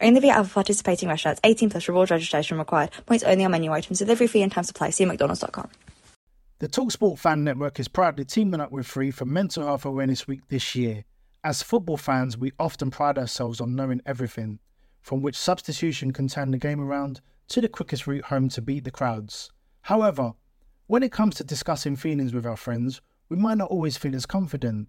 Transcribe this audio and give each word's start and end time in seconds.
Only 0.00 0.20
via 0.20 0.34
other 0.34 0.48
participating 0.48 1.08
restaurants. 1.08 1.40
18 1.44 1.70
plus 1.70 1.88
reward 1.88 2.10
registration 2.10 2.58
required. 2.58 2.90
Points 3.06 3.24
only 3.24 3.44
on 3.44 3.50
menu 3.50 3.72
items. 3.72 3.98
Delivery 3.98 4.26
fee 4.26 4.42
and 4.42 4.52
time 4.52 4.64
supply. 4.64 4.90
See 4.90 5.04
mcdonalds.com. 5.04 5.70
The 6.60 6.68
Talksport 6.68 7.18
Fan 7.18 7.44
Network 7.44 7.78
is 7.78 7.86
proudly 7.86 8.24
teaming 8.24 8.60
up 8.60 8.72
with 8.72 8.86
Free 8.86 9.12
for 9.12 9.24
Mental 9.24 9.64
Health 9.64 9.84
Awareness 9.84 10.26
Week 10.26 10.40
this 10.48 10.74
year. 10.74 11.04
As 11.44 11.62
football 11.62 11.96
fans, 11.96 12.36
we 12.36 12.52
often 12.58 12.90
pride 12.90 13.16
ourselves 13.16 13.60
on 13.60 13.76
knowing 13.76 14.02
everything, 14.04 14.58
from 15.00 15.22
which 15.22 15.36
substitution 15.36 16.12
can 16.12 16.26
turn 16.26 16.50
the 16.50 16.58
game 16.58 16.80
around 16.80 17.20
to 17.48 17.60
the 17.60 17.68
quickest 17.68 18.08
route 18.08 18.24
home 18.24 18.48
to 18.48 18.60
beat 18.60 18.82
the 18.82 18.90
crowds. 18.90 19.52
However, 19.82 20.32
when 20.88 21.02
it 21.04 21.12
comes 21.12 21.36
to 21.36 21.44
discussing 21.44 21.94
feelings 21.94 22.34
with 22.34 22.44
our 22.44 22.56
friends, 22.56 23.00
we 23.28 23.36
might 23.36 23.58
not 23.58 23.70
always 23.70 23.96
feel 23.96 24.16
as 24.16 24.26
confident. 24.26 24.88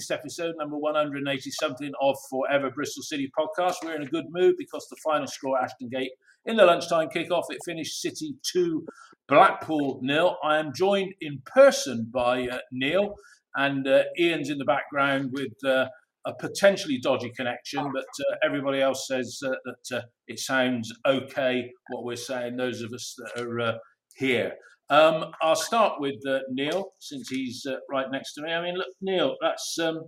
Latest 0.00 0.10
episode, 0.10 0.54
number 0.58 0.78
180 0.78 1.50
something 1.50 1.92
of 2.00 2.16
Forever 2.30 2.70
Bristol 2.70 3.02
City 3.02 3.30
podcast. 3.38 3.74
We're 3.84 3.96
in 3.96 4.02
a 4.02 4.06
good 4.06 4.24
mood 4.30 4.54
because 4.56 4.86
the 4.88 4.96
final 5.04 5.26
score 5.26 5.58
at 5.58 5.64
Ashton 5.64 5.90
Gate 5.90 6.12
in 6.46 6.56
the 6.56 6.64
lunchtime 6.64 7.08
kickoff, 7.14 7.44
it 7.50 7.58
finished 7.66 8.00
City 8.00 8.34
2, 8.50 8.86
Blackpool 9.28 10.00
nil. 10.02 10.38
I 10.42 10.58
am 10.58 10.72
joined 10.74 11.12
in 11.20 11.42
person 11.44 12.08
by 12.10 12.48
uh, 12.48 12.58
Neil, 12.72 13.14
and 13.56 13.86
uh, 13.86 14.04
Ian's 14.18 14.48
in 14.48 14.56
the 14.56 14.64
background 14.64 15.32
with 15.32 15.52
uh, 15.66 15.88
a 16.24 16.34
potentially 16.34 16.98
dodgy 16.98 17.30
connection, 17.36 17.90
but 17.92 18.04
uh, 18.04 18.36
everybody 18.42 18.80
else 18.80 19.06
says 19.06 19.38
uh, 19.44 19.50
that 19.66 19.98
uh, 19.98 20.02
it 20.28 20.38
sounds 20.38 20.90
okay 21.06 21.70
what 21.90 22.04
we're 22.04 22.16
saying, 22.16 22.56
those 22.56 22.80
of 22.80 22.90
us 22.94 23.14
that 23.18 23.42
are 23.42 23.78
here. 24.16 24.54
Um, 24.90 25.26
I'll 25.40 25.54
start 25.54 26.00
with 26.00 26.16
uh, 26.28 26.40
Neil 26.50 26.92
since 26.98 27.28
he's 27.28 27.64
uh, 27.64 27.76
right 27.88 28.10
next 28.10 28.34
to 28.34 28.42
me. 28.42 28.52
I 28.52 28.60
mean, 28.60 28.74
look, 28.74 28.88
Neil, 29.00 29.36
that's 29.40 29.78
um, 29.78 30.06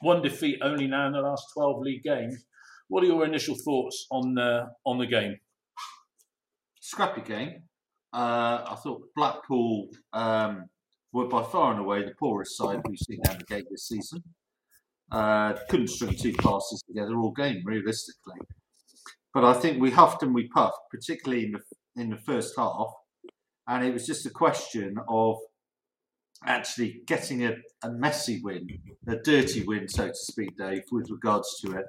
one 0.00 0.22
defeat 0.22 0.58
only 0.62 0.86
now 0.86 1.06
in 1.06 1.12
the 1.12 1.20
last 1.20 1.48
12 1.54 1.82
league 1.82 2.02
games. 2.02 2.44
What 2.88 3.04
are 3.04 3.06
your 3.06 3.26
initial 3.26 3.54
thoughts 3.62 4.06
on 4.10 4.38
uh, 4.38 4.66
on 4.86 4.98
the 4.98 5.06
game? 5.06 5.36
Scrappy 6.80 7.20
game. 7.20 7.62
Uh, 8.12 8.64
I 8.66 8.76
thought 8.82 9.02
Blackpool 9.14 9.88
um, 10.14 10.64
were 11.12 11.28
by 11.28 11.42
far 11.42 11.72
and 11.72 11.80
away 11.80 12.02
the 12.02 12.14
poorest 12.18 12.56
side 12.56 12.80
we've 12.88 12.98
seen 12.98 13.20
of 13.28 13.38
the 13.38 13.44
gate 13.44 13.66
this 13.70 13.86
season. 13.86 14.22
Uh, 15.12 15.52
couldn't 15.68 15.88
string 15.88 16.16
two 16.16 16.32
passes 16.32 16.82
together 16.86 17.16
all 17.16 17.32
game, 17.32 17.62
realistically. 17.64 18.40
But 19.34 19.44
I 19.44 19.52
think 19.52 19.80
we 19.80 19.90
huffed 19.90 20.22
and 20.22 20.34
we 20.34 20.48
puffed, 20.48 20.80
particularly 20.90 21.44
in 21.44 21.52
the 21.52 21.60
in 21.96 22.08
the 22.08 22.16
first 22.16 22.54
half 22.56 22.92
and 23.70 23.84
it 23.84 23.92
was 23.94 24.04
just 24.06 24.26
a 24.26 24.30
question 24.30 24.96
of 25.08 25.36
actually 26.44 27.02
getting 27.06 27.44
a, 27.44 27.52
a 27.84 27.90
messy 27.90 28.40
win, 28.42 28.66
a 29.06 29.16
dirty 29.16 29.62
win, 29.64 29.88
so 29.88 30.08
to 30.08 30.14
speak, 30.14 30.56
Dave, 30.56 30.82
with 30.90 31.08
regards 31.10 31.58
to 31.60 31.72
it. 31.78 31.86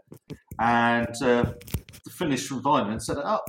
And 0.59 1.07
uh, 1.21 1.53
the 2.05 2.09
finish 2.11 2.47
from 2.47 2.61
Weimann 2.63 3.01
set 3.01 3.17
it 3.17 3.25
up. 3.25 3.43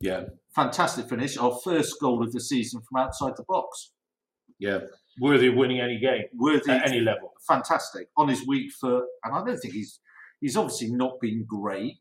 Yeah, 0.00 0.24
Fantastic 0.54 1.08
finish. 1.08 1.36
Our 1.36 1.56
first 1.62 2.00
goal 2.00 2.22
of 2.24 2.32
the 2.32 2.40
season 2.40 2.80
from 2.88 3.02
outside 3.02 3.34
the 3.36 3.44
box. 3.48 3.92
yeah, 4.58 4.80
worthy 5.20 5.48
of 5.48 5.54
winning 5.54 5.80
any 5.80 5.98
game 6.00 6.24
Worthy, 6.36 6.70
at 6.72 6.88
any 6.88 7.00
level. 7.00 7.32
fantastic. 7.46 8.08
On 8.16 8.28
his 8.28 8.46
weak 8.46 8.72
foot, 8.80 9.04
and 9.24 9.34
I 9.34 9.44
don't 9.44 9.58
think 9.58 9.74
he's 9.74 10.00
he's 10.40 10.56
obviously 10.56 10.90
not 10.92 11.20
been 11.20 11.44
great. 11.46 11.98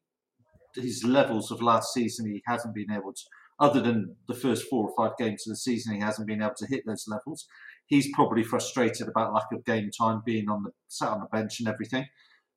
His 0.75 1.03
levels 1.03 1.51
of 1.51 1.61
last 1.61 1.93
season, 1.93 2.25
he 2.31 2.41
hasn't 2.47 2.73
been 2.75 2.91
able 2.91 3.13
to, 3.13 3.21
other 3.59 3.81
than 3.81 4.15
the 4.27 4.33
first 4.33 4.65
four 4.69 4.89
or 4.89 4.93
five 4.95 5.17
games 5.17 5.45
of 5.45 5.51
the 5.51 5.57
season, 5.57 5.95
he 5.95 6.01
hasn't 6.01 6.27
been 6.27 6.41
able 6.41 6.53
to 6.57 6.67
hit 6.67 6.83
those 6.85 7.05
levels. 7.07 7.45
He's 7.87 8.09
probably 8.13 8.43
frustrated 8.43 9.07
about 9.07 9.33
lack 9.33 9.51
of 9.51 9.65
game 9.65 9.89
time, 9.99 10.21
being 10.25 10.49
on 10.49 10.63
the 10.63 10.71
sat 10.87 11.09
on 11.09 11.19
the 11.21 11.27
bench 11.27 11.59
and 11.59 11.67
everything. 11.67 12.05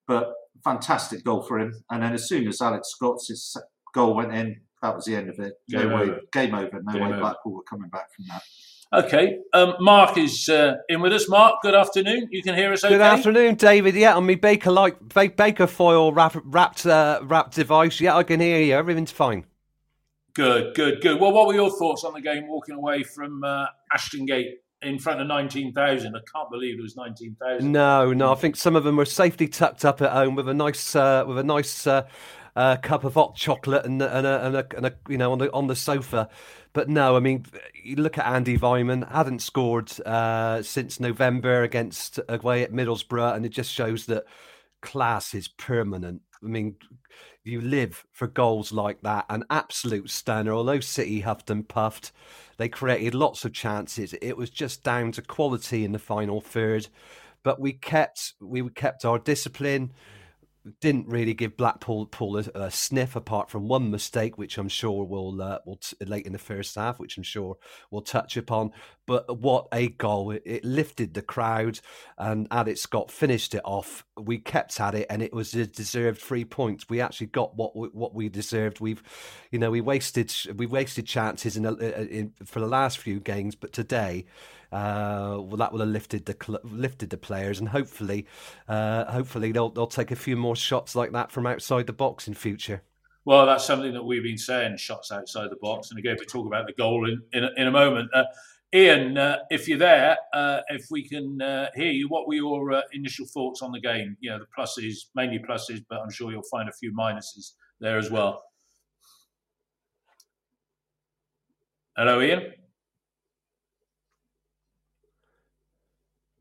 But 0.07 0.33
fantastic 0.63 1.25
goal 1.25 1.43
for 1.43 1.59
him. 1.59 1.73
And 1.91 2.03
then 2.03 2.13
as 2.13 2.29
soon 2.29 2.47
as 2.47 2.61
Alex 2.61 2.91
Scott's 2.91 3.57
goal 3.95 4.15
went 4.15 4.35
in, 4.35 4.61
that 4.83 4.95
was 4.95 5.05
the 5.05 5.17
end 5.17 5.29
of 5.31 5.39
it. 5.39 5.55
No 5.71 5.83
Game 5.83 5.93
way, 5.93 6.03
over. 6.03 6.21
game 6.33 6.55
over. 6.55 6.81
No 6.83 6.93
Game 6.93 7.03
way 7.03 7.09
over. 7.09 7.21
Blackpool 7.21 7.55
were 7.55 7.63
coming 7.63 7.89
back 7.89 8.07
from 8.15 8.27
that. 8.29 8.43
Okay, 8.95 9.39
um, 9.55 9.75
Mark 9.81 10.19
is 10.19 10.51
uh, 10.51 10.75
in 10.91 11.01
with 11.01 11.15
us. 11.15 11.27
Mark, 11.27 11.63
good 11.63 11.75
afternoon. 11.75 12.29
You 12.31 12.43
can 12.43 12.55
hear 12.55 12.73
us 12.73 12.85
okay? 12.85 12.93
Good 12.93 13.01
afternoon, 13.01 13.55
David. 13.55 13.95
Yeah, 13.95 14.17
on 14.17 14.27
me 14.27 14.35
Baker 14.35 14.71
like 14.71 14.97
Baker 15.09 15.67
foil 15.67 16.13
wrap, 16.13 16.37
wrapped 16.45 16.85
uh, 16.85 17.21
wrapped 17.23 17.55
device. 17.55 18.01
Yeah, 18.01 18.17
I 18.17 18.23
can 18.23 18.39
hear 18.39 18.61
you. 18.61 18.75
Everything's 18.75 19.13
fine. 19.13 19.47
Good, 20.35 20.75
good, 20.75 21.03
good. 21.03 21.21
Well, 21.21 21.33
what 21.33 21.47
were 21.47 21.55
your 21.55 21.71
thoughts 21.71 22.05
on 22.05 22.15
the 22.15 22.21
game 22.21 22.49
walking 22.49 22.75
away 22.75 23.03
from 23.03 23.45
uh, 23.45 23.67
Ashton 23.93 24.25
Gate 24.25 24.61
in 24.81 24.99
front 24.99 25.21
of 25.21 25.27
19,000? 25.27 26.17
I 26.17 26.19
can't 26.35 26.51
believe 26.51 26.79
it 26.79 26.83
was 26.83 26.97
19,000. 26.97 27.71
No, 27.71 28.13
no. 28.13 28.33
I 28.33 28.35
think 28.35 28.57
some 28.57 28.75
of 28.75 28.85
them 28.85 28.97
were 28.97 29.05
safely 29.05 29.47
tucked 29.47 29.85
up 29.85 30.01
at 30.01 30.11
home 30.11 30.35
with 30.35 30.49
a 30.49 30.55
nice 30.55 30.97
uh, 30.97 31.25
with 31.27 31.39
a 31.39 31.45
nice 31.45 31.87
uh, 31.87 32.07
uh, 32.57 32.77
cup 32.77 33.05
of 33.05 33.15
hot 33.15 33.37
chocolate 33.37 33.85
and 33.85 34.01
and 34.01 34.27
a, 34.27 34.47
and, 34.47 34.57
a, 34.57 34.67
and 34.77 34.87
a 34.87 34.95
you 35.09 35.19
know 35.19 35.33
on 35.33 35.39
the 35.39 35.53
on 35.53 35.67
the 35.67 35.77
sofa. 35.77 36.29
But 36.73 36.89
no, 36.89 37.17
I 37.17 37.21
mean, 37.21 37.45
you 37.75 37.97
look 37.97 38.17
at 38.17 38.27
Andy 38.27 38.57
Weimann, 38.57 39.11
hadn't 39.11 39.41
scored 39.41 39.93
uh, 40.07 40.63
since 40.63 40.99
November 40.99 41.63
against 41.63 42.19
away 42.31 42.63
at 42.63 42.73
Middlesbrough, 42.73 43.37
and 43.37 43.45
it 43.45 43.51
just 43.51 43.71
shows 43.71 44.07
that 44.07 44.25
class 44.83 45.35
is 45.35 45.49
permanent. 45.49 46.21
I 46.43 46.47
mean, 46.47 46.77
you 47.45 47.61
live 47.61 48.05
for 48.13 48.27
goals 48.27 48.73
like 48.73 49.01
that. 49.03 49.25
An 49.31 49.45
absolute 49.51 50.11
stunner. 50.11 50.53
Although 50.53 50.81
City 50.81 51.21
huffed 51.21 51.51
and 51.51 51.67
puffed, 51.67 52.13
they 52.59 52.69
created 52.69 53.15
lots 53.15 53.45
of 53.45 53.53
chances. 53.53 54.15
It 54.21 54.37
was 54.37 54.51
just 54.51 54.83
down 54.83 55.13
to 55.13 55.23
quality 55.23 55.85
in 55.85 55.93
the 55.93 55.99
final 55.99 56.41
third. 56.41 56.89
But 57.43 57.61
we 57.61 57.73
kept 57.73 58.35
we 58.41 58.69
kept 58.71 59.05
our 59.05 59.19
discipline. 59.19 59.93
Didn't 60.81 61.09
really 61.09 61.35
give 61.35 61.57
Blackpool 61.57 62.07
Pool 62.07 62.39
a, 62.39 62.45
a 62.55 62.71
sniff, 62.71 63.17
apart 63.17 63.51
from 63.51 63.67
one 63.67 63.91
mistake, 63.91 64.39
which 64.39 64.59
I'm 64.59 64.69
sure 64.69 65.05
will 65.05 65.43
uh, 65.43 65.59
will 65.67 65.79
t- 65.79 65.97
late 66.07 66.25
in 66.25 66.33
the 66.33 66.39
first 66.39 66.77
half, 66.77 67.01
which 67.01 67.17
I'm 67.17 67.25
sure 67.25 67.57
we'll 67.91 68.03
touch 68.03 68.37
upon. 68.37 68.71
But 69.05 69.41
what 69.41 69.67
a 69.73 69.89
goal! 69.89 70.31
It, 70.31 70.43
it 70.47 70.65
lifted 70.65 71.15
the 71.15 71.23
crowd, 71.23 71.81
and 72.17 72.47
Alex 72.53 72.81
Scott 72.83 73.11
finished 73.11 73.57
it 73.57 73.63
off. 73.65 74.05
We 74.17 74.39
kept 74.39 74.79
at 74.81 74.95
it, 74.95 75.09
and 75.11 75.21
it 75.21 75.33
was 75.33 75.53
a 75.55 75.67
deserved 75.67 76.21
three 76.21 76.45
points. 76.45 76.89
We 76.89 77.01
actually 77.01 77.27
got 77.27 77.57
what 77.57 77.75
we, 77.75 77.89
what 77.89 78.15
we 78.15 78.29
deserved. 78.29 78.79
We've, 78.79 79.03
you 79.51 79.59
know, 79.59 79.73
we 79.73 79.81
wasted 79.81 80.33
we 80.57 80.67
wasted 80.67 81.07
chances 81.07 81.57
in, 81.57 81.65
the- 81.65 82.09
in 82.09 82.35
for 82.45 82.61
the 82.61 82.69
last 82.69 82.99
few 82.99 83.19
games, 83.19 83.57
but 83.57 83.73
today. 83.73 84.27
Uh, 84.73 85.37
well, 85.39 85.59
that 85.59 85.71
will 85.71 85.81
have 85.81 85.89
lifted 85.89 86.25
the 86.25 86.35
cl- 86.43 86.61
lifted 86.65 87.11
the 87.11 87.17
players, 87.19 87.61
and 87.61 87.69
hopefully, 87.69 88.27
uh, 88.69 89.05
hopefully 89.05 89.53
they'll 89.53 89.69
they'll 89.69 89.87
take 89.87 90.11
a 90.11 90.17
few 90.17 90.37
more 90.37 90.57
shots 90.57 90.97
like 90.97 91.13
that 91.13 91.31
from 91.31 91.47
outside 91.47 91.87
the 91.87 91.93
box 91.93 92.27
in 92.27 92.33
future. 92.33 92.83
Well, 93.25 93.47
that's 93.47 93.65
something 93.65 93.93
that 93.93 94.03
we've 94.03 94.23
been 94.23 94.39
saying, 94.39 94.79
shots 94.79 95.13
outside 95.13 95.51
the 95.51 95.57
box. 95.61 95.91
And 95.91 95.99
again, 95.99 96.17
we 96.19 96.27
talk 96.27 96.47
about 96.47 96.67
the 96.67 96.73
goal 96.73 97.09
in, 97.09 97.23
in, 97.33 97.45
a, 97.45 97.51
in 97.57 97.67
a 97.69 97.71
moment. 97.71 98.11
Uh, 98.13 98.25
Ian, 98.75 99.17
uh, 99.17 99.37
if 99.51 99.69
you're 99.69 99.79
there, 99.79 100.17
uh, 100.33 100.61
if 100.71 100.87
we 100.91 101.07
can 101.07 101.41
uh, 101.41 101.69
hear 101.75 101.93
you, 101.93 102.09
what 102.09 102.27
were 102.27 102.35
your 102.35 102.83
initial 102.93 103.27
thoughts 103.27 103.63
on 103.63 103.71
the 103.71 103.81
game? 103.81 104.17
You 104.21 104.31
know, 104.31 104.39
the 104.39 104.47
pluses, 104.59 105.05
mainly 105.15 105.39
pluses, 105.39 105.85
but 105.89 106.01
I'm 106.01 106.11
sure 106.11 106.33
you'll 106.33 106.43
find 106.51 106.69
a 106.69 106.73
few 106.73 106.93
minuses 106.93 107.53
there 107.79 107.99
as 107.99 108.11
well. 108.11 108.43
Hello, 111.97 112.23
Ian. 112.23 112.55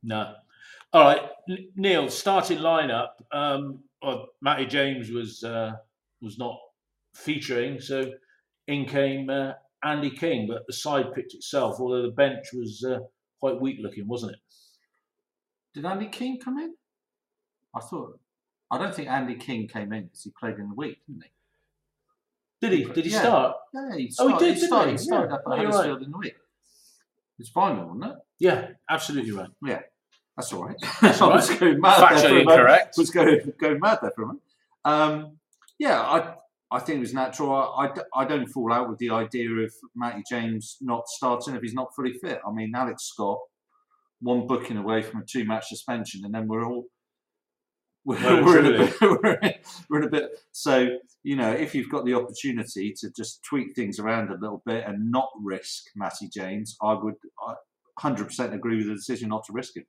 No. 0.03 0.33
All 0.93 1.03
right, 1.03 1.21
Neil. 1.75 2.09
Starting 2.09 2.59
lineup. 2.59 3.09
Um, 3.31 3.79
well, 4.01 4.27
Matty 4.41 4.65
James 4.65 5.09
was 5.11 5.43
uh, 5.43 5.73
was 6.21 6.37
not 6.37 6.57
featuring, 7.15 7.79
so 7.79 8.11
in 8.67 8.85
came 8.85 9.29
uh, 9.29 9.53
Andy 9.83 10.09
King. 10.09 10.47
But 10.47 10.65
the 10.67 10.73
side 10.73 11.13
picked 11.13 11.33
itself, 11.33 11.77
although 11.79 12.01
the 12.01 12.11
bench 12.11 12.47
was 12.53 12.83
uh, 12.83 12.99
quite 13.39 13.59
weak 13.61 13.77
looking, 13.81 14.07
wasn't 14.07 14.33
it? 14.33 14.39
Did 15.73 15.85
Andy 15.85 16.07
King 16.07 16.39
come 16.43 16.57
in? 16.59 16.75
I 17.75 17.79
thought. 17.79 18.19
I 18.69 18.77
don't 18.77 18.93
think 18.95 19.09
Andy 19.09 19.35
King 19.35 19.67
came 19.67 19.91
in 19.93 20.05
because 20.05 20.23
he 20.23 20.31
played 20.39 20.55
in 20.57 20.69
the 20.69 20.75
week, 20.75 20.97
didn't 21.07 21.23
he? 21.23 21.29
Did 22.67 22.77
he? 22.77 22.93
Did 22.93 23.05
he 23.05 23.11
Yeah. 23.11 23.19
start? 23.21 23.57
Yeah, 23.73 23.95
he 23.97 24.13
Oh, 24.19 24.27
he 24.27 24.33
did, 24.37 24.47
he 24.47 24.53
didn't 24.55 24.67
started, 24.67 24.87
he? 24.87 24.91
he 24.93 24.97
started 24.97 25.29
Yeah. 25.29 25.35
up 25.35 25.43
Oh, 25.45 25.51
at 25.53 25.61
you're 25.61 25.71
Huddersfield 25.71 26.03
in 26.03 26.11
the 26.11 26.17
week. 26.17 26.35
It's 27.39 27.49
final, 27.49 27.85
wasn't 27.87 28.13
it? 28.13 28.17
Yeah, 28.39 28.67
absolutely 28.89 29.31
right. 29.31 29.49
Yeah, 29.65 29.79
that's 30.35 30.53
all 30.53 30.65
right. 30.65 30.77
That's 31.01 31.21
I 31.21 31.27
was 31.27 31.49
right. 31.49 31.59
going 31.59 31.81
mad 31.81 31.99
there 31.99 32.19
for 32.19 32.27
Factually 32.27 32.41
incorrect. 32.41 32.97
was 32.97 33.09
going 33.09 33.53
going 33.59 33.79
mad 33.79 33.99
there 34.01 34.11
for 34.15 34.23
a. 34.23 34.89
Um, 34.89 35.37
yeah, 35.77 36.01
I 36.01 36.35
I 36.71 36.79
think 36.79 36.97
it 36.97 37.01
was 37.01 37.13
natural. 37.13 37.51
I 37.53 37.91
I 38.15 38.25
don't 38.25 38.47
fall 38.47 38.71
out 38.71 38.89
with 38.89 38.97
the 38.99 39.09
idea 39.09 39.49
of 39.49 39.73
Matty 39.95 40.23
James 40.29 40.77
not 40.81 41.07
starting 41.07 41.55
if 41.55 41.61
he's 41.61 41.73
not 41.73 41.93
fully 41.95 42.13
fit. 42.13 42.39
I 42.47 42.51
mean, 42.51 42.71
Alex 42.73 43.03
Scott, 43.03 43.39
one 44.21 44.47
booking 44.47 44.77
away 44.77 45.01
from 45.01 45.21
a 45.21 45.25
two 45.25 45.45
match 45.45 45.67
suspension, 45.67 46.21
and 46.23 46.33
then 46.33 46.47
we're 46.47 46.65
all 46.65 46.85
we're, 48.05 48.15
Well, 48.15 48.43
we're, 48.43 48.59
in 48.59 48.65
a 48.65 48.77
bit, 48.77 49.01
we're, 49.01 49.33
in, 49.33 49.53
we're 49.89 49.97
in 49.99 50.07
a 50.07 50.09
bit. 50.09 50.31
So 50.53 50.97
you 51.23 51.35
know, 51.35 51.51
if 51.51 51.75
you've 51.75 51.91
got 51.91 52.05
the 52.05 52.15
opportunity 52.15 52.93
to 52.99 53.11
just 53.11 53.43
tweak 53.43 53.75
things 53.75 53.99
around 53.99 54.31
a 54.31 54.39
little 54.39 54.63
bit 54.65 54.85
and 54.87 55.11
not 55.11 55.29
risk 55.43 55.83
Matty 55.95 56.29
James, 56.29 56.77
I 56.81 56.93
would. 56.93 57.15
I, 57.45 57.55
100% 57.99 58.53
agree 58.53 58.77
with 58.77 58.87
the 58.87 58.95
decision 58.95 59.29
not 59.29 59.43
to 59.45 59.53
risk 59.53 59.77
him. 59.77 59.85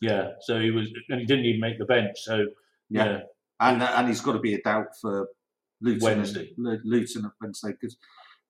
Yeah, 0.00 0.30
so 0.40 0.58
he 0.60 0.70
was, 0.70 0.88
and 1.08 1.20
he 1.20 1.26
didn't 1.26 1.44
even 1.44 1.60
make 1.60 1.78
the 1.78 1.84
bench. 1.84 2.18
So 2.22 2.46
Yeah. 2.88 3.04
yeah, 3.04 3.18
and 3.60 3.82
and 3.82 4.08
he's 4.08 4.20
got 4.20 4.32
to 4.32 4.38
be 4.38 4.54
a 4.54 4.62
doubt 4.62 4.86
for 5.00 5.28
Luton 5.80 6.02
Wednesday. 6.04 6.52
and, 6.56 6.80
Luton 6.84 7.24
at 7.26 7.32
Wednesday 7.40 7.72
because 7.72 7.96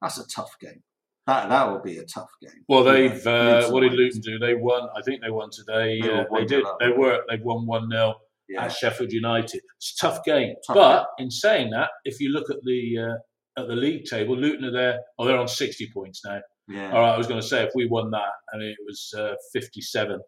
that's 0.00 0.18
a 0.18 0.26
tough 0.28 0.56
game. 0.60 0.82
That 1.26 1.48
that 1.48 1.70
will 1.70 1.80
be 1.82 1.98
a 1.98 2.04
tough 2.04 2.30
game. 2.40 2.64
Well, 2.68 2.84
they've 2.84 3.24
uh, 3.26 3.68
what 3.70 3.80
did. 3.80 3.92
Luton 3.92 4.20
do? 4.20 4.38
They 4.38 4.54
won. 4.54 4.88
I 4.96 5.02
think 5.02 5.22
they 5.22 5.30
won 5.30 5.50
today. 5.50 6.00
They 6.00 6.08
were 6.08 6.20
Uh, 6.20 6.38
they 6.38 6.44
did. 6.44 6.64
up. 6.64 6.78
They 6.80 6.90
were. 6.90 7.22
They've 7.28 7.42
won 7.42 7.66
one 7.66 7.90
0 7.90 8.14
Yeah, 8.48 8.64
at 8.64 8.72
Sheffield 8.72 9.12
United. 9.12 9.60
It's 9.76 9.94
a 10.00 10.06
tough 10.06 10.24
game. 10.24 10.54
Tough 10.66 10.74
but 10.76 11.08
in 11.18 11.30
saying 11.30 11.70
that, 11.70 11.90
if 12.04 12.20
you 12.20 12.30
look 12.30 12.48
at 12.50 12.56
the 12.64 12.98
uh, 12.98 13.60
at 13.60 13.68
the 13.68 13.76
league 13.76 14.04
table, 14.06 14.36
Luton 14.36 14.64
are 14.64 14.72
there. 14.72 15.00
Oh, 15.18 15.24
they're 15.26 15.36
on 15.38 15.48
sixty 15.48 15.90
points 15.92 16.22
now. 16.24 16.40
yeah. 16.68 16.90
All 16.92 17.00
right, 17.00 17.14
I 17.14 17.18
was 17.18 17.26
going 17.26 17.40
to 17.40 17.46
say 17.46 17.62
if 17.64 17.72
we 17.74 17.86
won 17.86 18.10
that, 18.12 18.18
I 18.52 18.54
and 18.54 18.62
it 18.62 18.78
was 18.86 19.12
uh, 19.16 19.34
fifty-seven 19.52 20.18
that- 20.18 20.20
that 20.20 20.24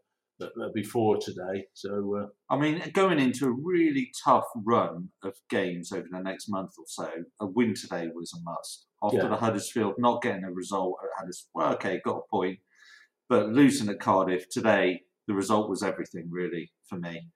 before 0.75 1.19
today. 1.19 1.67
So 1.75 2.17
uh, 2.23 2.27
I 2.55 2.59
mean, 2.59 2.83
going 2.93 3.19
into 3.19 3.47
a 3.47 3.51
really 3.53 4.11
tough 4.25 4.47
run 4.65 5.09
of 5.23 5.35
games 5.51 5.93
over 5.93 6.07
the 6.11 6.21
next 6.21 6.49
month 6.49 6.73
or 6.79 6.85
so, 6.87 7.09
a 7.41 7.47
win 7.47 7.75
today 7.75 8.09
was 8.15 8.33
a 8.33 8.41
must. 8.43 8.87
After 9.03 9.19
Yeah. 9.19 9.29
the 9.29 9.37
Huddersfield 9.37 9.95
not 9.99 10.23
getting 10.23 10.45
a 10.45 10.53
result 10.53 10.97
at 11.03 11.11
Huddersfield, 11.19 11.51
well, 11.55 11.73
okay, 11.75 12.01
got 12.05 12.19
a 12.19 12.29
point, 12.31 12.59
but 13.29 13.49
losing 13.49 13.89
at 13.89 14.01
Cardiff 14.01 14.49
today, 14.49 15.03
the 15.27 15.35
result 15.35 15.69
was 15.69 15.83
everything 15.83 16.29
really 16.31 16.73
for 16.89 16.99
me. 16.99 17.29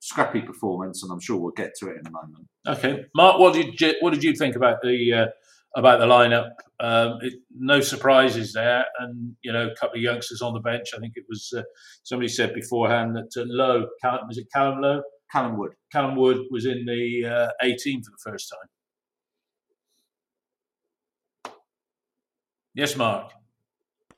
Scrappy 0.00 0.42
performance, 0.42 1.02
and 1.02 1.10
I'm 1.10 1.20
sure 1.20 1.38
we'll 1.38 1.52
get 1.52 1.72
to 1.80 1.88
it 1.88 1.96
in 1.98 2.06
a 2.06 2.10
moment. 2.10 2.46
Okay, 2.68 3.06
Mark, 3.14 3.38
what 3.38 3.54
did 3.54 3.80
you 3.80 3.94
what 4.00 4.12
did 4.12 4.22
you 4.22 4.34
think 4.34 4.54
about 4.54 4.82
the 4.82 5.12
uh, 5.12 5.26
about 5.76 6.00
the 6.00 6.06
lineup? 6.06 6.50
Um, 6.80 7.18
it, 7.22 7.34
no 7.56 7.80
surprises 7.80 8.52
there, 8.52 8.84
and 8.98 9.34
you 9.42 9.52
know, 9.52 9.68
a 9.68 9.74
couple 9.76 9.96
of 9.96 10.02
youngsters 10.02 10.42
on 10.42 10.54
the 10.54 10.60
bench. 10.60 10.88
I 10.94 10.98
think 10.98 11.14
it 11.16 11.24
was 11.28 11.52
uh, 11.56 11.62
somebody 12.02 12.28
said 12.28 12.54
beforehand 12.54 13.16
that 13.16 13.40
uh, 13.40 13.44
Lowe, 13.46 13.86
Callum, 14.02 14.28
was 14.28 14.38
it 14.38 14.46
Callum 14.52 14.80
Lowe? 14.80 15.02
Callum 15.32 15.56
Wood. 15.56 15.72
Callum 15.90 16.16
Wood 16.16 16.46
was 16.50 16.64
in 16.64 16.84
the 16.84 17.26
uh, 17.26 17.50
18 17.62 18.02
for 18.02 18.10
the 18.10 18.30
first 18.30 18.50
time. 18.50 18.68
Yes, 22.74 22.96
Mark. 22.96 23.32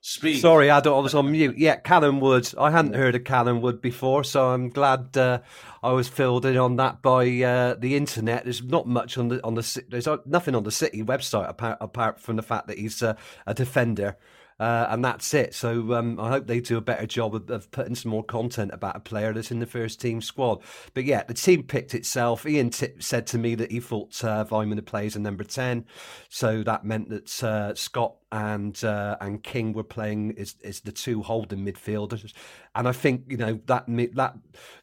Speak. 0.08 0.40
Sorry, 0.40 0.70
I, 0.70 0.78
I 0.78 1.00
was 1.00 1.16
on 1.16 1.32
mute. 1.32 1.58
Yeah, 1.58 1.74
Callum 1.74 2.20
Wood. 2.20 2.48
I 2.56 2.70
hadn't 2.70 2.94
heard 2.94 3.16
of 3.16 3.24
Callum 3.24 3.60
Wood 3.60 3.82
before, 3.82 4.22
so 4.22 4.50
I'm 4.50 4.68
glad 4.68 5.16
uh, 5.16 5.40
I 5.82 5.90
was 5.90 6.06
filled 6.06 6.46
in 6.46 6.56
on 6.56 6.76
that 6.76 7.02
by 7.02 7.26
uh, 7.42 7.74
the 7.74 7.96
internet. 7.96 8.44
There's 8.44 8.62
not 8.62 8.86
much 8.86 9.18
on 9.18 9.26
the 9.26 9.42
on 9.42 9.54
the 9.54 9.82
there's 9.88 10.06
nothing 10.24 10.54
on 10.54 10.62
the 10.62 10.70
city 10.70 11.02
website 11.02 11.48
apart, 11.48 11.78
apart 11.80 12.20
from 12.20 12.36
the 12.36 12.42
fact 12.42 12.68
that 12.68 12.78
he's 12.78 13.02
uh, 13.02 13.16
a 13.48 13.54
defender. 13.54 14.16
Uh, 14.58 14.86
and 14.88 15.04
that's 15.04 15.34
it. 15.34 15.54
So 15.54 15.92
um, 15.92 16.18
I 16.18 16.30
hope 16.30 16.46
they 16.46 16.60
do 16.60 16.78
a 16.78 16.80
better 16.80 17.06
job 17.06 17.34
of, 17.34 17.50
of 17.50 17.70
putting 17.72 17.94
some 17.94 18.10
more 18.10 18.24
content 18.24 18.70
about 18.72 18.96
a 18.96 19.00
player 19.00 19.34
that's 19.34 19.50
in 19.50 19.58
the 19.58 19.66
first 19.66 20.00
team 20.00 20.22
squad. 20.22 20.62
But 20.94 21.04
yeah, 21.04 21.24
the 21.24 21.34
team 21.34 21.62
picked 21.62 21.94
itself. 21.94 22.46
Ian 22.46 22.70
t- 22.70 22.88
said 22.98 23.26
to 23.28 23.38
me 23.38 23.54
that 23.56 23.70
he 23.70 23.80
thought 23.80 24.24
uh, 24.24 24.46
Weimann 24.46 24.76
would 24.76 24.86
play 24.86 25.04
as 25.06 25.14
a 25.14 25.20
number 25.20 25.44
ten, 25.44 25.84
so 26.30 26.62
that 26.62 26.84
meant 26.86 27.10
that 27.10 27.44
uh, 27.44 27.74
Scott 27.74 28.14
and 28.32 28.82
uh, 28.82 29.16
and 29.20 29.42
King 29.42 29.74
were 29.74 29.84
playing 29.84 30.34
as, 30.38 30.56
as 30.64 30.80
the 30.80 30.92
two 30.92 31.22
holding 31.22 31.64
midfielders, 31.64 32.32
and 32.74 32.88
I 32.88 32.92
think 32.92 33.24
you 33.28 33.36
know 33.36 33.60
that 33.66 33.84
that 34.14 34.34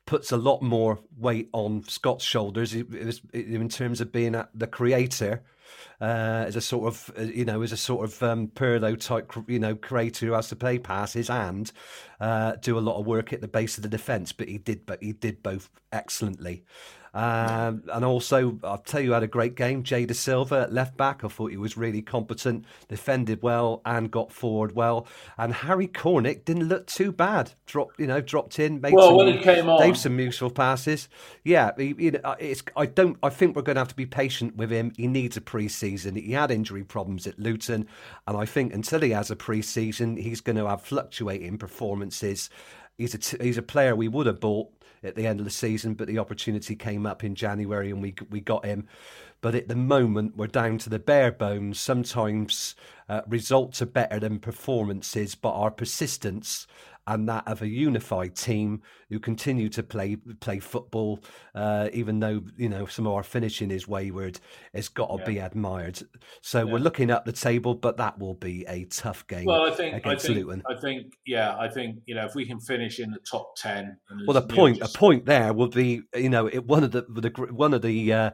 puts 0.05 0.31
a 0.31 0.37
lot 0.37 0.61
more 0.61 0.99
weight 1.17 1.49
on 1.51 1.83
Scott's 1.87 2.25
shoulders 2.25 2.75
it- 2.75 2.93
it 2.93 3.05
was- 3.05 3.21
in 3.33 3.69
terms 3.69 4.01
of 4.01 4.11
being 4.11 4.35
the 4.53 4.67
creator 4.67 5.43
uh, 6.01 6.45
as 6.47 6.55
a 6.55 6.61
sort 6.61 6.87
of 6.87 7.11
uh, 7.17 7.23
you 7.23 7.45
know 7.45 7.61
as 7.61 7.71
a 7.71 7.77
sort 7.77 8.05
of 8.09 8.23
um, 8.23 8.47
Pirlo 8.47 8.99
type 8.99 9.31
you 9.47 9.59
know 9.59 9.75
creator 9.75 10.25
who 10.25 10.31
has 10.33 10.49
to 10.49 10.55
play 10.55 10.79
passes 10.79 11.29
and 11.29 11.71
uh, 12.19 12.55
do 12.61 12.77
a 12.77 12.81
lot 12.81 12.99
of 12.99 13.05
work 13.05 13.33
at 13.33 13.41
the 13.41 13.47
base 13.47 13.77
of 13.77 13.83
the 13.83 13.89
defence. 13.89 14.31
But 14.31 14.47
he 14.47 14.57
did, 14.57 14.85
but 14.85 15.01
he 15.01 15.13
did 15.13 15.43
both 15.43 15.69
excellently. 15.91 16.63
Um, 17.13 17.83
and 17.93 18.03
also, 18.03 18.57
I'll 18.63 18.79
tell 18.79 18.99
you, 18.99 19.11
had 19.11 19.21
a 19.21 19.27
great 19.27 19.55
game. 19.55 19.83
Jay 19.83 20.05
Dasilva 20.07 20.71
left 20.71 20.97
back. 20.97 21.23
I 21.23 21.27
thought 21.27 21.51
he 21.51 21.57
was 21.57 21.77
really 21.77 22.01
competent, 22.01 22.65
defended 22.87 23.43
well, 23.43 23.81
and 23.85 24.09
got 24.09 24.31
forward 24.31 24.73
well. 24.75 25.05
And 25.37 25.53
Harry 25.53 25.87
Cornick 25.87 26.43
didn't 26.43 26.67
look 26.67 26.87
too 26.87 27.11
bad. 27.11 27.51
Dropped, 27.67 27.99
you 27.99 28.07
know, 28.07 28.19
dropped 28.19 28.57
in, 28.57 28.81
made 28.81 28.93
Well, 28.93 29.09
some, 29.09 29.17
when 29.17 29.27
he 29.27 29.37
came 29.37 29.69
on- 29.69 29.79
gave 29.81 29.97
some 29.97 30.19
useful 30.19 30.49
passes. 30.49 31.07
Yeah, 31.43 31.71
he, 31.77 31.93
you 31.97 32.11
know, 32.11 32.19
uh, 32.23 32.35
it's. 32.39 32.63
I 32.75 32.87
don't. 32.87 33.17
I 33.21 33.29
think 33.29 33.55
we're 33.55 33.61
going 33.61 33.75
to 33.75 33.81
have 33.81 33.89
to 33.89 33.95
be 33.95 34.07
patient 34.07 34.55
with 34.55 34.71
him. 34.71 34.91
He 34.97 35.05
needs 35.07 35.37
a 35.37 35.41
pre-season. 35.41 36.15
He 36.15 36.31
had 36.31 36.49
injury 36.49 36.83
problems 36.83 37.27
at 37.27 37.37
Luton, 37.37 37.87
and 38.27 38.35
I 38.37 38.45
think 38.45 38.73
until 38.73 39.01
he 39.01 39.11
has 39.11 39.29
a 39.29 39.35
pre-season, 39.35 40.17
he's 40.17 40.41
going 40.41 40.55
to 40.55 40.67
have 40.67 40.81
fluctuating 40.81 41.59
performances. 41.59 42.49
He's 42.97 43.13
a 43.13 43.17
t- 43.17 43.37
he's 43.41 43.57
a 43.57 43.63
player 43.63 43.95
we 43.95 44.07
would 44.07 44.27
have 44.27 44.39
bought 44.39 44.71
at 45.03 45.15
the 45.15 45.27
end 45.27 45.39
of 45.39 45.45
the 45.45 45.51
season, 45.51 45.93
but 45.95 46.07
the 46.07 46.19
opportunity 46.19 46.75
came 46.75 47.05
up 47.05 47.23
in 47.23 47.35
January 47.35 47.89
and 47.89 48.01
we 48.01 48.15
we 48.29 48.39
got 48.39 48.65
him. 48.65 48.87
But 49.41 49.55
at 49.55 49.67
the 49.67 49.75
moment, 49.75 50.37
we're 50.37 50.47
down 50.47 50.77
to 50.79 50.89
the 50.89 50.99
bare 50.99 51.31
bones. 51.31 51.77
Sometimes 51.77 52.75
uh, 53.09 53.21
results 53.27 53.81
are 53.81 53.87
better 53.87 54.17
than 54.19 54.39
performances, 54.39 55.35
but 55.35 55.51
our 55.51 55.69
persistence 55.71 56.65
and 57.07 57.27
that 57.27 57.47
of 57.47 57.61
a 57.61 57.67
unified 57.67 58.35
team 58.35 58.81
who 59.09 59.19
continue 59.19 59.69
to 59.69 59.83
play 59.83 60.15
play 60.15 60.59
football, 60.59 61.19
uh, 61.55 61.89
even 61.93 62.19
though 62.19 62.41
you 62.57 62.69
know 62.69 62.85
some 62.85 63.05
of 63.07 63.13
our 63.13 63.23
finishing 63.23 63.71
is 63.71 63.87
wayward, 63.87 64.39
It's 64.73 64.89
got 64.89 65.15
to 65.17 65.25
be 65.25 65.39
admired. 65.39 66.01
So 66.41 66.65
we're 66.65 66.79
looking 66.79 67.11
up 67.11 67.25
the 67.25 67.31
table, 67.31 67.75
but 67.75 67.97
that 67.97 68.19
will 68.19 68.35
be 68.35 68.65
a 68.67 68.85
tough 68.85 69.27
game 69.27 69.45
Well, 69.45 69.71
I 69.71 69.71
think 69.71 69.93
I 69.93 69.97
against 69.97 70.25
think 70.25 70.37
Luton. 70.37 70.63
I 70.69 70.79
think 70.79 71.13
yeah, 71.25 71.57
I 71.57 71.67
think 71.67 71.97
you 72.05 72.15
know 72.15 72.25
if 72.25 72.35
we 72.35 72.45
can 72.45 72.59
finish 72.59 72.99
in 72.99 73.11
the 73.11 73.19
top 73.19 73.55
ten. 73.57 73.97
and 74.09 74.27
Well, 74.27 74.37
a 74.37 74.41
point, 74.41 74.81
a 74.81 74.87
point 74.87 75.25
there 75.25 75.53
would 75.53 75.71
be, 75.71 76.01
you 76.15 76.29
know, 76.29 76.47
it, 76.47 76.65
one 76.65 76.83
of 76.83 76.91
the, 76.91 77.01
the 77.01 77.29
one 77.51 77.73
of 77.73 77.81
the 77.81 78.13
uh, 78.13 78.31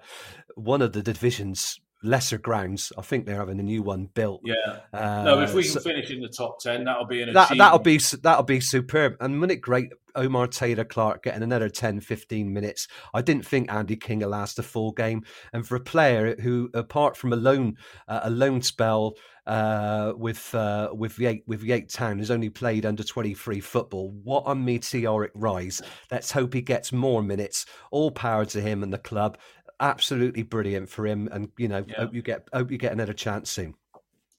one 0.56 0.82
of 0.82 0.94
the 0.94 1.02
divisions 1.02 1.80
lesser 2.04 2.38
grounds. 2.38 2.92
I 2.98 3.02
think 3.02 3.26
they're 3.26 3.38
having 3.38 3.60
a 3.60 3.64
new 3.64 3.84
one 3.84 4.10
built. 4.14 4.42
Yeah. 4.44 4.80
Uh, 4.94 5.24
no, 5.24 5.42
if 5.42 5.54
we 5.54 5.64
can 5.64 5.74
so- 5.74 5.80
finish 5.82 6.10
in 6.10 6.22
the 6.22 6.30
top 6.30 6.60
ten, 6.60 6.84
that'll 6.84 7.06
be 7.06 7.22
an 7.22 7.34
that 7.34 7.58
that'll 7.58 7.80
be 7.80 8.00
that'll 8.22 8.44
be 8.44 8.60
superb. 8.60 9.16
And 9.20 9.40
wasn't 9.40 9.54
it 9.54 9.62
great? 9.62 9.90
Omar 10.16 10.48
Taylor-Clarke 10.48 11.24
getting 11.24 11.44
another 11.44 11.70
10, 11.70 12.02
15 12.02 12.52
minutes. 12.52 12.88
I 13.14 13.22
didn't 13.22 13.46
think 13.46 13.72
Andy 13.72 13.96
King 13.96 14.20
will 14.20 14.30
last 14.30 14.60
a 14.60 14.64
full 14.64 14.92
game. 14.92 15.24
And 15.54 15.68
for 15.68 15.76
a 15.76 15.80
player 15.80 16.36
who, 16.42 16.70
apart 16.74 17.16
from 17.16 17.32
a 17.32 17.38
loan 17.38 17.78
uh, 18.08 18.22
a 18.24 18.30
loan 18.30 18.62
spell 18.62 19.14
uh, 19.46 20.14
with 20.16 20.54
uh, 20.54 20.90
with 20.94 21.18
Yate 21.20 21.44
with 21.48 21.64
Yate 21.64 21.90
Town, 21.90 22.20
has 22.20 22.32
only 22.32 22.50
played 22.50 22.86
under 22.86 23.04
twenty 23.04 23.34
three 23.34 23.60
football. 23.60 24.12
What 24.24 24.44
a 24.46 24.56
meteoric 24.56 25.32
rise! 25.36 25.82
Let's 26.12 26.32
hope 26.32 26.54
he 26.54 26.62
gets 26.62 26.92
more 26.92 27.24
minutes. 27.24 27.66
All 27.92 28.12
power 28.12 28.46
to 28.46 28.62
him 28.62 28.84
and 28.84 28.94
the 28.94 29.00
club. 29.00 29.38
Absolutely 29.80 30.44
brilliant 30.44 30.90
for 30.90 31.08
him. 31.08 31.30
And 31.32 31.50
you 31.58 31.68
know, 31.68 31.86
Yeah. 31.88 31.98
hope 31.98 32.14
you 32.14 32.22
get 32.22 32.48
hope 32.54 32.72
you 32.72 32.78
get 32.78 32.92
another 32.92 33.14
chance 33.14 33.50
soon. 33.50 33.76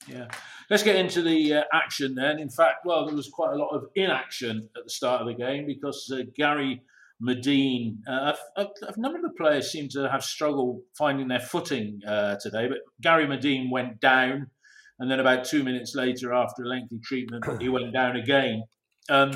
Yeah. 0.06 0.28
Let's 0.70 0.82
get 0.82 0.96
into 0.96 1.22
the 1.22 1.54
uh, 1.54 1.64
action 1.72 2.14
then. 2.14 2.38
In 2.38 2.48
fact, 2.48 2.86
well, 2.86 3.06
there 3.06 3.14
was 3.14 3.28
quite 3.28 3.52
a 3.52 3.56
lot 3.56 3.70
of 3.70 3.84
inaction 3.94 4.68
at 4.76 4.84
the 4.84 4.90
start 4.90 5.20
of 5.20 5.26
the 5.26 5.34
game 5.34 5.66
because 5.66 6.10
uh, 6.14 6.22
Gary 6.36 6.82
Madine, 7.22 7.96
uh, 8.08 8.32
a, 8.56 8.62
a, 8.62 8.98
number 9.00 9.18
of 9.18 9.24
the 9.24 9.34
players 9.36 9.70
seem 9.70 9.88
to 9.90 10.08
have 10.08 10.24
struggled 10.24 10.80
finding 10.96 11.28
their 11.28 11.40
footing 11.40 12.00
uh, 12.06 12.36
today, 12.40 12.66
but 12.66 12.78
Gary 13.02 13.26
Madine 13.26 13.70
went 13.70 14.00
down, 14.00 14.46
and 14.98 15.10
then 15.10 15.20
about 15.20 15.44
two 15.44 15.62
minutes 15.62 15.94
later, 15.94 16.32
after 16.32 16.62
a 16.62 16.68
lengthy 16.68 16.98
treatment, 17.04 17.44
he 17.60 17.68
went 17.68 17.92
down 17.92 18.16
again. 18.16 18.62
Um, 19.10 19.32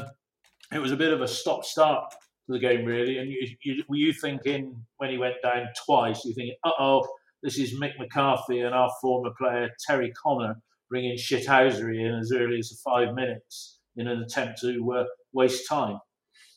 it 0.72 0.78
was 0.78 0.92
a 0.92 0.96
bit 0.96 1.12
of 1.12 1.20
a 1.20 1.28
stop 1.28 1.64
start 1.64 2.14
to 2.46 2.52
the 2.52 2.58
game, 2.58 2.84
really. 2.84 3.18
And 3.18 3.30
you, 3.30 3.48
you, 3.62 3.84
were 3.88 3.96
you 3.96 4.12
thinking 4.12 4.84
when 4.98 5.10
he 5.10 5.18
went 5.18 5.36
down 5.42 5.66
twice, 5.84 6.24
you 6.24 6.34
thinking, 6.34 6.56
uh 6.64 6.70
oh, 6.78 7.06
this 7.42 7.58
is 7.58 7.78
Mick 7.78 7.92
McCarthy 7.98 8.60
and 8.60 8.74
our 8.74 8.90
former 9.00 9.30
player 9.38 9.68
Terry 9.86 10.12
Connor 10.12 10.56
bringing 10.88 11.16
shithousery 11.16 12.00
in 12.00 12.14
as 12.18 12.32
early 12.34 12.58
as 12.58 12.80
five 12.84 13.14
minutes 13.14 13.80
in 13.96 14.06
an 14.06 14.22
attempt 14.22 14.60
to 14.60 14.92
uh, 14.92 15.04
waste 15.32 15.68
time. 15.68 15.98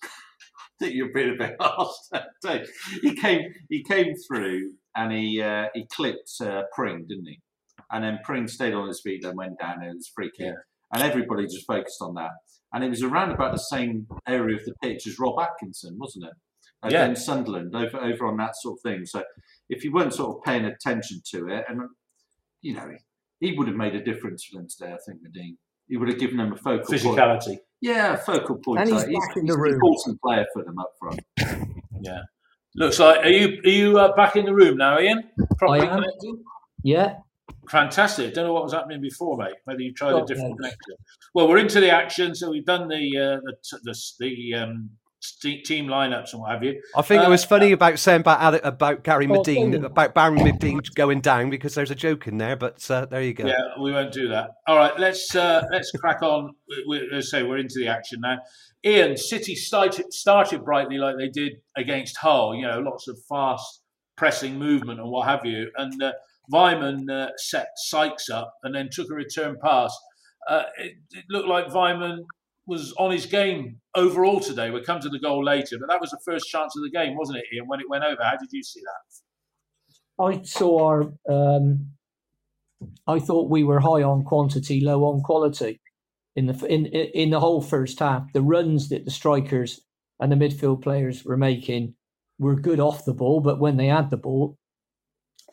I 0.04 0.08
think 0.80 0.94
you're 0.96 1.14
being 1.14 1.36
a 1.36 1.38
bit 1.38 1.56
harsh. 1.60 1.96
he 3.02 3.16
came, 3.16 3.42
he 3.70 3.84
came 3.84 4.14
through 4.28 4.72
and 4.96 5.12
he 5.12 5.42
uh, 5.42 5.66
he 5.74 5.86
clipped 5.92 6.32
uh, 6.42 6.64
Pring, 6.74 7.06
didn't 7.08 7.28
he? 7.28 7.40
And 7.92 8.04
then 8.04 8.20
Pring 8.24 8.48
stayed 8.48 8.74
on 8.74 8.88
his 8.88 9.02
feet, 9.02 9.22
then 9.24 9.36
went 9.36 9.60
down 9.60 9.82
and 9.82 9.92
it 9.92 9.96
was 9.96 10.12
free 10.14 10.32
kick. 10.36 10.48
Yeah. 10.48 10.54
And 10.94 11.04
everybody 11.04 11.44
just 11.44 11.68
focused 11.68 12.02
on 12.02 12.16
that. 12.16 12.32
And 12.74 12.84
it 12.84 12.90
was 12.90 13.02
around 13.02 13.32
about 13.32 13.54
the 13.54 13.60
same 13.60 14.08
area 14.28 14.58
of 14.58 14.66
the 14.66 14.74
pitch 14.84 15.08
as 15.08 15.18
Rob 15.20 15.40
Atkinson, 15.40 15.98
wasn't 16.00 16.26
it? 16.26 16.34
yeah. 16.90 17.06
in 17.06 17.16
Sunderland, 17.16 17.76
over 17.76 17.98
over 17.98 18.28
on 18.28 18.38
that 18.38 18.56
sort 18.56 18.78
of 18.78 18.82
thing. 18.82 19.06
So 19.06 19.24
if 19.70 19.84
you 19.84 19.92
weren't 19.92 20.14
sort 20.14 20.38
of 20.38 20.44
paying 20.44 20.66
attention 20.66 21.22
to 21.32 21.48
it, 21.48 21.66
and 21.68 21.82
you 22.62 22.74
know, 22.74 22.90
he 23.40 23.54
would 23.54 23.68
have 23.68 23.78
made 23.78 23.96
a 23.96 24.04
difference 24.04 24.46
for 24.46 24.60
them 24.60 24.68
today. 24.70 24.94
I 24.94 24.98
think 25.06 25.22
Madine. 25.22 25.56
He 25.88 25.96
would 25.96 26.10
have 26.10 26.20
given 26.20 26.38
them 26.38 26.52
a 26.52 26.58
focal 26.58 26.94
physicality. 26.94 27.46
Point. 27.46 27.60
Yeah, 27.80 28.18
focal 28.18 28.58
point. 28.58 28.82
And 28.82 28.90
he's, 28.90 29.06
he's 29.06 29.18
back 29.18 29.38
in 29.38 29.46
the 29.46 29.58
room. 29.58 29.76
Important 29.76 30.20
player 30.22 30.46
for 30.54 30.64
them 30.64 30.80
up 30.80 30.92
front. 31.00 31.20
Yeah. 32.00 32.22
Looks 32.76 33.00
like 33.00 33.26
are 33.26 33.30
you 33.30 33.60
are 33.66 33.70
you 33.70 33.98
uh, 33.98 34.16
back 34.16 34.36
in 34.36 34.46
the 34.46 34.54
room 34.54 34.78
now, 34.78 35.00
Ian? 35.00 35.24
Properly 35.58 35.88
connected. 35.88 36.36
Yeah. 36.84 37.16
Fantastic. 37.70 38.34
Don't 38.34 38.46
know 38.46 38.54
what 38.54 38.64
was 38.64 38.74
happening 38.74 39.02
before, 39.02 39.38
mate. 39.38 39.56
Whether 39.66 39.82
you 39.82 39.94
tried 39.94 40.16
a 40.16 40.26
different 40.26 40.58
connection. 40.58 40.96
Well, 41.34 41.48
we're 41.50 41.58
into 41.58 41.80
the 41.80 41.92
action, 41.92 42.34
so 42.34 42.50
we've 42.50 42.66
done 42.66 42.88
the 42.88 43.18
uh, 43.18 43.40
the 43.44 43.80
the, 43.84 43.96
the 44.20 44.54
um, 44.54 44.90
team 45.42 45.88
lineups 45.88 46.32
and 46.32 46.42
what 46.42 46.52
have 46.52 46.64
you. 46.64 46.82
I 46.96 47.02
think 47.02 47.24
uh, 47.24 47.26
it 47.26 47.30
was 47.30 47.44
funny 47.44 47.72
about 47.74 48.00
saying 48.00 48.22
about 48.22 48.66
about 48.66 49.04
Gary 49.04 49.28
Madine 49.28 49.84
about 49.84 50.14
Barry 50.14 50.40
Madine 50.40 50.82
going 50.96 51.20
down 51.22 51.50
because 51.50 51.76
there's 51.76 51.92
a 51.92 51.96
joke 51.96 52.28
in 52.28 52.38
there, 52.38 52.56
but 52.56 52.90
uh, 52.90 53.06
there 53.06 53.22
you 53.22 53.34
go. 53.34 53.46
Yeah, 53.46 53.56
we 53.82 53.92
won't 53.92 54.14
do 54.14 54.30
that. 54.30 54.52
All 54.68 54.78
right, 54.78 54.98
let's 54.98 55.36
uh, 55.36 55.64
let's 55.72 55.92
crack 55.92 56.22
on. 56.22 56.54
We, 56.88 57.10
let's 57.12 57.30
say 57.30 57.44
we're 57.44 57.58
into 57.58 57.80
the 57.80 57.88
action 57.88 58.22
now. 58.22 58.38
Ian, 58.86 59.18
City 59.18 59.56
started 59.56 60.14
started 60.14 60.64
brightly 60.64 60.98
like 60.98 61.18
they 61.18 61.30
did 61.30 61.58
against 61.76 62.18
Hull. 62.18 62.56
You 62.56 62.68
know, 62.68 62.80
lots 62.80 63.08
of 63.10 63.18
fast 63.28 63.82
pressing 64.16 64.58
movement 64.58 65.00
and 65.00 65.10
what 65.10 65.28
have 65.28 65.46
you, 65.46 65.70
and. 65.78 66.02
Weimann 66.52 67.10
uh, 67.10 67.32
set 67.38 67.68
Sykes 67.76 68.30
up 68.30 68.54
and 68.64 68.74
then 68.74 68.90
took 68.92 69.10
a 69.12 69.16
return 69.16 69.58
pass. 69.64 69.96
Uh, 70.50 70.64
it, 70.78 70.94
it, 71.12 71.26
looked 71.30 71.48
like 71.48 71.68
Weimann 71.68 72.20
was 72.66 72.94
on 72.98 73.12
his 73.12 73.26
game 73.26 73.80
overall 73.96 74.40
today. 74.40 74.70
We'll 74.70 74.84
come 74.84 75.02
to 75.02 75.10
the 75.10 75.20
goal 75.20 75.44
later, 75.44 75.78
but 75.80 75.90
that 75.90 76.00
was 76.00 76.12
the 76.12 76.20
first 76.26 76.50
chance 76.50 76.76
of 76.78 76.84
the 76.84 76.90
game, 76.90 77.18
wasn't 77.18 77.40
it, 77.40 77.46
Ian, 77.54 77.68
when 77.68 77.80
it 77.80 77.90
went 77.90 78.04
over? 78.04 78.22
How 78.24 78.38
did 78.38 78.50
you 78.52 78.64
see 78.64 78.82
that? 78.82 80.24
I 80.24 80.42
saw 80.44 80.86
our. 80.86 81.14
Um, 81.30 81.92
I 83.08 83.20
thought 83.20 83.50
we 83.50 83.64
were 83.64 83.80
high 83.80 84.04
on 84.04 84.24
quantity, 84.24 84.82
low 84.82 85.04
on 85.06 85.22
quality 85.22 85.80
in 86.36 86.46
the 86.46 86.66
in 86.68 86.86
in 86.86 87.30
the 87.32 87.40
whole 87.40 87.62
first 87.62 88.00
half. 88.00 88.32
The 88.34 88.42
runs 88.42 88.90
that 88.90 89.06
the 89.06 89.12
strikers 89.12 89.82
and 90.20 90.32
the 90.32 90.36
midfield 90.36 90.82
players 90.82 91.24
were 91.26 91.38
making 91.38 91.96
were 92.40 92.56
good 92.56 92.80
off 92.80 93.06
the 93.06 93.14
ball, 93.14 93.42
but 93.42 93.60
when 93.60 93.78
they 93.78 93.88
had 93.88 94.10
the 94.10 94.18
ball, 94.18 94.58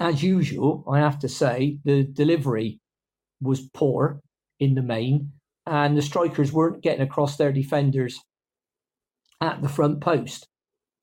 as 0.01 0.23
usual, 0.23 0.85
I 0.91 0.99
have 0.99 1.19
to 1.21 1.29
say 1.29 1.79
the 1.85 2.03
delivery 2.05 2.81
was 3.41 3.69
poor 3.73 4.21
in 4.59 4.75
the 4.75 4.83
main 4.83 5.33
and 5.67 5.97
the 5.97 6.03
strikers 6.03 6.53
weren't 6.53 6.83
getting 6.83 7.03
across 7.03 7.37
their 7.37 7.53
defenders 7.53 8.19
at 9.41 9.63
the 9.63 9.69
front 9.69 10.01
post. 10.01 10.47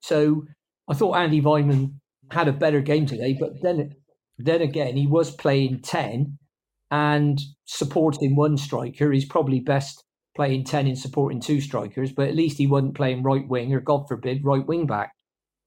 So 0.00 0.44
I 0.88 0.94
thought 0.94 1.16
Andy 1.16 1.40
Weimann 1.40 1.94
had 2.30 2.48
a 2.48 2.52
better 2.52 2.80
game 2.80 3.06
today, 3.06 3.36
but 3.38 3.62
then 3.62 3.94
then 4.38 4.62
again 4.62 4.96
he 4.96 5.06
was 5.06 5.30
playing 5.30 5.80
ten 5.80 6.38
and 6.90 7.40
supporting 7.64 8.36
one 8.36 8.56
striker. 8.56 9.12
He's 9.12 9.24
probably 9.24 9.60
best 9.60 10.04
playing 10.34 10.64
ten 10.64 10.86
and 10.86 10.98
supporting 10.98 11.40
two 11.40 11.60
strikers, 11.60 12.12
but 12.12 12.28
at 12.28 12.34
least 12.36 12.58
he 12.58 12.66
wasn't 12.66 12.96
playing 12.96 13.22
right 13.22 13.46
wing 13.48 13.72
or 13.72 13.80
God 13.80 14.06
forbid 14.08 14.44
right 14.44 14.66
wing 14.66 14.86
back. 14.86 15.12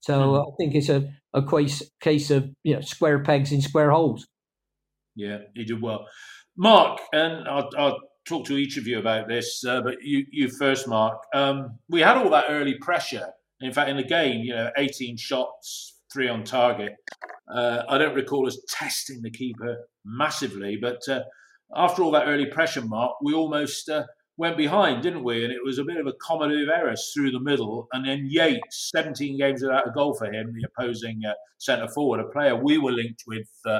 So 0.02 0.20
mm. 0.20 0.42
I 0.42 0.56
think 0.58 0.76
it's 0.76 0.90
a, 0.90 1.12
a 1.36 1.46
case 1.46 1.84
case 2.00 2.32
of 2.32 2.50
you 2.64 2.76
know 2.76 2.82
square 2.82 3.24
pegs 3.24 3.52
in 3.52 3.62
square 3.62 3.92
holes. 3.92 4.28
Yeah, 5.16 5.40
he 5.54 5.66
did 5.66 5.82
well. 5.82 6.08
Mark, 6.58 7.00
and 7.14 7.48
I'll, 7.48 7.70
I'll 7.78 8.00
talk 8.28 8.46
to 8.48 8.58
each 8.58 8.78
of 8.78 8.88
you 8.88 9.00
about 9.00 9.28
this, 9.28 9.64
uh, 9.66 9.82
but 9.82 10.02
you, 10.02 10.26
you 10.32 10.50
first, 10.50 10.88
Mark. 10.88 11.22
Um, 11.34 11.78
we 11.90 12.02
had 12.02 12.18
all 12.18 12.30
that 12.30 12.46
early 12.50 12.76
pressure. 12.76 13.28
In 13.62 13.72
fact, 13.72 13.90
in 13.90 13.98
the 13.98 14.04
game, 14.04 14.42
you 14.42 14.54
know, 14.54 14.72
18 14.78 15.18
shots, 15.18 16.00
three 16.12 16.28
on 16.28 16.44
target. 16.44 16.94
Uh, 17.54 17.84
I 17.88 17.98
don't 17.98 18.16
recall 18.16 18.48
us 18.48 18.60
testing 18.70 19.22
the 19.22 19.32
keeper 19.32 19.78
massively, 20.04 20.78
but 20.82 21.02
uh, 21.10 21.22
after 21.76 22.04
all 22.04 22.12
that 22.12 22.28
early 22.28 22.48
pressure, 22.48 22.82
Mark, 22.82 23.14
we 23.22 23.34
almost 23.34 23.90
uh, 23.90 24.04
went 24.38 24.58
behind, 24.58 25.02
didn't 25.04 25.24
we? 25.24 25.44
And 25.44 25.54
it 25.54 25.64
was 25.64 25.80
a 25.80 25.84
bit 25.84 25.98
of 25.98 26.08
a 26.08 26.14
comedy 26.22 26.64
of 26.64 26.70
errors 26.70 27.12
through 27.14 27.32
the 27.32 27.40
middle. 27.40 27.88
And 27.94 28.06
then 28.06 28.28
Yates, 28.30 28.92
17 28.94 29.38
games 29.38 29.62
without 29.62 29.88
a 29.88 29.92
goal 29.92 30.14
for 30.14 30.26
him, 30.26 30.54
the 30.54 30.68
opposing 30.68 31.22
uh, 31.28 31.34
centre 31.58 31.88
forward, 31.88 32.20
a 32.20 32.30
player 32.30 32.56
we 32.56 32.78
were 32.78 32.92
linked 32.92 33.24
with 33.28 33.48
uh, 33.66 33.80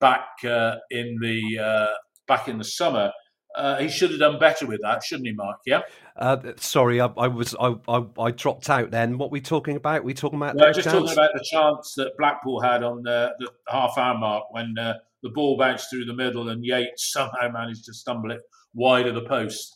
back 0.00 0.26
in 0.42 1.18
the 1.20 1.88
back 2.26 2.48
in 2.48 2.58
the 2.58 2.64
summer. 2.64 3.12
Uh, 3.54 3.78
he 3.78 3.88
should 3.88 4.10
have 4.10 4.18
done 4.18 4.38
better 4.38 4.66
with 4.66 4.80
that, 4.82 5.02
shouldn't 5.04 5.28
he, 5.28 5.32
Mark? 5.32 5.58
Yeah. 5.64 5.82
Uh, 6.16 6.38
sorry, 6.56 7.00
I, 7.00 7.06
I 7.16 7.28
was 7.28 7.54
I, 7.60 7.76
I, 7.86 8.04
I, 8.18 8.30
dropped 8.32 8.68
out. 8.68 8.90
Then 8.90 9.16
what 9.16 9.26
are 9.26 9.30
we 9.30 9.40
talking 9.40 9.76
about? 9.76 10.00
Are 10.00 10.02
we 10.02 10.12
talking 10.12 10.38
about? 10.40 10.56
No, 10.56 10.72
just 10.72 10.88
chance? 10.88 10.98
talking 10.98 11.12
about 11.12 11.30
the 11.34 11.44
chance 11.44 11.94
that 11.96 12.16
Blackpool 12.18 12.60
had 12.60 12.82
on 12.82 13.02
the, 13.04 13.32
the 13.38 13.50
half 13.68 13.96
hour 13.96 14.18
mark 14.18 14.44
when 14.50 14.74
uh, 14.76 14.94
the 15.22 15.30
ball 15.30 15.56
bounced 15.56 15.88
through 15.88 16.04
the 16.04 16.14
middle 16.14 16.48
and 16.48 16.64
Yates 16.64 17.12
somehow 17.12 17.48
managed 17.52 17.84
to 17.84 17.94
stumble 17.94 18.32
it 18.32 18.40
wide 18.74 19.06
of 19.06 19.14
the 19.14 19.24
post. 19.24 19.73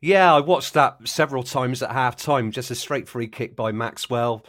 Yeah, 0.00 0.34
I 0.34 0.40
watched 0.40 0.74
that 0.74 1.06
several 1.06 1.42
times 1.42 1.82
at 1.82 1.90
half 1.90 2.16
time. 2.16 2.50
Just 2.50 2.70
a 2.70 2.74
straight 2.74 3.08
free 3.08 3.28
kick 3.28 3.56
by 3.56 3.72
Maxwell. 3.72 4.44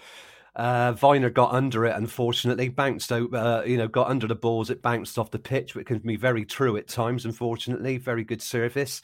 Uh, 0.55 0.93
Vyner 0.93 1.33
got 1.33 1.53
under 1.53 1.85
it, 1.85 1.95
unfortunately, 1.95 2.69
bounced 2.69 3.11
out, 3.11 3.33
uh, 3.33 3.63
you 3.65 3.77
know, 3.77 3.87
got 3.87 4.09
under 4.09 4.27
the 4.27 4.35
balls. 4.35 4.69
It 4.69 4.83
bounced 4.83 5.17
off 5.17 5.31
the 5.31 5.39
pitch, 5.39 5.73
which 5.73 5.87
can 5.87 5.99
be 5.99 6.15
very 6.15 6.45
true 6.45 6.77
at 6.77 6.87
times, 6.87 7.25
unfortunately. 7.25 7.97
Very 7.97 8.23
good 8.23 8.41
service. 8.41 9.01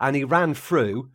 And 0.00 0.16
he 0.16 0.24
ran 0.24 0.54
through 0.54 1.10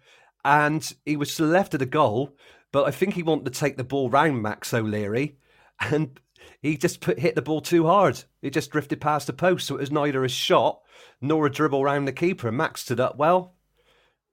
and 0.46 0.94
he 1.06 1.16
was 1.16 1.36
to 1.36 1.46
the 1.46 1.52
left 1.52 1.74
of 1.74 1.80
the 1.80 1.86
goal, 1.86 2.36
but 2.72 2.86
I 2.86 2.92
think 2.92 3.14
he 3.14 3.24
wanted 3.24 3.46
to 3.46 3.60
take 3.60 3.78
the 3.78 3.84
ball 3.84 4.10
round 4.10 4.42
Max 4.42 4.74
O'Leary 4.74 5.38
and 5.80 6.20
he 6.62 6.78
just 6.78 7.02
put, 7.02 7.20
hit 7.20 7.36
the 7.36 7.42
ball 7.42 7.62
too 7.62 7.86
hard. 7.86 8.24
It 8.42 8.52
just 8.52 8.72
drifted 8.72 9.02
past 9.02 9.28
the 9.28 9.34
post, 9.34 9.68
so 9.68 9.76
it 9.76 9.82
was 9.82 9.92
neither 9.92 10.24
a 10.24 10.30
shot 10.30 10.82
nor 11.22 11.46
a 11.46 11.52
dribble 11.52 11.84
round 11.84 12.08
the 12.08 12.14
keeper. 12.14 12.52
Max 12.52 12.82
stood 12.82 13.00
up 13.00 13.18
well, 13.18 13.53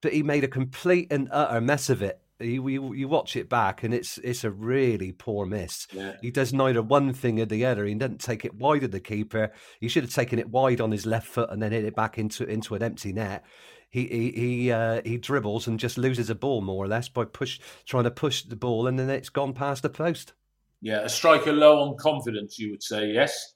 but 0.00 0.12
he 0.12 0.22
made 0.22 0.44
a 0.44 0.48
complete 0.48 1.08
and 1.10 1.28
utter 1.30 1.60
mess 1.60 1.90
of 1.90 2.02
it 2.02 2.20
you, 2.40 2.66
you, 2.68 2.92
you 2.94 3.08
watch 3.08 3.36
it 3.36 3.48
back 3.48 3.82
and 3.82 3.92
it's 3.92 4.18
it's 4.18 4.44
a 4.44 4.50
really 4.50 5.12
poor 5.12 5.46
miss. 5.46 5.86
Yeah. 5.92 6.16
He 6.20 6.30
does 6.30 6.52
neither 6.52 6.82
one 6.82 7.12
thing 7.12 7.40
or 7.40 7.46
the 7.46 7.64
other. 7.66 7.84
He 7.84 7.94
doesn't 7.94 8.20
take 8.20 8.44
it 8.44 8.54
wide 8.54 8.82
of 8.82 8.90
the 8.90 9.00
keeper. 9.00 9.52
He 9.80 9.88
should 9.88 10.04
have 10.04 10.14
taken 10.14 10.38
it 10.38 10.48
wide 10.48 10.80
on 10.80 10.90
his 10.90 11.06
left 11.06 11.26
foot 11.26 11.50
and 11.50 11.62
then 11.62 11.72
hit 11.72 11.84
it 11.84 11.94
back 11.94 12.18
into 12.18 12.44
into 12.44 12.74
an 12.74 12.82
empty 12.82 13.12
net. 13.12 13.44
He 13.90 14.06
he 14.06 14.30
he, 14.32 14.72
uh, 14.72 15.02
he 15.04 15.18
dribbles 15.18 15.66
and 15.66 15.78
just 15.78 15.98
loses 15.98 16.30
a 16.30 16.34
ball 16.34 16.60
more 16.60 16.84
or 16.84 16.88
less 16.88 17.08
by 17.08 17.24
push 17.24 17.60
trying 17.84 18.04
to 18.04 18.10
push 18.10 18.42
the 18.42 18.56
ball 18.56 18.86
and 18.86 18.98
then 18.98 19.10
it's 19.10 19.28
gone 19.28 19.52
past 19.52 19.82
the 19.82 19.90
post. 19.90 20.32
Yeah, 20.80 21.00
a 21.00 21.08
striker 21.10 21.52
low 21.52 21.80
on 21.80 21.96
confidence, 21.98 22.58
you 22.58 22.70
would 22.70 22.82
say, 22.82 23.08
yes. 23.08 23.54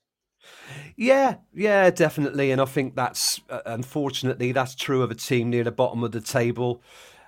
Yeah, 0.96 1.36
yeah, 1.54 1.90
definitely, 1.90 2.50
and 2.50 2.60
I 2.60 2.64
think 2.64 2.94
that's 2.94 3.40
uh, 3.50 3.60
unfortunately 3.66 4.52
that's 4.52 4.74
true 4.74 5.02
of 5.02 5.10
a 5.10 5.14
team 5.14 5.50
near 5.50 5.64
the 5.64 5.72
bottom 5.72 6.04
of 6.04 6.12
the 6.12 6.20
table. 6.20 6.82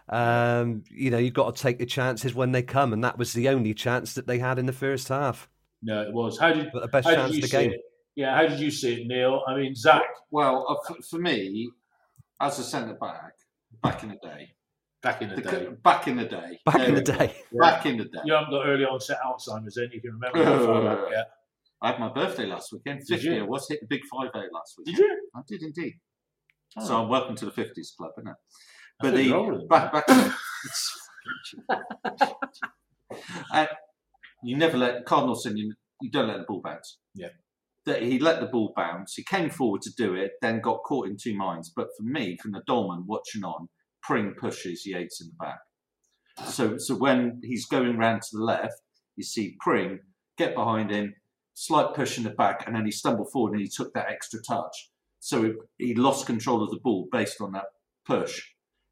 Um, 0.08 0.84
you 0.90 1.10
know, 1.10 1.18
you've 1.18 1.34
got 1.34 1.56
to 1.56 1.62
take 1.62 1.78
the 1.78 1.86
chances 1.86 2.34
when 2.34 2.52
they 2.52 2.62
come, 2.62 2.92
and 2.92 3.02
that 3.02 3.18
was 3.18 3.32
the 3.32 3.48
only 3.48 3.74
chance 3.74 4.14
that 4.14 4.26
they 4.26 4.38
had 4.38 4.58
in 4.58 4.66
the 4.66 4.72
first 4.72 5.08
half. 5.08 5.48
No, 5.82 6.02
it 6.02 6.12
was. 6.12 6.38
How 6.38 6.52
did 6.52 6.70
but 6.72 6.82
the 6.82 6.88
best 6.88 7.08
chance 7.08 7.34
of 7.34 7.42
the 7.42 7.48
game? 7.48 7.72
It? 7.72 7.80
Yeah, 8.14 8.34
how 8.34 8.46
did 8.46 8.60
you 8.60 8.70
see 8.70 9.02
it, 9.02 9.06
Neil? 9.06 9.42
I 9.46 9.56
mean, 9.56 9.74
Zach. 9.74 10.02
Well, 10.30 10.66
uh, 10.68 10.76
for, 10.86 11.02
for, 11.02 11.18
me, 11.18 11.70
as 12.40 12.58
a 12.58 12.64
centre 12.64 12.94
back, 12.94 13.32
back 13.82 14.02
in 14.02 14.10
the 14.10 14.16
day. 14.22 14.52
Back 15.02 15.22
in 15.22 15.28
the, 15.28 15.36
the 15.36 15.42
day. 15.42 15.68
Back 15.82 16.08
in 16.08 16.16
the 16.16 16.24
day. 16.24 16.60
Back 16.64 16.88
in 16.88 16.94
the 16.94 17.02
day. 17.02 17.34
Back 17.52 17.86
in 17.86 17.98
the 17.98 18.04
day. 18.04 18.18
You 18.24 18.34
haven't 18.34 18.50
got 18.50 18.66
early 18.66 18.84
onset 18.84 19.18
Alzheimer's 19.24 19.74
then, 19.74 19.90
you 19.92 20.00
can 20.00 20.18
remember 20.18 21.08
Yeah. 21.12 21.22
I 21.82 21.90
had 21.90 22.00
my 22.00 22.12
birthday 22.12 22.46
last 22.46 22.72
weekend. 22.72 23.02
50 23.06 23.38
I 23.38 23.42
was 23.42 23.66
hit 23.68 23.80
the 23.80 23.86
big 23.88 24.00
5 24.10 24.30
8 24.34 24.40
last 24.52 24.74
week. 24.78 24.86
Did 24.86 24.98
you? 24.98 25.28
I 25.34 25.40
did 25.46 25.62
indeed. 25.62 25.94
So 26.84 27.00
I'm 27.00 27.08
welcome 27.08 27.36
to 27.36 27.46
the 27.46 27.50
50s 27.50 27.96
club, 27.96 28.12
isn't 28.18 28.28
it? 28.28 28.36
But 29.00 29.16
you 29.16 29.30
the 29.30 29.66
back 29.68 29.92
back. 29.92 30.04
uh, 33.52 33.66
you 34.42 34.56
never 34.56 34.76
let 34.76 35.04
Cardinalson. 35.04 35.56
You, 35.56 35.74
you 36.00 36.10
don't 36.10 36.28
let 36.28 36.38
the 36.38 36.44
ball 36.46 36.62
bounce. 36.64 36.98
Yeah. 37.14 37.28
That 37.84 38.02
he 38.02 38.18
let 38.18 38.40
the 38.40 38.46
ball 38.46 38.72
bounce. 38.74 39.14
He 39.14 39.24
came 39.24 39.50
forward 39.50 39.82
to 39.82 39.90
do 39.96 40.14
it, 40.14 40.32
then 40.42 40.60
got 40.60 40.82
caught 40.84 41.08
in 41.08 41.16
two 41.22 41.36
minds. 41.36 41.72
But 41.74 41.88
for 41.96 42.02
me, 42.04 42.36
from 42.42 42.52
the 42.52 42.62
Dolman 42.66 43.04
watching 43.06 43.44
on, 43.44 43.68
Pring 44.02 44.34
pushes 44.38 44.84
Yates 44.86 45.20
in 45.20 45.28
the 45.28 45.44
back. 45.44 46.48
So 46.48 46.78
so 46.78 46.94
when 46.94 47.40
he's 47.42 47.66
going 47.66 47.96
round 47.96 48.22
to 48.22 48.28
the 48.32 48.44
left, 48.44 48.74
you 49.16 49.24
see 49.24 49.56
Pring 49.60 50.00
get 50.36 50.54
behind 50.54 50.90
him, 50.90 51.14
slight 51.56 51.94
push 51.94 52.18
in 52.18 52.24
the 52.24 52.30
back, 52.30 52.66
and 52.66 52.76
then 52.76 52.84
he 52.84 52.92
stumbled 52.92 53.32
forward 53.32 53.52
and 53.52 53.62
he 53.62 53.68
took 53.68 53.92
that 53.94 54.08
extra 54.10 54.40
touch. 54.40 54.90
So 55.20 55.42
he, 55.42 55.52
he 55.78 55.94
lost 55.94 56.26
control 56.26 56.62
of 56.62 56.70
the 56.70 56.76
ball 56.76 57.08
based 57.10 57.40
on 57.40 57.52
that 57.52 57.64
push. 58.04 58.42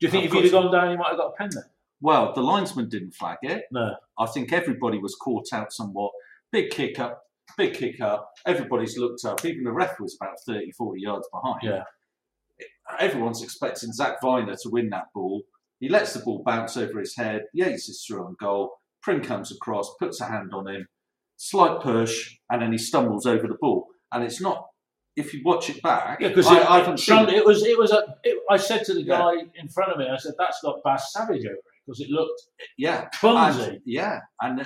Do 0.00 0.06
you 0.06 0.11
think 0.11 0.25
if 0.25 0.33
he'd 0.33 0.44
have 0.44 0.52
gone 0.52 0.73
down, 0.73 0.90
you 0.90 0.99
might 0.99 1.11
have 1.11 1.18
got 1.18 1.33
a 1.35 1.37
pen 1.37 1.50
there? 1.52 1.71
Well, 2.00 2.33
the 2.33 2.42
linesman 2.42 2.88
didn't 2.88 3.12
flag 3.12 3.38
it. 3.42 3.64
No. 3.71 3.94
I 4.18 4.26
think 4.26 4.52
everybody 4.52 4.99
was 4.99 5.14
caught 5.14 5.52
out 5.52 5.73
somewhat. 5.73 6.11
Big 6.50 6.71
kick 6.71 6.99
up, 6.99 7.23
big 7.56 7.75
kick 7.75 8.00
up. 8.00 8.33
Everybody's 8.47 8.99
looked 8.99 9.25
up. 9.25 9.44
Even 9.44 9.64
the 9.64 9.73
ref 9.73 10.00
was 10.00 10.16
about 10.21 10.40
30, 10.47 10.73
40 10.73 11.00
yards 11.00 11.28
behind. 11.33 11.61
Yeah. 11.62 11.85
Everyone's 12.99 13.42
expecting 13.42 13.92
Zak 13.92 14.21
Vyner 14.23 14.61
to 14.62 14.71
win 14.71 14.88
that 14.90 15.06
ball. 15.14 15.42
He 15.80 15.88
lets 15.88 16.14
the 16.14 16.21
ball 16.21 16.42
bounce 16.44 16.76
over 16.76 16.99
his 16.99 17.14
head. 17.14 17.42
Yates 17.52 17.88
is 17.88 18.04
through 18.04 18.25
on 18.25 18.37
goal. 18.40 18.73
Pring 19.02 19.21
comes 19.21 19.52
across, 19.52 19.94
puts 19.99 20.21
a 20.21 20.25
hand 20.25 20.52
on 20.54 20.66
him, 20.66 20.87
slight 21.50 21.80
push, 21.80 22.14
and 22.50 22.62
then 22.62 22.72
he 22.72 22.78
stumbles 22.78 23.26
over 23.26 23.46
the 23.46 23.56
ball. 23.60 23.86
And 24.12 24.22
it's 24.24 24.40
not, 24.40 24.66
if 25.16 25.32
you 25.34 25.40
watch 25.44 25.68
it 25.70 25.82
back, 25.82 26.20
Yeah, 26.20 26.28
because 26.28 26.46
I, 26.46 26.58
I 26.74 26.78
haven't 26.78 26.98
seen 27.00 27.28
it. 27.28 27.34
it 27.34 27.44
was 27.44 27.64
it 27.64 27.78
was 27.78 27.90
a. 27.92 28.00
It, 28.24 28.36
I 28.50 28.56
said 28.56 28.84
to 28.86 28.94
the 28.94 29.02
Yeah. 29.02 29.18
guy 29.18 29.32
in 29.62 29.68
front 29.68 29.92
of 29.92 29.98
me, 29.98 30.06
I 30.08 30.16
said, 30.16 30.34
"That's 30.38 30.60
got 30.62 30.76
Bas 30.84 31.12
Savage 31.12 31.44
over 31.44 31.54
it," 31.54 31.64
because 31.86 32.00
it 32.00 32.10
looked 32.10 32.40
Yeah. 32.78 33.08
clumsy. 33.20 33.62
And- 33.62 33.80
yeah, 33.84 34.20
and 34.40 34.60
uh, 34.60 34.64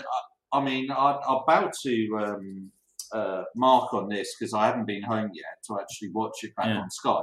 I 0.52 0.60
mean, 0.62 0.90
I, 0.90 1.10
I'll 1.28 1.44
bow 1.46 1.70
to 1.84 2.18
um, 2.24 2.72
uh, 3.12 3.42
Mark 3.56 3.92
on 3.94 4.08
this 4.08 4.34
because 4.38 4.54
I 4.54 4.66
haven't 4.66 4.86
been 4.86 5.02
home 5.02 5.30
yet 5.34 5.54
to 5.66 5.78
actually 5.80 6.10
watch 6.14 6.36
it 6.42 6.54
back 6.56 6.66
Yeah. 6.66 6.78
on 6.80 6.90
Sky. 6.90 7.20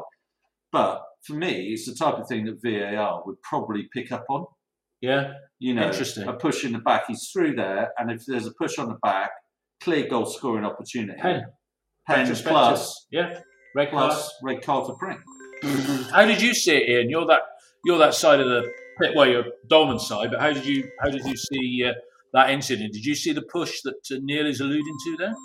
But 0.71 1.03
for 1.25 1.33
me, 1.33 1.69
it's 1.73 1.85
the 1.87 1.95
type 1.95 2.15
of 2.19 2.27
thing 2.27 2.45
that 2.45 2.61
VAR 2.63 3.23
would 3.25 3.41
probably 3.41 3.87
pick 3.93 4.11
up 4.11 4.25
on. 4.29 4.45
yeah, 5.01 5.33
You 5.59 5.73
know, 5.75 5.87
Interesting. 5.87 6.27
a 6.27 6.33
push 6.33 6.63
in 6.65 6.71
the 6.73 6.79
back, 6.79 7.03
he's 7.07 7.29
through 7.31 7.55
there, 7.55 7.91
and 7.97 8.09
if 8.11 8.25
there's 8.27 8.47
a 8.47 8.53
push 8.59 8.77
on 8.79 8.87
the 8.89 8.97
back, 9.03 9.31
clear 9.85 10.09
goal 10.09 10.25
scoring 10.25 10.65
opportunity. 10.65 11.17
pen, 11.21 11.45
Pen 12.07 12.35
plus 12.43 13.05
yeah, 13.11 13.39
red 13.75 13.91
card. 13.91 14.11
plus 14.11 14.33
red 14.43 14.61
card 14.61 14.87
for 14.87 14.95
Pring. 14.97 15.19
How 16.11 16.25
did 16.25 16.41
you 16.41 16.53
see 16.53 16.75
it, 16.75 16.89
Ian? 16.89 17.09
You're 17.09 17.25
that 17.27 17.41
you're 17.85 17.99
that 17.99 18.15
side 18.15 18.39
of 18.39 18.47
the 18.47 18.67
pit, 18.99 19.11
well, 19.15 19.27
you're 19.27 19.45
Dolman 19.69 19.99
side, 19.99 20.31
but 20.31 20.41
how 20.41 20.51
did 20.51 20.65
you 20.65 20.89
how 21.01 21.09
did 21.09 21.25
you 21.25 21.35
see 21.37 21.85
uh, 21.87 21.93
that 22.33 22.49
incident? 22.49 22.93
Did 22.93 23.05
you 23.05 23.15
see 23.15 23.31
the 23.31 23.43
push 23.43 23.81
that 23.83 23.93
uh, 24.11 24.19
Neil 24.23 24.47
is 24.47 24.59
alluding 24.59 24.97
to 25.05 25.17
there? 25.17 25.35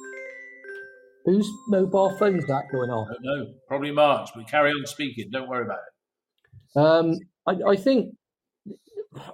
Whose 1.26 1.48
mobile 1.68 2.16
phone 2.16 2.38
is 2.38 2.46
that 2.46 2.64
going 2.72 2.90
on? 2.90 3.08
I 3.08 3.12
don't 3.12 3.24
know. 3.24 3.52
Probably 3.68 3.90
Mark's, 3.90 4.30
but 4.34 4.48
carry 4.48 4.70
on 4.70 4.86
speaking. 4.86 5.28
Don't 5.30 5.48
worry 5.48 5.66
about 5.66 5.80
it. 6.74 6.80
Um, 6.80 7.18
I, 7.46 7.72
I 7.72 7.76
think 7.76 8.14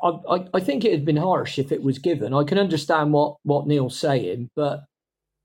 I, 0.03 0.09
I, 0.09 0.45
I 0.55 0.61
think 0.61 0.85
it 0.85 0.93
had 0.93 1.05
been 1.05 1.17
harsh 1.17 1.59
if 1.59 1.71
it 1.71 1.83
was 1.83 1.99
given. 1.99 2.35
I 2.35 2.45
can 2.45 2.59
understand 2.59 3.13
what, 3.13 3.37
what 3.45 3.67
Neil's 3.67 3.99
saying, 3.99 4.51
but 4.57 4.81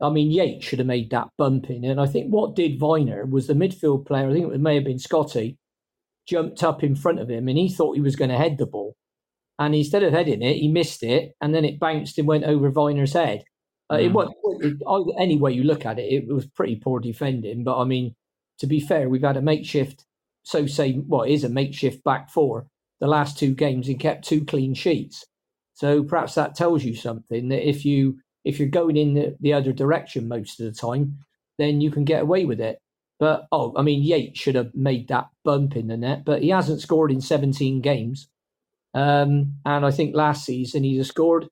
I 0.01 0.09
mean 0.09 0.31
Yates 0.31 0.65
should 0.65 0.79
have 0.79 0.87
made 0.87 1.09
that 1.11 1.29
bump 1.37 1.69
in. 1.69 1.85
And 1.85 1.99
I 2.01 2.07
think 2.07 2.29
what 2.29 2.55
did 2.55 2.79
Vyner 2.79 3.29
was 3.29 3.47
the 3.47 3.53
midfield 3.53 4.05
player, 4.05 4.29
I 4.29 4.33
think 4.33 4.51
it 4.53 4.59
may 4.59 4.75
have 4.75 4.83
been 4.83 4.99
Scotty, 4.99 5.57
jumped 6.27 6.63
up 6.63 6.83
in 6.83 6.95
front 6.95 7.19
of 7.19 7.29
him 7.29 7.47
and 7.47 7.57
he 7.57 7.69
thought 7.69 7.95
he 7.95 8.01
was 8.01 8.15
going 8.15 8.29
to 8.31 8.37
head 8.37 8.57
the 8.57 8.65
ball. 8.65 8.95
And 9.59 9.75
instead 9.75 10.03
of 10.03 10.13
heading 10.13 10.41
it, 10.41 10.57
he 10.57 10.67
missed 10.67 11.03
it 11.03 11.33
and 11.41 11.53
then 11.53 11.65
it 11.65 11.79
bounced 11.79 12.17
and 12.17 12.27
went 12.27 12.45
over 12.45 12.71
Vyner's 12.71 13.13
head. 13.13 13.43
Uh, 13.91 13.97
It 13.97 14.11
Mm. 14.11 14.13
was 14.13 14.29
it, 14.61 14.77
either- 14.87 15.19
any 15.19 15.37
way 15.37 15.51
you 15.51 15.63
look 15.63 15.85
at 15.85 15.99
it, 15.99 16.11
it 16.11 16.27
was 16.27 16.47
pretty 16.47 16.77
poor 16.77 16.99
defending. 16.99 17.63
But 17.63 17.77
I 17.79 17.83
mean, 17.83 18.15
to 18.59 18.67
be 18.67 18.79
fair, 18.79 19.09
we've 19.09 19.21
had 19.21 19.37
a 19.37 19.41
makeshift, 19.41 20.05
so 20.43 20.65
say, 20.65 20.93
what 20.93 21.29
is 21.29 21.43
a 21.43 21.49
makeshift 21.49 22.03
back 22.03 22.29
four 22.29 22.67
the 22.99 23.07
last 23.07 23.37
two 23.37 23.53
games 23.55 23.87
and 23.89 23.99
kept 23.99 24.25
two 24.27 24.45
clean 24.45 24.73
sheets. 24.75 25.25
So 25.73 26.03
perhaps 26.03 26.35
that 26.35 26.55
tells 26.55 26.83
you 26.83 26.93
something 26.95 27.49
that 27.49 27.67
if 27.67 27.83
you 27.83 28.19
if 28.43 28.59
you're 28.59 28.69
going 28.69 28.97
in 28.97 29.13
the, 29.13 29.35
the 29.39 29.53
other 29.53 29.73
direction 29.73 30.27
most 30.27 30.59
of 30.59 30.65
the 30.65 30.79
time, 30.79 31.19
then 31.57 31.81
you 31.81 31.91
can 31.91 32.03
get 32.03 32.23
away 32.23 32.45
with 32.45 32.59
it. 32.59 32.79
But 33.19 33.45
oh, 33.51 33.73
I 33.77 33.83
mean, 33.83 34.01
Yates 34.01 34.39
should 34.39 34.55
have 34.55 34.73
made 34.73 35.07
that 35.09 35.27
bump 35.43 35.75
in 35.75 35.87
the 35.87 35.97
net, 35.97 36.25
but 36.25 36.41
he 36.41 36.49
hasn't 36.49 36.81
scored 36.81 37.11
in 37.11 37.21
17 37.21 37.81
games. 37.81 38.27
Um, 38.93 39.57
and 39.65 39.85
I 39.85 39.91
think 39.91 40.15
last 40.15 40.43
season 40.43 40.83
he'd 40.83 40.97
have 40.97 41.07
scored. 41.07 41.47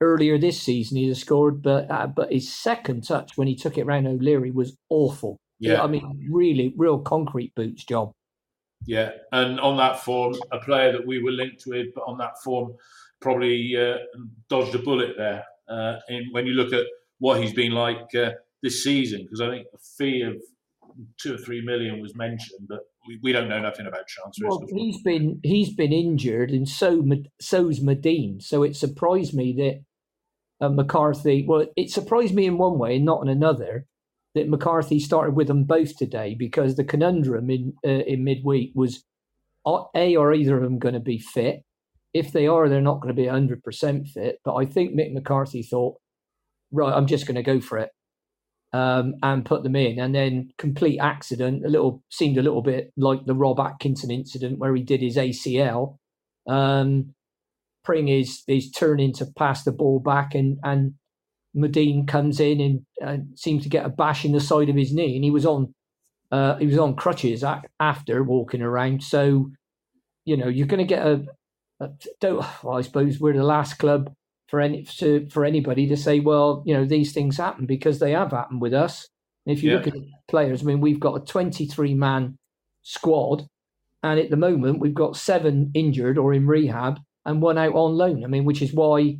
Earlier 0.00 0.36
this 0.36 0.60
season 0.60 0.98
he'd 0.98 1.08
have 1.08 1.16
scored, 1.16 1.62
but 1.62 1.90
uh, 1.90 2.08
but 2.08 2.30
his 2.30 2.52
second 2.52 3.06
touch 3.06 3.38
when 3.38 3.48
he 3.48 3.54
took 3.54 3.78
it 3.78 3.86
round 3.86 4.06
O'Leary 4.06 4.50
was 4.50 4.76
awful. 4.90 5.38
Yeah. 5.60 5.82
I 5.82 5.86
mean, 5.86 6.28
really, 6.30 6.74
real 6.76 6.98
concrete 6.98 7.54
boots 7.54 7.84
job. 7.84 8.12
Yeah, 8.84 9.12
and 9.32 9.58
on 9.60 9.78
that 9.78 10.00
form, 10.00 10.34
a 10.52 10.58
player 10.58 10.92
that 10.92 11.06
we 11.06 11.22
were 11.22 11.30
linked 11.30 11.64
with, 11.66 11.86
but 11.94 12.02
on 12.02 12.18
that 12.18 12.42
form, 12.42 12.74
probably 13.20 13.74
uh, 13.78 13.98
dodged 14.50 14.74
a 14.74 14.78
bullet 14.78 15.14
there. 15.16 15.44
Uh, 15.68 15.96
in 16.08 16.24
when 16.32 16.46
you 16.46 16.52
look 16.52 16.72
at 16.72 16.86
what 17.18 17.40
he's 17.40 17.54
been 17.54 17.72
like 17.72 18.14
uh, 18.14 18.30
this 18.62 18.84
season, 18.84 19.22
because 19.22 19.40
I 19.40 19.48
think 19.48 19.66
a 19.74 19.78
fee 19.98 20.22
of 20.22 20.36
two 21.20 21.34
or 21.34 21.38
three 21.38 21.62
million 21.64 22.00
was 22.00 22.14
mentioned, 22.14 22.66
but 22.68 22.80
we, 23.06 23.18
we 23.22 23.32
don't 23.32 23.48
know 23.48 23.60
nothing 23.60 23.86
about 23.86 24.06
transfers. 24.06 24.46
Well, 24.46 24.62
he's 24.68 25.02
been 25.02 25.40
he's 25.42 25.74
been 25.74 25.92
injured, 25.92 26.50
and 26.50 26.68
so 26.68 27.04
so's 27.40 27.80
Madine. 27.80 28.42
So 28.42 28.62
it 28.62 28.76
surprised 28.76 29.34
me 29.34 29.54
that 30.60 30.66
uh, 30.66 30.70
McCarthy. 30.70 31.44
Well, 31.46 31.66
it 31.76 31.90
surprised 31.90 32.34
me 32.34 32.46
in 32.46 32.58
one 32.58 32.78
way 32.78 32.96
and 32.96 33.04
not 33.04 33.22
in 33.22 33.28
another 33.28 33.86
that 34.34 34.48
McCarthy 34.48 34.98
started 34.98 35.36
with 35.36 35.46
them 35.46 35.64
both 35.64 35.96
today 35.96 36.34
because 36.36 36.74
the 36.74 36.84
conundrum 36.84 37.50
in 37.50 37.74
uh, 37.86 37.90
in 38.06 38.24
midweek 38.24 38.72
was 38.74 39.04
a 39.66 40.16
are 40.16 40.34
either 40.34 40.56
of 40.56 40.62
them 40.62 40.78
going 40.78 40.94
to 40.94 41.00
be 41.00 41.18
fit? 41.18 41.64
If 42.14 42.32
they 42.32 42.46
are, 42.46 42.68
they're 42.68 42.80
not 42.80 43.00
going 43.00 43.14
to 43.14 43.20
be 43.20 43.26
hundred 43.26 43.62
percent 43.62 44.06
fit. 44.08 44.38
But 44.44 44.54
I 44.54 44.64
think 44.64 44.94
Mick 44.94 45.12
McCarthy 45.12 45.62
thought, 45.62 45.96
right, 46.72 46.94
I'm 46.94 47.06
just 47.06 47.26
going 47.26 47.34
to 47.34 47.42
go 47.42 47.60
for 47.60 47.78
it 47.78 47.90
um, 48.74 49.14
and 49.22 49.44
put 49.44 49.62
them 49.62 49.76
in. 49.76 50.00
And 50.00 50.14
then 50.14 50.50
complete 50.58 50.98
accident, 50.98 51.64
a 51.64 51.68
little 51.68 52.02
seemed 52.10 52.38
a 52.38 52.42
little 52.42 52.62
bit 52.62 52.92
like 52.96 53.24
the 53.24 53.34
Rob 53.34 53.60
Atkinson 53.60 54.10
incident 54.10 54.58
where 54.58 54.74
he 54.74 54.82
did 54.82 55.00
his 55.00 55.16
ACL. 55.16 55.98
Um, 56.48 57.14
Pring 57.84 58.08
is 58.08 58.42
is 58.48 58.70
turning 58.70 59.12
to 59.14 59.26
pass 59.36 59.62
the 59.62 59.72
ball 59.72 60.00
back, 60.00 60.34
and 60.34 60.58
and 60.64 60.94
Madine 61.56 62.08
comes 62.08 62.40
in 62.40 62.84
and 63.00 63.38
seems 63.38 63.62
to 63.62 63.68
get 63.68 63.86
a 63.86 63.90
bash 63.90 64.24
in 64.24 64.32
the 64.32 64.40
side 64.40 64.68
of 64.68 64.76
his 64.76 64.92
knee, 64.92 65.14
and 65.14 65.24
he 65.24 65.30
was 65.30 65.46
on 65.46 65.74
uh, 66.32 66.56
he 66.56 66.66
was 66.66 66.78
on 66.78 66.96
crutches 66.96 67.44
after 67.78 68.24
walking 68.24 68.62
around. 68.62 69.04
So 69.04 69.50
you 70.24 70.36
know 70.36 70.48
you're 70.48 70.66
going 70.66 70.78
to 70.78 70.84
get 70.84 71.06
a 71.06 71.24
don't. 72.20 72.44
Well, 72.62 72.76
I 72.78 72.82
suppose 72.82 73.20
we're 73.20 73.32
the 73.34 73.44
last 73.44 73.74
club 73.74 74.12
for 74.48 74.60
any 74.60 74.84
to, 74.84 75.26
for 75.30 75.44
anybody 75.44 75.88
to 75.88 75.96
say, 75.96 76.20
well, 76.20 76.62
you 76.66 76.74
know, 76.74 76.84
these 76.84 77.12
things 77.12 77.36
happen 77.36 77.66
because 77.66 77.98
they 77.98 78.12
have 78.12 78.30
happened 78.30 78.60
with 78.60 78.74
us. 78.74 79.08
And 79.46 79.56
if 79.56 79.62
you 79.62 79.70
Yeah. 79.70 79.76
look 79.76 79.86
at 79.88 79.94
the 79.94 80.06
players, 80.28 80.62
I 80.62 80.64
mean, 80.66 80.80
we've 80.80 81.00
got 81.00 81.20
a 81.20 81.24
23 81.24 81.94
man 81.94 82.36
squad, 82.82 83.46
and 84.02 84.20
at 84.20 84.30
the 84.30 84.36
moment 84.36 84.80
we've 84.80 84.94
got 84.94 85.16
seven 85.16 85.70
injured 85.74 86.18
or 86.18 86.32
in 86.34 86.46
rehab 86.46 87.00
and 87.24 87.40
one 87.40 87.58
out 87.58 87.74
on 87.74 87.96
loan. 87.96 88.22
I 88.24 88.26
mean, 88.26 88.44
which 88.44 88.60
is 88.62 88.72
why 88.74 89.18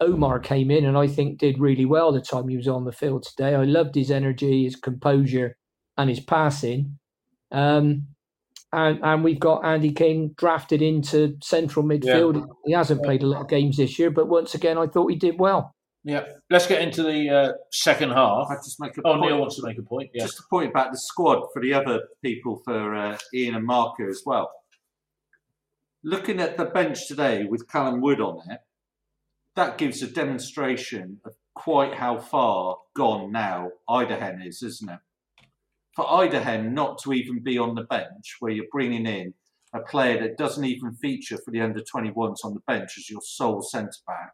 Omar 0.00 0.40
came 0.40 0.70
in 0.70 0.84
and 0.84 0.96
I 0.96 1.06
think 1.06 1.38
did 1.38 1.58
really 1.60 1.84
well 1.84 2.10
the 2.12 2.20
time 2.20 2.48
he 2.48 2.56
was 2.56 2.68
on 2.68 2.84
the 2.84 2.92
field 2.92 3.22
today. 3.24 3.54
I 3.54 3.64
loved 3.64 3.94
his 3.94 4.10
energy, 4.10 4.64
his 4.64 4.76
composure, 4.76 5.56
and 5.96 6.08
his 6.10 6.20
passing. 6.20 6.98
Um, 7.52 8.08
and 8.74 8.98
and 9.02 9.24
we've 9.24 9.40
got 9.40 9.64
Andy 9.64 9.92
King 9.92 10.34
drafted 10.36 10.82
into 10.82 11.36
central 11.42 11.84
midfield. 11.84 12.46
He 12.64 12.72
hasn't 12.72 13.02
played 13.02 13.22
a 13.22 13.26
lot 13.26 13.42
of 13.42 13.48
games 13.48 13.76
this 13.76 13.98
year, 13.98 14.10
but 14.10 14.28
once 14.28 14.54
again, 14.54 14.76
I 14.78 14.86
thought 14.86 15.10
he 15.10 15.16
did 15.16 15.38
well. 15.38 15.74
yeah, 16.04 16.24
let's 16.50 16.66
get 16.66 16.82
into 16.82 17.02
the 17.02 17.30
uh, 17.30 17.52
second 17.72 18.10
half. 18.10 18.48
I 18.50 18.56
just 18.56 18.78
make 18.80 18.96
a 18.98 19.00
Oh, 19.04 19.12
point. 19.14 19.22
Neil 19.22 19.38
wants 19.40 19.56
to 19.56 19.66
make 19.66 19.78
a 19.78 19.82
point. 19.82 20.10
Yeah, 20.12 20.24
Just 20.24 20.40
a 20.40 20.42
point 20.50 20.70
about 20.70 20.92
the 20.92 20.98
squad 20.98 21.46
for 21.52 21.62
the 21.62 21.72
other 21.72 22.00
people, 22.22 22.60
for 22.64 22.94
uh, 22.94 23.16
Ian 23.32 23.54
and 23.54 23.64
Marco 23.64 24.06
as 24.08 24.22
well. 24.26 24.50
Looking 26.02 26.40
at 26.40 26.58
the 26.58 26.66
bench 26.66 27.08
today 27.08 27.44
with 27.44 27.66
Callum 27.68 28.02
Wood 28.02 28.20
on 28.20 28.42
it, 28.50 28.60
that 29.56 29.78
gives 29.78 30.02
a 30.02 30.06
demonstration 30.06 31.20
of 31.24 31.32
quite 31.54 31.94
how 31.94 32.18
far 32.18 32.76
gone 32.94 33.32
now 33.32 33.70
Idehen 33.88 34.42
is, 34.46 34.62
isn't 34.62 34.90
it? 34.90 34.98
For 35.96 36.04
Idehen 36.06 36.72
not 36.74 36.98
to 37.02 37.12
even 37.12 37.40
be 37.40 37.56
on 37.58 37.74
the 37.74 37.84
bench, 37.84 38.36
where 38.40 38.52
you're 38.52 38.66
bringing 38.72 39.06
in 39.06 39.34
a 39.72 39.80
player 39.80 40.20
that 40.20 40.36
doesn't 40.38 40.64
even 40.64 40.92
feature 40.94 41.38
for 41.38 41.50
the 41.50 41.60
under 41.60 41.80
21s 41.80 42.44
on 42.44 42.54
the 42.54 42.60
bench 42.66 42.96
as 42.98 43.10
your 43.10 43.20
sole 43.22 43.62
centre 43.62 43.90
back, 44.06 44.32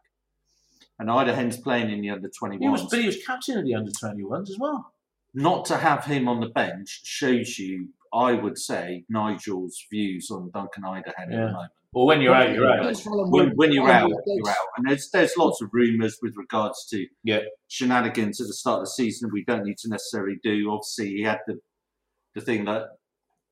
and 0.99 1.09
Idehen's 1.09 1.57
playing 1.57 1.91
in 1.91 2.01
the 2.01 2.09
under 2.09 2.29
21s 2.29 2.59
he 2.59 2.69
was, 2.69 2.85
but 2.89 2.99
he 2.99 3.05
was 3.07 3.23
captain 3.25 3.57
of 3.57 3.65
the 3.65 3.75
under 3.75 3.91
twenty 3.91 4.23
ones 4.23 4.49
as 4.51 4.57
well. 4.59 4.93
not 5.33 5.65
to 5.65 5.77
have 5.77 6.05
him 6.05 6.27
on 6.27 6.39
the 6.41 6.49
bench 6.49 7.01
shows 7.03 7.57
you 7.57 7.89
I 8.13 8.33
would 8.33 8.57
say 8.57 9.05
Nigel's 9.09 9.85
views 9.89 10.29
on 10.31 10.51
Duncan 10.53 10.83
Idehen 10.85 11.13
at 11.17 11.29
the 11.29 11.35
moment. 11.51 11.71
Well, 11.93 12.05
when 12.05 12.21
you're 12.21 12.33
out, 12.33 12.53
you're 12.53 12.69
out. 12.69 12.95
When, 13.05 13.49
when 13.57 13.73
you're 13.73 13.89
out, 13.89 14.09
you're 14.25 14.49
out. 14.49 14.55
And 14.77 14.87
there's 14.89 15.09
there's 15.11 15.35
lots 15.37 15.61
of 15.61 15.69
rumours 15.73 16.17
with 16.21 16.33
regards 16.37 16.85
to 16.91 17.05
Yeah. 17.23 17.39
shenanigans 17.67 18.39
at 18.39 18.47
the 18.47 18.53
start 18.53 18.79
of 18.79 18.85
the 18.85 18.91
season 18.91 19.29
we 19.33 19.43
don't 19.43 19.65
need 19.65 19.77
to 19.79 19.89
necessarily 19.89 20.37
do. 20.43 20.71
Obviously, 20.71 21.09
he 21.17 21.23
had 21.23 21.39
the 21.47 21.59
the 22.33 22.41
thing 22.41 22.63
that 22.65 22.83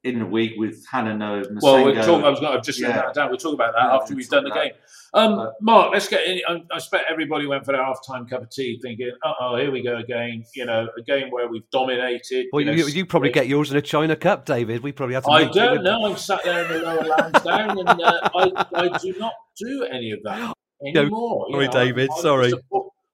in 0.06 0.20
the 0.20 0.26
week 0.26 0.54
with 0.58 0.86
Hannah 0.90 1.14
Noah 1.18 1.40
and 1.44 1.60
Well, 1.62 1.84
we're 1.84 1.92
Massengo. 1.92 2.06
talking. 2.06 2.26
I 2.26 2.30
was 2.30 2.40
going. 2.40 2.58
I've 2.58 2.64
just 2.64 2.80
written 2.80 2.96
Yeah. 2.96 3.02
that 3.08 3.14
down. 3.16 3.30
We'll 3.30 3.38
talk 3.38 3.54
about 3.54 3.74
that 3.74 3.84
Yeah, 3.84 3.96
after 3.96 4.14
we'll 4.14 4.18
we've 4.18 4.30
done 4.30 4.44
the 4.46 4.52
game. 4.52 4.72
Um, 5.14 5.36
But- 5.36 5.54
Mark, 5.62 5.92
let's 5.92 6.08
get. 6.08 6.26
In, 6.26 6.40
I, 6.48 6.54
I 6.72 6.78
expect 6.78 7.06
everybody 7.12 7.46
went 7.48 7.66
for 7.66 7.74
their 7.74 7.84
half-time 7.84 8.26
cup 8.28 8.44
of 8.44 8.50
tea, 8.50 8.80
thinking, 8.82 9.12
"Uh 9.26 9.34
oh, 9.42 9.56
here 9.58 9.72
we 9.72 9.82
go 9.84 9.98
again." 9.98 10.46
You 10.56 10.66
know, 10.66 10.88
a 10.98 11.02
game 11.02 11.32
where 11.32 11.50
we've 11.50 11.70
dominated. 11.72 12.46
Well, 12.54 12.64
know, 12.64 12.72
you, 12.72 12.88
you 12.88 13.06
probably 13.06 13.32
get 13.32 13.48
yours 13.48 13.72
in 13.72 13.78
a 13.78 13.82
China 13.82 14.16
Cup, 14.16 14.46
David. 14.46 14.84
We 14.84 14.94
probably 14.94 15.16
have 15.16 15.26
to. 15.26 15.32
I 15.32 15.40
make 15.44 15.50
it 15.50 15.54
don't 15.56 15.72
with- 15.74 15.82
know. 15.84 16.06
I'm 16.06 16.16
sat 16.16 16.44
there 16.46 16.64
in 16.64 16.72
the 16.72 16.80
lower 16.80 17.04
lounge 17.06 17.44
down, 17.44 17.80
and 17.80 17.90
uh, 18.02 18.30
I, 18.36 18.66
I 18.76 18.98
do 19.00 19.14
not 19.20 19.34
do 19.58 19.84
any 19.92 20.12
of 20.12 20.20
that 20.24 20.54
anymore. 20.86 21.46
you 21.50 21.56
sorry, 21.56 21.66
know. 21.68 21.72
David, 21.74 22.10
I'm, 22.16 22.22
sorry. 22.22 22.54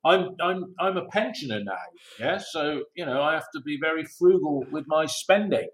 I'm 0.05 0.35
I'm 0.39 0.75
I'm 0.79 0.97
a 0.97 1.05
pensioner 1.07 1.63
now. 1.63 1.73
Yeah, 2.19 2.37
so 2.37 2.83
you 2.95 3.05
know 3.07 3.23
I 3.23 3.33
have 3.33 3.49
to 3.55 3.61
be 3.61 3.79
very 3.81 4.03
frugal 4.19 4.63
with 4.71 4.85
my 4.87 5.07
spending. 5.07 5.67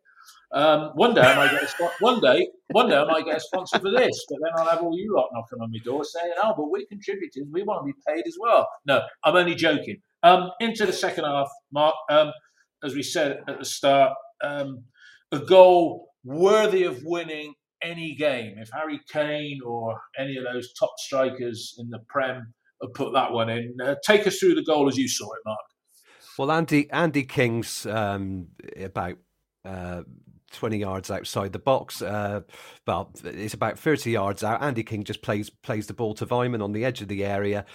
Um, 0.53 0.91
one 0.95 1.13
day 1.13 1.21
I 1.21 1.35
might 1.35 1.51
get 1.51 1.63
a. 1.63 1.89
One 1.99 2.19
day, 2.19 2.49
one 2.71 2.89
day 2.89 2.97
I 2.97 3.05
might 3.05 3.25
get 3.25 3.37
a 3.37 3.39
sponsor 3.39 3.79
for 3.79 3.89
this, 3.89 4.25
but 4.29 4.39
then 4.43 4.51
I'll 4.57 4.69
have 4.69 4.81
all 4.83 4.97
you 4.97 5.15
lot 5.15 5.29
knocking 5.33 5.61
on 5.61 5.71
my 5.71 5.79
door 5.79 6.03
saying, 6.03 6.33
"Oh, 6.43 6.53
but 6.55 6.69
we're. 6.69 6.81
We 7.51 7.63
want 7.63 7.85
to 7.85 7.93
be 7.93 7.99
paid 8.07 8.27
as 8.27 8.35
well." 8.39 8.67
No, 8.85 9.01
I'm 9.23 9.35
only 9.35 9.55
joking. 9.55 10.01
Um, 10.23 10.51
into 10.59 10.85
the 10.85 10.93
second 10.93 11.23
half, 11.23 11.49
Mark. 11.71 11.95
Um, 12.09 12.31
as 12.83 12.95
we 12.95 13.03
said 13.03 13.39
at 13.47 13.59
the 13.59 13.65
start, 13.65 14.13
um, 14.43 14.83
a 15.31 15.39
goal 15.39 16.09
worthy 16.23 16.83
of 16.83 17.01
winning 17.03 17.53
any 17.81 18.13
game. 18.15 18.55
If 18.57 18.69
Harry 18.73 18.99
Kane 19.11 19.59
or 19.65 19.99
any 20.19 20.37
of 20.37 20.43
those 20.43 20.73
top 20.73 20.91
strikers 20.97 21.75
in 21.79 21.89
the 21.89 21.99
Prem 22.09 22.53
put 22.93 23.13
that 23.13 23.31
one 23.31 23.49
in, 23.49 23.75
uh, 23.81 23.95
take 24.05 24.27
us 24.27 24.37
through 24.37 24.55
the 24.55 24.63
goal 24.63 24.87
as 24.87 24.97
you 24.97 25.07
saw 25.07 25.31
it, 25.33 25.39
Mark. 25.45 25.59
Well, 26.37 26.51
Andy 26.51 26.89
Andy 26.91 27.23
King's 27.23 27.85
um, 27.85 28.47
about 28.79 29.17
uh, 29.65 30.03
twenty 30.53 30.77
yards 30.77 31.09
outside 31.09 31.53
the 31.53 31.59
box. 31.59 32.01
Uh, 32.01 32.41
well, 32.85 33.11
it's 33.23 33.53
about 33.53 33.79
thirty 33.79 34.11
yards 34.11 34.43
out. 34.43 34.61
Andy 34.61 34.83
King 34.83 35.03
just 35.03 35.21
plays 35.21 35.49
plays 35.49 35.87
the 35.87 35.93
ball 35.93 36.13
to 36.15 36.25
Weimann 36.25 36.63
on 36.63 36.71
the 36.71 36.85
edge 36.85 37.01
of 37.01 37.07
the 37.07 37.23
area. 37.25 37.65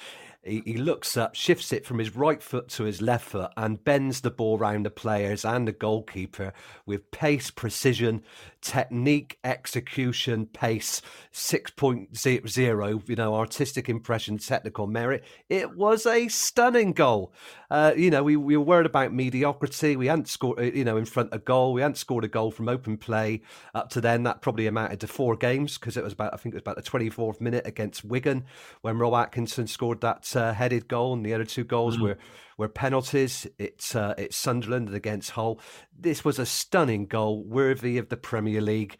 He, 0.47 0.63
he 0.65 0.77
looks 0.77 1.17
up, 1.17 1.35
shifts 1.35 1.73
it 1.73 1.85
from 1.85 1.99
his 1.99 2.15
right 2.15 2.43
foot 2.43 2.69
to 2.71 2.85
his 2.85 3.03
left 3.03 3.29
foot, 3.29 3.51
and 3.57 3.83
bends 3.83 4.21
the 4.21 4.31
ball 4.31 4.59
round 4.59 4.87
the 4.87 4.91
players 4.91 5.45
and 5.45 5.67
the 5.67 5.73
goalkeeper 5.73 6.53
with 6.85 7.11
pace, 7.11 7.51
precision, 7.51 8.23
technique, 8.61 9.39
execution, 9.45 10.47
pace. 10.47 11.03
Six 11.33 11.71
point 11.71 12.17
zero, 12.17 13.03
you 13.07 13.17
know, 13.17 13.35
artistic 13.35 13.89
impression, 13.89 14.39
technical 14.39 14.87
merit. 14.87 15.25
It 15.49 15.77
was 15.77 16.07
a 16.07 16.29
stunning 16.29 16.93
goal. 16.93 17.33
Uh, 17.71 17.93
you 17.97 18.11
know, 18.11 18.23
we, 18.23 18.37
we 18.37 18.57
were 18.57 18.65
worried 18.65 18.87
about 18.87 19.13
mediocrity. 19.13 19.97
We 19.97 20.07
hadn't 20.07 20.29
scored, 20.29 20.59
you 20.75 20.85
know, 20.85 20.97
in 20.97 21.05
front 21.05 21.33
of 21.33 21.45
goal. 21.45 21.73
We 21.73 21.81
hadn't 21.81 21.97
scored 21.97 22.25
a 22.25 22.29
goal 22.29 22.51
from 22.51 22.69
open 22.69 22.97
play 22.97 23.43
up 23.75 23.91
to 23.91 24.01
then. 24.01 24.23
That 24.23 24.41
probably 24.41 24.67
amounted 24.67 25.01
to 25.01 25.07
four 25.07 25.37
games 25.37 25.79
because 25.79 25.97
it 25.97 26.05
was 26.05 26.13
about, 26.13 26.33
I 26.35 26.37
think 26.37 26.55
it 26.55 26.57
was 26.57 26.63
about 26.63 26.77
the 26.77 26.83
24th 26.83 27.41
minute 27.41 27.67
against 27.67 28.05
Wigan 28.05 28.45
when 28.83 28.99
Rob 28.99 29.15
Atkinson 29.15 29.67
scored 29.67 30.01
that 30.01 30.25
uh, 30.37 30.53
headed 30.53 30.89
goal, 30.89 31.15
and 31.15 31.25
the 31.25 31.35
other 31.35 31.45
two 31.45 31.65
goals 31.65 31.99
were 31.99 32.19
were 32.59 32.69
penalties. 32.69 33.47
It's 33.59 33.95
uh, 33.95 34.15
it's 34.17 34.37
Sunderland 34.37 34.95
against 34.95 35.31
Hull. 35.31 35.61
This 35.99 36.25
was 36.25 36.39
a 36.39 36.47
stunning 36.47 37.07
goal, 37.07 37.43
worthy 37.45 37.99
of 37.99 38.09
the 38.09 38.17
Premier 38.17 38.61
League. 38.61 38.99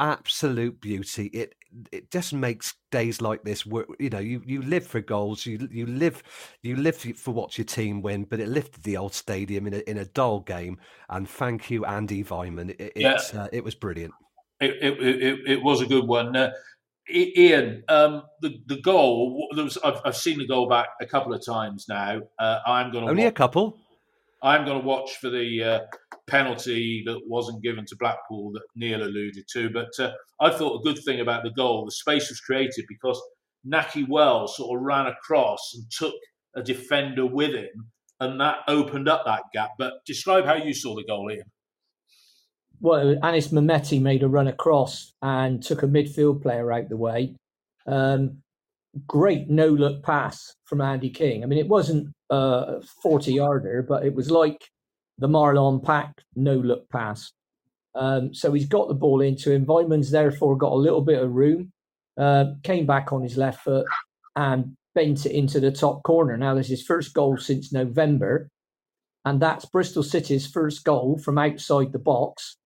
Absolute 0.00 0.80
beauty. 0.80 1.26
It 1.26 1.54
it 1.92 2.10
just 2.10 2.32
makes 2.32 2.74
days 2.92 3.20
like 3.20 3.42
this 3.42 3.66
work. 3.66 3.88
You 3.98 4.10
know, 4.10 4.20
you, 4.20 4.40
you 4.46 4.62
live 4.62 4.86
for 4.86 5.00
goals. 5.00 5.44
You 5.44 5.68
you 5.70 5.86
live 5.86 6.22
you 6.62 6.76
live 6.76 6.96
for 6.96 7.32
what 7.32 7.58
your 7.58 7.64
team 7.64 8.00
win. 8.00 8.24
But 8.24 8.40
it 8.40 8.48
lifted 8.48 8.84
the 8.84 8.96
old 8.96 9.12
stadium 9.12 9.66
in 9.66 9.74
a 9.74 9.90
in 9.90 9.98
a 9.98 10.04
dull 10.04 10.40
game. 10.40 10.78
And 11.08 11.28
thank 11.28 11.68
you, 11.70 11.84
Andy 11.84 12.22
Weimann. 12.22 12.76
It 12.78 12.92
Yeah. 12.94 13.14
it, 13.16 13.34
uh, 13.34 13.48
it 13.52 13.64
was 13.64 13.74
brilliant. 13.74 14.14
It, 14.60 14.76
it, 14.80 15.22
it, 15.22 15.38
it 15.46 15.62
was 15.62 15.80
a 15.80 15.86
good 15.86 16.06
one. 16.06 16.34
Uh, 16.36 16.50
Ian, 17.10 17.84
um, 17.88 18.22
the 18.42 18.60
the 18.66 18.80
goal. 18.80 19.48
There 19.54 19.64
was, 19.64 19.78
I've, 19.78 20.00
I've 20.04 20.16
seen 20.16 20.38
the 20.38 20.46
goal 20.46 20.68
back 20.68 20.88
a 21.00 21.06
couple 21.06 21.32
of 21.32 21.44
times 21.44 21.86
now. 21.88 22.20
Uh, 22.38 22.58
I'm 22.66 22.92
going 22.92 23.04
to 23.04 23.10
Only 23.10 23.24
a 23.24 23.32
couple. 23.32 23.78
I'm 24.42 24.64
going 24.64 24.80
to 24.80 24.86
watch 24.86 25.16
for 25.16 25.30
the 25.30 25.64
uh, 25.64 25.80
penalty 26.28 27.02
that 27.06 27.20
wasn't 27.26 27.62
given 27.62 27.84
to 27.86 27.96
Blackpool 27.96 28.52
that 28.52 28.62
Neil 28.76 29.02
alluded 29.02 29.46
to. 29.52 29.70
But 29.70 29.90
uh, 29.98 30.12
I 30.40 30.50
thought 30.50 30.80
a 30.80 30.84
good 30.84 31.02
thing 31.04 31.20
about 31.20 31.42
the 31.42 31.50
goal, 31.50 31.84
the 31.84 31.90
space 31.90 32.28
was 32.28 32.40
created 32.40 32.84
because 32.88 33.20
Nahki 33.66 34.08
Wells 34.08 34.56
sort 34.56 34.78
of 34.78 34.84
ran 34.84 35.06
across 35.06 35.74
and 35.74 35.90
took 35.90 36.14
a 36.54 36.62
defender 36.62 37.26
with 37.26 37.54
him, 37.54 37.90
and 38.20 38.40
that 38.40 38.58
opened 38.68 39.08
up 39.08 39.24
that 39.26 39.44
gap. 39.52 39.70
But 39.78 39.94
describe 40.06 40.44
how 40.44 40.54
you 40.54 40.72
saw 40.72 40.94
the 40.94 41.04
goal, 41.04 41.30
Ian. 41.30 41.50
Well, 42.80 43.16
Anis 43.22 43.48
Mehmeti 43.48 44.00
made 44.00 44.22
a 44.22 44.28
run 44.28 44.48
across 44.48 45.12
and 45.22 45.62
took 45.62 45.82
a 45.82 45.86
midfield 45.86 46.42
player 46.42 46.72
out 46.72 46.88
the 46.88 46.96
way. 46.96 47.34
Um, 47.86 48.38
great 49.06 49.48
no 49.48 49.68
look 49.68 50.02
pass 50.02 50.54
from 50.64 50.80
Andy 50.80 51.10
King. 51.10 51.42
I 51.42 51.46
mean, 51.46 51.58
it 51.58 51.68
wasn't 51.68 52.12
a 52.30 52.80
40 53.02 53.32
yarder, 53.32 53.82
but 53.82 54.04
it 54.04 54.14
was 54.14 54.30
like 54.30 54.68
the 55.18 55.28
Marlon 55.28 55.82
Pack 55.82 56.22
no 56.36 56.54
look 56.54 56.88
pass. 56.90 57.32
Um, 57.94 58.32
so 58.32 58.52
he's 58.52 58.68
got 58.68 58.88
the 58.88 58.94
ball 58.94 59.20
into 59.20 59.50
him. 59.50 59.66
Therefore 60.10 60.56
got 60.56 60.72
a 60.72 60.76
little 60.76 61.00
bit 61.00 61.22
of 61.22 61.32
room, 61.32 61.72
uh, 62.16 62.52
came 62.62 62.86
back 62.86 63.12
on 63.12 63.22
his 63.22 63.36
left 63.36 63.64
foot 63.64 63.86
and 64.36 64.76
bent 64.94 65.26
it 65.26 65.32
into 65.32 65.58
the 65.58 65.72
top 65.72 66.02
corner. 66.04 66.36
Now, 66.36 66.54
this 66.54 66.66
is 66.66 66.80
his 66.80 66.86
first 66.86 67.12
goal 67.12 67.36
since 67.38 67.72
November, 67.72 68.48
and 69.24 69.40
that's 69.40 69.64
Bristol 69.64 70.04
City's 70.04 70.46
first 70.46 70.84
goal 70.84 71.18
from 71.18 71.38
outside 71.38 71.92
the 71.92 71.98
box 71.98 72.56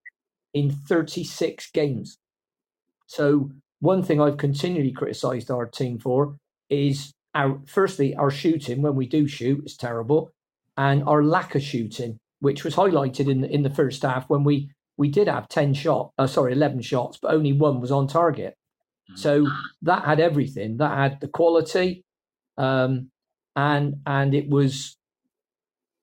in 0.54 0.70
36 0.70 1.70
games. 1.70 2.18
So 3.06 3.50
one 3.80 4.02
thing 4.02 4.20
I've 4.20 4.36
continually 4.36 4.92
criticised 4.92 5.50
our 5.50 5.66
team 5.66 5.98
for 5.98 6.36
is 6.70 7.12
our 7.34 7.60
firstly 7.66 8.14
our 8.14 8.30
shooting 8.30 8.82
when 8.82 8.94
we 8.94 9.06
do 9.06 9.26
shoot 9.26 9.64
is 9.64 9.76
terrible, 9.76 10.30
and 10.76 11.02
our 11.04 11.22
lack 11.22 11.54
of 11.54 11.62
shooting, 11.62 12.18
which 12.40 12.64
was 12.64 12.76
highlighted 12.76 13.30
in 13.30 13.44
in 13.44 13.62
the 13.62 13.70
first 13.70 14.02
half 14.02 14.28
when 14.28 14.44
we 14.44 14.70
we 14.96 15.08
did 15.08 15.26
have 15.26 15.48
10 15.48 15.74
shot, 15.74 16.12
uh, 16.18 16.26
sorry, 16.26 16.52
11 16.52 16.82
shots, 16.82 17.18
but 17.20 17.32
only 17.32 17.52
one 17.52 17.80
was 17.80 17.90
on 17.90 18.06
target. 18.06 18.54
So 19.16 19.46
that 19.82 20.04
had 20.04 20.20
everything. 20.20 20.76
That 20.76 20.96
had 20.96 21.20
the 21.20 21.28
quality, 21.28 22.04
um, 22.56 23.10
and 23.56 23.96
and 24.06 24.34
it 24.34 24.48
was 24.48 24.96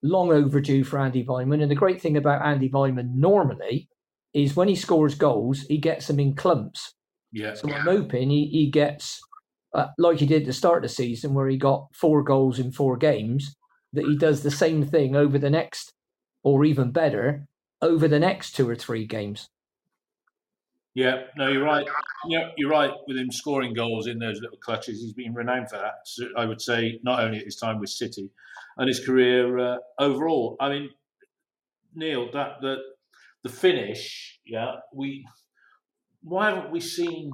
long 0.03 0.31
overdue 0.31 0.83
for 0.83 0.99
Andy 0.99 1.23
Weimann. 1.25 1.61
And 1.61 1.71
the 1.71 1.75
great 1.75 2.01
thing 2.01 2.17
about 2.17 2.45
Andy 2.45 2.69
Weimann 2.69 3.15
normally 3.15 3.87
is 4.33 4.55
when 4.55 4.67
he 4.67 4.75
scores 4.75 5.15
goals, 5.15 5.61
he 5.61 5.77
gets 5.77 6.07
them 6.07 6.19
in 6.19 6.35
clumps. 6.35 6.93
Yeah. 7.31 7.53
So 7.53 7.71
I'm 7.71 7.81
hoping 7.81 8.29
he, 8.29 8.47
he 8.47 8.69
gets, 8.69 9.19
uh, 9.73 9.87
like 9.97 10.17
he 10.17 10.25
did 10.25 10.43
at 10.43 10.47
the 10.47 10.53
start 10.53 10.77
of 10.77 10.83
the 10.83 10.95
season, 10.95 11.33
where 11.33 11.47
he 11.47 11.57
got 11.57 11.87
four 11.93 12.23
goals 12.23 12.59
in 12.59 12.71
four 12.71 12.97
games, 12.97 13.55
that 13.93 14.05
he 14.05 14.17
does 14.17 14.43
the 14.43 14.51
same 14.51 14.85
thing 14.85 15.15
over 15.15 15.37
the 15.37 15.49
next, 15.49 15.93
or 16.43 16.65
even 16.65 16.91
better, 16.91 17.45
over 17.81 18.07
the 18.07 18.19
next 18.19 18.55
two 18.55 18.67
or 18.69 18.75
three 18.75 19.05
games. 19.05 19.49
Yeah, 20.95 21.23
no, 21.37 21.47
you're 21.47 21.63
right. 21.63 21.87
Yeah, 22.27 22.49
you're 22.57 22.69
right. 22.69 22.91
With 23.07 23.17
him 23.17 23.31
scoring 23.31 23.73
goals 23.73 24.07
in 24.07 24.19
those 24.19 24.41
little 24.41 24.57
clutches, 24.57 25.01
he's 25.01 25.13
been 25.13 25.33
renowned 25.33 25.69
for 25.69 25.77
that. 25.77 25.93
So 26.05 26.25
I 26.35 26.45
would 26.45 26.59
say 26.59 26.99
not 27.03 27.23
only 27.23 27.39
at 27.39 27.45
his 27.45 27.55
time 27.55 27.79
with 27.79 27.89
City, 27.89 28.29
and 28.79 28.87
his 28.87 29.05
career 29.05 29.59
uh, 29.59 29.77
overall. 29.99 30.55
I 30.59 30.69
mean, 30.69 30.89
Neil, 31.95 32.31
that 32.31 32.61
the 32.61 32.77
the 33.43 33.49
finish. 33.49 34.39
Yeah, 34.45 34.73
we. 34.93 35.25
Why 36.21 36.49
haven't 36.49 36.71
we 36.71 36.79
seen 36.81 37.31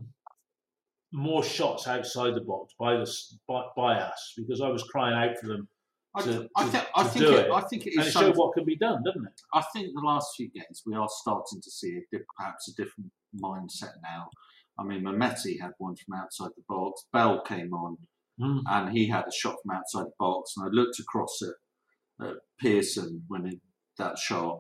more 1.12 1.44
shots 1.44 1.88
outside 1.88 2.36
the 2.36 2.42
box 2.42 2.74
by 2.80 2.98
the 2.98 3.12
by, 3.48 3.64
by 3.76 3.96
us? 4.00 4.34
Because 4.38 4.62
I 4.62 4.68
was 4.70 4.84
crying 4.84 5.16
out 5.16 5.38
for 5.40 5.48
them 5.48 5.68
I, 6.16 6.22
to, 6.24 6.50
I, 6.56 6.70
to- 6.70 6.88
I 6.96 7.04
think 7.04 7.26
do 7.26 7.34
it, 7.36 7.46
it. 7.48 7.52
I 7.52 7.62
think 7.62 7.88
it 7.88 7.94
and 7.98 8.08
it 8.08 8.12
showed 8.12 8.36
what 8.38 8.54
can 8.54 8.66
be 8.66 8.76
done, 8.78 9.02
doesn't 9.04 9.26
it? 9.26 9.42
I 9.54 9.62
think 9.74 9.90
the 9.94 10.02
last 10.06 10.36
few 10.38 10.50
games 10.50 10.84
we 10.86 10.96
are 10.96 11.10
starting 11.10 11.62
to 11.62 11.72
see 11.72 11.98
a 11.98 12.02
diff- 12.16 12.26
perhaps 12.38 12.68
a 12.70 12.74
different 12.76 13.12
mindset 13.42 13.94
now. 14.04 14.30
I 14.78 14.84
mean, 14.84 15.04
Mehmeti 15.04 15.60
had 15.60 15.72
one 15.78 15.96
from 15.96 16.16
outside 16.20 16.50
the 16.56 16.64
box. 16.68 17.06
Bell 17.14 17.42
came 17.42 17.74
on 17.74 17.98
Mm. 18.38 18.64
and 18.68 18.90
he 18.98 19.08
had 19.08 19.24
a 19.26 19.32
shot 19.32 19.56
from 19.64 19.78
outside 19.78 20.08
the 20.08 20.12
box. 20.20 20.56
And 20.58 20.66
I 20.66 20.70
looked 20.70 21.00
across 21.00 21.42
at, 21.42 22.28
at 22.28 22.34
Pearson 22.60 23.24
when 23.30 23.46
he, 23.46 23.62
that 23.98 24.18
shot, 24.20 24.60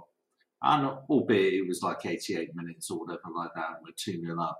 and 0.65 0.87
albeit 1.09 1.53
it 1.53 1.67
was 1.67 1.81
like 1.83 2.05
88 2.05 2.55
minutes 2.55 2.89
or 2.91 2.99
whatever 2.99 3.21
like 3.35 3.51
that, 3.55 3.67
and 3.69 3.77
we're 3.83 3.93
2 3.97 4.19
0 4.21 4.41
up. 4.41 4.57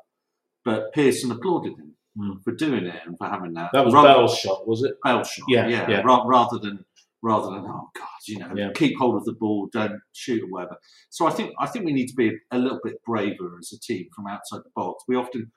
But 0.64 0.94
Pearson 0.94 1.32
applauded 1.32 1.74
him 1.78 1.96
Mm. 2.18 2.42
for 2.46 2.54
doing 2.54 2.86
it 2.86 3.02
and 3.06 3.18
for 3.18 3.28
having 3.28 3.52
that. 3.56 3.72
That 3.74 3.84
was 3.84 3.94
Rather- 3.94 4.08
Bell's 4.08 4.38
shot, 4.38 4.66
was 4.66 4.84
it? 4.84 4.96
Bell 5.04 5.22
shot. 5.26 5.46
Yeah, 5.50 5.68
Yeah, 5.68 5.90
yeah. 5.90 6.00
Ra- 6.02 6.24
rather 6.26 6.58
than 6.60 6.86
rather 7.22 7.48
than 7.56 7.66
oh 7.66 7.90
god, 7.94 8.08
you 8.28 8.38
know, 8.40 8.54
Yeah. 8.56 8.72
keep 8.74 8.98
hold 8.98 9.16
of 9.16 9.26
the 9.26 9.34
ball, 9.34 9.68
don't 9.74 10.00
shoot 10.14 10.42
or 10.44 10.48
whatever. 10.48 10.78
So 11.10 11.26
I 11.28 11.32
think 11.32 11.54
I 11.60 11.66
think 11.68 11.84
we 11.86 11.92
need 11.92 12.08
to 12.08 12.16
be 12.16 12.30
a, 12.30 12.58
a 12.58 12.60
little 12.60 12.80
bit 12.84 13.04
braver 13.06 13.58
as 13.60 13.74
a 13.74 13.80
team 13.80 14.08
from 14.16 14.28
outside 14.28 14.60
the 14.60 14.70
box. 14.76 15.04
We 15.10 15.16
often 15.18 15.52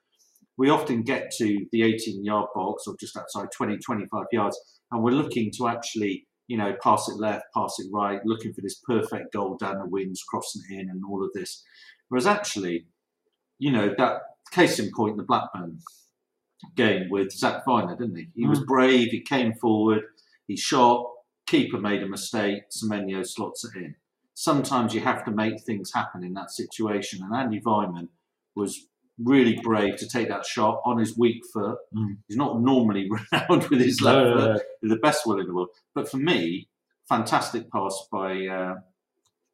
we 0.57 0.69
often 0.71 1.03
get 1.03 1.31
to 1.39 1.67
the 1.71 1.83
18 1.83 2.25
yard 2.25 2.49
box 2.55 2.85
or 2.89 2.97
just 2.99 3.17
outside 3.17 3.49
20, 3.57 3.77
25 3.79 4.27
yards, 4.33 4.59
and 4.91 5.05
we're 5.05 5.13
looking 5.13 5.53
to 5.59 5.69
actually, 5.69 6.27
you 6.49 6.57
know, 6.57 6.75
pass 6.83 7.09
it 7.09 7.19
left, 7.19 7.45
pass 7.55 7.77
it 7.79 7.87
right, 7.93 8.25
looking 8.25 8.53
for 8.53 8.63
this 8.63 8.81
perfect 8.85 9.33
goal 9.33 9.57
down 9.57 9.79
the 9.79 9.87
wings, 9.87 10.23
crossing 10.27 10.63
it 10.69 10.81
in, 10.81 10.89
and 10.91 11.03
all 11.09 11.23
of 11.23 11.31
this. 11.35 11.63
Whereas 12.09 12.27
actually, 12.27 12.87
you 13.59 13.71
know, 13.71 13.95
that 13.97 14.23
case 14.51 14.79
in 14.79 14.91
point, 14.97 15.19
the 15.19 15.23
Blackburn 15.23 15.79
game 16.75 17.09
with 17.11 17.33
Zak 17.33 17.65
Vyner, 17.65 17.97
didn't 17.97 18.17
he? 18.17 18.29
He 18.35 18.47
was 18.47 18.61
mm. 18.61 18.67
brave, 18.67 19.11
he 19.11 19.21
came 19.21 19.53
forward, 19.55 20.03
he 20.47 20.57
shot, 20.57 21.07
keeper 21.47 21.79
made 21.79 22.03
a 22.03 22.09
mistake, 22.09 22.63
Semenyo 22.71 23.27
slots 23.27 23.65
it 23.65 23.77
in. 23.77 23.95
Sometimes 24.35 24.95
you 24.95 25.01
have 25.01 25.25
to 25.27 25.31
make 25.31 25.61
things 25.61 25.93
happen 25.93 26.25
in 26.25 26.33
that 26.35 26.51
situation, 26.51 27.23
and 27.23 27.35
Andy 27.35 27.61
Weimann 27.61 28.09
was 28.57 28.88
really 29.23 29.59
brave 29.63 29.97
to 29.97 30.09
take 30.09 30.29
that 30.29 30.47
shot 30.47 30.81
on 30.85 30.99
his 30.99 31.17
weak 31.19 31.43
foot. 31.53 31.79
Mm. 31.97 32.19
He's 32.29 32.37
not 32.37 32.61
normally 32.61 33.09
renowned 33.33 33.69
with 33.69 33.81
his 33.81 34.01
left 34.01 34.17
No, 34.27 34.37
foot, 34.37 34.55
no. 34.55 34.61
He's 34.81 34.91
the 34.91 34.97
best 34.99 35.27
one 35.27 35.41
in 35.41 35.47
the 35.47 35.55
world. 35.55 35.69
But 35.95 36.09
for 36.11 36.19
me, 36.19 36.69
fantastic 37.09 37.71
pass 37.73 38.07
by 38.13 38.47
uh, 38.47 38.75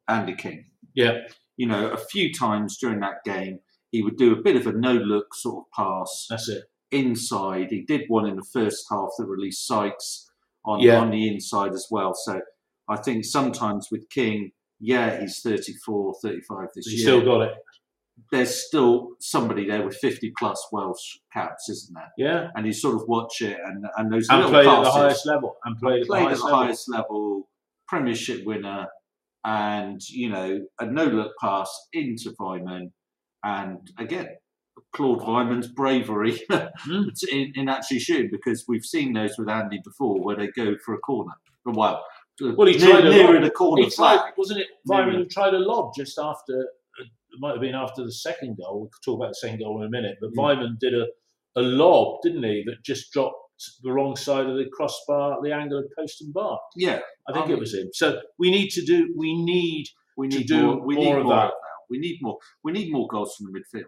Andy 0.07 0.35
King 0.35 0.65
Yeah, 0.93 1.19
you 1.57 1.67
know, 1.67 1.87
a 1.89 1.97
few 1.97 2.33
times 2.33 2.77
during 2.77 2.99
that 2.99 3.23
game, 3.23 3.59
he 3.91 4.01
would 4.03 4.17
do 4.17 4.33
a 4.33 4.41
bit 4.41 4.55
of 4.55 4.67
a 4.67 4.73
no 4.73 4.93
look 4.93 5.33
sort 5.33 5.63
of 5.65 5.71
pass 5.75 6.27
that's 6.29 6.49
it. 6.49 6.65
inside. 6.91 7.71
He 7.71 7.81
did 7.81 8.01
one 8.07 8.27
in 8.27 8.35
the 8.35 8.45
first 8.53 8.85
half 8.91 9.09
that 9.17 9.25
released 9.25 9.65
Sykes 9.65 10.29
on, 10.65 10.79
Yeah. 10.81 10.99
on 10.99 11.11
the 11.11 11.27
inside 11.27 11.73
as 11.73 11.87
well. 11.89 12.13
So 12.13 12.41
I 12.89 12.97
think 12.97 13.25
sometimes 13.25 13.87
with 13.91 14.09
King, 14.09 14.51
yeah, 14.79 15.21
he's 15.21 15.39
34, 15.41 16.15
35 16.21 16.67
this 16.75 16.91
year. 16.91 16.99
still 16.99 17.25
got 17.25 17.41
it. 17.41 17.53
There's 18.31 18.65
still 18.67 19.09
somebody 19.19 19.67
there 19.67 19.83
with 19.85 19.97
50 19.97 20.31
plus 20.37 20.65
Welsh 20.71 21.17
caps, 21.33 21.69
isn't 21.69 21.93
there? 21.93 22.11
Yeah, 22.17 22.47
And 22.55 22.65
you 22.65 22.73
sort 22.73 22.95
of 22.95 23.03
watch 23.07 23.41
it 23.41 23.57
and, 23.65 23.85
and 23.97 24.11
those 24.11 24.27
and 24.29 24.37
little 24.39 24.51
played 24.51 24.67
at 24.67 24.83
the 24.83 24.91
highest 24.91 25.25
level. 25.25 25.57
And 25.65 25.77
played 25.79 26.01
at 26.01 26.07
the 26.07 26.07
played 26.07 26.21
at 26.21 26.25
highest 26.27 26.41
the 26.41 26.45
level. 26.47 26.63
highest 26.63 26.89
level, 26.89 27.49
Premiership 27.87 28.45
winner, 28.45 28.87
and 29.43 30.01
you 30.09 30.29
know 30.29 30.59
a 30.79 30.85
no 30.85 31.05
look 31.05 31.33
pass 31.41 31.69
into 31.93 32.31
Weimann, 32.39 32.91
and 33.43 33.77
again 33.99 34.29
Claude 34.93 35.19
Weimann's 35.21 35.67
bravery 35.67 36.39
Mm. 36.51 37.09
in, 37.31 37.51
in 37.55 37.69
actually 37.69 37.99
shooting 37.99 38.29
because 38.31 38.65
we've 38.67 38.83
seen 38.85 39.13
those 39.13 39.37
with 39.37 39.49
Andy 39.49 39.79
before 39.83 40.21
where 40.23 40.35
they 40.35 40.47
go 40.47 40.75
for 40.85 40.93
a 40.95 40.99
corner. 40.99 41.31
Well, 41.65 42.03
Well, 42.41 42.67
he 42.67 42.77
near, 42.77 42.89
tried 42.89 43.05
a 43.05 43.09
nearer 43.09 43.33
lob. 43.35 43.43
the 43.43 43.49
corner 43.51 43.83
He 43.83 43.89
tried, 43.89 44.31
wasn't 44.37 44.59
it? 44.61 44.67
Nearer. 44.85 45.05
Weimann 45.11 45.29
tried 45.29 45.53
a 45.53 45.59
lob 45.59 45.93
just 45.95 46.17
after. 46.19 46.67
It 47.35 47.39
might 47.41 47.51
have 47.51 47.61
been 47.61 47.75
after 47.75 48.03
the 48.03 48.11
second 48.11 48.57
goal. 48.57 48.79
We'll 48.81 48.89
talk 49.03 49.19
about 49.19 49.31
the 49.31 49.35
second 49.35 49.59
goal 49.59 49.81
in 49.81 49.87
a 49.87 49.89
minute. 49.89 50.15
But 50.21 50.31
Mm. 50.31 50.37
Weimann 50.37 50.79
did 50.79 50.93
a, 50.93 51.05
a 51.57 51.61
lob, 51.61 52.21
didn't 52.23 52.43
he? 52.43 52.63
That 52.65 52.83
just 52.83 53.11
dropped 53.11 53.35
the 53.83 53.91
wrong 53.91 54.15
side 54.15 54.45
of 54.47 54.55
the 54.57 54.65
crossbar, 54.73 55.37
the 55.43 55.53
angle 55.53 55.79
of 55.79 55.85
post 55.97 56.21
and 56.21 56.33
bar. 56.33 56.59
Yeah, 56.75 56.99
I 57.29 57.33
think 57.33 57.45
Um, 57.45 57.51
it 57.51 57.59
was 57.59 57.73
him. 57.73 57.89
So 57.93 58.21
we 58.39 58.51
need 58.51 58.69
to 58.71 58.85
do. 58.85 59.13
We 59.17 59.33
need. 59.41 59.85
we 60.17 60.27
need 60.27 60.47
to 60.47 60.53
do 60.55 60.61
more. 60.67 60.85
We 60.85 60.95
more 60.95 61.03
need 61.05 61.11
of 61.19 61.23
more 61.25 61.35
that. 61.35 61.43
of 61.45 61.49
that. 61.51 61.85
We 61.89 61.97
need 61.99 62.17
more. 62.21 62.37
We 62.63 62.71
need 62.71 62.91
more 62.91 63.07
goals 63.07 63.35
from 63.35 63.51
the 63.51 63.59
midfield. 63.59 63.85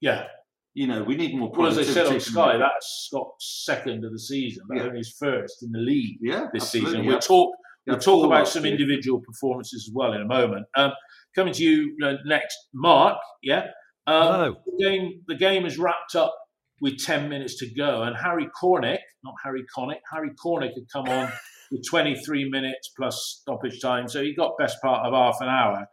Yeah. 0.00 0.26
You 0.74 0.86
know, 0.88 1.02
we 1.04 1.16
need 1.16 1.36
more. 1.36 1.50
Well, 1.54 1.68
as 1.68 1.78
I 1.78 1.84
said 1.84 2.06
on 2.06 2.18
Sky, 2.20 2.56
that's 2.58 3.06
Scott's 3.06 3.62
second 3.64 4.04
of 4.04 4.12
the 4.12 4.18
season, 4.18 4.64
but 4.68 4.76
Yeah. 4.78 4.84
only 4.84 4.98
his 4.98 5.12
first 5.18 5.62
in 5.62 5.70
the 5.72 5.78
league 5.78 6.18
yeah, 6.20 6.46
this 6.52 6.64
absolutely, 6.64 6.90
season. 6.92 7.06
We'll 7.06 7.18
talk. 7.20 7.54
We'll 7.86 7.98
talk 7.98 8.24
about 8.24 8.48
some 8.48 8.64
individual 8.64 9.20
performances 9.20 9.88
as 9.88 9.94
well 9.94 10.12
in 10.12 10.22
a 10.22 10.26
moment. 10.26 10.66
Um, 10.76 10.92
coming 11.34 11.52
to 11.54 11.62
you 11.62 11.96
next, 12.24 12.56
Mark. 12.72 13.18
Yeah. 13.42 13.66
Um, 14.06 14.32
Hello. 14.32 14.56
the 14.66 14.84
game. 14.84 15.22
The 15.28 15.34
game 15.34 15.66
is 15.66 15.78
wrapped 15.78 16.14
up 16.14 16.34
with 16.80 17.02
ten 17.02 17.28
minutes 17.28 17.58
to 17.58 17.74
go, 17.74 18.02
and 18.02 18.16
Harry 18.16 18.48
Cornick, 18.60 18.98
not 19.22 19.34
Harry 19.42 19.64
Connick, 19.76 20.00
Harry 20.12 20.30
Cornick 20.42 20.74
had 20.74 20.84
come 20.92 21.08
on 21.08 21.32
with 21.70 21.86
23 21.88 22.48
minutes 22.50 22.90
plus 22.96 23.38
stoppage 23.40 23.80
time, 23.80 24.08
so 24.08 24.22
he 24.22 24.34
got 24.34 24.58
best 24.58 24.80
part 24.82 25.06
of 25.06 25.12
half 25.12 25.36
an 25.40 25.48
hour. 25.48 25.86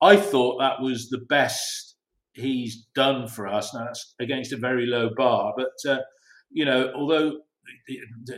I 0.00 0.16
thought 0.16 0.58
that 0.60 0.80
was 0.80 1.08
the 1.08 1.24
best 1.28 1.96
he's 2.34 2.86
done 2.94 3.26
for 3.28 3.46
us. 3.46 3.74
Now 3.74 3.84
that's 3.84 4.14
against 4.20 4.52
a 4.52 4.56
very 4.56 4.86
low 4.86 5.10
bar, 5.16 5.54
but 5.56 5.90
uh, 5.90 6.00
you 6.50 6.64
know, 6.64 6.92
although 6.94 7.40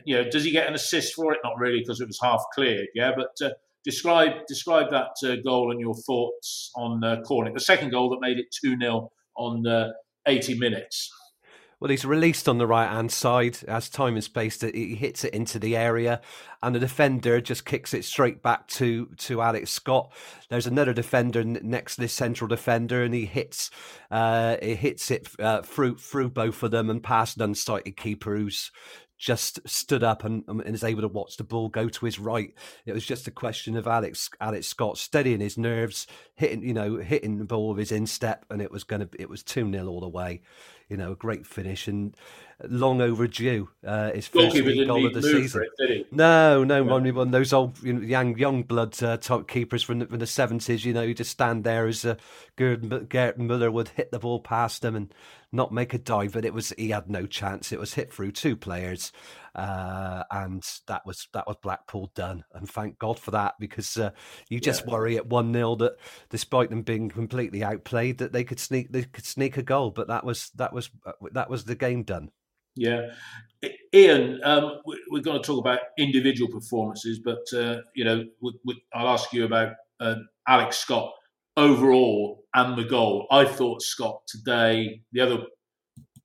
you 0.04 0.16
know, 0.16 0.28
does 0.30 0.44
he 0.44 0.50
get 0.50 0.66
an 0.66 0.74
assist 0.74 1.14
for 1.14 1.32
it? 1.32 1.40
Not 1.44 1.58
really, 1.58 1.80
because 1.80 2.00
it 2.00 2.06
was 2.06 2.18
half 2.22 2.42
cleared. 2.54 2.88
Yeah, 2.94 3.12
but 3.16 3.46
uh, 3.46 3.54
describe 3.84 4.46
describe 4.46 4.90
that 4.90 5.12
uh, 5.24 5.36
goal 5.44 5.70
and 5.70 5.80
your 5.80 5.94
thoughts 5.94 6.70
on 6.76 7.02
uh, 7.02 7.22
Cornick, 7.26 7.54
the 7.54 7.60
second 7.60 7.90
goal 7.90 8.10
that 8.10 8.20
made 8.20 8.38
it 8.38 8.46
two 8.50 8.78
0 8.78 9.10
on 9.36 9.66
uh, 9.66 9.90
80 10.26 10.58
minutes. 10.58 11.10
Well, 11.80 11.90
he's 11.90 12.04
released 12.04 12.48
on 12.48 12.58
the 12.58 12.66
right 12.66 12.88
hand 12.88 13.12
side 13.12 13.58
as 13.68 13.88
time 13.88 14.14
and 14.14 14.24
space. 14.24 14.60
He 14.60 14.96
hits 14.96 15.22
it 15.22 15.32
into 15.32 15.60
the 15.60 15.76
area, 15.76 16.20
and 16.60 16.74
the 16.74 16.80
defender 16.80 17.40
just 17.40 17.64
kicks 17.64 17.94
it 17.94 18.04
straight 18.04 18.42
back 18.42 18.66
to 18.68 19.06
to 19.18 19.40
Alex 19.40 19.70
Scott. 19.70 20.12
There's 20.50 20.66
another 20.66 20.92
defender 20.92 21.44
next 21.44 21.94
to 21.94 22.00
this 22.00 22.12
central 22.12 22.48
defender, 22.48 23.04
and 23.04 23.14
he 23.14 23.26
hits 23.26 23.70
uh, 24.10 24.56
he 24.60 24.74
hits 24.74 25.08
it 25.12 25.28
uh, 25.38 25.62
through 25.62 25.98
through 25.98 26.30
both 26.30 26.64
of 26.64 26.72
them 26.72 26.90
and 26.90 27.00
past 27.00 27.36
an 27.36 27.52
unsighted 27.52 27.96
keeper 27.96 28.36
who's 28.36 28.72
just 29.18 29.60
stood 29.68 30.04
up 30.04 30.24
and, 30.24 30.44
um, 30.48 30.60
and 30.60 30.74
is 30.74 30.84
able 30.84 31.02
to 31.02 31.08
watch 31.08 31.36
the 31.36 31.44
ball 31.44 31.68
go 31.68 31.88
to 31.88 32.06
his 32.06 32.18
right. 32.18 32.54
It 32.86 32.92
was 32.92 33.04
just 33.04 33.26
a 33.26 33.32
question 33.32 33.76
of 33.76 33.86
Alex 33.86 34.30
Alex 34.40 34.68
Scott 34.68 34.96
steadying 34.96 35.40
his 35.40 35.58
nerves, 35.58 36.06
hitting 36.34 36.62
you 36.62 36.72
know 36.72 36.96
hitting 36.96 37.38
the 37.38 37.44
ball 37.44 37.70
with 37.70 37.78
his 37.78 37.92
instep, 37.92 38.46
and 38.48 38.62
it 38.62 38.70
was 38.70 38.84
going 38.84 39.00
to 39.00 39.08
it 39.18 39.28
was 39.28 39.42
two 39.42 39.70
0 39.70 39.86
all 39.86 40.00
the 40.00 40.08
way. 40.08 40.40
You 40.88 40.96
know, 40.96 41.12
a 41.12 41.16
great 41.16 41.46
finish 41.46 41.86
and 41.88 42.16
long 42.64 43.00
overdue. 43.00 43.68
Uh, 43.86 44.12
his 44.12 44.26
first 44.26 44.54
Goalkeeper 44.54 44.68
league 44.68 44.78
didn't 44.78 44.88
goal 44.88 45.06
of 45.06 45.14
the 45.14 45.22
season. 45.22 45.64
it? 45.78 46.12
No, 46.12 46.64
no, 46.64 46.82
one 46.82 47.06
of 47.06 47.16
one 47.16 47.28
of 47.28 47.32
those 47.32 47.52
old 47.52 47.80
you 47.82 47.92
know, 47.92 48.00
young 48.00 48.36
young 48.36 48.62
blood 48.62 49.00
uh, 49.02 49.16
type 49.16 49.46
keepers 49.46 49.82
from 49.82 50.00
the, 50.00 50.06
from 50.06 50.18
the 50.18 50.24
70s, 50.24 50.84
you 50.84 50.92
know, 50.92 51.02
you 51.02 51.14
just 51.14 51.30
stand 51.30 51.64
there 51.64 51.86
as 51.86 52.04
uh, 52.04 52.16
Gerd, 52.56 53.08
Gerd 53.08 53.38
Muller 53.38 53.70
would 53.70 53.88
hit 53.90 54.10
the 54.10 54.18
ball 54.18 54.40
past 54.40 54.84
him 54.84 54.96
and 54.96 55.14
not 55.52 55.72
make 55.72 55.94
a 55.94 55.98
dive, 55.98 56.32
but 56.32 56.44
it 56.44 56.52
was 56.52 56.74
he 56.76 56.90
had 56.90 57.08
no 57.08 57.26
chance. 57.26 57.72
It 57.72 57.78
was 57.78 57.94
hit 57.94 58.12
through 58.12 58.32
two 58.32 58.56
players, 58.56 59.12
uh, 59.54 60.24
and 60.30 60.62
that 60.88 61.06
was 61.06 61.28
that 61.32 61.46
was 61.46 61.56
Blackpool 61.62 62.10
done. 62.14 62.44
And 62.52 62.68
thank 62.68 62.98
God 62.98 63.18
for 63.18 63.30
that 63.30 63.54
because 63.58 63.96
uh, 63.96 64.10
you 64.48 64.60
just 64.60 64.86
worry 64.86 65.16
at 65.16 65.26
one 65.26 65.52
0 65.52 65.76
that 65.76 65.96
despite 66.28 66.70
them 66.70 66.82
being 66.82 67.08
completely 67.08 67.62
outplayed, 67.62 68.18
that 68.18 68.32
they 68.32 68.44
could 68.44 68.60
sneak 68.60 68.92
they 68.92 69.04
could 69.04 69.24
sneak 69.24 69.56
a 69.56 69.62
goal. 69.62 69.90
But 69.90 70.08
that 70.08 70.24
was 70.24 70.50
that 70.56 70.72
was 70.72 70.90
uh, 71.06 71.12
that 71.32 71.48
was 71.48 71.64
the 71.64 71.76
game 71.76 72.02
done. 72.02 72.30
Yeah, 72.78 73.10
Ian, 73.94 74.40
um, 74.44 74.80
we- 74.86 75.02
we're 75.10 75.22
going 75.22 75.40
to 75.42 75.46
talk 75.46 75.58
about 75.60 75.80
individual 75.98 76.50
performances, 76.50 77.20
but 77.20 77.42
uh, 77.54 77.80
you 77.94 78.04
know, 78.04 78.24
we, 78.40 78.52
we, 78.64 78.82
I'll 78.94 79.08
ask 79.08 79.32
you 79.32 79.44
about 79.44 79.74
uh, 80.00 80.16
Alex 80.46 80.78
Scott 80.78 81.12
overall 81.56 82.44
and 82.54 82.78
the 82.78 82.84
goal. 82.84 83.26
I 83.30 83.44
thought 83.44 83.82
Scott 83.82 84.20
today, 84.28 85.02
the 85.12 85.20
other 85.20 85.38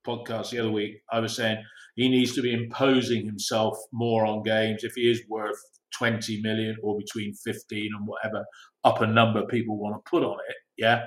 podcast 0.06 0.52
the 0.52 0.60
other 0.60 0.72
week, 0.72 1.02
I 1.12 1.20
was 1.20 1.36
saying 1.36 1.64
he 1.96 2.10
needs 2.10 2.34
to 2.36 2.42
be 2.42 2.54
imposing 2.54 3.26
himself 3.26 3.78
more 3.92 4.26
on 4.26 4.44
games 4.44 4.84
if 4.84 4.94
he 4.96 5.10
is 5.10 5.22
worth 5.30 5.58
20 5.98 6.42
million 6.42 6.76
or 6.84 6.98
between 6.98 7.34
15 7.36 7.92
and 7.98 8.08
whatever 8.08 8.44
upper 8.84 9.08
number 9.08 9.46
people 9.46 9.78
want 9.78 9.96
to 9.96 10.10
put 10.10 10.24
on 10.24 10.38
it. 10.50 10.56
Yeah, 10.78 11.06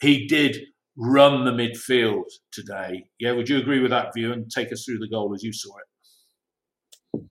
he 0.00 0.26
did 0.26 0.58
run 0.96 1.44
the 1.44 1.50
midfield 1.50 2.24
today. 2.52 3.04
Yeah, 3.20 3.32
would 3.32 3.48
you 3.48 3.58
agree 3.58 3.80
with 3.80 3.90
that 3.90 4.14
view 4.14 4.32
and 4.32 4.50
take 4.50 4.72
us 4.72 4.84
through 4.84 4.98
the 4.98 5.08
goal 5.08 5.34
as 5.34 5.42
you 5.42 5.52
saw 5.52 5.70
it? 5.76 7.22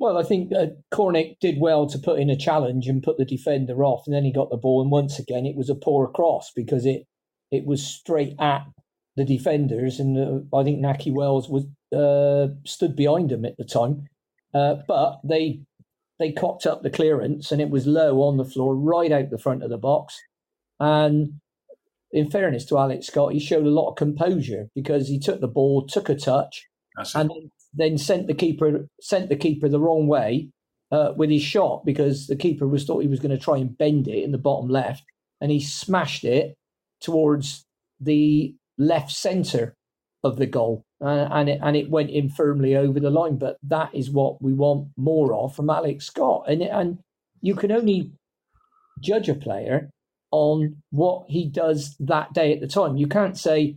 Well, 0.00 0.16
I 0.16 0.22
think 0.22 0.52
uh, 0.52 0.66
Cornick 0.92 1.40
did 1.40 1.56
well 1.60 1.88
to 1.88 1.98
put 1.98 2.20
in 2.20 2.30
a 2.30 2.36
challenge 2.36 2.86
and 2.86 3.02
put 3.02 3.18
the 3.18 3.24
defender 3.24 3.84
off, 3.84 4.04
and 4.06 4.14
then 4.14 4.24
he 4.24 4.32
got 4.32 4.50
the 4.50 4.56
ball. 4.56 4.80
And 4.80 4.90
once 4.90 5.18
again, 5.18 5.44
it 5.44 5.56
was 5.56 5.68
a 5.68 5.74
poor 5.74 6.06
cross 6.08 6.52
because 6.54 6.86
it 6.86 7.02
it 7.50 7.66
was 7.66 7.84
straight 7.84 8.34
at 8.38 8.64
the 9.16 9.24
defenders, 9.24 9.98
and 9.98 10.16
uh, 10.52 10.56
I 10.56 10.62
think 10.62 10.78
Nahki 10.78 11.12
Wells 11.12 11.48
was 11.48 11.64
uh, 11.92 12.54
stood 12.64 12.94
behind 12.94 13.32
him 13.32 13.44
at 13.44 13.56
the 13.56 13.64
time. 13.64 14.06
Uh, 14.54 14.76
but 14.86 15.18
they 15.24 15.62
they 16.20 16.30
cocked 16.30 16.64
up 16.64 16.82
the 16.82 16.90
clearance, 16.90 17.50
and 17.50 17.60
it 17.60 17.70
was 17.70 17.86
low 17.86 18.22
on 18.22 18.36
the 18.36 18.44
floor, 18.44 18.76
right 18.76 19.10
out 19.10 19.30
the 19.30 19.38
front 19.38 19.64
of 19.64 19.70
the 19.70 19.78
box. 19.78 20.16
And 20.78 21.40
in 22.12 22.30
fairness 22.30 22.64
to 22.66 22.78
Alex 22.78 23.06
Scott, 23.06 23.32
he 23.32 23.40
showed 23.40 23.66
a 23.66 23.70
lot 23.70 23.90
of 23.90 23.96
composure 23.96 24.68
because 24.74 25.08
he 25.08 25.18
took 25.18 25.40
the 25.40 25.48
ball, 25.48 25.86
took 25.86 26.08
a 26.08 26.14
touch, 26.14 26.66
That's 26.96 27.14
it. 27.14 27.18
and 27.18 27.30
then 27.74 27.98
sent 27.98 28.26
the 28.26 28.34
keeper 28.34 28.86
sent 29.00 29.28
the 29.28 29.36
keeper 29.36 29.68
the 29.68 29.80
wrong 29.80 30.06
way 30.06 30.50
uh, 30.90 31.12
with 31.16 31.30
his 31.30 31.42
shot 31.42 31.84
because 31.84 32.26
the 32.26 32.36
keeper 32.36 32.66
was 32.66 32.84
thought 32.84 33.00
he 33.02 33.08
was 33.08 33.20
going 33.20 33.36
to 33.36 33.42
try 33.44 33.58
and 33.58 33.76
bend 33.76 34.08
it 34.08 34.22
in 34.24 34.32
the 34.32 34.38
bottom 34.38 34.68
left, 34.70 35.04
and 35.40 35.50
he 35.50 35.60
smashed 35.60 36.24
it 36.24 36.54
towards 37.00 37.64
the 38.00 38.54
left 38.78 39.10
centre 39.12 39.74
of 40.24 40.36
the 40.36 40.46
goal. 40.46 40.82
uh, 41.04 41.28
and 41.30 41.48
it 41.48 41.60
and 41.62 41.76
it 41.76 41.90
went 41.90 42.10
in 42.10 42.28
firmly 42.30 42.74
over 42.74 42.98
the 43.00 43.10
line. 43.10 43.36
But 43.36 43.56
that 43.62 43.94
is 43.94 44.10
what 44.10 44.42
we 44.42 44.52
want 44.54 44.88
more 44.96 45.34
of 45.34 45.54
from 45.54 45.70
Alex 45.70 46.06
Scott, 46.06 46.44
and 46.48 46.62
and 46.62 46.98
you 47.40 47.54
can 47.54 47.70
only 47.70 48.12
judge 49.00 49.28
a 49.28 49.34
player 49.34 49.90
on 50.30 50.76
what 50.90 51.24
he 51.28 51.46
does 51.48 51.96
that 52.00 52.32
day 52.32 52.52
at 52.52 52.60
the 52.60 52.66
time. 52.68 52.96
You 52.96 53.06
can't 53.06 53.36
say, 53.38 53.76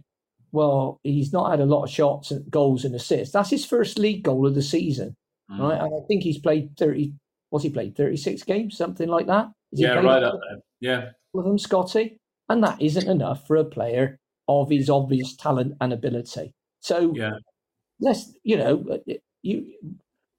well, 0.52 1.00
he's 1.04 1.32
not 1.32 1.50
had 1.52 1.60
a 1.62 1.66
lot 1.66 1.84
of 1.84 1.90
shots, 1.90 2.32
and 2.32 2.50
goals, 2.52 2.84
and 2.86 2.94
assists. 2.96 3.34
That's 3.34 3.50
his 3.50 3.66
first 3.66 3.98
league 3.98 4.24
goal 4.24 4.46
of 4.46 4.56
the 4.56 4.62
season, 4.62 5.16
Mm. 5.50 5.60
right? 5.60 5.82
And 5.82 5.94
I 5.94 6.06
think 6.08 6.24
he's 6.24 6.40
played 6.40 6.76
thirty. 6.78 7.14
What's 7.50 7.64
he 7.64 7.70
played? 7.70 7.96
Thirty 7.96 8.18
six 8.18 8.44
games, 8.44 8.78
something 8.78 9.08
like 9.10 9.28
that. 9.28 9.50
Yeah, 9.72 9.96
right 9.96 10.24
up 10.24 10.40
there. 10.50 10.60
Yeah. 10.82 11.10
of 11.34 11.46
them, 11.46 11.58
Scotty? 11.58 12.18
And 12.50 12.62
that 12.64 12.82
isn't 12.82 13.08
enough 13.10 13.48
for 13.48 13.56
a 13.56 13.64
player 13.64 14.18
of 14.50 14.70
his 14.70 14.90
obvious 14.90 15.36
talent 15.38 15.76
and 15.80 15.94
ability. 15.94 16.52
So 16.82 17.14
Yeah. 17.16 17.38
let's 18.02 18.34
you 18.44 18.58
know 18.58 19.00
you 19.42 19.74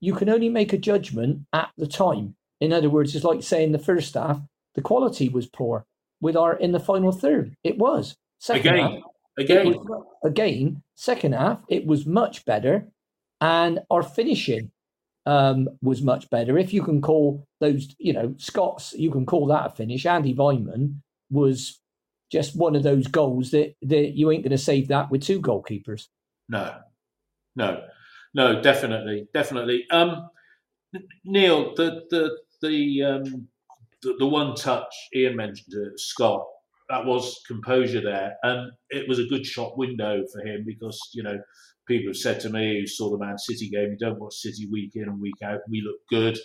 you 0.01 0.15
can 0.15 0.29
only 0.29 0.49
make 0.51 0.73
a 0.75 0.79
judgment 0.79 1.47
at 1.55 1.71
the 1.79 1.87
time. 1.87 2.35
In 2.61 2.73
other 2.73 2.91
words, 2.91 3.15
it's 3.17 3.25
like 3.25 3.43
saying 3.43 3.73
the 3.73 3.79
first 3.79 4.13
half 4.15 4.41
the 4.75 4.83
quality 4.83 5.29
was 5.31 5.47
poor. 5.47 5.85
With 6.23 6.37
our 6.37 6.55
in 6.57 6.73
the 6.73 6.81
final 6.81 7.13
third, 7.13 7.55
it 7.63 7.77
was 7.77 8.17
second. 8.39 8.75
Again. 8.77 9.03
it 9.37 9.43
Again. 9.43 9.67
was- 9.67 10.05
again, 10.25 10.83
second 10.95 11.33
half 11.35 11.63
it 11.69 11.85
was 11.85 12.07
much 12.07 12.45
better, 12.47 12.87
and 13.41 13.81
our 13.91 14.03
finishing 14.03 14.71
um, 15.27 15.69
was 15.83 16.01
much 16.03 16.31
better. 16.31 16.57
If 16.59 16.73
you 16.73 16.83
can 16.83 17.01
call 17.01 17.47
those, 17.61 17.95
you 17.99 18.13
know, 18.13 18.35
Scots, 18.39 18.93
you 18.93 19.11
can 19.11 19.27
call 19.27 19.47
that 19.49 19.67
a 19.67 19.71
finish. 19.71 20.07
Andy 20.07 20.35
Weimann 20.35 20.97
was 21.31 21.81
just 22.31 22.57
one 22.57 22.75
of 22.77 22.83
those 22.83 23.07
goals 23.09 23.51
that 23.51 23.75
that 23.83 24.17
you 24.17 24.31
ain't 24.31 24.43
going 24.45 24.51
to 24.53 24.59
save 24.59 24.89
that 24.89 25.11
with 25.11 25.23
two 25.23 25.41
goalkeepers. 25.41 26.07
No, 26.49 26.77
no, 27.57 27.83
no, 28.35 28.61
definitely, 28.63 29.27
definitely. 29.35 29.87
Um, 29.91 30.29
Neil, 31.25 31.75
the 31.75 32.05
the 32.11 32.39
the 32.61 33.03
um, 33.03 33.49
the, 34.03 34.15
the 34.19 34.27
one 34.27 34.55
touch 34.55 34.93
Ian 35.15 35.37
mentioned, 35.37 35.75
uh, 35.75 35.91
Scott, 35.97 36.45
that 36.89 37.05
was 37.05 37.41
composure 37.47 38.01
there, 38.03 38.37
and 38.43 38.71
it 38.91 39.09
was 39.09 39.19
a 39.19 39.25
good 39.27 39.47
shot 39.47 39.79
window 39.79 40.23
for 40.33 40.45
him 40.47 40.65
because 40.67 41.01
you 41.15 41.23
know 41.23 41.39
people 41.89 42.09
have 42.11 42.17
said 42.17 42.39
to 42.41 42.51
me 42.51 42.81
who 42.81 42.87
saw 42.87 43.11
the 43.11 43.19
Man 43.25 43.39
City 43.39 43.69
game, 43.71 43.91
you 43.93 43.99
don't 43.99 44.21
watch 44.21 44.35
City 44.35 44.69
week 44.71 44.93
in 44.95 45.05
and 45.05 45.21
week 45.21 45.41
out. 45.45 45.61
We 45.69 45.83
look 45.83 45.97
good. 46.11 46.39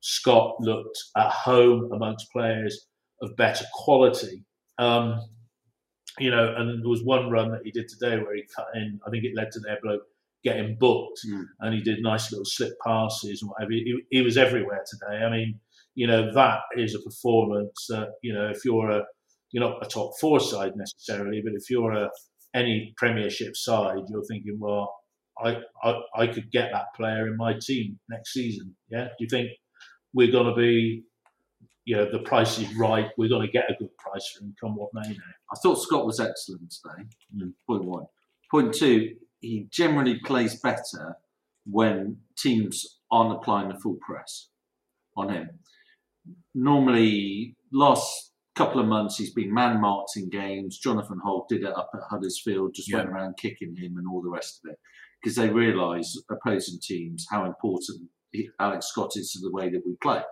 Scott 0.00 0.56
looked 0.60 0.98
at 1.16 1.30
home 1.30 1.90
amongst 1.92 2.32
players 2.32 2.86
of 3.22 3.36
better 3.36 3.64
quality. 3.74 4.44
Um, 4.78 5.20
you 6.18 6.30
know, 6.30 6.54
and 6.56 6.82
there 6.82 6.88
was 6.88 7.04
one 7.04 7.30
run 7.30 7.50
that 7.52 7.60
he 7.64 7.70
did 7.70 7.88
today 7.88 8.16
where 8.18 8.34
he 8.34 8.44
cut 8.54 8.66
in. 8.74 8.98
I 9.06 9.10
think 9.10 9.24
it 9.24 9.36
led 9.36 9.50
to 9.52 9.60
their 9.60 9.78
bloke 9.82 10.02
getting 10.42 10.76
booked, 10.78 11.20
Mm. 11.28 11.44
and 11.60 11.74
he 11.74 11.82
did 11.82 12.02
nice 12.02 12.32
little 12.32 12.46
slip 12.46 12.72
passes 12.84 13.42
and 13.42 13.50
whatever. 13.50 13.72
He, 13.72 14.00
he 14.10 14.22
was 14.22 14.36
everywhere 14.38 14.82
today. 14.90 15.22
I 15.24 15.30
mean, 15.30 15.60
you 15.94 16.06
know, 16.06 16.32
that 16.34 16.60
is 16.76 16.94
a 16.94 17.00
performance 17.00 17.86
that 17.88 18.08
you 18.22 18.32
know 18.32 18.48
if 18.48 18.64
you're 18.64 18.90
a 18.90 19.04
you're 19.52 19.68
not 19.68 19.84
a 19.84 19.88
top 19.88 20.12
four 20.20 20.40
side 20.40 20.72
necessarily, 20.76 21.42
but 21.44 21.54
if 21.54 21.68
you're 21.70 21.92
a 21.92 22.10
any 22.54 22.92
Premiership 22.96 23.56
side, 23.56 24.02
you're 24.08 24.24
thinking, 24.24 24.58
well, 24.58 24.94
I 25.42 25.58
I, 25.82 26.00
I 26.16 26.26
could 26.26 26.50
get 26.50 26.70
that 26.72 26.86
player 26.96 27.26
in 27.26 27.36
my 27.36 27.54
team 27.60 27.98
next 28.08 28.32
season. 28.32 28.74
Yeah, 28.90 29.04
do 29.04 29.14
you 29.20 29.28
think 29.28 29.50
we're 30.12 30.32
going 30.32 30.46
to 30.46 30.54
be 30.54 31.04
you 31.84 31.96
know 31.96 32.10
the 32.10 32.20
price 32.20 32.58
is 32.58 32.74
right. 32.76 33.08
We're 33.16 33.28
going 33.28 33.46
to 33.46 33.52
get 33.52 33.70
a 33.70 33.74
good 33.78 33.96
price 33.96 34.28
for 34.28 34.44
him, 34.44 34.54
come 34.60 34.76
what 34.76 34.90
may. 34.94 35.08
Now. 35.08 35.14
I 35.52 35.56
thought 35.62 35.76
Scott 35.80 36.06
was 36.06 36.20
excellent 36.20 36.70
today. 36.70 37.08
Mm. 37.36 37.52
Point 37.66 37.84
one. 37.84 38.06
Point 38.50 38.74
two, 38.74 39.14
he 39.40 39.66
generally 39.70 40.20
plays 40.24 40.60
better 40.60 41.16
when 41.66 42.18
teams 42.36 42.98
aren't 43.10 43.32
applying 43.32 43.68
the 43.68 43.78
full 43.78 43.98
press 44.06 44.48
on 45.16 45.30
him. 45.30 45.50
Normally, 46.54 47.56
last 47.72 48.32
couple 48.56 48.80
of 48.80 48.86
months, 48.86 49.16
he's 49.16 49.32
been 49.32 49.52
man 49.54 49.80
marked 49.80 50.10
in 50.16 50.28
games. 50.28 50.78
Jonathan 50.78 51.20
Hogg 51.24 51.48
did 51.48 51.62
it 51.62 51.74
up 51.76 51.90
at 51.94 52.00
Huddersfield, 52.10 52.74
just 52.74 52.92
went 52.92 53.08
around 53.08 53.36
kicking 53.38 53.74
him 53.76 53.96
and 53.96 54.06
all 54.10 54.20
the 54.22 54.28
rest 54.30 54.60
of 54.64 54.70
it, 54.72 54.78
because 55.22 55.36
they 55.36 55.48
realise 55.48 56.20
opposing 56.30 56.78
teams 56.82 57.26
how 57.30 57.44
important 57.44 58.08
Alex 58.60 58.86
Scott 58.88 59.10
is 59.16 59.30
to 59.32 59.40
the 59.40 59.50
way 59.52 59.70
that 59.70 59.82
we 59.86 59.94
play. 60.02 60.22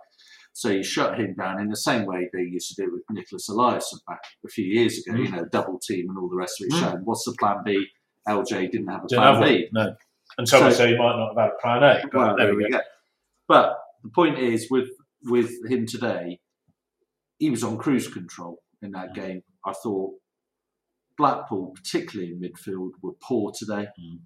So 0.53 0.69
you 0.69 0.83
shut 0.83 1.17
him 1.19 1.35
down 1.39 1.61
in 1.61 1.69
the 1.69 1.77
same 1.77 2.05
way 2.05 2.29
they 2.33 2.41
used 2.41 2.75
to 2.75 2.83
do 2.83 2.91
with 2.91 3.03
Nicholas 3.09 3.47
Elias 3.49 3.97
back 4.07 4.19
a 4.45 4.49
few 4.49 4.65
years 4.65 4.97
ago, 4.97 5.17
Mm. 5.17 5.25
you 5.25 5.31
know, 5.31 5.45
double 5.51 5.79
team 5.79 6.09
and 6.09 6.17
all 6.17 6.27
the 6.29 6.35
rest 6.35 6.59
of 6.59 6.67
it. 6.67 6.73
Mm. 6.73 6.79
Shown 6.79 7.01
what's 7.05 7.23
the 7.23 7.33
plan 7.39 7.57
B? 7.63 7.87
LJ 8.27 8.67
didn't 8.71 8.87
have 8.87 9.05
a 9.05 9.07
Didn't 9.07 9.21
plan 9.23 9.35
have 9.35 9.43
B. 9.43 9.69
no. 9.71 9.95
And 10.37 10.47
So- 10.47 10.69
say 10.71 10.89
he 10.89 10.97
might 10.97 11.15
not 11.15 11.29
have 11.29 11.37
had 11.37 11.51
a 11.57 11.61
plan 11.61 11.83
A. 11.83 12.01
But 12.11 12.13
Well, 12.13 12.35
there, 12.37 12.55
we 12.55 12.69
go. 12.69 12.79
But 13.47 13.77
the 14.03 14.09
point 14.09 14.37
is, 14.39 14.69
with 14.69 14.89
with 15.23 15.51
him 15.69 15.85
today, 15.85 16.39
he 17.37 17.49
was 17.49 17.63
on 17.63 17.77
cruise 17.77 18.07
control 18.07 18.59
in 18.81 18.91
that 18.91 19.13
game. 19.13 19.43
I 19.65 19.73
thought 19.73 20.13
Blackpool, 21.17 21.73
particularly 21.75 22.31
in 22.31 22.41
midfield, 22.41 22.91
were 23.01 23.13
poor 23.21 23.51
today. 23.57 23.87
Mm. 23.99 24.19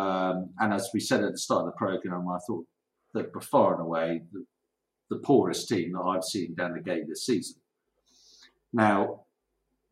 Um, 0.00 0.50
and 0.60 0.72
as 0.72 0.90
we 0.92 1.00
said 1.00 1.24
at 1.24 1.32
the 1.32 1.38
start 1.38 1.60
of 1.60 1.66
the 1.66 1.72
program, 1.72 2.28
I 2.28 2.38
thought 2.46 2.66
they 3.14 3.22
were 3.32 3.40
far 3.40 3.72
and 3.72 3.82
away 3.82 4.22
the, 4.32 4.44
the 5.10 5.18
poorest 5.18 5.68
team 5.68 5.92
that 5.92 6.00
I've 6.02 6.24
seen 6.24 6.54
down 6.54 6.74
the 6.74 6.80
game 6.80 7.04
this 7.08 7.24
season. 7.24 7.56
Now, 8.72 9.22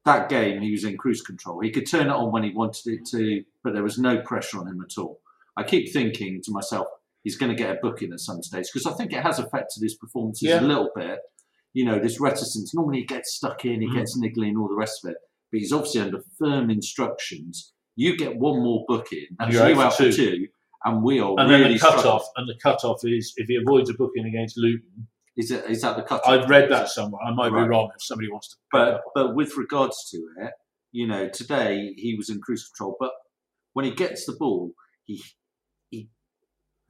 that 0.04 0.28
game, 0.28 0.60
he 0.60 0.70
was 0.70 0.84
in 0.84 0.98
cruise 0.98 1.22
control. 1.22 1.60
He 1.60 1.70
could 1.70 1.88
turn 1.88 2.08
it 2.08 2.12
on 2.12 2.30
when 2.30 2.42
he 2.42 2.50
wanted 2.50 2.86
it 2.86 3.06
to, 3.06 3.42
but 3.62 3.72
there 3.72 3.82
was 3.82 3.98
no 3.98 4.20
pressure 4.20 4.58
on 4.58 4.68
him 4.68 4.84
at 4.84 4.98
all. 4.98 5.20
I 5.56 5.62
keep 5.62 5.92
thinking 5.92 6.42
to 6.42 6.52
myself, 6.52 6.86
he's 7.24 7.36
going 7.36 7.50
to 7.50 7.56
get 7.60 7.70
a 7.76 7.78
booking 7.82 8.12
at 8.12 8.20
some 8.20 8.40
stage 8.42 8.66
because 8.72 8.86
I 8.86 8.92
think 8.96 9.12
it 9.12 9.22
has 9.22 9.38
affected 9.40 9.82
his 9.82 9.96
performances 9.96 10.48
Yeah. 10.48 10.60
a 10.60 10.62
little 10.62 10.90
bit. 10.94 11.18
You 11.72 11.84
know, 11.84 11.98
this 11.98 12.20
reticence. 12.20 12.72
Normally, 12.74 12.98
he 13.00 13.04
gets 13.06 13.34
stuck 13.34 13.64
in, 13.64 13.80
he 13.80 13.88
Mm. 13.88 13.94
gets 13.94 14.16
niggly, 14.16 14.46
and 14.48 14.56
all 14.58 14.68
the 14.68 14.76
rest 14.76 15.04
of 15.04 15.10
it. 15.10 15.16
But 15.50 15.58
he's 15.58 15.72
obviously 15.72 16.02
under 16.02 16.20
firm 16.38 16.70
instructions. 16.70 17.72
You 17.96 18.16
get 18.16 18.36
one 18.36 18.62
more 18.62 18.84
booking, 18.86 19.26
that's 19.38 19.52
You're 19.54 19.70
you 19.70 19.80
out 19.80 19.94
for 19.94 20.04
two. 20.04 20.12
two, 20.12 20.48
and 20.84 21.02
we 21.02 21.18
are 21.20 21.34
And 21.38 21.48
really 21.50 21.64
then 21.64 21.72
the 21.74 21.78
cut 21.80 22.04
off, 22.06 22.26
and 22.36 22.48
the 22.48 22.56
cut 22.62 22.84
off 22.84 23.00
is 23.04 23.32
if 23.36 23.48
he 23.48 23.56
avoids 23.56 23.90
a 23.90 23.94
booking 23.94 24.26
against 24.26 24.56
Luton. 24.56 25.08
Is, 25.36 25.50
it, 25.50 25.64
is 25.68 25.80
that 25.82 25.96
the 25.96 26.02
cut? 26.04 26.22
I've 26.28 26.48
read 26.48 26.70
that 26.70 26.88
somewhere. 26.88 27.20
I 27.22 27.32
might 27.34 27.50
Right. 27.50 27.64
be 27.64 27.68
wrong 27.68 27.90
if 27.96 28.02
somebody 28.04 28.30
wants 28.30 28.50
to. 28.50 28.56
But 28.70 29.02
but 29.16 29.34
with 29.34 29.56
regards 29.56 30.08
to 30.10 30.16
it, 30.42 30.52
you 30.92 31.08
know, 31.08 31.28
today 31.28 31.92
he 31.96 32.14
was 32.14 32.30
in 32.30 32.40
cruise 32.40 32.68
control. 32.68 32.96
But 33.00 33.10
when 33.72 33.84
he 33.84 33.90
gets 33.92 34.26
the 34.26 34.34
ball, 34.38 34.72
he 35.06 35.20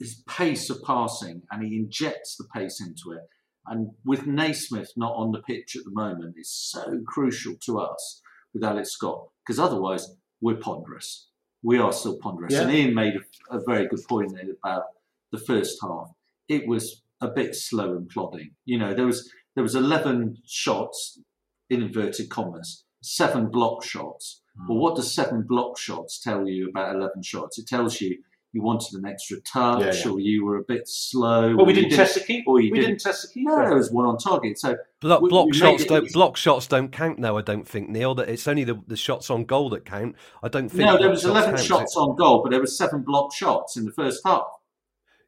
his 0.04 0.22
pace 0.28 0.68
of 0.68 0.82
passing 0.82 1.40
and 1.50 1.64
he 1.64 1.76
injects 1.78 2.36
the 2.36 2.44
pace 2.54 2.78
into 2.78 3.16
it. 3.16 3.22
And 3.66 3.92
with 4.04 4.26
Naismith 4.26 4.92
not 4.98 5.14
on 5.14 5.32
the 5.32 5.40
pitch 5.40 5.76
at 5.76 5.84
the 5.84 5.90
moment 5.92 6.34
is 6.38 6.50
so 6.50 7.00
crucial 7.06 7.54
to 7.64 7.78
us 7.78 8.20
with 8.52 8.62
Alex 8.62 8.90
Scott 8.90 9.28
because 9.42 9.58
otherwise 9.58 10.14
we're 10.42 10.56
ponderous. 10.56 11.28
We 11.62 11.78
are 11.78 11.90
still 11.90 12.18
ponderous. 12.18 12.52
Yeah. 12.52 12.62
And 12.62 12.72
Ian 12.72 12.94
made 12.94 13.14
a, 13.14 13.56
a 13.56 13.64
very 13.66 13.88
good 13.88 14.04
point 14.06 14.32
about 14.62 14.82
the 15.32 15.38
first 15.38 15.78
half. 15.80 16.10
It 16.50 16.68
was 16.68 17.02
a 17.22 17.28
bit 17.28 17.54
slow 17.54 17.96
and 17.96 18.06
plodding. 18.06 18.50
You 18.66 18.78
know, 18.78 18.92
there 18.92 19.06
was 19.06 19.32
there 19.54 19.62
was 19.62 19.74
eleven 19.74 20.36
shots 20.44 21.18
in 21.70 21.80
inverted 21.80 22.28
commas, 22.28 22.84
seven 23.02 23.48
block 23.48 23.82
shots. 23.82 24.42
Hmm. 24.58 24.68
Well, 24.68 24.78
what 24.80 24.96
does 24.96 25.14
seven 25.14 25.46
block 25.48 25.78
shots 25.78 26.20
tell 26.20 26.46
you 26.46 26.68
about 26.68 26.94
11 26.94 27.22
shots? 27.22 27.58
It 27.58 27.66
tells 27.66 28.02
you 28.02 28.18
you 28.54 28.62
wanted 28.62 28.94
an 28.96 29.04
extra 29.04 29.38
touch 29.40 29.80
Yeah, 29.82 29.92
yeah. 30.06 30.10
or 30.12 30.20
you 30.20 30.44
were 30.44 30.56
a 30.58 30.62
bit 30.62 30.86
slow. 30.88 31.54
Well, 31.56 31.66
we 31.66 31.72
or 31.72 31.76
you 31.76 31.82
didn't 31.82 31.96
test 31.96 32.14
the 32.14 32.20
keeper. 32.20 32.50
or 32.52 32.60
you 32.60 32.70
We 32.70 32.78
didn't- 32.78 32.90
didn't 32.92 33.00
test 33.02 33.22
the 33.22 33.28
keeper. 33.34 33.50
No, 33.50 33.64
there 33.68 33.74
was 33.74 33.90
one 33.90 34.06
on 34.06 34.16
target. 34.16 34.58
So 34.58 34.76
Block, 35.00 35.20
we- 35.22 35.28
block 35.28 35.46
we 35.46 35.52
shots 35.58 35.84
don't 35.84 36.10
block 36.12 36.36
shots 36.36 36.66
don't 36.68 36.90
count 36.92 37.18
now. 37.18 37.36
I 37.36 37.42
don't 37.42 37.66
think 37.66 37.88
Neil 37.90 38.14
that 38.14 38.28
it's 38.28 38.46
only 38.48 38.62
the, 38.64 38.80
the 38.86 38.96
shots 38.96 39.28
on 39.28 39.44
goal 39.44 39.68
that 39.70 39.84
count. 39.84 40.14
I 40.42 40.48
don't 40.48 40.68
think. 40.68 40.84
no, 40.84 40.96
there 40.96 41.10
was 41.10 41.22
shots 41.22 41.30
11 41.30 41.50
count. 41.56 41.66
shots 41.66 41.96
on 41.96 42.14
goal, 42.16 42.42
but 42.42 42.50
there 42.50 42.60
were 42.60 42.66
seven 42.68 43.02
block 43.02 43.34
shots 43.34 43.76
in 43.76 43.84
the 43.84 43.92
first 43.92 44.22
half. 44.24 44.46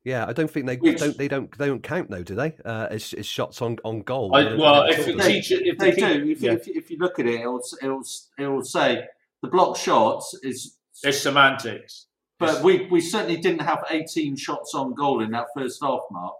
Yeah, 0.05 0.25
I 0.29 0.33
don't 0.33 0.49
think 0.49 0.67
they 0.67 0.77
Which- 0.77 1.01
don't 1.01 1.19
they 1.19 1.27
don't 1.27 1.59
they 1.59 1.67
don't 1.67 1.83
count 1.83 2.09
though, 2.11 2.23
do 2.23 2.37
they? 2.37 2.55
Uh, 2.65 2.87
as, 2.93 3.13
as 3.15 3.27
shots 3.27 3.61
on 3.61 3.77
on 3.85 4.03
goal. 4.03 4.35
I, 4.37 4.55
well, 4.55 4.85
they 4.85 4.91
if 4.91 4.97
talk 4.99 5.07
the 5.07 5.13
about 5.15 5.27
it. 5.27 5.33
teacher, 5.33 5.57
if 5.61 5.79
the 5.79 5.85
They 5.85 5.93
keeper, 5.93 6.15
do. 6.25 6.31
If, 6.31 6.41
yeah. 6.43 6.53
if, 6.53 6.69
if 6.69 6.91
you 6.93 6.99
look 6.99 7.19
at 7.19 7.27
it, 7.27 7.41
it'll, 7.41 7.61
it'll, 7.83 8.03
it'll 8.39 8.63
say 8.63 9.05
the 9.43 9.49
block 9.49 9.77
shots 9.77 10.39
is. 10.45 10.77
it's 11.03 11.19
semantics. 11.19 12.07
But 12.39 12.63
we, 12.63 12.87
we 12.91 13.01
certainly 13.01 13.39
didn't 13.41 13.63
have 13.63 13.83
18 13.91 14.37
shots 14.37 14.75
on 14.75 14.95
goal 14.95 15.23
in 15.23 15.31
that 15.31 15.47
first 15.57 15.79
half, 15.83 16.01
Mark. 16.11 16.35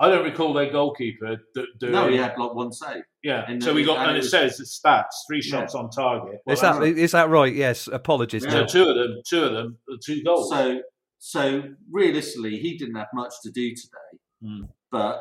I 0.00 0.08
don't 0.08 0.22
recall 0.24 0.52
their 0.52 0.70
goalkeeper 0.70 1.38
do, 1.56 1.66
doing. 1.80 1.92
No, 1.92 2.08
he 2.08 2.16
had 2.16 2.38
like 2.38 2.54
one 2.54 2.70
save. 2.72 3.02
Yeah, 3.24 3.44
And 3.48 3.60
so 3.60 3.74
we 3.74 3.84
got, 3.84 3.98
and 3.98 4.10
and 4.10 4.16
it 4.16 4.20
it 4.20 4.22
was- 4.22 4.30
says 4.30 4.56
the 4.56 4.64
stats: 4.64 5.06
three 5.26 5.40
Yeah. 5.44 5.58
shots 5.60 5.74
on 5.74 5.90
target. 5.90 6.40
Well, 6.46 6.54
Is 6.54 6.60
that 6.60 6.74
that's- 6.78 6.96
is 6.96 7.12
that 7.12 7.28
right? 7.30 7.52
Yes. 7.52 7.88
Apologies. 7.88 8.44
Yeah. 8.44 8.50
so 8.50 8.66
two 8.66 8.88
of 8.88 8.94
them, 8.94 9.20
two 9.28 9.42
of 9.42 9.52
them, 9.54 9.78
two 10.04 10.22
goals. 10.22 10.50
So, 10.50 10.82
so 11.18 11.64
realistically, 11.90 12.58
he 12.60 12.78
didn't 12.78 12.94
have 12.94 13.08
much 13.12 13.32
to 13.42 13.50
do 13.50 13.74
today. 13.74 14.20
Hmm. 14.40 14.64
But 14.92 15.20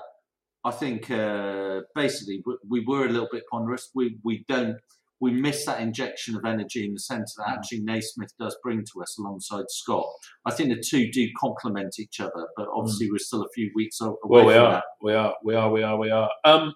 I 0.64 0.70
think 0.70 1.10
uh, 1.10 1.82
basically 1.96 2.44
we, 2.46 2.58
we 2.70 2.86
were 2.86 3.08
a 3.08 3.10
little 3.10 3.30
bit 3.32 3.46
ponderous. 3.50 3.90
We 3.96 4.20
we 4.24 4.46
don't 4.48 4.78
we 5.20 5.32
miss 5.32 5.66
that 5.66 5.82
injection 5.82 6.36
of 6.36 6.46
energy 6.46 6.86
in 6.86 6.94
the 6.94 7.00
centre 7.00 7.26
that 7.38 7.50
actually 7.50 7.82
Naismith 7.82 8.32
does 8.40 8.56
bring 8.64 8.84
to 8.94 9.02
us 9.02 9.18
alongside 9.18 9.66
Scott. 9.70 10.06
I 10.46 10.52
think 10.52 10.70
the 10.70 10.84
two 10.86 11.12
do 11.12 11.28
complement 11.40 11.96
each 12.00 12.20
other, 12.20 12.48
but 12.56 12.68
obviously 12.74 13.10
we're 13.12 13.18
still 13.18 13.42
a 13.44 13.50
few 13.56 13.72
weeks 13.76 14.00
away 14.02 14.16
Well, 14.24 14.46
we 14.46 14.54
from 14.54 14.64
are, 14.64 14.72
that. 14.74 14.84
we 15.02 15.14
are, 15.14 15.34
we 15.44 15.56
are, 15.56 15.72
we 15.72 15.84
are, 15.84 15.98
we 15.98 16.12
are. 16.12 16.30
Um, 16.44 16.74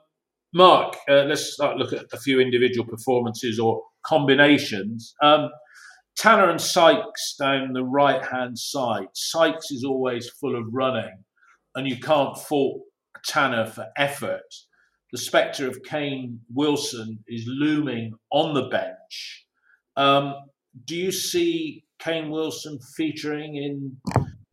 Mark, 0.54 0.96
uh, 1.08 1.24
let's 1.24 1.54
start 1.54 1.78
look 1.78 1.94
at 1.94 2.06
a 2.12 2.18
few 2.18 2.39
individual 2.42 2.86
performances 2.86 3.60
or 3.60 3.82
combinations. 4.04 5.14
Um, 5.22 5.50
Tanner 6.18 6.50
and 6.50 6.60
Sykes 6.60 7.36
down 7.39 7.72
the 7.74 7.86
right 7.86 8.24
hand 8.26 8.58
side. 8.58 9.08
Sykes 9.14 9.72
is 9.72 9.86
always 9.86 10.30
full 10.30 10.58
of 10.58 10.66
running, 10.72 11.24
and 11.76 11.88
you 11.88 11.98
can't 12.00 12.38
fault 12.38 12.82
Tanner 13.26 13.66
for 13.66 13.88
effort. 13.98 14.42
The 15.12 15.18
spectre 15.18 15.68
of 15.68 15.84
Kane 15.84 16.39
Wilson 16.53 17.20
is 17.28 17.43
looming 17.47 18.14
on 18.32 18.53
the 18.53 18.70
bench. 18.70 19.45
Um, 19.97 20.36
do 20.86 20.95
you 20.95 21.12
see 21.12 21.84
Kane 21.99 22.30
Wilson 22.30 22.80
featuring 22.95 23.57
in 23.57 23.97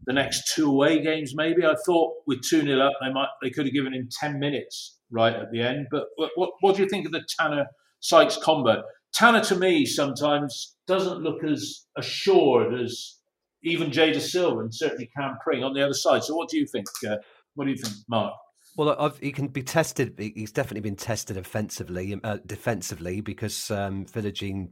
the 0.04 0.12
next 0.12 0.52
two 0.54 0.68
away 0.68 1.00
games? 1.02 1.34
Maybe 1.36 1.64
I 1.64 1.76
thought 1.86 2.14
with 2.26 2.42
two 2.42 2.62
0 2.62 2.80
up, 2.80 2.92
they 3.00 3.12
might 3.12 3.28
they 3.42 3.50
could 3.50 3.66
have 3.66 3.74
given 3.74 3.94
him 3.94 4.08
ten 4.20 4.38
minutes 4.38 4.98
right 5.10 5.34
at 5.34 5.50
the 5.52 5.62
end. 5.62 5.86
But 5.90 6.04
what, 6.16 6.50
what, 6.60 6.76
do 6.76 6.82
you 6.82 6.88
think 6.88 7.06
of 7.06 7.12
the 7.12 7.24
Tanner 7.38 7.66
Sykes 8.00 8.36
combo? 8.36 8.82
Tanner 9.14 9.42
to 9.44 9.56
me 9.56 9.86
sometimes 9.86 10.76
doesn't 10.86 11.22
look 11.22 11.42
as 11.44 11.86
assured 11.96 12.78
as 12.78 13.16
even 13.62 13.90
Jay 13.90 14.12
Dasilva 14.12 14.60
and 14.60 14.74
certainly 14.74 15.10
Cam 15.16 15.36
Pring 15.42 15.64
on 15.64 15.72
the 15.72 15.82
other 15.82 15.94
side. 15.94 16.24
So 16.24 16.34
what 16.34 16.48
do 16.48 16.58
you 16.58 16.66
think? 16.66 16.86
Uh, 17.08 17.16
what 17.54 17.64
do 17.64 17.70
you 17.70 17.76
think, 17.76 17.94
Mark? 18.08 18.34
Well, 18.78 18.94
I've, 18.96 19.18
he 19.18 19.32
can 19.32 19.48
be 19.48 19.64
tested. 19.64 20.14
He's 20.16 20.52
definitely 20.52 20.82
been 20.82 20.94
tested 20.94 21.36
offensively, 21.36 22.18
uh, 22.22 22.38
defensively, 22.46 23.20
because 23.20 23.72
um, 23.72 24.06
Philogene 24.06 24.68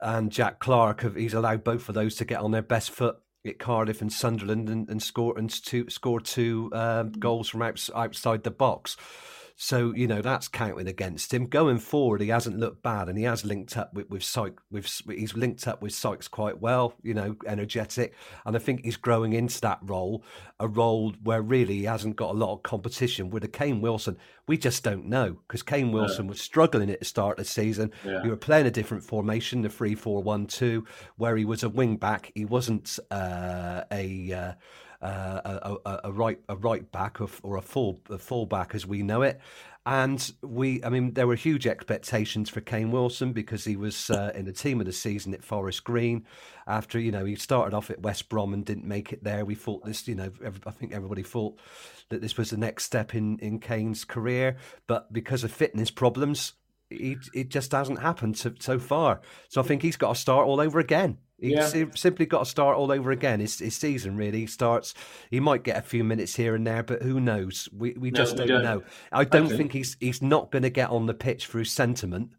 and 0.00 0.32
Jack 0.32 0.58
Clarke 0.58 1.02
have. 1.02 1.14
He's 1.14 1.32
allowed 1.32 1.62
both 1.62 1.88
of 1.88 1.94
those 1.94 2.16
to 2.16 2.24
get 2.24 2.40
on 2.40 2.50
their 2.50 2.60
best 2.60 2.90
foot 2.90 3.14
at 3.46 3.60
Cardiff 3.60 4.02
and 4.02 4.12
Sunderland 4.12 4.68
and, 4.68 4.88
and 4.90 5.00
score 5.00 5.38
and 5.38 5.48
two, 5.48 5.88
score 5.88 6.18
two 6.20 6.70
um, 6.72 7.12
goals 7.12 7.48
from 7.48 7.62
outs, 7.62 7.88
outside 7.94 8.42
the 8.42 8.50
box. 8.50 8.96
So 9.60 9.92
you 9.92 10.06
know 10.06 10.22
that's 10.22 10.46
counting 10.46 10.86
against 10.86 11.34
him. 11.34 11.46
Going 11.46 11.80
forward, 11.80 12.20
he 12.20 12.28
hasn't 12.28 12.60
looked 12.60 12.80
bad, 12.80 13.08
and 13.08 13.18
he 13.18 13.24
has 13.24 13.44
linked 13.44 13.76
up 13.76 13.92
with 13.92 14.08
with 14.08 14.22
Sykes. 14.22 14.62
With 14.70 14.86
he's 15.08 15.34
linked 15.34 15.66
up 15.66 15.82
with 15.82 15.92
Sykes 15.92 16.28
quite 16.28 16.60
well. 16.60 16.94
You 17.02 17.12
know, 17.12 17.34
energetic, 17.44 18.14
and 18.46 18.54
I 18.54 18.60
think 18.60 18.84
he's 18.84 18.96
growing 18.96 19.32
into 19.32 19.60
that 19.62 19.80
role, 19.82 20.22
a 20.60 20.68
role 20.68 21.12
where 21.24 21.42
really 21.42 21.78
he 21.78 21.84
hasn't 21.84 22.14
got 22.14 22.30
a 22.30 22.38
lot 22.38 22.52
of 22.52 22.62
competition. 22.62 23.30
With 23.30 23.42
a 23.42 23.48
Kane 23.48 23.80
Wilson, 23.80 24.16
we 24.46 24.56
just 24.56 24.84
don't 24.84 25.06
know 25.06 25.38
because 25.48 25.64
Kane 25.64 25.90
Wilson 25.90 26.28
was 26.28 26.40
struggling 26.40 26.88
at 26.88 27.00
the 27.00 27.04
start 27.04 27.40
of 27.40 27.44
the 27.44 27.50
season. 27.50 27.90
Yeah. 28.04 28.22
We 28.22 28.30
were 28.30 28.36
playing 28.36 28.66
a 28.66 28.70
different 28.70 29.02
formation, 29.02 29.62
the 29.62 29.68
three-four-one-two, 29.68 30.86
where 31.16 31.36
he 31.36 31.44
was 31.44 31.64
a 31.64 31.68
wing 31.68 31.96
back. 31.96 32.30
He 32.36 32.44
wasn't 32.44 32.96
uh, 33.10 33.82
a. 33.90 34.32
Uh, 34.32 34.52
uh, 35.00 35.76
a, 35.84 35.98
a, 36.04 36.12
right 36.12 36.40
a 36.48 36.56
right 36.56 36.90
back 36.90 37.20
or, 37.20 37.28
or 37.42 37.56
a 37.56 37.62
full 37.62 38.00
a 38.10 38.18
full 38.18 38.46
back 38.46 38.74
as 38.74 38.86
we 38.86 39.02
know 39.02 39.22
it. 39.22 39.40
And 39.86 40.32
we, 40.42 40.84
I 40.84 40.90
mean, 40.90 41.14
there 41.14 41.26
were 41.26 41.34
huge 41.34 41.66
expectations 41.66 42.50
for 42.50 42.60
Kane 42.60 42.90
Wilson 42.90 43.32
because 43.32 43.64
he 43.64 43.74
was 43.74 44.10
uh, 44.10 44.32
in 44.34 44.44
the 44.44 44.52
team 44.52 44.80
of 44.80 44.86
the 44.86 44.92
season 44.92 45.32
at 45.32 45.42
Forest 45.42 45.84
Green. 45.84 46.26
After 46.66 46.98
you 46.98 47.10
know 47.10 47.24
he 47.24 47.36
started 47.36 47.74
off 47.74 47.90
at 47.90 48.02
West 48.02 48.28
Brom 48.28 48.52
and 48.52 48.64
didn't 48.64 48.84
make 48.84 49.12
it 49.12 49.24
there, 49.24 49.44
we 49.44 49.54
thought 49.54 49.84
this, 49.86 50.06
you 50.06 50.14
know, 50.14 50.30
ev- 50.44 50.60
I 50.66 50.72
think 50.72 50.92
everybody 50.92 51.22
thought 51.22 51.58
that 52.10 52.20
this 52.20 52.36
was 52.36 52.50
the 52.50 52.58
next 52.58 52.84
step 52.84 53.14
in 53.14 53.38
in 53.38 53.60
Kane's 53.60 54.04
career. 54.04 54.56
But 54.86 55.10
because 55.12 55.42
of 55.44 55.52
fitness 55.52 55.90
problems, 55.90 56.52
he, 56.90 57.16
it 57.34 57.48
just 57.50 57.72
hasn't 57.72 58.00
happened 58.00 58.36
so, 58.38 58.52
so 58.60 58.78
far. 58.78 59.20
So 59.48 59.60
I 59.60 59.64
think 59.64 59.82
he's 59.82 59.96
got 59.96 60.14
to 60.14 60.20
start 60.20 60.46
all 60.46 60.60
over 60.60 60.78
again. 60.78 61.18
He's 61.40 61.74
Yeah. 61.74 61.84
simply 61.94 62.26
got 62.26 62.40
to 62.40 62.44
start 62.50 62.76
all 62.76 62.90
over 62.90 63.10
again. 63.12 63.38
His, 63.40 63.58
his 63.60 63.76
season 63.76 64.16
really 64.16 64.46
starts. 64.46 64.94
He 65.30 65.38
might 65.38 65.62
get 65.62 65.76
a 65.76 65.82
few 65.82 66.02
minutes 66.02 66.34
here 66.34 66.54
and 66.56 66.66
there, 66.66 66.82
but 66.82 67.02
who 67.02 67.20
knows? 67.20 67.68
We 67.72 67.92
we 67.98 68.10
just 68.10 68.36
don't, 68.36 68.48
don't. 68.48 68.64
know. 68.64 68.82
I 69.12 69.24
don't 69.24 69.46
Okay. 69.46 69.56
think 69.56 69.72
he's 69.72 69.96
he's 70.00 70.20
not 70.20 70.50
going 70.50 70.64
to 70.64 70.70
get 70.70 70.90
on 70.90 71.06
the 71.06 71.14
pitch 71.14 71.46
through 71.46 71.64
sentiment. 71.66 72.32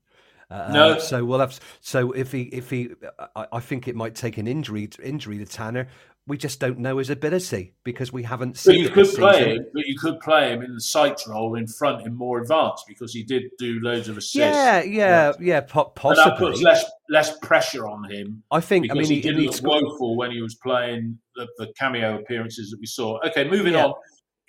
Uh, 0.52 0.70
No. 0.74 1.00
So 1.00 1.24
we'll 1.24 1.40
have. 1.40 1.58
So 1.80 2.12
if 2.12 2.32
he 2.34 2.44
if 2.52 2.70
he, 2.70 2.90
I, 3.36 3.48
I 3.54 3.60
think 3.62 3.88
it 3.88 3.96
might 3.96 4.16
take 4.16 4.38
an 4.38 4.48
injury 4.48 4.90
injury 5.02 5.38
to 5.38 5.46
Tanner. 5.46 5.88
We 6.30 6.38
just 6.38 6.60
don't 6.62 6.80
know 6.80 7.00
his 7.00 7.10
ability 7.10 7.74
because 7.84 8.14
we 8.14 8.24
haven't 8.24 8.56
seen. 8.56 8.76
But 8.76 8.82
you 8.82 8.90
could 9.06 9.16
play 9.16 9.56
him, 9.56 9.66
but 9.74 9.86
you 9.88 9.98
could 10.00 10.20
play 10.22 10.54
him 10.54 10.62
in 10.62 10.74
the 10.76 10.80
Sykes 10.82 11.28
role 11.28 11.56
in 11.56 11.68
front 11.68 12.06
in 12.06 12.14
more 12.16 12.40
advanced 12.40 12.86
because 12.88 13.12
he 13.12 13.24
did 13.24 13.44
do 13.58 13.80
loads 13.82 14.08
of 14.08 14.18
assists. 14.18 14.36
Yeah, 14.36 14.82
yeah, 14.84 15.34
yeah, 15.42 15.60
po- 15.62 15.92
But 16.02 16.16
that 16.16 16.38
puts 16.38 16.62
less 16.62 16.86
less 17.10 17.38
pressure 17.40 17.88
on 17.88 18.10
him 18.10 18.44
I 18.52 18.62
think. 18.62 18.86
I 18.90 18.94
because 18.94 19.10
mean, 19.10 19.18
he, 19.18 19.22
didn't 19.22 19.42
he 19.42 19.48
look 19.48 19.56
scored- 19.56 19.84
woeful 19.84 20.16
when 20.16 20.32
he 20.32 20.42
was 20.42 20.56
playing 20.56 21.18
the, 21.36 21.48
the 21.58 21.74
cameo 21.78 22.20
appearances 22.20 22.70
that 22.72 22.80
we 22.80 22.86
saw. 22.86 23.20
Okay, 23.28 23.50
moving 23.50 23.74
Yeah. 23.74 23.88
on. 23.88 23.94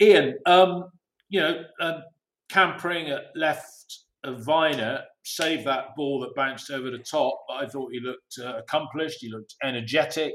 Ian, 0.01 0.35
um, 0.47 0.91
you 1.31 1.41
know, 1.41 1.63
um, 1.81 2.03
Cam 2.51 2.79
Pring 2.79 3.09
at 3.11 3.25
left 3.35 4.01
of 4.25 4.41
Vyner 4.41 5.03
saved 5.25 5.67
that 5.67 5.97
ball 5.97 6.21
that 6.21 6.35
bounced 6.35 6.71
over 6.71 6.91
the 6.91 6.99
top, 6.99 7.41
but 7.49 7.55
I 7.55 7.67
thought 7.67 7.91
he 7.93 8.01
looked 8.01 8.39
uh, 8.39 8.59
accomplished. 8.59 9.19
He 9.21 9.31
looked 9.31 9.55
energetic. 9.63 10.35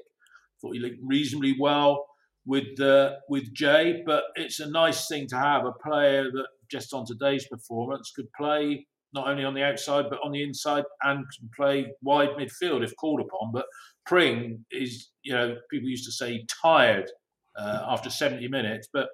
Thought 0.65 0.73
he 0.73 0.79
looked 0.79 0.97
reasonably 1.03 1.55
well 1.59 2.07
with 2.45 2.79
uh, 2.79 3.17
with 3.29 3.53
Jay. 3.53 4.01
But 4.03 4.23
it's 4.35 4.59
a 4.59 4.69
nice 4.69 5.07
thing 5.07 5.27
to 5.27 5.37
have 5.37 5.65
a 5.65 5.71
player 5.71 6.31
that 6.31 6.47
just 6.71 6.91
on 6.93 7.05
today's 7.05 7.47
performance 7.47 8.11
could 8.15 8.31
play 8.33 8.87
not 9.13 9.27
only 9.27 9.45
on 9.45 9.53
the 9.53 9.63
outside 9.63 10.09
but 10.09 10.19
on 10.23 10.31
the 10.31 10.43
inside 10.43 10.83
and 11.03 11.25
can 11.37 11.49
play 11.55 11.87
wide 12.01 12.29
midfield 12.29 12.83
if 12.83 12.95
called 12.95 13.21
upon. 13.21 13.51
But 13.51 13.67
Pring 14.07 14.65
is, 14.71 15.11
you 15.21 15.33
know, 15.33 15.55
people 15.69 15.87
used 15.87 16.05
to 16.05 16.11
say 16.11 16.45
tired 16.61 17.11
uh, 17.55 17.81
after 17.87 18.09
70 18.09 18.47
minutes, 18.47 18.87
but 18.91 19.09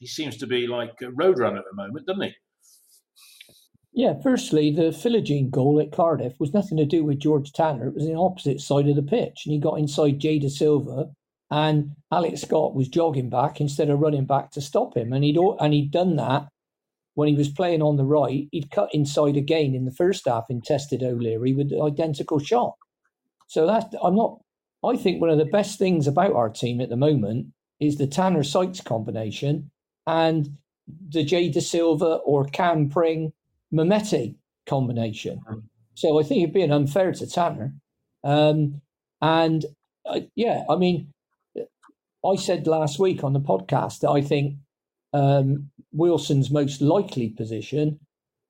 he 0.00 0.08
seems 0.08 0.36
to 0.38 0.46
be 0.46 0.66
like 0.66 0.94
a 1.02 1.06
roadrunner 1.06 1.58
at 1.58 1.64
the 1.70 1.76
moment, 1.76 2.06
doesn't 2.06 2.22
he? 2.22 2.34
Yeah, 3.92 4.14
firstly, 4.22 4.70
the 4.70 4.90
Philogene 4.90 5.50
goal 5.50 5.80
at 5.80 5.90
Cardiff 5.90 6.38
was 6.38 6.54
nothing 6.54 6.78
to 6.78 6.86
do 6.86 7.04
with 7.04 7.18
George 7.18 7.52
Tanner. 7.52 7.88
It 7.88 7.94
was 7.94 8.06
the 8.06 8.14
opposite 8.14 8.60
side 8.60 8.88
of 8.88 8.96
the 8.96 9.02
pitch. 9.02 9.42
And 9.44 9.52
he 9.52 9.58
got 9.58 9.78
inside 9.78 10.20
Jay 10.20 10.38
Dasilva 10.38 11.12
and 11.50 11.96
Alex 12.12 12.42
Scott 12.42 12.74
was 12.74 12.88
jogging 12.88 13.28
back 13.28 13.60
instead 13.60 13.90
of 13.90 13.98
running 13.98 14.26
back 14.26 14.52
to 14.52 14.60
stop 14.60 14.96
him. 14.96 15.12
And 15.12 15.24
he'd 15.24 15.36
and 15.36 15.74
he'd 15.74 15.90
done 15.90 16.16
that 16.16 16.46
when 17.14 17.28
he 17.28 17.34
was 17.34 17.48
playing 17.48 17.82
on 17.82 17.96
the 17.96 18.04
right. 18.04 18.46
He'd 18.52 18.70
cut 18.70 18.94
inside 18.94 19.36
again 19.36 19.74
in 19.74 19.84
the 19.84 19.92
first 19.92 20.26
half 20.26 20.44
and 20.48 20.62
tested 20.62 21.02
O'Leary 21.02 21.54
with 21.54 21.70
the 21.70 21.82
identical 21.82 22.38
shot. 22.38 22.74
So 23.48 23.66
that 23.66 23.92
I'm 24.00 24.14
not 24.14 24.38
I 24.84 24.96
think 24.96 25.20
one 25.20 25.30
of 25.30 25.38
the 25.38 25.44
best 25.44 25.78
things 25.78 26.06
about 26.06 26.32
our 26.32 26.48
team 26.48 26.80
at 26.80 26.88
the 26.88 26.96
moment 26.96 27.48
is 27.80 27.96
the 27.96 28.06
Tanner 28.06 28.44
Sykes 28.44 28.80
combination 28.80 29.70
and 30.06 30.56
the 31.08 31.24
Jay 31.24 31.50
Dasilva 31.50 32.20
or 32.24 32.44
Cam 32.46 32.88
Pring 32.88 33.32
Mehmeti 33.72 34.36
combination. 34.66 35.40
So 35.94 36.18
I 36.18 36.22
think 36.22 36.42
it'd 36.42 36.54
be 36.54 36.62
an 36.62 36.72
unfair 36.72 37.12
to 37.12 37.26
Tanner. 37.26 37.74
Um, 38.24 38.80
and 39.20 39.64
uh, 40.06 40.20
yeah, 40.34 40.64
I 40.68 40.76
mean, 40.76 41.12
I 42.24 42.36
said 42.36 42.66
last 42.66 42.98
week 42.98 43.24
on 43.24 43.32
the 43.32 43.40
podcast 43.40 44.00
that 44.00 44.10
I 44.10 44.20
think 44.20 44.56
um, 45.12 45.70
Wilson's 45.92 46.50
most 46.50 46.80
likely 46.80 47.30
position 47.30 48.00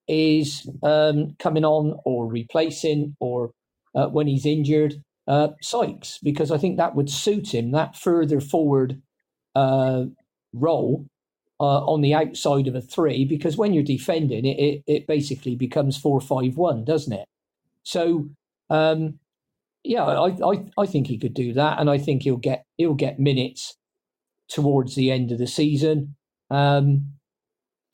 is 0.08 0.68
um, 0.82 1.36
coming 1.38 1.64
on 1.64 1.98
or 2.04 2.26
replacing 2.26 3.16
or 3.20 3.52
uh, 3.94 4.06
when 4.06 4.26
he's 4.26 4.46
injured, 4.46 5.02
uh, 5.26 5.48
Sykes, 5.62 6.18
because 6.22 6.50
I 6.50 6.58
think 6.58 6.76
that 6.76 6.94
would 6.94 7.10
suit 7.10 7.54
him, 7.54 7.70
that 7.72 7.96
further 7.96 8.40
forward 8.40 9.00
uh, 9.54 10.04
role 10.52 11.06
uh, 11.60 11.84
on 11.84 12.00
the 12.00 12.14
outside 12.14 12.66
of 12.66 12.74
a 12.74 12.80
three, 12.80 13.26
because 13.26 13.58
when 13.58 13.74
you're 13.74 13.82
defending, 13.82 14.46
it, 14.46 14.58
it, 14.58 14.82
it 14.86 15.06
basically 15.06 15.54
becomes 15.54 15.96
four 15.96 16.20
five 16.20 16.56
one, 16.56 16.84
doesn't 16.84 17.12
it? 17.12 17.26
So, 17.82 18.30
um, 18.70 19.18
yeah, 19.84 20.04
I, 20.04 20.28
I 20.28 20.64
I 20.78 20.86
think 20.86 21.06
he 21.06 21.18
could 21.18 21.34
do 21.34 21.52
that, 21.52 21.78
and 21.78 21.90
I 21.90 21.98
think 21.98 22.22
he'll 22.22 22.36
get 22.36 22.64
he'll 22.78 22.94
get 22.94 23.18
minutes 23.20 23.76
towards 24.48 24.94
the 24.94 25.10
end 25.10 25.32
of 25.32 25.38
the 25.38 25.46
season. 25.46 26.16
Um, 26.50 27.12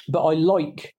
but 0.09 0.25
I 0.25 0.35
like 0.35 0.95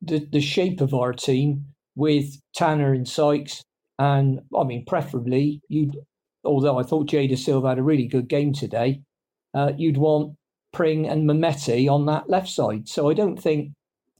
the 0.00 0.26
the 0.32 0.40
shape 0.40 0.80
of 0.80 0.94
our 0.94 1.12
team 1.12 1.66
with 1.96 2.40
Tanner 2.54 2.94
and 2.94 3.06
Sykes, 3.06 3.62
and 3.98 4.40
I 4.56 4.64
mean 4.64 4.84
preferably 4.86 5.60
you'd. 5.68 5.96
Although 6.42 6.78
I 6.78 6.82
thought 6.84 7.10
Jay 7.10 7.28
Dasilva 7.28 7.68
had 7.68 7.78
a 7.78 7.82
really 7.82 8.08
good 8.08 8.26
game 8.26 8.54
today, 8.54 9.02
uh, 9.52 9.72
you'd 9.76 9.98
want 9.98 10.36
Pring 10.72 11.08
and 11.08 11.28
Mehmeti 11.28 11.88
on 11.90 12.06
that 12.06 12.28
left 12.28 12.48
side. 12.48 12.88
So 12.88 13.10
I 13.10 13.14
don't 13.14 13.36
think 13.36 13.72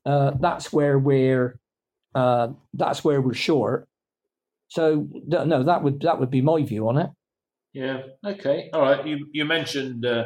uh, 0.04 0.32
that's 0.40 0.72
where 0.72 0.98
we're 0.98 1.58
uh, 2.14 2.48
that's 2.74 3.04
where 3.04 3.20
we're 3.20 3.34
short. 3.34 3.88
So 4.68 5.08
no, 5.26 5.62
that 5.62 5.82
would 5.82 6.00
that 6.00 6.18
would 6.18 6.30
be 6.30 6.42
my 6.42 6.62
view 6.62 6.88
on 6.88 6.98
it. 6.98 7.10
Yeah. 7.72 8.02
Okay. 8.24 8.70
All 8.72 8.82
right. 8.82 9.06
You 9.06 9.26
you 9.32 9.44
mentioned 9.44 10.04
uh, 10.04 10.24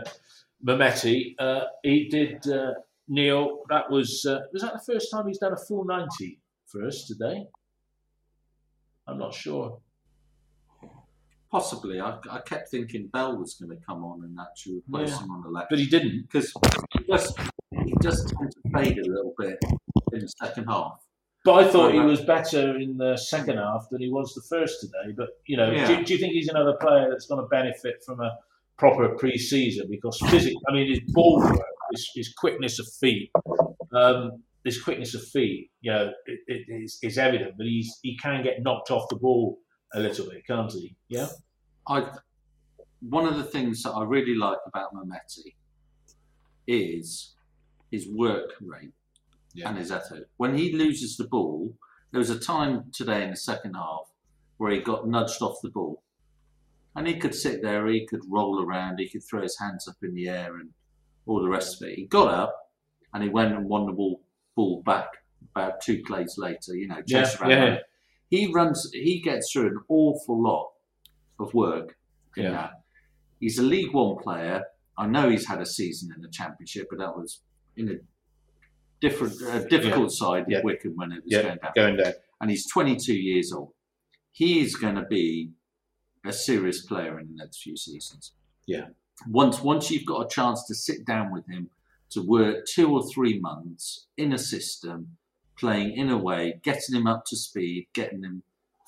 Mehmeti. 0.67 1.35
Uh, 1.39 1.65
he 1.83 2.09
did 2.09 2.47
uh, 2.49 2.73
Neil. 3.09 3.61
That 3.69 3.91
was 3.91 4.25
uh, 4.25 4.41
was 4.53 4.63
that 4.63 4.75
the 4.75 4.93
first 4.93 5.11
time 5.11 5.27
he's 5.27 5.39
done 5.39 5.53
a 5.53 5.57
full 5.57 5.85
ninety 5.85 6.41
for 6.67 6.87
us 6.87 7.07
today? 7.07 7.47
I'm 9.07 9.19
not 9.19 9.35
sure. 9.35 9.79
Possibly. 11.55 12.01
I, 12.01 12.19
I 12.33 12.41
kept 12.41 12.69
thinking 12.69 13.07
Bell 13.13 13.37
was 13.39 13.55
going 13.55 13.71
to 13.71 13.87
come 13.87 14.03
on 14.03 14.25
and 14.25 14.37
actually 14.41 14.79
replace 14.89 15.11
Yeah. 15.11 15.23
him 15.23 15.31
on 15.31 15.43
the 15.45 15.51
left. 15.51 15.71
But 15.71 15.79
he 15.79 15.87
didn't. 15.87 16.23
because 16.23 16.53
he 16.99 17.05
just 17.09 17.39
he 17.85 17.95
does 18.01 18.25
tend 18.33 18.51
to 18.51 18.71
fade 18.75 18.99
a 18.99 19.07
little 19.09 19.35
bit 19.39 19.59
in 20.13 20.19
the 20.19 20.29
second 20.43 20.65
half. 20.65 20.99
But 21.45 21.55
I 21.65 21.71
thought 21.71 21.93
he 21.93 21.99
Right. 22.01 22.07
was 22.09 22.23
better 22.23 22.77
in 22.77 22.97
the 22.97 23.17
second 23.17 23.59
half 23.59 23.87
than 23.89 24.01
he 24.01 24.11
was 24.11 24.35
the 24.35 24.43
first 24.49 24.81
today. 24.81 25.13
But 25.17 25.29
you 25.47 25.57
know, 25.57 25.71
Yeah. 25.71 25.87
do, 25.99 26.05
do 26.05 26.13
you 26.15 26.19
think 26.19 26.33
he's 26.33 26.49
another 26.49 26.75
player 26.81 27.07
that's 27.09 27.27
going 27.27 27.41
to 27.41 27.47
benefit 27.47 28.03
from 28.05 28.19
a 28.21 28.37
proper 28.77 29.11
pre-season? 29.11 29.87
Because 29.89 30.19
physically, 30.31 30.61
I 30.69 30.73
mean, 30.73 30.89
his 30.91 31.03
ball 31.13 31.39
work, 31.39 31.61
his, 31.93 32.11
his 32.17 32.35
quickness 32.35 32.81
of 32.81 32.89
feet, 33.01 33.31
um, 33.93 34.43
his 34.65 34.83
quickness 34.83 35.15
of 35.15 35.23
feet, 35.29 35.71
you 35.83 35.93
know, 35.93 36.11
it, 36.27 36.41
it 36.49 36.65
is, 36.69 36.99
is 37.05 37.17
evident. 37.17 37.55
But 37.57 37.67
he's 37.67 37.97
he 38.03 38.17
can 38.17 38.43
get 38.43 38.61
knocked 38.61 38.91
off 38.91 39.09
the 39.09 39.17
ball 39.17 39.61
a 39.95 40.01
little 40.01 40.29
bit, 40.29 40.47
can't 40.47 40.73
he? 40.73 40.95
Yeah. 41.09 41.29
I 41.89 42.11
one 43.01 43.27
of 43.27 43.37
the 43.37 43.45
things 43.45 43.83
that 43.83 43.91
I 43.91 44.03
really 44.05 44.35
like 44.35 44.59
about 44.67 44.95
Mehmeti 44.95 45.55
is 46.67 47.35
his 47.91 48.09
work 48.09 48.53
rate 48.61 48.93
Yeah. 49.53 49.69
and 49.69 49.79
his 49.79 49.93
effort. 49.93 50.29
When 50.39 50.57
he 50.57 50.73
loses 50.73 51.17
the 51.17 51.25
ball, 51.29 51.75
there 52.11 52.19
was 52.19 52.31
a 52.31 52.39
time 52.39 52.91
today 52.93 53.23
in 53.25 53.31
the 53.31 53.37
second 53.37 53.75
half 53.75 54.11
where 54.57 54.73
he 54.73 54.81
got 54.81 55.07
nudged 55.07 55.43
off 55.43 55.59
the 55.63 55.71
ball. 55.71 56.03
And 56.97 57.07
he 57.07 57.19
could 57.19 57.35
sit 57.35 57.61
there, 57.61 57.87
he 57.89 58.07
could 58.07 58.23
roll 58.29 58.63
around, 58.65 58.99
he 59.01 59.09
could 59.09 59.23
throw 59.25 59.43
his 59.43 59.59
hands 59.59 59.87
up 59.89 59.97
in 60.03 60.15
the 60.15 60.29
air 60.29 60.57
and 60.57 60.71
all 61.27 61.43
the 61.43 61.49
rest 61.49 61.81
of 61.83 61.89
it. 61.89 61.97
He 61.97 62.07
got 62.07 62.29
up 62.29 62.71
and 63.13 63.23
he 63.23 63.29
went 63.29 63.53
and 63.53 63.69
won 63.69 63.87
the 63.87 63.93
ball, 63.93 64.21
ball 64.55 64.83
back 64.83 65.09
about 65.51 65.81
two 65.81 66.03
plays 66.05 66.39
later, 66.39 66.75
you 66.75 66.87
know, 66.89 67.03
Yeah, 67.07 67.25
chased 67.25 67.41
around. 67.41 67.51
yeah. 67.51 67.79
He 68.31 68.53
runs, 68.53 68.91
he 68.93 69.21
gets 69.21 69.53
through 69.53 69.69
an 69.69 69.79
awful 69.89 70.43
lot 70.43 70.73
of 71.39 71.53
work 71.55 71.97
Yeah. 72.37 72.51
that. 72.51 72.71
He's 73.41 73.59
a 73.59 73.63
League 73.63 73.93
One 73.93 74.17
player. 74.23 74.65
I 74.97 75.07
know 75.07 75.29
he's 75.29 75.47
had 75.47 75.61
a 75.61 75.67
season 75.67 76.13
in 76.15 76.23
the 76.23 76.29
Championship, 76.29 76.87
but 76.91 76.99
that 77.01 77.17
was 77.17 77.43
in 77.77 77.89
a 77.91 77.95
different, 79.01 79.41
uh, 79.43 79.65
difficult 79.65 80.13
side 80.13 80.47
Yeah. 80.49 80.61
Wycombe 80.63 80.97
when 80.97 81.13
it 81.13 81.25
was 81.25 81.33
Yeah, 81.33 81.43
going 81.43 81.59
down. 81.59 81.73
going 81.75 81.97
down. 81.97 82.13
And 82.41 82.51
he's 82.51 82.67
22 82.71 83.15
years 83.15 83.53
old. 83.53 83.73
He 84.33 84.61
is 84.61 84.77
going 84.77 84.95
to 84.97 85.05
be 85.05 85.53
a 86.25 86.33
serious 86.33 86.85
player 86.87 87.19
in 87.21 87.29
the 87.29 87.35
next 87.35 87.63
few 87.63 87.77
seasons. 87.77 88.33
Yeah. 88.67 88.89
Once, 89.29 89.61
once 89.61 89.91
you've 89.91 90.07
got 90.07 90.25
a 90.27 90.29
chance 90.29 90.65
to 90.67 90.75
sit 90.75 91.05
down 91.05 91.33
with 91.33 91.47
him 91.49 91.71
to 92.11 92.23
work 92.23 92.67
two 92.67 92.93
or 92.93 93.07
three 93.13 93.39
months 93.39 94.07
in 94.17 94.33
a 94.33 94.39
system, 94.39 95.17
playing 95.59 95.97
in 95.97 96.11
a 96.11 96.19
way, 96.19 96.61
getting 96.63 96.95
him 96.95 97.07
up 97.07 97.25
to 97.27 97.37
speed, 97.37 97.87
getting 97.95 98.23
him 98.23 98.43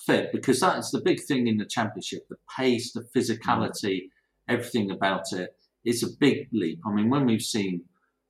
fit, 0.05 0.31
because 0.33 0.61
that's 0.61 0.91
the 0.91 1.01
big 1.01 1.21
thing 1.21 1.47
in 1.47 1.59
the 1.59 1.65
championship 1.65 2.27
the 2.29 2.37
pace, 2.57 2.93
the 2.93 3.07
physicality, 3.15 4.11
everything 4.49 4.91
about 4.91 5.33
it 5.33 5.57
is 5.85 6.03
a 6.03 6.17
big 6.19 6.49
leap. 6.53 6.81
I 6.85 6.93
mean, 6.93 7.09
when 7.09 7.27
we've 7.27 7.43
seen 7.43 7.83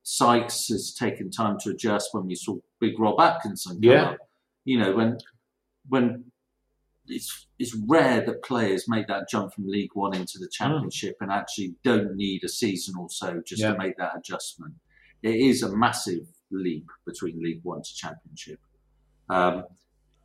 Sykes 0.03 0.69
has 0.69 0.93
taken 0.93 1.29
time 1.29 1.57
to 1.59 1.71
adjust, 1.71 2.13
when 2.13 2.27
we 2.27 2.35
saw 2.35 2.57
Big 2.79 2.97
Rob 2.99 3.19
Atkinson 3.19 3.81
come 3.81 3.91
Yeah. 3.91 4.11
up, 4.11 4.17
you 4.63 4.79
know, 4.79 4.95
when 4.95 5.17
when 5.89 6.31
it's 7.07 7.47
it's 7.57 7.75
rare 7.87 8.21
that 8.25 8.43
players 8.43 8.87
make 8.87 9.07
that 9.07 9.29
jump 9.29 9.53
from 9.53 9.67
League 9.67 9.95
One 9.95 10.15
into 10.15 10.37
the 10.39 10.45
hmm. 10.45 10.63
Championship 10.63 11.17
and 11.19 11.31
actually 11.31 11.75
don't 11.83 12.15
need 12.15 12.43
a 12.43 12.49
season 12.49 12.95
or 12.97 13.09
so 13.09 13.41
just 13.45 13.61
Yeah. 13.61 13.73
to 13.73 13.77
make 13.77 13.97
that 13.97 14.17
adjustment. 14.17 14.75
It 15.23 15.35
is 15.35 15.63
a 15.63 15.75
massive 15.75 16.27
leap 16.51 16.85
between 17.05 17.41
League 17.41 17.61
One 17.63 17.81
to 17.81 17.95
Championship. 17.95 18.59
Um, 19.29 19.65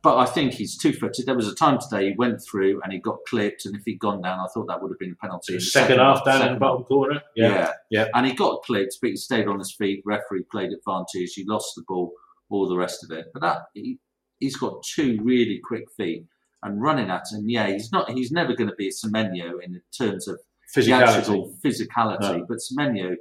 but 0.01 0.17
I 0.17 0.25
think 0.25 0.53
he's 0.53 0.77
two 0.77 0.91
footed. 0.91 1.25
There 1.25 1.35
was 1.35 1.47
a 1.47 1.55
time 1.55 1.79
today 1.79 2.09
he 2.09 2.15
went 2.17 2.41
through 2.41 2.81
and 2.83 2.91
he 2.91 2.99
got 2.99 3.19
clipped, 3.27 3.65
and 3.65 3.73
if 3.75 3.83
he'd 3.85 3.99
gone 3.99 4.21
down, 4.21 4.39
I 4.39 4.47
thought 4.53 4.67
that 4.67 4.81
would 4.81 4.91
have 4.91 4.99
been 4.99 5.13
a 5.13 5.15
penalty. 5.15 5.53
the 5.53 5.61
Second 5.61 5.99
half 5.99 6.25
down 6.25 6.45
in 6.47 6.53
the 6.55 6.59
bottom 6.59 6.83
corner. 6.83 7.21
yeah. 7.37 7.47
Yeah. 7.49 7.71
Yeah. 7.89 8.07
And 8.13 8.25
he 8.27 8.33
got 8.33 8.63
clipped, 8.63 8.97
but 9.01 9.11
he 9.11 9.15
stayed 9.15 9.47
on 9.47 9.59
his 9.59 9.73
feet. 9.73 10.01
Referee 10.05 10.43
played 10.51 10.71
advantage. 10.73 11.33
He 11.35 11.45
lost 11.47 11.73
the 11.77 11.83
ball, 11.87 12.11
all 12.49 12.67
the 12.67 12.75
rest 12.77 13.03
of 13.05 13.11
it. 13.17 13.27
But 13.33 13.43
that 13.43 13.57
he, 13.73 13.97
he's 14.39 14.57
got 14.57 14.83
two 14.83 15.19
really 15.23 15.61
quick 15.63 15.85
feet 15.95 16.25
and 16.63 16.81
running 16.81 17.09
at 17.09 17.23
him. 17.31 17.47
Yeah, 17.49 17.67
he's 17.67 17.89
not. 17.93 18.09
He's 18.11 18.31
never 18.31 18.53
going 18.55 18.69
to 18.69 18.75
be 18.75 18.89
a 18.89 18.91
Semenyo 18.91 19.53
in 19.63 19.81
terms 19.97 20.27
of 20.27 20.37
the 20.75 20.81
Physicality. 20.81 21.17
actual 21.17 21.55
physicality. 21.63 22.39
No. 22.39 22.45
But 22.49 22.57
Semenyo 22.57 23.15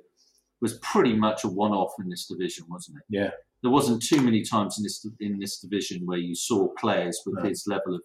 was 0.63 0.79
pretty 0.79 1.15
much 1.15 1.45
a 1.45 1.49
one-off 1.49 1.93
in 2.01 2.09
this 2.09 2.27
division, 2.27 2.65
wasn't 2.71 2.97
it? 2.99 3.05
Yeah. 3.11 3.31
There 3.63 3.71
wasn't 3.71 4.03
too 4.03 4.23
many 4.23 4.43
times 4.43 4.79
in 4.79 4.85
this 4.85 5.07
in 5.21 5.39
this 5.39 5.59
division 5.61 6.07
where 6.07 6.19
you 6.19 6.35
saw 6.35 6.69
players 6.79 7.21
with 7.27 7.37
No. 7.43 7.49
his 7.49 7.65
level 7.67 7.97
of 7.97 8.03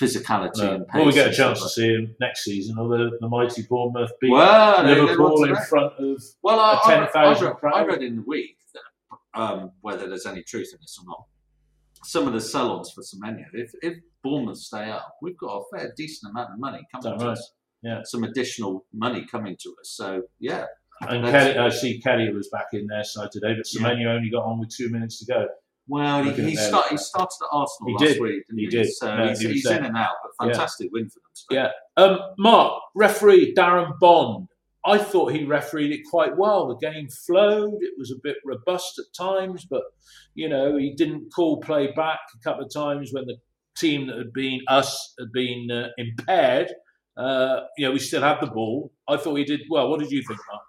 physicality 0.00 0.58
No. 0.58 0.74
and 0.76 0.86
pace. 0.88 0.94
Well, 0.98 1.06
we 1.06 1.12
get 1.12 1.28
a 1.32 1.36
chance 1.36 1.60
to 1.62 1.68
see 1.68 1.88
him 1.88 2.14
next 2.20 2.44
season, 2.44 2.78
or 2.78 2.88
the, 2.88 3.10
the 3.20 3.28
mighty 3.28 3.62
Bournemouth 3.68 4.12
beat 4.20 4.30
Well, 4.30 4.84
Liverpool 4.84 5.44
in 5.44 5.56
front 5.68 5.92
of 5.98 6.22
Well, 6.42 6.58
I, 6.60 6.72
a 6.72 6.76
I, 6.76 6.94
10,000 7.06 7.16
I, 7.46 7.48
read, 7.50 7.56
crowd. 7.58 7.74
I 7.74 7.84
read 7.84 8.02
in 8.02 8.16
the 8.16 8.22
week 8.22 8.56
that, 8.74 9.40
um, 9.40 9.72
whether 9.80 10.08
there's 10.08 10.26
any 10.26 10.42
truth 10.42 10.70
in 10.72 10.78
this 10.80 10.98
or 11.00 11.06
not. 11.06 11.24
Some 12.04 12.28
of 12.28 12.32
the 12.32 12.40
sell-ons 12.40 12.92
for 12.92 13.02
Semenyo, 13.02 13.46
if, 13.52 13.72
if 13.82 13.98
Bournemouth 14.22 14.58
stay 14.58 14.88
up, 14.88 15.16
we've 15.20 15.36
got 15.36 15.56
a 15.58 15.62
fair 15.76 15.92
decent 15.96 16.30
amount 16.30 16.52
of 16.52 16.60
money 16.60 16.80
coming 16.94 17.18
to 17.18 17.24
right? 17.24 17.32
us. 17.32 17.52
Yeah. 17.82 18.00
Some 18.04 18.22
additional 18.24 18.84
money 18.92 19.26
coming 19.30 19.56
to 19.62 19.68
us. 19.80 19.90
So 19.90 20.22
yeah, 20.38 20.66
And 21.02 21.24
Kelly, 21.26 21.56
I 21.56 21.68
see 21.68 22.00
Kelly 22.00 22.32
was 22.32 22.48
back 22.48 22.66
in 22.72 22.86
their 22.86 23.04
side 23.04 23.30
today, 23.30 23.54
but 23.54 23.64
Semenyo 23.66 24.06
only 24.16 24.30
got 24.30 24.44
on 24.44 24.58
with 24.58 24.70
two 24.74 24.88
minutes 24.90 25.18
to 25.20 25.32
go. 25.32 25.46
well, 25.86 26.22
he, 26.24 26.32
he, 26.32 26.56
start, 26.56 26.86
he 26.90 26.96
started 26.96 27.36
at 27.42 27.48
Arsenal 27.52 27.86
He 27.88 27.92
last 27.94 28.12
did. 28.14 28.22
week. 28.22 28.42
He 28.54 28.60
he, 28.62 28.66
did. 28.68 28.92
So 28.92 29.16
No, 29.16 29.28
he's, 29.28 29.40
he's 29.40 29.66
in 29.70 29.84
and 29.84 29.96
out, 29.96 30.14
but 30.22 30.46
Yeah. 30.46 30.52
fantastic 30.52 30.90
win 30.92 31.08
for 31.08 31.20
them. 31.20 31.30
today. 31.34 31.70
Yeah. 31.96 32.02
Um, 32.04 32.18
Mark, 32.38 32.82
referee 32.94 33.54
Darren 33.54 33.98
Bond. 33.98 34.48
I 34.86 34.96
thought 34.98 35.32
he 35.32 35.44
refereed 35.44 35.92
it 35.92 36.00
quite 36.10 36.36
well. 36.36 36.68
The 36.68 36.76
game 36.90 37.08
flowed. 37.26 37.78
It 37.82 37.94
was 37.98 38.10
a 38.10 38.16
bit 38.22 38.36
robust 38.44 38.98
at 38.98 39.04
times, 39.16 39.66
but 39.68 39.82
you 40.34 40.48
know 40.48 40.76
he 40.78 40.94
didn't 40.94 41.30
call 41.34 41.60
play 41.60 41.92
back 41.92 42.20
a 42.34 42.38
couple 42.42 42.64
of 42.64 42.72
times 42.72 43.10
when 43.12 43.26
the 43.26 43.36
team 43.76 44.06
that 44.06 44.16
had 44.16 44.32
been 44.32 44.60
us 44.68 45.14
had 45.18 45.30
been 45.32 45.70
uh, 45.70 45.88
impaired. 45.98 46.72
Uh, 47.16 47.62
you 47.76 47.84
know, 47.86 47.92
we 47.92 47.98
still 47.98 48.22
had 48.22 48.38
the 48.40 48.46
ball. 48.46 48.92
I 49.08 49.16
thought 49.16 49.34
he 49.34 49.44
did 49.44 49.60
well. 49.68 49.90
What 49.90 49.98
did 50.00 50.10
you 50.12 50.22
think, 50.22 50.38
Mark? 50.50 50.62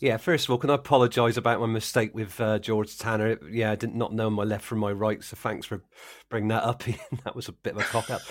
Yeah, 0.00 0.16
first 0.16 0.46
of 0.46 0.50
all, 0.50 0.56
can 0.58 0.70
I 0.70 0.74
apologise 0.74 1.36
about 1.36 1.60
my 1.60 1.66
mistake 1.66 2.14
with 2.14 2.40
uh, 2.40 2.58
George 2.58 2.96
Tanner? 2.96 3.36
Yeah, 3.50 3.70
I 3.70 3.76
did 3.76 3.94
not 3.94 4.14
know 4.14 4.30
my 4.30 4.44
left 4.44 4.64
from 4.64 4.78
my 4.78 4.92
right, 4.92 5.22
so 5.22 5.36
thanks 5.36 5.66
for 5.66 5.82
bringing 6.30 6.48
that 6.48 6.64
up. 6.64 6.82
that 7.24 7.36
was 7.36 7.48
a 7.48 7.52
bit 7.52 7.74
of 7.76 7.80
a 7.80 7.84
cock 7.84 8.08
up. 8.08 8.22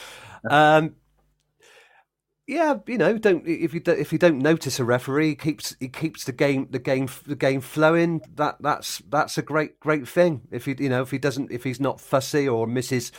Um, 0.49 0.95
yeah, 2.49 2.79
you 2.87 2.97
know, 2.97 3.15
don't 3.19 3.47
if 3.47 3.75
you 3.75 3.79
don't, 3.79 3.99
if 3.99 4.11
you 4.11 4.17
don't 4.17 4.39
notice 4.39 4.79
a 4.79 4.83
referee, 4.83 5.29
he 5.29 5.35
keeps 5.35 5.75
he 5.79 5.87
keeps 5.87 6.23
the 6.23 6.31
game 6.31 6.67
the 6.71 6.79
game 6.79 7.07
the 7.27 7.35
game 7.35 7.61
flowing. 7.61 8.21
That 8.35 8.57
that's 8.59 9.03
that's 9.07 9.37
a 9.37 9.43
great 9.43 9.79
great 9.79 10.07
thing. 10.07 10.41
If 10.49 10.65
he 10.65 10.75
you 10.79 10.89
know 10.89 11.03
if 11.03 11.11
he 11.11 11.19
doesn't 11.19 11.51
if 11.51 11.63
he's 11.63 11.79
not 11.79 12.01
fussy 12.01 12.49
or 12.49 12.65
misses 12.65 13.11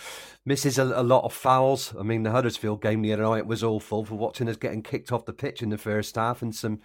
misses 0.44 0.78
a, 0.78 0.82
a 0.82 1.04
lot 1.04 1.24
of 1.24 1.32
fouls. 1.32 1.94
I 1.96 2.02
mean, 2.02 2.24
the 2.24 2.32
Huddersfield 2.32 2.82
game 2.82 3.02
the 3.02 3.12
other 3.12 3.22
night 3.22 3.46
was 3.46 3.62
awful 3.62 4.04
for 4.04 4.16
watching 4.16 4.48
us 4.48 4.56
getting 4.56 4.82
kicked 4.82 5.12
off 5.12 5.26
the 5.26 5.32
pitch 5.32 5.62
in 5.62 5.70
the 5.70 5.78
first 5.78 6.16
half 6.16 6.42
and 6.42 6.52
some 6.52 6.80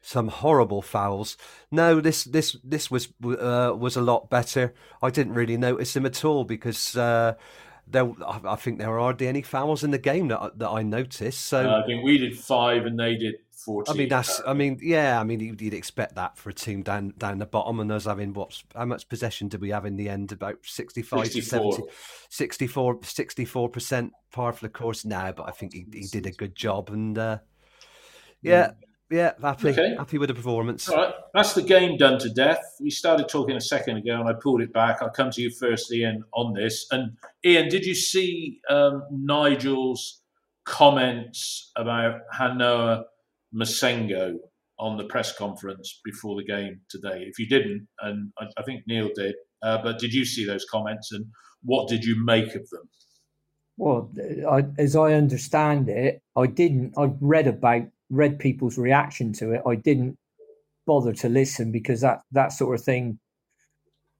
some 0.00 0.28
horrible 0.28 0.82
fouls. 0.82 1.36
No, 1.72 2.00
this 2.00 2.22
this 2.22 2.56
this 2.62 2.92
was 2.92 3.08
uh, 3.24 3.74
was 3.76 3.96
a 3.96 4.02
lot 4.02 4.30
better. 4.30 4.72
I 5.02 5.10
didn't 5.10 5.34
really 5.34 5.56
notice 5.56 5.96
him 5.96 6.06
at 6.06 6.24
all 6.24 6.44
because. 6.44 6.96
Uh, 6.96 7.34
there, 7.90 8.10
I 8.26 8.56
think 8.56 8.78
there 8.78 8.90
were 8.90 8.98
hardly 8.98 9.28
any 9.28 9.42
fouls 9.42 9.84
in 9.84 9.90
the 9.90 9.98
game 9.98 10.28
that 10.28 10.40
I- 10.40 10.50
that 10.56 10.68
I 10.70 10.82
noticed. 10.82 11.40
So 11.46 11.68
Uh, 11.68 11.82
I 11.82 11.86
think 11.86 12.04
we 12.04 12.18
did 12.18 12.38
five 12.38 12.86
and 12.86 12.98
they 12.98 13.16
did 13.16 13.36
fourteen. 13.50 13.94
I 13.94 13.98
mean, 13.98 14.08
that's. 14.08 14.40
I 14.46 14.52
mean, 14.54 14.78
yeah. 14.80 15.20
I 15.20 15.24
mean, 15.24 15.40
you'd, 15.40 15.74
expect 15.74 16.14
that 16.14 16.36
for 16.38 16.50
a 16.50 16.54
team 16.54 16.82
down 16.82 17.14
down 17.18 17.38
the 17.38 17.46
bottom, 17.46 17.80
and 17.80 17.90
us 17.90 18.04
having 18.04 18.32
what? 18.32 18.62
How 18.74 18.84
much 18.84 19.08
possession 19.08 19.48
did 19.48 19.60
we 19.60 19.70
have 19.70 19.84
in 19.86 19.96
the 19.96 20.08
end? 20.08 20.32
About 20.32 20.58
sixty-five 20.62 21.26
64. 21.26 21.72
to 21.72 21.76
70, 21.76 21.92
64 23.10 23.68
percent 23.68 24.12
par 24.32 24.52
for 24.52 24.64
the 24.64 24.70
course 24.70 25.04
now. 25.04 25.32
But 25.32 25.48
I 25.48 25.52
think 25.52 25.72
he, 25.72 25.86
he 25.92 26.06
did 26.06 26.26
a 26.26 26.30
good 26.32 26.54
job, 26.54 26.90
and 26.90 27.16
uh, 27.18 27.38
yeah, 28.42 28.72
yeah, 29.10 29.32
happy 29.40 29.68
Okay. 29.70 29.94
happy 29.96 30.18
with 30.18 30.28
the 30.28 30.34
performance. 30.34 30.88
All 30.88 30.96
right, 30.96 31.14
that's 31.34 31.54
the 31.54 31.62
game 31.62 31.96
done 31.96 32.18
to 32.20 32.28
death. 32.30 32.62
We 32.80 32.90
started 32.90 33.28
talking 33.28 33.56
a 33.56 33.60
second 33.60 33.96
ago, 33.96 34.20
and 34.20 34.28
I 34.28 34.34
pulled 34.34 34.60
it 34.60 34.72
back. 34.72 34.98
I'll 35.00 35.10
come 35.10 35.30
to 35.30 35.40
you 35.42 35.50
first, 35.50 35.92
Ian, 35.92 36.24
on 36.34 36.52
this. 36.52 36.86
And 36.90 37.12
Ian, 37.44 37.68
did 37.68 37.84
you 37.84 37.94
see 37.94 38.60
um, 38.68 39.02
Nigel's 39.10 40.20
comments 40.64 41.72
about 41.76 42.20
Han-Noah 42.32 43.04
Massengo 43.54 44.36
on 44.78 44.96
the 44.96 45.04
press 45.04 45.36
conference 45.36 46.00
before 46.04 46.36
the 46.36 46.44
game 46.44 46.80
today? 46.88 47.24
If 47.26 47.38
you 47.38 47.48
didn't, 47.48 47.88
and 48.00 48.32
I, 48.38 48.46
I 48.58 48.62
think 48.62 48.82
Neil 48.86 49.10
did, 49.14 49.34
uh, 49.62 49.82
but 49.82 49.98
did 49.98 50.12
you 50.12 50.24
see 50.24 50.44
those 50.44 50.64
comments, 50.66 51.12
and 51.12 51.24
what 51.62 51.88
did 51.88 52.04
you 52.04 52.22
make 52.24 52.54
of 52.54 52.68
them? 52.70 52.88
Well, 53.78 54.10
I, 54.50 54.64
as 54.76 54.96
I 54.96 55.12
understand 55.14 55.88
it, 55.88 56.20
I 56.36 56.46
didn't. 56.46 56.94
I 56.98 57.10
read 57.20 57.46
about 57.46 57.82
read 58.10 58.38
people's 58.38 58.78
reaction 58.78 59.32
to 59.34 59.52
it. 59.52 59.62
I 59.66 59.74
didn't 59.74 60.16
bother 60.86 61.12
to 61.12 61.28
listen 61.28 61.70
because 61.72 62.00
that 62.00 62.20
that 62.32 62.52
sort 62.52 62.78
of 62.78 62.84
thing 62.84 63.18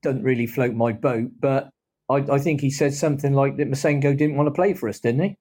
doesn't 0.03 0.23
really 0.23 0.47
float 0.47 0.75
my 0.75 0.93
boat. 0.93 1.31
But 1.41 1.71
I, 2.09 2.17
I 2.17 2.39
think 2.39 2.61
he 2.61 2.71
said 2.71 2.95
something 2.95 3.33
like 3.33 3.57
that 3.57 3.71
Massengo 3.71 4.17
didn't 4.17 4.37
want 4.37 4.47
to 4.49 4.53
play 4.55 4.75
for 4.75 4.89
us, 4.89 5.01
didn't 5.01 5.23
he? 5.23 5.37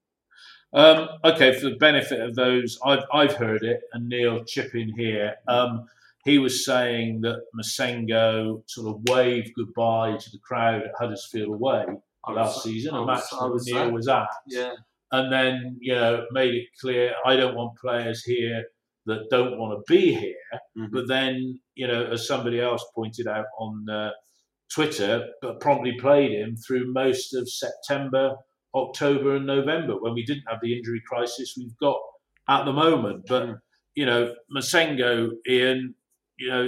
Um, 0.74 1.08
okay, 1.24 1.54
for 1.54 1.70
the 1.70 1.76
benefit 1.78 2.20
of 2.20 2.36
those, 2.36 2.78
I've, 2.84 3.04
I've 3.14 3.34
heard 3.34 3.64
it, 3.64 3.82
and 3.94 4.10
Neil 4.10 4.44
chip 4.44 4.76
in 4.76 4.94
here. 4.98 5.36
Um, 5.48 5.86
he 6.26 6.40
was 6.40 6.66
saying 6.66 7.22
that 7.22 7.40
Massengo 7.58 8.62
sort 8.68 8.94
of 8.94 9.02
waved 9.10 9.52
goodbye 9.56 10.18
to 10.18 10.30
the 10.30 10.40
crowd 10.40 10.82
at 10.82 10.92
Huddersfield 11.00 11.54
away 11.56 11.86
last 12.30 12.64
season, 12.64 12.94
I 12.94 12.98
a 12.98 13.02
was- 13.04 13.08
match 13.32 13.40
I 13.42 13.48
that 13.48 13.64
Neil 13.66 13.92
was 13.92 14.08
at. 14.10 14.28
Yeah. 14.48 14.74
And 15.12 15.32
then 15.32 15.78
you 15.80 15.96
know 15.96 16.26
made 16.32 16.54
it 16.54 16.68
clear 16.82 17.14
I 17.26 17.36
don't 17.36 17.56
want 17.56 17.78
players 17.78 18.24
here 18.24 18.64
that 19.06 19.30
don't 19.30 19.58
want 19.58 19.80
to 19.80 19.94
be 19.94 20.14
here. 20.14 20.36
Mhm. 20.78 20.90
But 20.92 21.08
then 21.08 21.60
you 21.76 21.88
know, 21.88 22.06
as 22.12 22.28
somebody 22.28 22.60
else 22.60 22.84
pointed 22.96 23.28
out 23.28 23.46
on 23.60 23.90
uh, 23.90 24.12
Twitter, 24.74 25.28
but 25.42 25.60
promptly 25.62 25.94
played 26.00 26.32
him 26.32 26.58
through 26.58 26.92
most 26.92 27.34
of 27.34 27.50
September, 27.50 28.36
October, 28.76 29.36
and 29.38 29.46
November 29.46 29.96
when 30.00 30.14
we 30.14 30.26
didn't 30.26 30.44
have 30.50 30.60
the 30.62 30.76
injury 30.76 31.02
crisis 31.08 31.56
we've 31.58 31.78
got 31.78 32.00
at 32.50 32.66
the 32.66 32.74
moment. 32.74 33.26
But 33.28 33.58
you 33.96 34.06
know, 34.06 34.34
Massengo, 34.56 35.32
Ian, 35.48 35.96
you 36.38 36.50
know, 36.50 36.68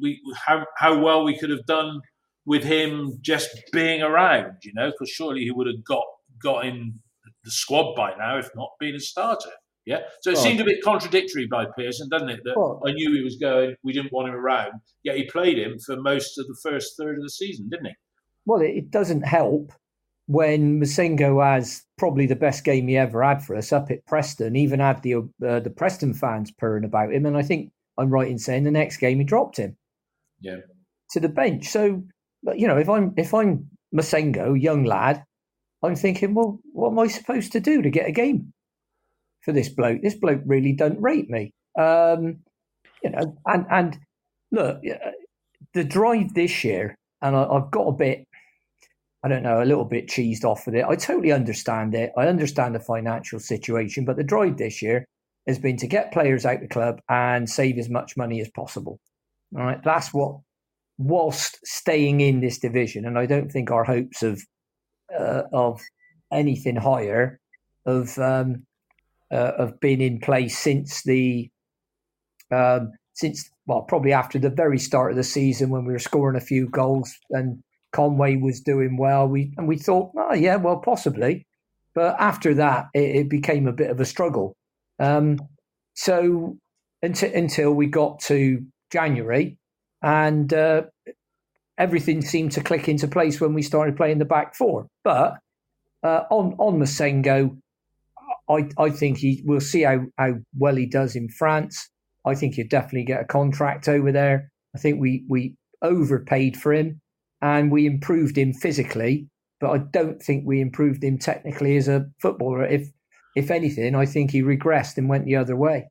we 0.00 0.20
how 0.36 0.64
how 0.76 0.98
well 0.98 1.24
we 1.24 1.36
could 1.38 1.50
have 1.50 1.66
done 1.66 2.00
with 2.46 2.64
him 2.64 3.18
just 3.20 3.50
being 3.72 4.02
around, 4.02 4.54
you 4.64 4.72
know, 4.74 4.90
because 4.90 5.10
surely 5.10 5.42
he 5.42 5.50
would 5.50 5.66
have 5.66 5.84
got 5.84 6.04
got 6.42 6.64
in 6.64 7.00
the 7.50 7.54
squad 7.54 7.94
by 7.94 8.14
now, 8.16 8.38
if 8.38 8.48
not 8.54 8.70
being 8.78 8.94
a 8.94 9.00
starter. 9.00 9.50
Yeah. 9.86 10.00
So 10.20 10.30
it 10.30 10.34
Well- 10.34 10.42
seemed 10.44 10.60
a 10.60 10.64
bit 10.64 10.82
contradictory 10.82 11.46
by 11.50 11.66
Pearson, 11.76 12.08
doesn't 12.10 12.28
it? 12.28 12.40
That 12.44 12.54
Well- 12.56 12.80
I 12.86 12.92
knew 12.92 13.12
he 13.14 13.22
was 13.22 13.36
going, 13.36 13.74
we 13.82 13.92
didn't 13.92 14.12
want 14.12 14.28
him 14.28 14.34
around, 14.34 14.72
yet 15.02 15.16
he 15.16 15.24
played 15.24 15.58
him 15.58 15.78
for 15.84 15.96
most 15.96 16.38
of 16.38 16.46
the 16.46 16.56
first 16.62 16.96
third 16.98 17.16
of 17.16 17.22
the 17.22 17.30
season, 17.30 17.68
didn't 17.70 17.86
he? 17.86 17.92
Well, 18.46 18.60
it, 18.60 18.70
it 18.76 18.90
doesn't 18.90 19.22
help 19.22 19.72
when 20.26 20.80
Massengo 20.80 21.42
has 21.44 21.82
probably 21.98 22.26
the 22.26 22.36
best 22.36 22.62
game 22.64 22.86
he 22.88 22.96
ever 22.96 23.22
had 23.22 23.42
for 23.44 23.56
us 23.56 23.72
up 23.72 23.90
at 23.90 24.06
Preston. 24.06 24.54
Even 24.54 24.78
had 24.80 25.02
the 25.02 25.14
uh, 25.16 25.60
the 25.60 25.72
Preston 25.76 26.14
fans 26.14 26.50
purring 26.52 26.84
about 26.84 27.12
him, 27.12 27.26
and 27.26 27.36
I 27.36 27.42
think 27.42 27.72
I'm 27.98 28.10
right 28.10 28.30
in 28.30 28.38
saying 28.38 28.64
the 28.64 28.70
next 28.70 28.98
game 28.98 29.18
he 29.18 29.24
dropped 29.24 29.56
him 29.56 29.76
Yeah. 30.40 30.58
to 31.10 31.20
the 31.20 31.28
bench. 31.28 31.66
So, 31.68 32.02
you 32.54 32.66
know, 32.68 32.78
if 32.78 32.88
I'm 32.88 33.12
if 33.16 33.34
I'm 33.34 33.70
Massengo, 33.94 34.60
young 34.60 34.84
lad, 34.84 35.24
I'm 35.82 35.96
thinking, 35.96 36.34
well, 36.34 36.60
what 36.72 36.90
am 36.90 36.98
I 36.98 37.08
supposed 37.08 37.52
to 37.52 37.60
do 37.60 37.82
to 37.82 37.90
get 37.90 38.08
a 38.08 38.12
game 38.12 38.52
for 39.42 39.52
this 39.52 39.68
bloke? 39.68 40.02
This 40.02 40.14
bloke 40.14 40.42
really 40.44 40.72
doesn't 40.72 41.00
rate 41.00 41.30
me. 41.30 41.52
Um, 41.78 42.40
you 43.02 43.10
know, 43.10 43.36
and 43.46 43.66
and 43.70 43.98
look, 44.52 44.80
uh, 44.86 45.10
the 45.72 45.84
drive 45.84 46.34
this 46.34 46.64
year, 46.64 46.94
and 47.22 47.34
I, 47.34 47.44
I've 47.44 47.70
got 47.70 47.88
a 47.88 47.92
bit, 47.92 48.24
I 49.24 49.28
don't 49.28 49.42
know, 49.42 49.62
a 49.62 49.64
little 49.64 49.84
bit 49.84 50.08
cheesed 50.08 50.44
off 50.44 50.66
with 50.66 50.74
it. 50.74 50.84
I 50.84 50.96
totally 50.96 51.32
understand 51.32 51.94
it. 51.94 52.12
I 52.16 52.26
understand 52.26 52.74
the 52.74 52.80
financial 52.80 53.38
situation, 53.38 54.04
but 54.04 54.16
the 54.16 54.24
drive 54.24 54.58
this 54.58 54.82
year 54.82 55.06
has 55.46 55.58
been 55.58 55.78
to 55.78 55.86
get 55.86 56.12
players 56.12 56.44
out 56.44 56.60
the 56.60 56.68
club 56.68 57.00
and 57.08 57.48
save 57.48 57.78
as 57.78 57.88
much 57.88 58.16
money 58.16 58.40
as 58.40 58.50
possible. 58.50 58.98
All 59.56 59.64
right, 59.64 59.82
that's 59.82 60.12
what, 60.12 60.36
whilst 60.98 61.58
staying 61.64 62.20
in 62.20 62.40
this 62.40 62.58
division, 62.58 63.06
and 63.06 63.18
I 63.18 63.26
don't 63.26 63.50
think 63.50 63.70
our 63.70 63.84
hopes 63.84 64.22
of 64.22 64.42
uh, 65.18 65.42
of 65.52 65.80
anything 66.32 66.76
higher 66.76 67.40
of 67.86 68.18
um, 68.18 68.64
uh, 69.32 69.52
of 69.58 69.80
been 69.80 70.00
in 70.00 70.20
place 70.20 70.58
since 70.58 71.02
the 71.02 71.50
um, 72.50 72.92
since 73.14 73.50
well 73.66 73.82
probably 73.82 74.12
after 74.12 74.38
the 74.38 74.50
very 74.50 74.78
start 74.78 75.12
of 75.12 75.16
the 75.16 75.24
season 75.24 75.70
when 75.70 75.84
we 75.84 75.92
were 75.92 75.98
scoring 75.98 76.36
a 76.36 76.44
few 76.44 76.68
goals 76.68 77.14
and 77.30 77.62
Conway 77.92 78.36
was 78.36 78.60
doing 78.60 78.96
well. 78.96 79.26
We 79.26 79.52
and 79.56 79.66
we 79.66 79.76
thought, 79.76 80.12
oh 80.16 80.34
yeah, 80.34 80.56
well 80.56 80.78
possibly, 80.78 81.46
but 81.94 82.16
after 82.18 82.54
that 82.54 82.86
it, 82.94 83.16
it 83.16 83.28
became 83.28 83.66
a 83.66 83.72
bit 83.72 83.90
of 83.90 84.00
a 84.00 84.04
struggle. 84.04 84.56
Um, 84.98 85.38
so 85.94 86.56
until 87.02 87.32
until 87.34 87.72
we 87.72 87.86
got 87.86 88.20
to 88.20 88.64
January, 88.92 89.58
and 90.02 90.52
uh, 90.52 90.82
everything 91.80 92.20
seemed 92.20 92.52
to 92.52 92.60
click 92.60 92.88
into 92.88 93.08
place 93.08 93.40
when 93.40 93.54
we 93.54 93.62
started 93.62 93.96
playing 93.96 94.18
the 94.18 94.24
back 94.24 94.54
four. 94.54 94.86
But 95.02 95.38
uh, 96.04 96.24
on 96.30 96.54
on 96.58 96.78
Massengo, 96.78 97.56
I 98.48 98.68
I 98.78 98.90
think 98.90 99.18
he 99.18 99.42
we'll 99.44 99.60
see 99.60 99.82
how 99.82 100.04
how 100.18 100.34
well 100.56 100.76
he 100.76 100.86
does 100.86 101.16
in 101.16 101.28
France. 101.28 101.88
I 102.24 102.34
think 102.34 102.54
he'll 102.54 102.68
definitely 102.68 103.04
get 103.04 103.22
a 103.22 103.24
contract 103.24 103.88
over 103.88 104.12
there. 104.12 104.52
I 104.76 104.78
think 104.78 105.00
we 105.00 105.24
we 105.28 105.56
overpaid 105.82 106.56
for 106.56 106.72
him 106.72 107.00
and 107.40 107.72
we 107.72 107.86
improved 107.86 108.36
him 108.36 108.52
physically, 108.52 109.26
but 109.58 109.70
I 109.70 109.78
don't 109.78 110.22
think 110.22 110.44
we 110.46 110.60
improved 110.60 111.02
him 111.02 111.18
technically 111.18 111.78
as 111.78 111.88
a 111.88 112.06
footballer. 112.20 112.64
If 112.66 112.88
if 113.34 113.50
anything, 113.50 113.94
I 113.94 114.04
think 114.04 114.30
he 114.30 114.42
regressed 114.42 114.98
and 114.98 115.08
went 115.08 115.24
the 115.24 115.36
other 115.36 115.56
way. 115.56 115.88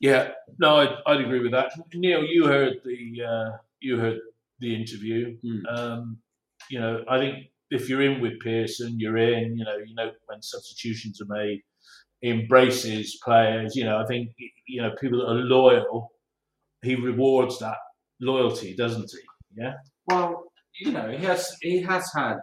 Yeah, 0.00 0.30
no, 0.58 0.76
I'd, 0.76 0.96
I'd 1.06 1.20
agree 1.20 1.40
with 1.40 1.50
that. 1.52 1.72
Neil, 1.92 2.24
you 2.24 2.46
heard 2.46 2.80
the 2.84 3.24
uh, 3.24 3.56
you 3.80 3.98
heard 3.98 4.20
the 4.60 4.74
interview. 4.74 5.36
Hmm. 5.42 5.76
Um, 5.76 6.18
you 6.70 6.80
know, 6.80 7.04
I 7.08 7.18
think 7.18 7.46
if 7.70 7.88
you're 7.88 8.02
in 8.02 8.20
with 8.20 8.40
Pearson, 8.40 8.96
you're 8.98 9.16
in. 9.18 9.56
You 9.56 9.64
know, 9.64 9.76
you 9.76 9.94
know 9.94 10.10
when 10.26 10.42
substitutions 10.42 11.20
are 11.20 11.34
made, 11.34 11.62
embraces 12.22 13.18
players. 13.24 13.76
You 13.76 13.84
know, 13.84 13.98
I 13.98 14.06
think 14.06 14.30
you 14.66 14.82
know 14.82 14.90
people 15.00 15.18
that 15.20 15.32
are 15.32 15.34
loyal. 15.34 16.12
He 16.82 16.94
rewards 16.94 17.58
that 17.58 17.76
loyalty, 18.20 18.74
doesn't 18.76 19.10
he? 19.10 19.62
Yeah. 19.62 19.74
Well, 20.06 20.44
you 20.80 20.92
know, 20.92 21.10
he 21.10 21.24
has 21.24 21.56
he 21.60 21.82
has 21.82 22.10
had 22.14 22.38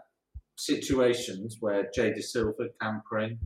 situations 0.58 1.58
where 1.60 1.90
Jay 1.94 2.12
Dasilva, 2.12 2.68
Campering, 2.82 3.40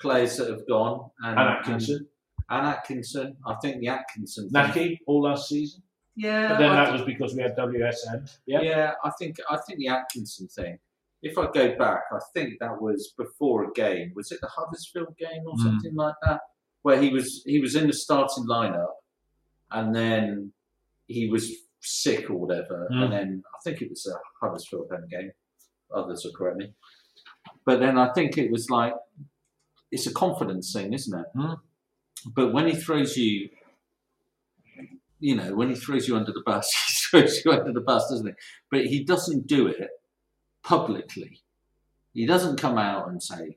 players 0.00 0.36
that 0.36 0.50
have 0.50 0.66
gone 0.68 1.10
and, 1.22 1.38
And 1.38 1.48
Atkinson, 1.48 2.06
and 2.50 2.66
Atkinson. 2.66 3.36
I 3.46 3.54
think 3.62 3.80
the 3.80 3.88
Atkinson 3.88 4.50
Nahki, 4.54 4.98
all 5.06 5.22
last 5.22 5.48
season. 5.48 5.82
Yeah, 6.16 6.48
But 6.50 6.58
then 6.58 6.70
I 6.70 6.74
that 6.76 6.84
think- 6.92 7.06
was 7.06 7.06
because 7.14 7.34
we 7.34 7.42
had 7.42 7.56
WSN. 7.56 8.30
Yeah. 8.46 8.60
Yeah, 8.62 8.92
I 9.02 9.10
think 9.18 9.36
I 9.50 9.56
think 9.66 9.78
the 9.80 9.88
Atkinson 9.88 10.48
thing. 10.48 10.78
If 11.22 11.38
I 11.38 11.50
go 11.50 11.74
back, 11.76 12.02
I 12.12 12.18
think 12.34 12.58
that 12.60 12.80
was 12.80 13.14
before 13.16 13.64
a 13.64 13.72
game. 13.72 14.12
Was 14.14 14.30
it 14.30 14.40
the 14.40 14.48
Huddersfield 14.48 15.16
game 15.16 15.42
or 15.46 15.54
Mm. 15.54 15.62
something 15.62 15.94
like 15.94 16.14
that, 16.22 16.40
where 16.82 17.00
he 17.00 17.08
was 17.10 17.42
he 17.46 17.60
was 17.60 17.74
in 17.74 17.86
the 17.86 17.92
starting 17.92 18.46
lineup, 18.46 18.92
and 19.70 19.94
then 19.94 20.52
he 21.06 21.28
was 21.28 21.50
sick 21.80 22.30
or 22.30 22.34
whatever, 22.36 22.88
Mm. 22.92 23.02
and 23.04 23.12
then 23.12 23.42
I 23.54 23.58
think 23.64 23.82
it 23.82 23.90
was 23.90 24.06
a 24.06 24.16
Huddersfield 24.40 24.88
home 24.90 25.08
game. 25.08 25.32
Others 25.92 26.24
will 26.24 26.32
correct 26.32 26.58
me, 26.58 26.74
but 27.64 27.80
then 27.80 27.98
I 27.98 28.12
think 28.12 28.36
it 28.38 28.50
was 28.50 28.68
like 28.70 28.94
it's 29.90 30.06
a 30.06 30.12
confidence 30.12 30.72
thing, 30.72 30.92
isn't 30.92 31.18
it? 31.18 31.26
Mm. 31.36 31.60
But 32.34 32.52
when 32.52 32.66
he 32.66 32.74
throws 32.74 33.16
you, 33.16 33.48
you 35.24 35.34
know, 35.34 35.54
when 35.54 35.70
he 35.70 35.74
throws 35.74 36.06
you 36.06 36.16
under 36.16 36.32
the 36.32 36.42
bus, 36.44 36.70
he 36.88 36.94
throws 36.94 37.42
you 37.42 37.50
under 37.50 37.72
the 37.72 37.80
bus, 37.80 38.10
doesn't 38.10 38.26
he? 38.26 38.32
But 38.70 38.84
he 38.84 39.04
doesn't 39.04 39.46
do 39.46 39.68
it 39.68 39.88
publicly. 40.62 41.40
He 42.12 42.26
doesn't 42.26 42.60
come 42.60 42.76
out 42.76 43.08
and 43.08 43.22
say 43.22 43.56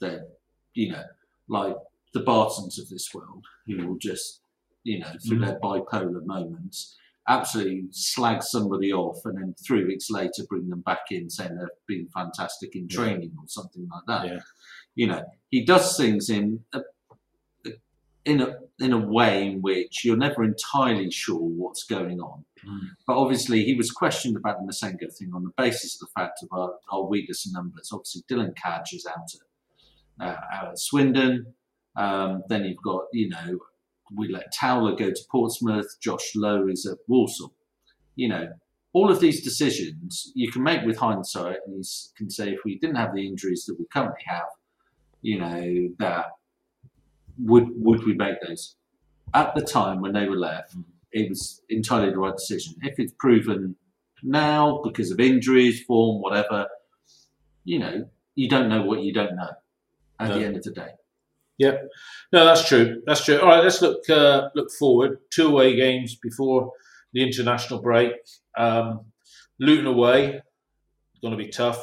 that, 0.00 0.36
you 0.74 0.92
know, 0.92 1.02
like 1.48 1.74
the 2.12 2.20
Bartons 2.20 2.78
of 2.78 2.88
this 2.88 3.12
world, 3.12 3.44
who 3.66 3.88
will 3.88 3.98
just, 3.98 4.40
you 4.84 5.00
know, 5.00 5.10
through 5.26 5.38
mm-hmm. 5.38 5.46
their 5.46 5.58
bipolar 5.58 6.24
moments, 6.24 6.96
absolutely 7.28 7.86
slag 7.90 8.44
somebody 8.44 8.92
off 8.92 9.18
and 9.24 9.36
then 9.36 9.54
three 9.66 9.84
weeks 9.84 10.10
later 10.10 10.44
bring 10.48 10.68
them 10.68 10.82
back 10.82 11.06
in 11.10 11.28
saying 11.28 11.56
they've 11.56 11.68
been 11.88 12.06
fantastic 12.14 12.76
in 12.76 12.86
training 12.86 13.32
or 13.36 13.48
something 13.48 13.88
like 13.92 14.04
that. 14.06 14.26
Yeah. 14.28 14.40
You 14.94 15.06
know, 15.08 15.24
he 15.50 15.64
does 15.64 15.96
things 15.96 16.30
in 16.30 16.60
a, 16.72 16.82
in 18.24 18.40
a 18.40 18.56
in 18.80 18.92
a 18.92 18.98
way 18.98 19.46
in 19.46 19.62
which 19.62 20.04
you're 20.04 20.16
never 20.16 20.42
entirely 20.42 21.10
sure 21.10 21.38
what's 21.38 21.84
going 21.84 22.20
on. 22.20 22.44
But 23.06 23.16
obviously, 23.16 23.64
he 23.64 23.74
was 23.74 23.90
questioned 23.90 24.36
about 24.36 24.58
the 24.58 24.66
Massengo 24.66 25.12
thing 25.16 25.32
on 25.34 25.44
the 25.44 25.52
basis 25.56 25.94
of 26.00 26.08
the 26.08 26.20
fact 26.20 26.42
of 26.42 26.48
our, 26.58 26.74
our 26.90 27.04
weakness 27.04 27.46
in 27.46 27.52
numbers. 27.52 27.90
Obviously, 27.92 28.22
Dylan 28.28 28.56
Cadge 28.56 28.94
is 28.94 29.06
out 29.06 29.28
at, 30.20 30.26
uh, 30.26 30.40
out 30.52 30.68
at 30.68 30.78
Swindon. 30.78 31.54
Um, 31.96 32.42
then 32.48 32.64
you've 32.64 32.82
got, 32.82 33.02
you 33.12 33.28
know, 33.28 33.58
we 34.16 34.32
let 34.32 34.52
Towler 34.52 34.96
go 34.96 35.10
to 35.10 35.20
Portsmouth. 35.30 35.96
Josh 36.00 36.32
Lowe 36.34 36.66
is 36.68 36.86
at 36.86 36.98
Walsall. 37.06 37.52
You 38.16 38.28
know, 38.28 38.48
all 38.92 39.10
of 39.10 39.20
these 39.20 39.42
decisions 39.42 40.32
you 40.34 40.50
can 40.50 40.62
make 40.62 40.84
with 40.84 40.96
hindsight, 40.96 41.58
and 41.66 41.76
you 41.76 41.84
can 42.16 42.30
say 42.30 42.50
if 42.50 42.60
we 42.64 42.78
didn't 42.78 42.96
have 42.96 43.14
the 43.14 43.26
injuries 43.26 43.64
that 43.66 43.78
we 43.78 43.84
currently 43.92 44.24
have, 44.26 44.48
you 45.20 45.38
know, 45.38 45.88
that 45.98 46.26
would 47.38 47.68
would 47.76 48.04
we 48.04 48.14
make 48.14 48.36
those? 48.46 48.76
At 49.34 49.54
the 49.54 49.62
time 49.62 50.00
when 50.00 50.12
they 50.12 50.28
were 50.28 50.36
left, 50.36 50.74
it 51.12 51.28
was 51.28 51.60
entirely 51.68 52.10
the 52.10 52.18
right 52.18 52.36
decision. 52.36 52.74
If 52.82 52.98
it's 52.98 53.12
proven 53.18 53.76
now 54.22 54.80
because 54.84 55.10
of 55.10 55.20
injuries, 55.20 55.82
form, 55.82 56.22
whatever, 56.22 56.66
you 57.64 57.78
know, 57.78 58.08
you 58.34 58.48
don't 58.48 58.68
know 58.68 58.82
what 58.82 59.02
you 59.02 59.12
don't 59.12 59.36
know 59.36 59.50
at 60.20 60.28
No. 60.28 60.38
the 60.38 60.44
end 60.44 60.56
of 60.56 60.62
the 60.62 60.70
day. 60.70 60.90
Yep. 61.58 61.88
No, 62.32 62.44
that's 62.44 62.66
true. 62.68 63.02
That's 63.06 63.24
true. 63.24 63.38
All 63.40 63.48
right, 63.48 63.62
let's 63.62 63.80
look 63.80 64.08
uh, 64.10 64.48
look 64.54 64.70
forward. 64.72 65.18
Two 65.30 65.48
away 65.48 65.76
games 65.76 66.16
before 66.16 66.72
the 67.12 67.22
international 67.22 67.80
break. 67.80 68.12
Um, 68.56 69.06
Luton 69.60 69.86
away, 69.86 70.42
going 71.22 71.36
to 71.36 71.42
be 71.42 71.48
tough. 71.50 71.78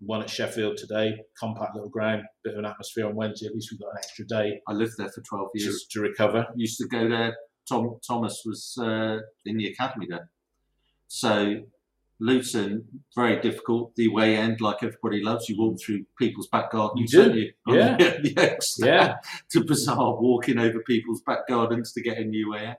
One 0.00 0.22
at 0.22 0.30
Sheffield 0.30 0.76
today, 0.76 1.20
compact 1.38 1.74
little 1.74 1.90
ground, 1.90 2.22
bit 2.42 2.54
of 2.54 2.58
an 2.58 2.64
atmosphere 2.64 3.06
on 3.06 3.14
Wednesday. 3.14 3.46
At 3.46 3.54
least 3.54 3.70
we've 3.70 3.80
got 3.80 3.90
an 3.92 3.98
extra 3.98 4.26
day 4.26 4.60
I 4.66 4.72
lived 4.72 4.94
there 4.98 5.10
for 5.10 5.20
12 5.20 5.48
years. 5.54 5.86
to 5.90 6.00
recover. 6.00 6.46
Used 6.56 6.78
to 6.78 6.88
go 6.88 7.08
there. 7.08 7.36
Tom 7.68 7.98
Thomas 8.06 8.42
was 8.44 8.76
uh, 8.80 9.18
in 9.44 9.56
the 9.58 9.66
academy 9.66 10.06
there. 10.08 10.30
So 11.08 11.62
Luton, 12.20 12.84
very 13.14 13.40
difficult. 13.40 13.94
The 13.96 14.08
way 14.08 14.36
end, 14.36 14.60
like 14.60 14.82
everybody 14.82 15.22
loves, 15.22 15.48
you 15.48 15.56
walk 15.58 15.80
through 15.80 16.04
people's 16.18 16.48
back 16.48 16.70
gardens. 16.70 17.12
You 17.12 17.22
do, 17.22 17.28
don't 17.28 17.36
you? 17.36 17.52
yeah. 17.68 18.56
Yeah. 18.78 19.16
to 19.52 19.64
bizarre 19.64 20.20
walking 20.20 20.58
over 20.58 20.80
people's 20.80 21.22
back 21.22 21.48
gardens 21.48 21.92
to 21.94 22.02
get 22.02 22.18
a 22.18 22.24
new 22.24 22.54
air. 22.54 22.76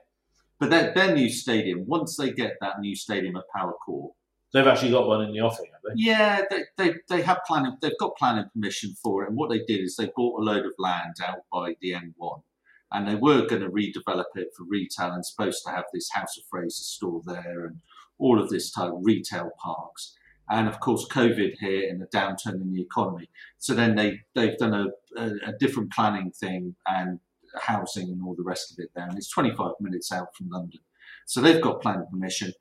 But 0.60 0.70
their, 0.70 0.94
their 0.94 1.14
new 1.14 1.28
stadium, 1.28 1.84
once 1.86 2.16
they 2.16 2.30
get 2.30 2.56
that 2.60 2.80
new 2.80 2.94
stadium 2.94 3.34
at 3.36 3.42
Power 3.54 3.74
Court, 3.84 4.12
They've 4.52 4.66
actually 4.66 4.90
got 4.90 5.06
one 5.06 5.24
in 5.24 5.32
the 5.32 5.40
offing, 5.40 5.70
have 5.72 5.80
they? 5.82 6.02
yeah, 6.02 6.42
they, 6.50 6.64
they, 6.76 6.94
they 7.08 7.22
have 7.22 7.40
planning. 7.46 7.76
They've 7.80 7.98
got 7.98 8.16
planning 8.16 8.48
permission 8.52 8.94
for 9.02 9.22
it. 9.22 9.28
And 9.28 9.36
what 9.36 9.50
they 9.50 9.60
did 9.60 9.80
is 9.80 9.96
they 9.96 10.10
bought 10.14 10.40
a 10.40 10.44
load 10.44 10.66
of 10.66 10.72
land 10.78 11.14
out 11.26 11.44
by 11.50 11.76
the 11.80 11.92
M1, 11.92 12.42
and 12.92 13.08
they 13.08 13.14
were 13.14 13.46
going 13.46 13.62
to 13.62 13.70
redevelop 13.70 14.24
it 14.34 14.48
for 14.56 14.64
retail 14.64 15.12
and 15.12 15.24
supposed 15.24 15.64
to 15.64 15.72
have 15.72 15.84
this 15.92 16.10
House 16.12 16.36
of 16.36 16.44
Fraser 16.50 16.84
store 16.84 17.22
there 17.24 17.64
and 17.64 17.80
all 18.18 18.40
of 18.40 18.50
this 18.50 18.70
type 18.70 18.92
of 18.92 19.00
retail 19.02 19.50
parks. 19.62 20.14
And 20.50 20.68
of 20.68 20.80
course, 20.80 21.08
COVID 21.08 21.58
hit 21.58 21.90
and 21.90 22.02
a 22.02 22.06
downturn 22.06 22.60
in 22.60 22.72
the 22.74 22.82
economy. 22.82 23.30
So 23.58 23.74
then 23.74 23.94
they 23.94 24.20
they've 24.34 24.58
done 24.58 24.74
a, 24.74 25.20
a, 25.20 25.30
a 25.46 25.52
different 25.58 25.92
planning 25.92 26.30
thing 26.30 26.76
and 26.86 27.20
housing 27.58 28.10
and 28.10 28.22
all 28.22 28.34
the 28.34 28.42
rest 28.42 28.72
of 28.72 28.78
it 28.78 28.90
there. 28.94 29.06
And 29.08 29.16
it's 29.16 29.30
25 29.30 29.72
minutes 29.80 30.12
out 30.12 30.34
from 30.36 30.50
London. 30.50 30.80
So 31.26 31.40
they've 31.40 31.62
got 31.62 31.80
planning 31.80 32.06
permission. 32.10 32.52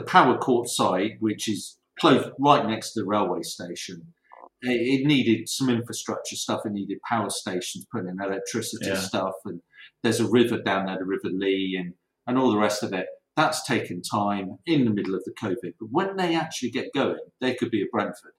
The 0.00 0.06
Power 0.06 0.38
Court 0.38 0.68
site, 0.68 1.16
which 1.20 1.48
is 1.48 1.78
close 1.98 2.30
right 2.38 2.66
next 2.66 2.92
to 2.92 3.00
the 3.00 3.06
railway 3.06 3.42
station, 3.42 4.14
it, 4.62 5.00
it 5.02 5.06
needed 5.06 5.48
some 5.48 5.68
infrastructure 5.68 6.36
stuff. 6.36 6.62
It 6.64 6.72
needed 6.72 6.98
power 7.06 7.28
stations, 7.28 7.86
putting 7.92 8.08
in 8.08 8.20
electricity 8.20 8.86
Yeah. 8.86 8.96
stuff, 8.96 9.34
and 9.44 9.60
there's 10.02 10.20
a 10.20 10.28
river 10.28 10.62
down 10.62 10.86
there, 10.86 10.98
the 10.98 11.04
River 11.04 11.28
Lee, 11.28 11.76
and 11.78 11.94
and 12.26 12.38
all 12.38 12.50
the 12.50 12.58
rest 12.58 12.82
of 12.82 12.92
it. 12.92 13.06
That's 13.36 13.66
taken 13.66 14.02
time 14.02 14.58
in 14.66 14.84
the 14.84 14.90
middle 14.90 15.14
of 15.14 15.24
the 15.24 15.32
COVID. 15.32 15.74
But 15.78 15.88
when 15.90 16.16
they 16.16 16.34
actually 16.34 16.70
get 16.70 16.92
going, 16.94 17.18
they 17.40 17.54
could 17.54 17.70
be 17.70 17.82
a 17.82 17.86
Brentford. 17.92 18.32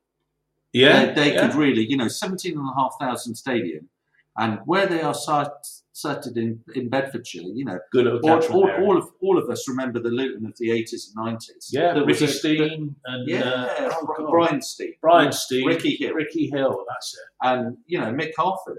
Yeah. 0.74 1.06
They, 1.08 1.14
they 1.14 1.34
yeah. 1.34 1.48
could 1.48 1.56
really, 1.56 1.86
you 1.88 1.98
know, 1.98 2.08
17,500 2.08 3.18
stadium, 3.38 3.90
and 4.38 4.60
where 4.66 4.86
they 4.88 5.02
are 5.02 5.14
site, 5.14 5.48
sited 5.92 6.38
in, 6.38 6.60
in 6.76 6.90
Bedfordshire, 6.90 7.42
you 7.44 7.66
know, 7.66 7.78
Good 7.92 8.06
little 8.06 8.20
all, 8.30 8.42
all, 8.54 8.70
all 8.84 8.98
of 8.98 9.10
all 9.22 9.38
of 9.38 9.50
us 9.50 9.68
remember 9.68 10.00
the 10.00 10.10
Luton 10.10 10.46
of 10.46 10.54
the 10.58 10.70
80s 10.70 11.08
and 11.16 11.38
90s. 11.38 11.68
yeah, 11.72 11.94
There 11.94 12.06
was 12.06 12.22
Ricky 12.22 12.32
a- 12.32 12.36
Steen 12.36 12.96
and 13.06 13.28
yeah, 13.28 13.42
uh, 13.42 13.90
oh 13.94 14.28
Brian 14.32 14.62
Steele, 14.62 14.94
Brian 15.02 15.32
Steen, 15.32 15.68
Ricky 15.68 15.96
Hill, 15.96 16.14
Ricky 16.14 16.50
Hill, 16.50 16.86
that's 16.88 17.14
it. 17.14 17.48
and 17.48 17.78
you 17.88 18.00
know 18.00 18.12
Mick 18.14 18.32
Harford, 18.38 18.78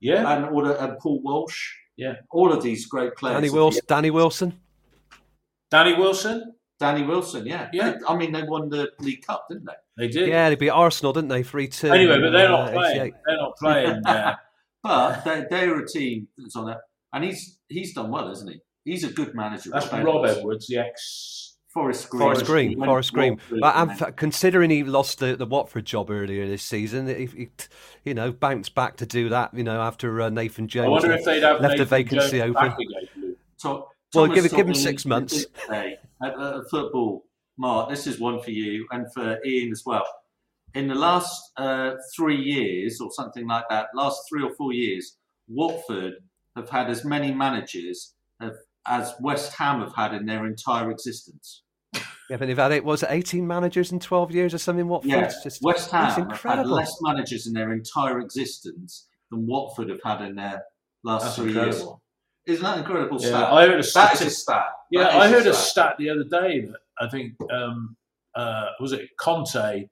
Yeah, 0.00 0.32
and 0.36 0.46
all 0.46 0.62
the, 0.64 0.82
and 0.82 0.98
Paul 0.98 1.20
Walsh. 1.22 1.72
Yeah. 1.98 2.14
all 2.30 2.50
of 2.52 2.62
these 2.62 2.86
great 2.86 3.14
players. 3.16 3.36
Danny 3.36 3.50
Wilson. 3.50 3.82
Danny 3.86 4.10
Wilson. 4.10 4.58
Danny 5.70 5.94
Wilson, 5.94 6.54
Danny 6.80 7.02
Wilson, 7.02 7.46
yeah, 7.46 7.68
Yeah. 7.72 7.92
They- 7.92 7.98
I 8.08 8.16
mean, 8.16 8.32
they 8.32 8.42
won 8.42 8.68
the 8.70 8.90
League 9.00 9.24
Cup, 9.26 9.46
didn't 9.50 9.66
they? 9.66 9.72
they 9.98 10.08
did. 10.08 10.28
Yeah, 10.28 10.48
they 10.48 10.56
beat 10.56 10.70
Arsenal, 10.70 11.12
didn't 11.12 11.28
they? 11.28 11.42
Three 11.42 11.68
two. 11.68 11.88
Anyway, 11.90 12.18
but 12.20 12.30
they're 12.30 12.48
not 12.48 12.68
uh, 12.68 12.72
playing. 12.72 13.00
88. 13.00 13.14
They're 13.26 13.36
not 13.36 13.56
playing. 13.58 14.02
Uh, 14.06 14.34
But 14.82 15.24
they, 15.24 15.46
they're 15.48 15.78
a 15.78 15.86
team 15.86 16.28
that's 16.36 16.56
on 16.56 16.66
that, 16.66 16.78
and 17.12 17.24
he's 17.24 17.58
he's 17.68 17.94
done 17.94 18.10
well, 18.10 18.30
isn't 18.30 18.48
he? 18.48 18.60
He's 18.84 19.04
a 19.04 19.12
good 19.12 19.34
manager. 19.34 19.70
that's 19.70 19.92
Rob 19.92 20.04
Rob 20.04 20.24
Edwards. 20.24 20.38
Edwards, 20.38 20.66
the 20.66 20.78
ex. 20.78 21.48
Forest 21.72 22.10
Green. 22.10 22.20
Forest 22.20 22.44
Green, 22.44 22.84
Forest 22.84 23.12
Green. 23.14 23.40
But 23.48 23.76
and 23.76 23.90
and 23.92 24.02
f- 24.02 24.16
considering 24.16 24.68
he 24.68 24.84
lost 24.84 25.20
the, 25.20 25.36
the 25.36 25.46
Watford 25.46 25.86
job 25.86 26.10
earlier 26.10 26.46
this 26.46 26.62
season, 26.62 27.06
he, 27.06 27.24
he 27.26 27.48
you 28.04 28.12
know 28.12 28.30
bounced 28.30 28.74
back 28.74 28.98
to 28.98 29.06
do 29.06 29.30
that. 29.30 29.54
You 29.54 29.64
know 29.64 29.80
after 29.80 30.20
uh, 30.20 30.28
Nathan 30.28 30.68
Jones 30.68 30.86
I 30.86 30.90
wonder 30.90 31.12
if 31.12 31.24
they'd 31.24 31.42
have 31.42 31.60
left 31.62 31.78
the 31.78 31.84
Nathan 31.84 31.86
vacancy 31.86 32.38
Jones 32.38 32.56
open. 32.56 32.68
back 32.68 32.78
again. 32.78 33.36
Well, 34.14 34.26
give 34.28 34.50
give 34.50 34.68
him 34.68 34.74
six 34.74 35.06
months. 35.06 35.46
today 35.64 35.96
At, 36.22 36.38
at 36.38 36.68
football, 36.70 37.24
Mark, 37.56 37.88
this 37.88 38.06
is 38.06 38.20
one 38.20 38.42
for 38.42 38.50
you 38.50 38.86
and 38.90 39.10
for 39.14 39.38
Ian 39.46 39.72
as 39.72 39.84
well. 39.86 40.04
In 40.74 40.88
the 40.88 40.94
last 40.94 41.50
uh, 41.58 41.92
three 42.16 42.40
years 42.40 43.00
or 43.00 43.10
something 43.12 43.46
like 43.46 43.64
that, 43.68 43.88
last 43.94 44.22
three 44.28 44.42
or 44.42 44.54
four 44.54 44.72
years, 44.72 45.16
Watford 45.48 46.14
have 46.56 46.70
had 46.70 46.88
as 46.88 47.04
many 47.04 47.32
managers 47.32 48.14
have, 48.40 48.54
as 48.86 49.12
West 49.20 49.54
Ham 49.56 49.80
have 49.80 49.94
had 49.94 50.14
in 50.14 50.24
their 50.24 50.46
entire 50.46 50.90
existence. 50.90 51.62
Yeah, 52.30 52.38
but 52.38 52.46
they've 52.46 52.56
had 52.56 52.72
it 52.72 52.84
was 52.84 53.02
it 53.02 53.10
eighteen 53.10 53.46
managers 53.46 53.92
in 53.92 54.00
twelve 54.00 54.30
years 54.32 54.54
or 54.54 54.58
something. 54.58 54.88
Watford. 54.88 55.10
Yeah, 55.10 55.24
It's 55.24 55.42
just- 55.42 55.62
West 55.62 55.84
it's 55.84 55.92
Ham 55.92 56.30
have 56.30 56.40
had 56.42 56.66
less 56.66 56.94
managers 57.02 57.46
in 57.46 57.52
their 57.52 57.72
entire 57.72 58.20
existence 58.20 59.08
than 59.30 59.46
Watford 59.46 59.90
have 59.90 60.00
had 60.02 60.22
in 60.22 60.36
their 60.36 60.62
last 61.04 61.24
That's 61.24 61.36
three 61.36 61.48
incredible. 61.48 62.00
years. 62.46 62.56
Isn't 62.58 62.64
that 62.64 62.78
incredible 62.78 63.18
Yeah, 63.20 63.28
stat? 63.28 63.52
I 63.52 63.66
heard 63.66 63.80
a 63.80 63.82
stat. 63.82 64.12
that 64.18 64.26
is 64.26 64.38
stat. 64.42 64.56
a 64.56 64.62
stat. 64.62 64.66
Yeah, 64.90 65.02
That 65.02 65.14
I 65.16 65.26
is 65.26 65.32
heard 65.32 65.46
a 65.46 65.54
stat 65.54 65.94
the 65.98 66.08
other 66.10 66.24
day 66.24 66.60
that 66.62 66.78
I 66.98 67.08
think 67.08 67.34
um, 67.52 67.96
uh, 68.34 68.66
was 68.80 68.92
it 68.92 69.10
Conte. 69.20 69.88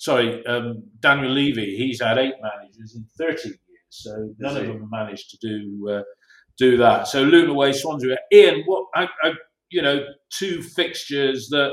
Sorry, 0.00 0.44
um, 0.46 0.82
Daniel 1.00 1.30
Levy. 1.30 1.76
He's 1.76 2.00
had 2.00 2.16
eight 2.16 2.32
managers 2.40 2.96
in 2.96 3.04
thirty 3.18 3.48
years, 3.48 3.58
so 3.90 4.34
none 4.38 4.56
of 4.56 4.66
them 4.66 4.80
have 4.80 4.90
managed 4.90 5.28
to 5.28 5.36
do 5.46 5.90
uh, 5.90 6.02
do 6.56 6.78
that. 6.78 7.06
So 7.06 7.22
Luton 7.22 7.50
away, 7.50 7.74
Swansea. 7.74 8.16
Ian, 8.32 8.62
what 8.64 8.86
I, 8.94 9.08
I, 9.22 9.32
you 9.68 9.82
know, 9.82 10.02
two 10.30 10.62
fixtures 10.62 11.48
that 11.50 11.72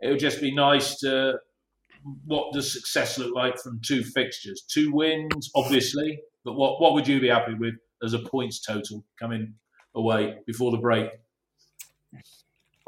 it 0.00 0.08
would 0.08 0.18
just 0.18 0.40
be 0.40 0.52
nice 0.52 0.98
to. 0.98 1.34
What 2.24 2.52
does 2.52 2.72
success 2.72 3.16
look 3.16 3.32
like 3.32 3.56
from 3.58 3.80
two 3.86 4.02
fixtures? 4.02 4.62
Two 4.62 4.90
wins, 4.92 5.48
obviously, 5.54 6.18
but 6.44 6.54
what 6.54 6.80
what 6.80 6.94
would 6.94 7.06
you 7.06 7.20
be 7.20 7.28
happy 7.28 7.54
with 7.54 7.74
as 8.02 8.12
a 8.12 8.18
points 8.18 8.60
total 8.60 9.04
coming 9.20 9.54
away 9.94 10.38
before 10.48 10.72
the 10.72 10.78
break? 10.78 11.10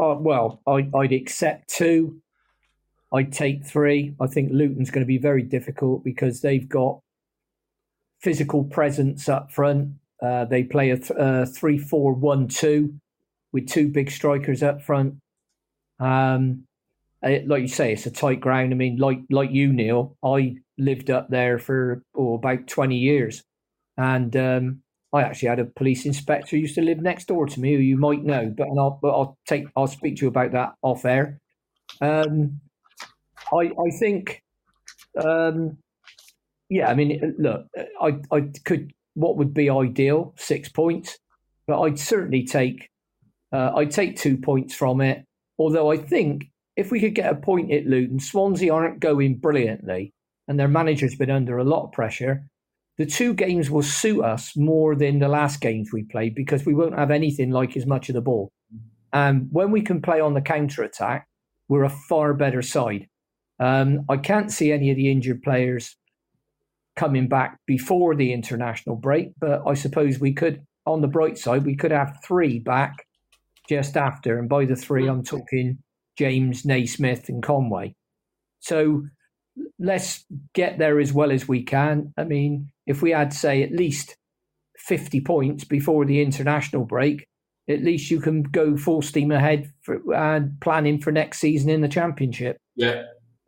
Uh, 0.01 0.16
well, 0.18 0.61
I, 0.66 0.88
I'd 0.97 1.12
accept 1.12 1.68
two. 1.68 2.20
I'd 3.12 3.32
take 3.32 3.64
three. 3.64 4.14
I 4.20 4.26
think 4.26 4.50
Luton's 4.52 4.90
going 4.90 5.04
to 5.04 5.06
be 5.06 5.18
very 5.18 5.42
difficult 5.42 6.04
because 6.04 6.40
they've 6.40 6.68
got 6.68 7.00
physical 8.20 8.64
presence 8.64 9.28
up 9.28 9.50
front. 9.50 9.94
Uh, 10.22 10.44
they 10.44 10.62
play 10.62 10.90
a 10.90 10.98
th- 10.98 11.18
uh, 11.18 11.46
3 11.46 11.78
4 11.78 12.12
1 12.12 12.48
2 12.48 12.94
with 13.52 13.68
two 13.68 13.88
big 13.88 14.11
strikers 14.11 14.62
up 14.62 14.82
front. 14.82 15.14
Um, 15.98 16.64
it, 17.22 17.48
like 17.48 17.62
you 17.62 17.68
say, 17.68 17.92
it's 17.92 18.06
a 18.06 18.11
tight 18.11 18.40
ground. 18.40 18.72
I 18.72 18.76
mean, 18.76 18.96
like 18.96 19.20
like 19.30 19.50
you, 19.50 19.72
Neil, 19.72 20.16
I 20.24 20.56
lived 20.78 21.11
up 21.11 21.28
there 21.28 21.58
for 21.58 22.02
oh, 22.14 22.34
about 22.34 22.66
20 22.66 22.96
years. 22.96 23.42
And 23.96 24.34
um, 24.36 24.82
I 25.12 25.22
actually 25.22 25.48
had 25.48 25.58
a 25.58 25.64
police 25.64 26.06
inspector 26.06 26.50
who 26.50 26.62
used 26.62 26.76
to 26.76 26.82
live 26.82 27.00
next 27.00 27.28
door 27.28 27.46
to 27.46 27.61
me, 27.61 27.74
who 27.74 27.80
you 27.80 27.98
might 27.98 28.22
know, 28.22 28.52
but 28.56 28.68
I'll 28.68 28.98
but 29.02 29.11
I'll 29.11 29.38
take 29.46 29.66
I'll 29.76 29.86
speak 29.86 30.16
to 30.16 30.22
you 30.22 30.28
about 30.28 30.52
that 30.52 30.74
off 30.82 31.04
air. 31.04 31.38
Um, 32.00 32.61
I 33.53 33.70
I 33.80 33.90
think, 33.98 34.42
um, 35.22 35.78
yeah, 36.68 36.88
I 36.90 36.94
mean, 36.94 37.34
look, 37.38 37.66
I 38.01 38.20
I 38.30 38.51
could 38.64 38.92
what 39.14 39.36
would 39.36 39.53
be 39.55 39.70
ideal 39.70 40.34
six 40.36 40.68
points, 40.68 41.18
but 41.66 41.80
I'd 41.80 41.98
certainly 41.98 42.44
take 42.44 42.88
uh, 43.53 43.72
I'd 43.76 43.90
take 43.90 44.16
two 44.16 44.36
points 44.36 44.74
from 44.74 45.01
it. 45.01 45.24
Although 45.59 45.90
I 45.90 45.96
think 45.96 46.46
if 46.76 46.90
we 46.90 47.01
could 47.01 47.14
get 47.14 47.32
a 47.32 47.36
point 47.36 47.72
at 47.72 47.86
Luton, 47.86 48.20
Swansea 48.20 48.72
aren't 48.72 49.01
going 49.01 49.36
brilliantly, 49.36 50.12
and 50.48 50.59
their 50.59 50.68
manager's 50.68 51.16
been 51.16 51.30
under 51.30 51.59
a 51.59 51.64
lot 51.64 51.84
of 51.84 51.92
pressure 51.92 52.44
the 53.01 53.07
two 53.07 53.32
games 53.32 53.70
will 53.70 53.82
suit 53.82 54.22
us 54.22 54.55
more 54.55 54.94
than 54.94 55.20
the 55.20 55.26
last 55.26 55.62
games 55.62 55.88
we 55.90 56.03
played 56.03 56.34
because 56.34 56.66
we 56.66 56.74
won't 56.74 56.98
have 56.98 57.11
anything 57.11 57.51
like 57.51 57.74
as 57.74 57.86
much 57.86 58.11
of 58.11 58.14
the 58.14 58.20
ball. 58.20 58.53
And 59.11 59.48
when 59.51 59.70
we 59.70 59.80
can 59.80 60.03
play 60.03 60.20
on 60.20 60.34
the 60.34 60.42
counter 60.42 60.82
attack, 60.82 61.26
we're 61.66 61.84
a 61.84 61.88
far 61.88 62.34
better 62.34 62.61
side. 62.61 63.09
Um, 63.61 64.06
I 64.08 64.16
can't 64.16 64.50
see 64.50 64.72
any 64.72 64.90
of 64.90 64.96
the 64.96 65.11
injured 65.11 65.42
players 65.42 65.96
coming 66.96 67.28
back 67.28 67.58
before 67.66 68.14
the 68.14 68.32
international 68.32 68.96
break, 68.96 69.32
but 69.38 69.62
I 69.66 69.74
suppose 69.74 70.18
we 70.18 70.32
could, 70.32 70.62
on 70.86 71.02
the 71.02 71.08
bright 71.08 71.38
side, 71.38 71.64
we 71.64 71.76
could 71.76 71.90
have 71.90 72.18
three 72.24 72.58
back 72.58 73.06
just 73.68 73.96
after. 73.96 74.38
And 74.38 74.48
by 74.48 74.64
the 74.64 74.76
three, 74.76 75.06
I'm 75.06 75.22
talking 75.22 75.78
James, 76.18 76.64
Naismith, 76.64 77.28
and 77.28 77.42
Conway. 77.42 77.94
So 78.61 79.04
let's 79.78 80.24
get 80.54 80.78
there 80.78 80.98
as 80.98 81.12
well 81.12 81.30
as 81.30 81.46
we 81.46 81.62
can. 81.62 82.12
I 82.16 82.24
mean, 82.24 82.70
if 82.86 83.02
we 83.02 83.11
had, 83.11 83.32
say, 83.32 83.62
at 83.62 83.72
least 83.72 84.16
50 84.78 85.20
points 85.20 85.64
before 85.64 86.04
the 86.04 86.22
international 86.22 86.84
break, 86.84 87.26
at 87.68 87.82
least 87.82 88.11
you 88.11 88.20
can 88.20 88.42
go 88.42 88.76
full 88.76 89.02
steam 89.02 89.30
ahead 89.30 89.72
for, 89.82 90.14
and 90.14 90.61
planning 90.61 91.00
for 91.00 91.12
next 91.12 91.38
season 91.38 91.70
in 91.70 91.82
the 91.82 91.88
championship. 91.88 92.56
Yeah. 92.74 93.02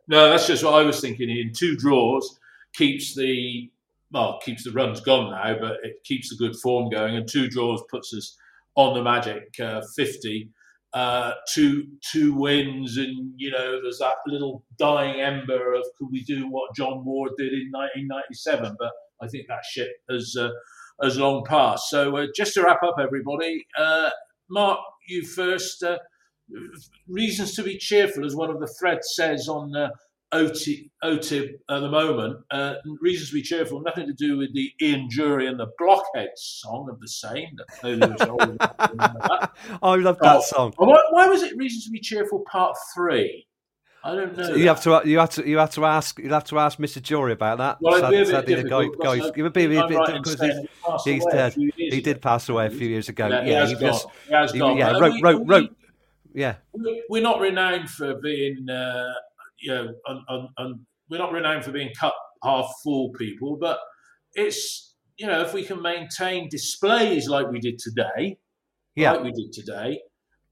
No, 0.07 0.29
that's 0.29 0.47
just 0.47 0.63
what 0.63 0.75
I 0.75 0.83
was 0.83 0.99
thinking. 1.01 1.29
In 1.29 1.53
two 1.53 1.75
draws, 1.77 2.39
keeps 2.73 3.15
the 3.15 3.71
well, 4.11 4.39
keeps 4.43 4.63
the 4.63 4.71
runs 4.71 5.01
gone 5.01 5.31
now, 5.31 5.57
but 5.59 5.77
it 5.83 6.03
keeps 6.05 6.29
the 6.29 6.35
good 6.37 6.55
form 6.57 6.89
going. 6.89 7.15
And 7.17 7.27
two 7.27 7.49
draws 7.49 7.83
puts 7.91 8.13
us 8.13 8.37
on 8.75 8.93
the 8.95 9.03
magic 9.03 9.49
uh, 9.61 9.81
fifty. 9.95 10.49
uh, 10.93 11.33
two 11.53 11.85
two 12.11 12.33
wins, 12.35 12.97
and 12.97 13.33
you 13.37 13.51
know 13.51 13.81
there's 13.81 13.99
that 13.99 14.15
little 14.27 14.63
dying 14.79 15.19
ember 15.21 15.73
of 15.73 15.83
could 15.97 16.09
we 16.11 16.23
do 16.23 16.47
what 16.49 16.75
John 16.75 17.03
Ward 17.05 17.31
did 17.37 17.53
in 17.53 17.69
1997? 17.71 18.75
But 18.79 18.91
I 19.21 19.27
think 19.27 19.47
that 19.47 19.63
shit 19.71 19.89
has 20.09 20.35
uh, 20.39 20.49
has 21.01 21.17
long 21.19 21.43
passed. 21.45 21.89
So 21.89 22.17
uh, 22.17 22.27
just 22.35 22.53
to 22.55 22.63
wrap 22.63 22.83
up, 22.83 22.95
everybody, 22.99 23.65
uh, 23.77 24.09
Mark, 24.49 24.79
you 25.07 25.25
first. 25.25 25.83
Uh, 26.51 26.59
reasons 27.07 27.55
to 27.55 27.63
be 27.63 27.77
cheerful, 27.77 28.25
as 28.25 28.35
one 28.35 28.49
of 28.49 28.59
the 28.59 28.67
threads 28.79 29.13
says 29.15 29.47
on 29.47 29.75
uh, 29.75 29.89
OT, 30.33 30.89
OTIB 31.03 31.49
at 31.69 31.79
the 31.79 31.89
moment. 31.89 32.37
Uh, 32.51 32.75
reasons 33.01 33.29
to 33.29 33.35
be 33.35 33.41
cheerful, 33.41 33.81
nothing 33.81 34.07
to 34.07 34.13
do 34.13 34.37
with 34.37 34.53
the 34.53 34.71
Ian 34.81 35.07
Dury 35.15 35.47
and 35.47 35.59
the 35.59 35.67
Blockheads 35.77 36.59
song 36.61 36.89
of 36.89 36.99
the 36.99 37.07
same. 37.07 37.49
That 37.57 39.49
I 39.83 39.95
love 39.95 40.17
that 40.19 40.37
oh, 40.37 40.41
song. 40.41 40.73
Why, 40.77 40.99
why, 41.11 41.27
was 41.27 41.43
it 41.43 41.55
Reasons 41.55 41.85
to 41.85 41.91
be 41.91 41.99
cheerful 41.99 42.43
Part 42.51 42.75
Three? 42.95 43.47
I 44.05 44.15
don't 44.15 44.37
know. 44.37 44.53
You 44.55 44.67
have 44.67 44.81
to, 44.81 45.01
you 45.05 45.19
have 45.19 45.29
to, 45.31 45.47
you 45.47 45.57
have 45.59 45.71
to 45.71 45.85
ask, 45.85 46.19
you 46.19 46.29
have 46.29 46.43
to 46.45 46.59
ask 46.59 46.77
Mr. 46.77 47.01
Dury 47.01 47.31
about 47.31 47.59
that. 47.59 47.77
Well, 47.79 48.03
it'd 48.03 48.09
be 48.09 48.33
a 48.33 48.41
bit 48.41 48.45
difficult. 48.47 48.99
Guy, 48.99 49.19
guy, 49.19 49.31
it 49.33 49.41
would 49.41 49.53
be 49.53 49.63
a 49.63 49.69
bit 49.69 49.97
right 49.97 50.21
because 50.21 50.41
he's, 50.41 50.55
he's 51.05 51.25
dead. 51.27 51.53
He 51.53 52.01
did 52.01 52.21
pass 52.21 52.49
away 52.49 52.65
a 52.65 52.69
few 52.69 52.89
years 52.89 53.07
ago. 53.07 53.27
Yeah, 53.29 53.45
yeah 53.45 53.65
he, 53.65 53.75
he, 53.75 53.79
just, 53.79 54.07
he. 54.51 54.57
Yeah, 54.57 54.97
wrote, 54.97 55.21
wrote, 55.21 55.47
wrote. 55.47 55.75
Yeah, 56.33 56.55
we're 57.09 57.23
not 57.23 57.39
renowned 57.39 57.89
for 57.89 58.15
being. 58.15 58.69
Uh, 58.69 59.13
you 59.59 59.73
know, 59.73 59.93
un, 60.07 60.25
un, 60.27 60.49
un, 60.57 60.85
we're 61.09 61.19
not 61.19 61.31
renowned 61.31 61.63
for 61.63 61.71
being 61.71 61.91
cut 61.97 62.13
half 62.43 62.69
full 62.83 63.09
people, 63.11 63.55
but 63.55 63.79
it's 64.33 64.95
you 65.17 65.27
know 65.27 65.41
if 65.41 65.53
we 65.53 65.63
can 65.63 65.81
maintain 65.81 66.49
displays 66.49 67.27
like 67.29 67.49
we 67.49 67.59
did 67.59 67.79
today, 67.79 68.37
yeah. 68.95 69.13
like 69.13 69.23
we 69.23 69.31
did 69.31 69.53
today, 69.53 70.01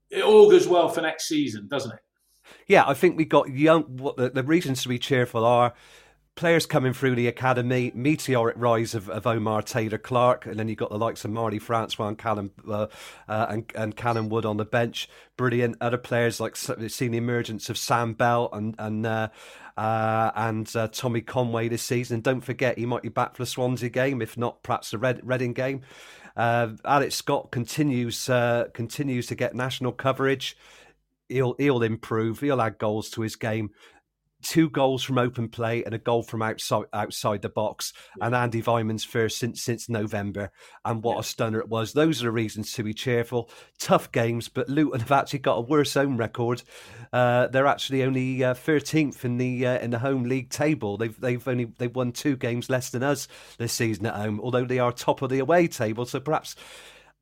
it 0.10 0.24
augurs 0.24 0.68
well 0.68 0.90
for 0.90 1.02
next 1.02 1.28
season, 1.28 1.68
doesn't 1.68 1.92
it? 1.92 2.00
Yeah, 2.68 2.84
I 2.88 2.94
think 2.94 3.18
we 3.18 3.26
got 3.26 3.50
young. 3.50 3.84
What 3.98 4.18
the, 4.18 4.30
the 4.30 4.44
reasons 4.44 4.82
to 4.84 4.90
be 4.90 5.00
cheerful 5.00 5.46
are 5.46 5.74
players 6.36 6.66
coming 6.66 6.94
through 6.94 7.16
the 7.16 7.28
academy, 7.28 7.92
meteoric 7.94 8.56
rise 8.58 8.96
of, 8.96 9.10
of 9.10 9.28
Omar 9.28 9.62
Taylor-Clarke, 9.62 10.46
and 10.46 10.58
then 10.58 10.70
you've 10.70 10.78
got 10.78 10.90
the 10.90 10.98
likes 10.98 11.26
of 11.26 11.32
Marty 11.32 11.60
Francois 11.60 12.08
and 12.08 12.18
Callum 12.18 12.52
uh, 12.68 12.88
uh, 13.28 13.46
and, 13.50 13.72
and 13.76 13.96
Callum 13.96 14.30
Wood 14.30 14.46
on 14.46 14.58
the 14.58 14.66
bench. 14.66 15.10
Brilliant. 15.38 15.78
Other 15.82 15.98
players 15.98 16.40
like 16.40 16.56
seeing 16.56 17.12
the 17.12 17.18
emergence 17.18 17.70
of 17.70 17.78
Sam 17.78 18.14
Bell 18.14 18.50
and 18.54 18.76
and 18.80 19.06
uh, 19.06 19.30
uh 19.78 20.32
and 20.36 20.74
uh, 20.76 20.88
Tommy 20.88 21.22
Conway 21.22 21.68
this 21.68 21.84
season. 21.84 22.16
And 22.16 22.24
don't 22.24 22.42
forget, 22.42 22.78
he 22.78 22.86
might 22.86 23.02
be 23.02 23.10
back 23.10 23.36
for 23.36 23.44
the 23.44 23.48
Swansea 23.48 23.90
game, 23.90 24.22
if 24.22 24.38
not 24.38 24.64
perhaps 24.64 24.92
the 24.92 24.98
Red, 24.98 25.22
Reading 25.24 25.54
game. 25.54 25.82
Uh, 26.38 26.70
Alex 26.86 27.16
Scott 27.16 27.52
continues 27.52 28.26
continues 28.74 29.28
to 29.28 29.36
get 29.36 29.54
national 29.54 29.92
coverage. 29.92 30.56
He'll 31.28 31.56
he'll 31.58 31.84
improve. 31.84 32.40
He'll 32.40 32.62
add 32.62 32.78
goals 32.78 33.10
to 33.12 33.22
his 33.22 33.36
game 33.36 33.72
two 34.42 34.70
goals 34.70 35.04
from 35.04 35.18
open 35.18 35.50
play 35.50 35.84
and 35.84 35.94
a 35.94 35.98
goal 35.98 36.24
from 36.24 36.42
outside 36.42 36.86
outside 36.94 37.42
the 37.42 37.50
box. 37.50 37.94
Yeah. 38.18 38.28
And 38.28 38.36
Andy 38.36 38.62
Weimann's 38.62 39.04
first 39.04 39.38
since 39.38 39.62
since 39.62 39.90
November. 39.90 40.52
And 40.86 41.04
what 41.04 41.16
yeah. 41.16 41.20
a 41.22 41.24
stunner 41.24 41.60
it 41.60 41.70
was. 41.70 41.94
Those 41.94 42.22
are 42.22 42.26
the 42.26 42.32
reasons 42.32 42.74
to 42.74 42.84
be 42.84 42.94
cheerful. 42.94 43.50
Tough 43.80 44.12
games, 44.12 44.50
but 44.50 44.70
Luton 44.70 45.00
have 45.00 45.12
actually 45.12 45.40
got 45.40 45.58
a 45.58 45.62
worse 45.62 45.94
home 45.94 46.18
record. 46.18 46.64
Uh, 47.14 47.48
they're 47.48 47.68
actually 47.68 48.04
only 48.04 48.44
uh, 48.44 48.54
thirteenth 48.54 49.24
uh, 49.24 49.28
in 49.28 49.38
the 49.38 49.66
uh, 49.66 49.80
in 49.80 49.92
the 49.92 50.00
home 50.00 50.24
league 50.24 50.50
table. 50.50 50.98
They've 50.98 51.20
they've 51.20 51.48
only 51.48 51.66
they've 51.78 51.96
won 51.96 52.12
two 52.12 52.36
games 52.36 52.70
less 52.70 52.90
than 52.90 53.04
us 53.04 53.28
this 53.58 53.74
season 53.74 54.06
at 54.06 54.16
home. 54.16 54.40
Although 54.42 54.66
they 54.66 54.80
are 54.80 54.92
top 54.92 55.22
of 55.22 55.30
the 55.30 55.40
away 55.40 55.68
table, 55.68 56.06
so 56.06 56.20
perhaps 56.20 56.56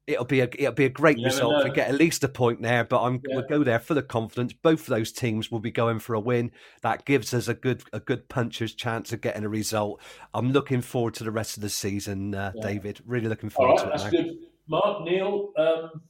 it'll 0.10 0.26
be 0.26 0.40
a 0.42 0.50
it'll 0.58 0.74
be 0.74 0.86
a 0.86 0.90
great 0.90 1.18
result 1.24 1.64
to 1.64 1.70
get 1.70 1.88
at 1.88 1.96
least 1.96 2.24
a 2.24 2.28
point 2.28 2.62
there. 2.62 2.84
But 2.84 3.04
I'm 3.04 3.22
yeah. 3.28 3.36
we'll 3.36 3.48
go 3.48 3.64
there 3.64 3.80
for 3.80 3.94
the 3.94 4.02
confidence. 4.02 4.54
Both 4.54 4.82
of 4.82 4.88
those 4.88 5.12
teams 5.12 5.52
will 5.52 5.60
be 5.60 5.72
going 5.72 6.00
for 6.00 6.16
a 6.16 6.20
win. 6.20 6.52
That 6.82 7.06
gives 7.06 7.34
us 7.34 7.48
a 7.48 7.54
good 7.54 7.84
a 7.94 8.00
good 8.00 8.28
puncher's 8.28 8.74
chance 8.74 9.14
of 9.14 9.22
getting 9.22 9.44
a 9.44 9.50
result. 9.50 10.02
I'm 10.34 10.52
looking 10.52 10.82
forward 10.82 11.14
to 11.16 11.24
the 11.24 11.32
rest 11.32 11.58
of 11.58 11.62
the 11.62 11.70
season, 11.70 12.34
uh, 12.34 12.52
yeah. 12.56 12.62
David. 12.68 13.02
Really 13.06 13.30
looking 13.30 13.50
forward 13.50 13.78
to 13.80 13.86
it. 13.86 13.90
That's 13.90 14.04
now. 14.06 14.10
good, 14.10 14.38
Mark 14.68 15.04
Neil. 15.04 15.52
Um, 15.58 16.02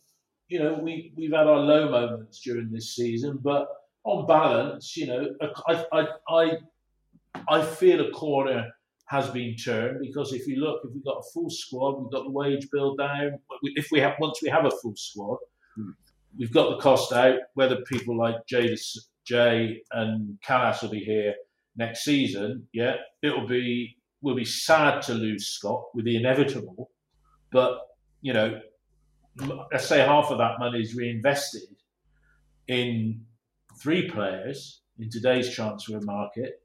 you 0.47 0.59
know, 0.59 0.73
we 0.73 1.11
we've 1.15 1.33
had 1.33 1.47
our 1.47 1.59
low 1.59 1.89
moments 1.89 2.39
during 2.39 2.71
this 2.71 2.95
season, 2.95 3.39
but 3.41 3.67
on 4.05 4.25
balance, 4.25 4.95
you 4.95 5.07
know, 5.07 5.27
I 5.67 5.85
I 5.91 6.07
I, 6.29 6.51
I 7.49 7.65
feel 7.65 8.07
a 8.07 8.11
corner 8.11 8.71
has 9.09 9.27
been 9.31 9.55
turned 9.55 9.99
because 10.01 10.33
if 10.33 10.45
you 10.47 10.57
look, 10.57 10.81
if 10.83 10.93
we've 10.93 11.03
got 11.03 11.17
a 11.17 11.31
full 11.33 11.49
squad, 11.49 11.99
we've 11.99 12.11
got 12.11 12.25
the 12.25 12.31
wage 12.31 12.69
bill 12.71 12.95
down. 12.95 13.39
If 13.63 13.87
we 13.91 13.99
have 13.99 14.13
once 14.19 14.39
we 14.43 14.49
have 14.49 14.65
a 14.65 14.71
full 14.71 14.95
squad, 14.95 15.39
hmm. 15.75 15.91
we've 16.37 16.53
got 16.53 16.69
the 16.69 16.77
cost 16.77 17.11
out. 17.11 17.39
Whether 17.55 17.77
people 17.91 18.15
like 18.15 18.35
Jay, 18.47 18.77
Jay 19.25 19.81
and 19.91 20.37
Kalas 20.45 20.83
will 20.83 20.89
be 20.89 20.99
here 20.99 21.33
next 21.75 22.03
season, 22.03 22.67
yeah, 22.71 22.97
it'll 23.23 23.47
be 23.47 23.97
we'll 24.21 24.35
be 24.35 24.45
sad 24.45 25.01
to 25.03 25.15
lose 25.15 25.47
Scott 25.47 25.85
with 25.95 26.05
the 26.05 26.15
inevitable, 26.15 26.91
but 27.51 27.79
you 28.21 28.33
know, 28.33 28.61
let's 29.71 29.87
say 29.87 29.99
half 29.99 30.29
of 30.29 30.37
that 30.37 30.59
money 30.59 30.81
is 30.81 30.95
reinvested 30.95 31.63
in 32.67 33.21
three 33.81 34.07
players 34.07 34.81
in 34.99 35.09
today's 35.09 35.49
transfer 35.49 35.99
market. 36.01 36.61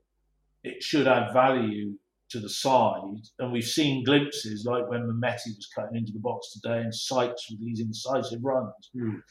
It 0.62 0.82
should 0.82 1.06
add 1.06 1.32
value 1.32 1.94
to 2.34 2.40
the 2.40 2.48
side, 2.48 3.20
and 3.38 3.52
we've 3.52 3.64
seen 3.64 4.02
glimpses 4.02 4.66
like 4.66 4.88
when 4.90 5.02
Mehmeti 5.02 5.54
was 5.56 5.68
cutting 5.72 5.96
into 5.96 6.12
the 6.12 6.18
box 6.18 6.52
today, 6.52 6.80
and 6.80 6.92
Sykes 6.92 7.48
with 7.48 7.60
these 7.60 7.80
incisive 7.80 8.40
runs. 8.42 8.90
Mm. 8.94 9.22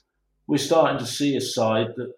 We're 0.47 0.57
starting 0.57 0.97
to 0.99 1.05
see 1.05 1.35
a 1.35 1.41
side 1.41 1.87
that, 1.97 2.13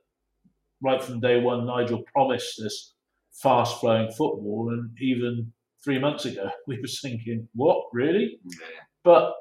right 0.83 1.01
from 1.01 1.19
day 1.19 1.41
one, 1.41 1.65
Nigel 1.65 2.03
promised 2.13 2.61
us 2.61 2.93
fast 3.33 3.79
flowing 3.79 4.11
football, 4.11 4.69
and 4.69 4.91
even 5.01 5.51
three 5.83 5.97
months 5.97 6.25
ago, 6.25 6.51
we 6.67 6.79
were 6.79 6.88
thinking, 6.88 7.47
"What 7.55 7.86
really?" 7.91 8.39
Yeah. 8.45 8.67
But 9.03 9.33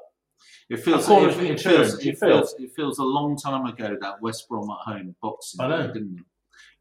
it 0.67 0.77
feels, 0.77 1.07
it, 1.07 1.13
it, 1.13 1.59
feels, 1.59 1.99
it, 2.03 2.19
feels, 2.19 2.55
it 2.57 2.71
feels 2.75 2.97
a 2.97 3.03
long 3.03 3.37
time 3.37 3.65
ago 3.65 3.95
that 4.01 4.19
West 4.19 4.49
Brom 4.49 4.69
at 4.71 4.93
home 4.93 5.15
boxing, 5.21 5.61
I 5.61 5.67
know. 5.67 5.87
didn't 5.93 6.17
it? 6.19 6.25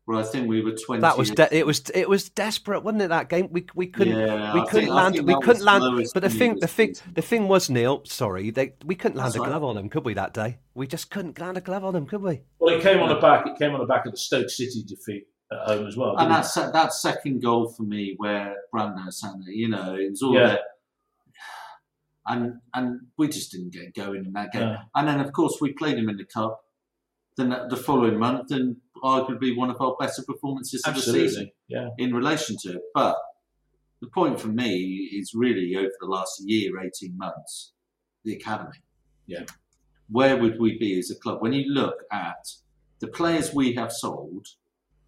Well, 0.07 0.19
I 0.19 0.23
think 0.23 0.49
we 0.49 0.61
were 0.61 0.73
twenty. 0.73 1.01
That 1.01 1.17
was 1.17 1.31
de- 1.31 1.57
it 1.57 1.65
was 1.65 1.89
it 1.95 2.09
was 2.09 2.29
desperate, 2.29 2.81
wasn't 2.81 3.05
it? 3.05 3.09
That 3.09 3.31
game 3.31 3.49
we 3.51 3.65
we 3.75 3.87
couldn't 3.87 4.19
yeah, 4.19 4.53
we 4.53 4.61
couldn't 4.67 4.81
think, 4.81 4.91
land 4.91 5.27
we 5.27 5.41
couldn't 5.41 5.65
land. 5.65 6.09
But 6.13 6.23
the 6.23 6.29
thing 6.29 6.59
the 6.61 6.69
thing 6.69 6.95
the 7.15 7.23
thing 7.23 7.49
was 7.49 7.71
Neil. 7.71 8.03
Sorry, 8.05 8.51
they, 8.51 8.75
we 8.85 8.97
couldn't 8.97 9.17
land 9.17 9.29
That's 9.33 9.37
a 9.37 9.49
glove 9.49 9.65
on 9.65 9.77
them, 9.77 9.89
could 9.89 10.05
we? 10.05 10.13
That 10.13 10.35
day 10.35 10.59
we 10.75 10.87
just 10.87 11.11
couldn't 11.11 11.39
land 11.39 11.57
a 11.57 11.63
glove 11.63 11.85
on 11.85 11.95
them, 11.95 12.05
could 12.05 12.21
we? 12.21 12.43
Well, 12.59 12.75
it 12.75 12.83
came 12.83 13.01
on 13.01 13.09
the 13.09 13.15
back. 13.15 13.47
It 13.47 13.59
came 13.59 13.73
on 13.73 13.81
the 13.81 13.87
back 13.87 14.05
of 14.05 14.13
the 14.13 14.19
Stoke 14.19 14.51
City 14.51 14.83
defeat 14.87 15.27
at 15.51 15.67
home 15.67 15.87
as 15.87 15.97
well. 15.97 16.17
And 16.19 16.31
that 16.31 16.43
se- 16.43 16.71
that 16.75 16.93
second 16.93 17.43
goal 17.43 17.69
for 17.69 17.85
me, 17.85 18.15
where 18.19 18.57
Brandon 18.73 19.11
Santa, 19.11 19.45
you 19.47 19.69
know, 19.69 19.95
it 19.95 20.11
was 20.11 20.23
all 20.23 20.35
yeah. 20.35 20.57
and 22.27 22.61
and 22.75 23.01
we 23.17 23.29
just 23.29 23.53
didn't 23.53 23.73
get 23.73 23.95
going 23.95 24.27
in 24.27 24.33
that 24.35 24.53
game. 24.53 24.63
Yeah. 24.63 24.83
And 24.95 25.09
then 25.09 25.21
of 25.21 25.33
course 25.33 25.59
we 25.63 25.73
played 25.73 25.97
him 25.97 26.11
in 26.11 26.19
the 26.19 26.27
cup. 26.27 26.61
Then 27.37 27.49
the 27.49 27.77
following 27.77 28.19
month, 28.19 28.53
and 28.53 28.77
arguably 29.05 29.57
one 29.57 29.71
of 29.71 29.81
our 29.81 29.95
better 30.01 30.23
performances 30.27 30.83
Absolutely. 30.87 31.11
of 31.11 31.25
the 31.25 31.29
season 31.29 31.51
yeah. 31.69 31.89
in 31.99 32.15
relation 32.15 32.57
to 32.63 32.73
it. 32.73 32.83
But 32.95 33.17
the 34.01 34.09
point 34.09 34.41
for 34.41 34.49
me 34.49 35.11
is 35.13 35.33
really 35.35 35.77
over 35.77 35.93
the 36.01 36.07
last 36.07 36.43
year, 36.45 36.81
18 36.81 37.17
months, 37.17 37.73
the 38.25 38.35
academy. 38.35 38.83
Yeah. 39.27 39.45
Where 40.11 40.37
would 40.37 40.59
we 40.59 40.79
be 40.79 40.99
as 40.99 41.11
a 41.11 41.17
club? 41.17 41.43
When 41.43 41.53
you 41.53 41.73
look 41.73 41.97
at 42.11 42.47
the 43.01 43.09
players 43.09 43.55
we 43.55 43.75
have 43.75 43.93
sold, 43.93 44.47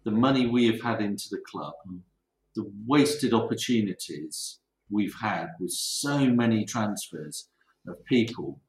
the 0.03 0.11
money 0.11 0.47
we 0.47 0.67
have 0.67 0.81
had 0.81 1.01
into 1.01 1.25
the 1.29 1.41
club, 1.51 1.73
mm. 1.89 1.99
the 2.55 2.71
wasted 2.85 3.33
opportunities 3.33 4.59
we've 4.89 5.15
had 5.21 5.47
with 5.59 5.71
so 5.71 6.27
many 6.27 6.65
transfers 6.65 7.49
of 7.87 8.03
people 8.05 8.59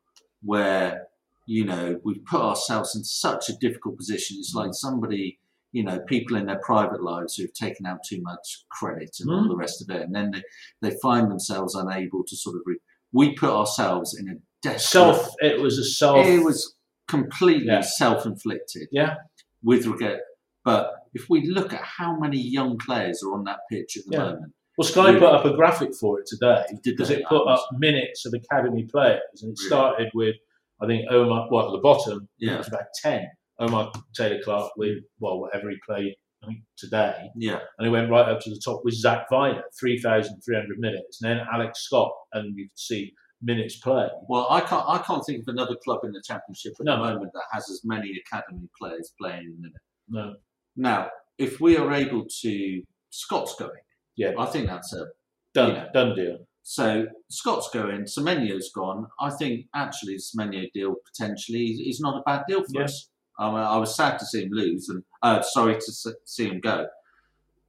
where 0.42 1.08
you 1.48 1.64
know, 1.64 1.98
we've 2.04 2.22
put 2.26 2.42
ourselves 2.42 2.94
in 2.94 3.02
such 3.02 3.48
a 3.48 3.56
difficult 3.56 3.96
position. 3.96 4.36
It's 4.38 4.52
like 4.54 4.74
somebody, 4.74 5.38
you 5.72 5.82
know, 5.82 5.98
people 6.00 6.36
in 6.36 6.44
their 6.44 6.60
private 6.62 7.02
lives 7.02 7.36
who've 7.36 7.54
taken 7.54 7.86
out 7.86 8.00
too 8.06 8.20
much 8.20 8.66
credit 8.70 9.16
and 9.18 9.30
mm. 9.30 9.34
all 9.34 9.48
the 9.48 9.56
rest 9.56 9.80
of 9.80 9.88
it, 9.96 10.02
and 10.02 10.14
then 10.14 10.30
they, 10.30 10.42
they 10.82 10.96
find 11.00 11.30
themselves 11.30 11.74
unable 11.74 12.22
to 12.26 12.36
sort 12.36 12.56
of. 12.56 12.62
Re- 12.66 12.76
we 13.12 13.32
put 13.32 13.48
ourselves 13.48 14.14
in 14.14 14.28
a 14.28 14.34
desperate. 14.60 14.82
Self. 14.82 15.34
It 15.40 15.58
was 15.58 15.78
a 15.78 15.84
self. 15.84 16.26
It 16.26 16.44
was 16.44 16.76
completely 17.08 17.68
yeah. 17.68 17.80
self-inflicted. 17.80 18.88
Yeah. 18.92 19.14
With 19.62 19.86
regard, 19.86 20.20
but 20.66 20.92
if 21.14 21.30
we 21.30 21.46
look 21.46 21.72
at 21.72 21.80
how 21.82 22.18
many 22.18 22.38
young 22.38 22.76
players 22.76 23.22
are 23.22 23.32
on 23.32 23.44
that 23.44 23.60
pitch 23.72 23.96
at 23.96 24.04
the 24.04 24.12
yeah. 24.12 24.24
moment. 24.24 24.52
Well, 24.76 24.86
Sky 24.86 25.14
put 25.14 25.24
up 25.24 25.44
a 25.46 25.56
graphic 25.56 25.94
for 25.98 26.20
it 26.20 26.26
today 26.26 26.62
because 26.84 27.10
it 27.10 27.24
put 27.26 27.48
up 27.48 27.66
minutes 27.78 28.26
of 28.26 28.34
academy 28.34 28.84
players, 28.84 29.42
and 29.42 29.52
it 29.52 29.58
started 29.58 30.10
with 30.14 30.36
I 30.80 30.86
think 30.86 31.10
Omar, 31.10 31.48
well, 31.50 31.66
at 31.66 31.72
the 31.72 31.78
bottom, 31.78 32.28
yeah. 32.38 32.54
it 32.54 32.58
was 32.58 32.68
about 32.68 32.86
10. 33.02 33.26
Omar 33.60 33.92
Taylor-Clarke 34.14 34.72
with, 34.76 34.98
well, 35.18 35.40
whatever 35.40 35.70
he 35.70 35.76
played 35.86 36.14
I 36.42 36.46
think, 36.46 36.60
today. 36.76 37.28
Yeah. 37.36 37.58
And 37.78 37.86
he 37.86 37.90
went 37.90 38.10
right 38.10 38.28
up 38.28 38.40
to 38.40 38.50
the 38.50 38.60
top 38.64 38.82
with 38.84 38.94
Zak 38.94 39.28
Vyner, 39.30 39.62
3,300 39.78 40.78
minutes. 40.78 41.20
And 41.20 41.30
then 41.30 41.46
Alex 41.52 41.80
Scott, 41.80 42.12
and 42.32 42.56
you 42.56 42.68
can 42.68 42.76
see 42.76 43.12
minutes 43.42 43.76
played. 43.76 44.10
Well, 44.28 44.46
I 44.50 44.60
can't. 44.60 44.84
I 44.88 44.98
can't 44.98 45.24
think 45.26 45.40
of 45.40 45.48
another 45.48 45.76
club 45.84 46.00
in 46.04 46.12
the 46.12 46.22
championship 46.24 46.74
at 46.78 46.86
No. 46.86 46.96
the 46.96 47.14
moment 47.14 47.32
that 47.32 47.44
has 47.52 47.68
as 47.70 47.82
many 47.84 48.12
academy 48.26 48.68
players 48.78 49.12
playing 49.20 49.56
in 49.58 49.64
it. 49.66 49.72
No. 50.08 50.34
Now, 50.76 51.10
if 51.38 51.60
we 51.60 51.76
are 51.76 51.92
able 51.92 52.26
to, 52.42 52.82
Scott's 53.10 53.54
going. 53.56 53.70
Yeah. 54.16 54.32
I 54.38 54.46
think 54.46 54.66
that's 54.66 54.92
a 54.92 55.06
Done. 55.54 55.74
Yeah. 55.74 55.86
Done 55.92 56.14
deal. 56.14 56.38
So. 56.68 57.06
Scott's 57.30 57.68
going. 57.72 58.02
Semenyo's 58.04 58.70
gone. 58.74 59.06
I 59.20 59.30
think 59.30 59.66
actually 59.74 60.14
the 60.14 60.22
Semenyo 60.22 60.64
deal 60.72 60.94
potentially 61.08 61.64
is 61.90 62.00
not 62.00 62.18
a 62.18 62.22
bad 62.24 62.44
deal 62.48 62.62
for 62.64 62.70
Yeah. 62.74 62.84
us. 62.84 63.10
I, 63.38 63.76
was 63.78 63.94
sad 63.94 64.18
to 64.18 64.26
see 64.26 64.42
him 64.44 64.50
lose, 64.50 64.88
and 64.88 65.02
uh, 65.22 65.40
sorry 65.42 65.74
to 65.74 65.92
see 66.24 66.46
him 66.48 66.58
go, 66.60 66.86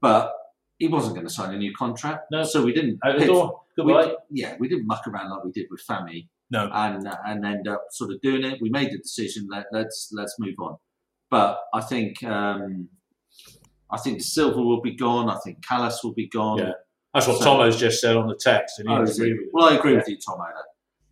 but 0.02 0.34
he 0.80 0.88
wasn't 0.88 1.14
going 1.16 1.28
to 1.28 1.34
sign 1.34 1.54
a 1.54 1.58
new 1.58 1.74
contract. 1.76 2.22
No. 2.32 2.44
so 2.44 2.64
we 2.64 2.74
didn't. 2.74 2.98
Out 3.06 3.20
the 3.20 3.26
door. 3.28 3.62
we- 3.78 3.84
Goodbye. 3.94 4.16
yeah, 4.32 4.56
we 4.60 4.68
didn't 4.68 4.88
muck 4.88 5.06
around 5.08 5.30
like 5.30 5.44
we 5.44 5.52
did 5.52 5.68
with 5.70 5.82
Fami 5.88 6.28
No. 6.50 6.70
and 6.74 7.08
and 7.28 7.46
end 7.46 7.68
up 7.68 7.84
sort 7.92 8.12
of 8.12 8.20
doing 8.22 8.44
it. 8.44 8.60
We 8.62 8.70
made 8.70 8.92
the 8.92 8.98
decision. 8.98 9.48
Let, 9.52 9.66
let's 9.72 10.10
let's 10.12 10.36
move 10.40 10.56
on. 10.60 10.78
But 11.30 11.60
I 11.74 11.82
think 11.82 12.24
um, 12.24 12.90
I 13.92 13.98
think 13.98 14.22
Silva 14.22 14.62
will 14.62 14.82
be 14.82 14.96
gone. 14.96 15.30
I 15.30 15.38
think 15.44 15.56
Kalas 15.70 16.04
will 16.04 16.14
be 16.14 16.28
gone. 16.28 16.58
Yeah. 16.60 16.72
That's 17.14 17.28
what 17.28 17.40
So- 17.40 17.46
Tomo's 17.58 17.78
just 17.80 18.02
said 18.02 18.16
on 18.16 18.28
the 18.28 18.36
text, 18.36 18.80
and 18.80 18.88
he 18.90 18.96
Oh, 18.96 19.02
agree 19.04 19.34
with. 19.34 19.50
Well, 19.52 19.66
I 19.72 19.76
agree 19.76 19.96
with 19.96 20.08
you, 20.08 20.18
Tom. 20.18 20.40
Ada. 20.42 20.64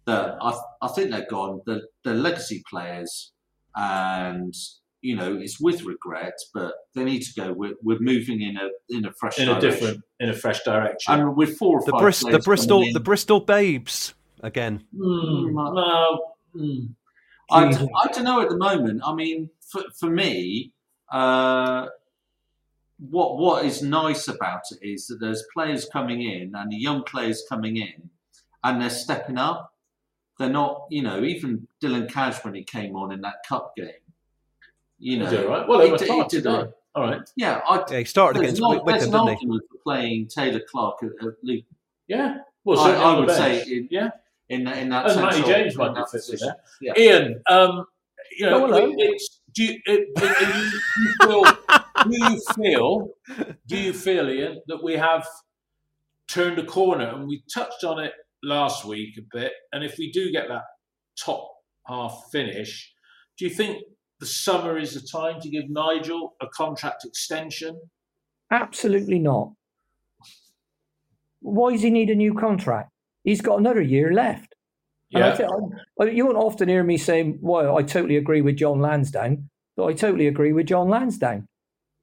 That 0.06 0.38
I 0.42 0.58
I 0.82 0.88
think 0.90 1.12
they're 1.12 1.26
gone. 1.30 1.62
The 1.66 1.82
the 2.04 2.14
legacy 2.14 2.64
players, 2.70 3.34
and 3.76 4.54
you 5.02 5.16
know 5.16 5.36
it's 5.36 5.60
with 5.60 5.84
regret, 5.84 6.34
but 6.54 6.74
they 6.96 7.04
need 7.04 7.24
to 7.24 7.34
go. 7.42 7.52
We're, 7.54 7.74
we're 7.82 8.00
moving 8.00 8.42
in 8.42 8.58
a 8.58 8.70
in 8.90 9.06
a 9.06 9.12
fresh 9.20 9.38
in 9.40 9.50
a 9.50 9.60
different, 9.60 10.02
in 10.20 10.30
a 10.30 10.34
fresh 10.34 10.64
direction. 10.64 11.14
And 11.14 11.36
with 11.36 11.58
four 11.58 11.80
or 11.80 11.86
The, 11.86 11.92
five 11.92 12.02
Bris- 12.02 12.24
the 12.24 12.40
Bristol 12.40 12.78
coming 12.78 12.88
in- 12.90 12.94
the 12.94 13.00
Bristol 13.02 13.40
Babes 13.42 14.14
again. 14.42 14.86
Mm, 14.96 15.52
no. 15.54 16.22
Mm. 16.56 16.90
I, 17.52 17.64
I 17.66 18.08
don't 18.14 18.24
know 18.24 18.42
at 18.42 18.50
the 18.50 18.58
moment. 18.58 19.02
I 19.06 19.14
mean, 19.14 19.50
for, 19.72 19.84
for 20.00 20.10
me, 20.10 20.74
uh, 21.12 21.88
what 23.00 23.38
what 23.38 23.66
is 23.66 23.82
nice 23.82 24.28
about 24.28 24.62
it 24.72 24.86
is 24.88 25.08
that 25.08 25.20
there's 25.20 25.44
players 25.54 25.86
coming 25.92 26.22
in 26.24 26.54
and 26.56 26.72
young 26.74 27.04
players 27.04 27.44
coming 27.50 27.78
in, 27.78 28.10
and 28.64 28.82
they're 28.82 28.90
stepping 28.90 29.38
up. 29.38 29.74
They're 30.40 30.50
not, 30.50 30.86
you 30.92 31.02
know, 31.02 31.24
even 31.24 31.68
Dylan 31.82 32.10
Cash 32.12 32.44
when 32.46 32.54
he 32.54 32.64
came 32.64 32.96
on 32.96 33.12
in 33.12 33.22
that 33.22 33.38
cup 33.48 33.76
game. 33.76 33.90
You 35.00 35.20
know, 35.20 35.26
Is 35.26 35.34
it 35.34 35.46
all 35.46 35.52
right? 35.52 35.68
Well, 35.68 35.80
he 35.82 35.88
it 35.88 35.92
was 35.92 36.02
did- 36.02 36.10
he 36.10 36.16
hard 36.18 36.30
did 36.30 36.48
All 36.48 37.04
right. 37.04 37.22
Yeah, 37.36 37.62
I, 37.68 37.84
Yeah, 37.90 38.00
he 38.00 38.06
started 38.06 38.40
against 38.42 38.62
no, 38.62 38.70
Wick- 38.70 38.86
Wycombe, 38.86 39.00
didn't 39.12 39.28
he? 39.28 39.32
argument 39.34 39.64
playing 39.84 40.28
Taylor-Clarke 40.28 40.98
at, 41.04 41.28
at 41.28 41.34
Luton. 41.44 41.66
Yeah. 42.08 42.38
Well, 42.66 42.80
I, 42.80 42.92
I 42.94 43.20
would 43.20 43.30
say 43.32 43.62
in, 43.64 43.88
yeah. 43.92 44.10
in, 44.50 44.64
that- 44.66 44.78
in 44.78 44.90
that 44.90 45.08
And 45.10 45.22
Matty 45.22 45.44
James 45.44 45.76
might 45.76 45.90
be 45.90 45.94
that 45.96 46.10
fit 46.12 46.22
for 46.24 46.32
position. 46.32 46.48
that. 46.48 46.60
Yeah. 46.82 46.94
Ian, 46.98 47.42
um, 47.50 47.86
you 48.38 48.46
know, 48.48 48.68
Go 48.68 48.76
on, 48.86 48.96
it's, 48.98 49.40
do 49.54 49.64
you, 49.64 49.80
it, 49.86 50.08
it, 50.16 50.56
you, 50.56 51.04
you 51.04 51.14
feel, 51.22 51.58
do 52.08 52.18
you 52.20 52.42
feel, 52.56 53.10
do 53.68 53.78
you 53.78 53.94
feel, 53.94 54.30
Ian, 54.30 54.62
that 54.68 54.84
we 54.84 54.94
have 54.94 55.28
turned 56.30 56.60
a 56.60 56.66
corner? 56.66 57.08
And 57.08 57.28
we 57.28 57.44
touched 57.54 57.84
on 57.84 58.00
it 58.04 58.14
last 58.44 58.86
week 58.86 59.18
a 59.18 59.38
bit. 59.38 59.54
And 59.72 59.84
if 59.84 59.98
we 59.98 60.12
do 60.12 60.32
get 60.32 60.48
that 60.48 60.64
top 61.20 61.50
half 61.88 62.26
finish, 62.32 62.94
do 63.38 63.46
you 63.46 63.52
think 63.52 63.84
the 64.20 64.26
summer 64.26 64.78
is 64.78 64.94
the 64.94 65.08
time 65.08 65.40
to 65.42 65.50
give 65.50 65.70
Nigel 65.70 66.36
a 66.42 66.48
contract 66.48 67.06
extension? 67.06 67.80
Absolutely 68.52 69.20
not. 69.20 69.52
Why 71.42 71.72
does 71.72 71.84
he 71.84 71.90
need 71.92 72.10
a 72.10 72.16
new 72.16 72.34
contract? 72.34 72.90
He's 73.24 73.42
got 73.42 73.60
another 73.60 73.82
year 73.82 74.12
left. 74.14 74.56
And 75.14 75.24
I 75.24 75.28
Yeah. 75.30 75.36
think, 75.36 76.16
you 76.16 76.26
won't 76.26 76.38
often 76.38 76.68
hear 76.68 76.84
me 76.84 76.98
saying, 76.98 77.40
well, 77.42 77.78
I 77.78 77.84
totally 77.84 78.18
agree 78.18 78.42
with 78.42 78.58
Jon 78.58 78.80
Lansdown, 78.82 79.50
but 79.76 79.86
I 79.86 79.94
totally 79.94 80.28
agree 80.28 80.52
with 80.52 80.68
Jon 80.68 80.90
Lansdown. 80.90 81.48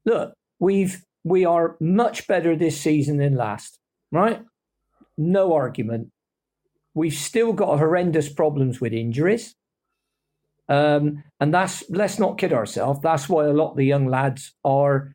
Look, 0.05 0.35
we've 0.59 1.03
we 1.25 1.45
are 1.45 1.77
much 1.81 2.27
better 2.27 2.55
this 2.55 2.81
season 2.81 3.17
than 3.17 3.37
last, 3.37 3.79
right? 4.13 4.43
No 5.17 5.55
argument. 5.55 6.11
We've 6.95 7.15
still 7.15 7.53
got 7.53 7.79
horrendous 7.79 8.33
problems 8.33 8.81
with 8.81 8.93
injuries. 8.93 9.55
Um, 10.69 11.25
and 11.41 11.53
that's 11.53 11.85
let's 11.91 12.19
not 12.19 12.39
kid 12.39 12.53
ourselves. 12.53 13.01
That's 13.03 13.29
why 13.29 13.45
a 13.45 13.53
lot 13.53 13.73
of 13.73 13.77
the 13.77 13.85
young 13.85 14.07
lads 14.07 14.55
are 14.65 15.13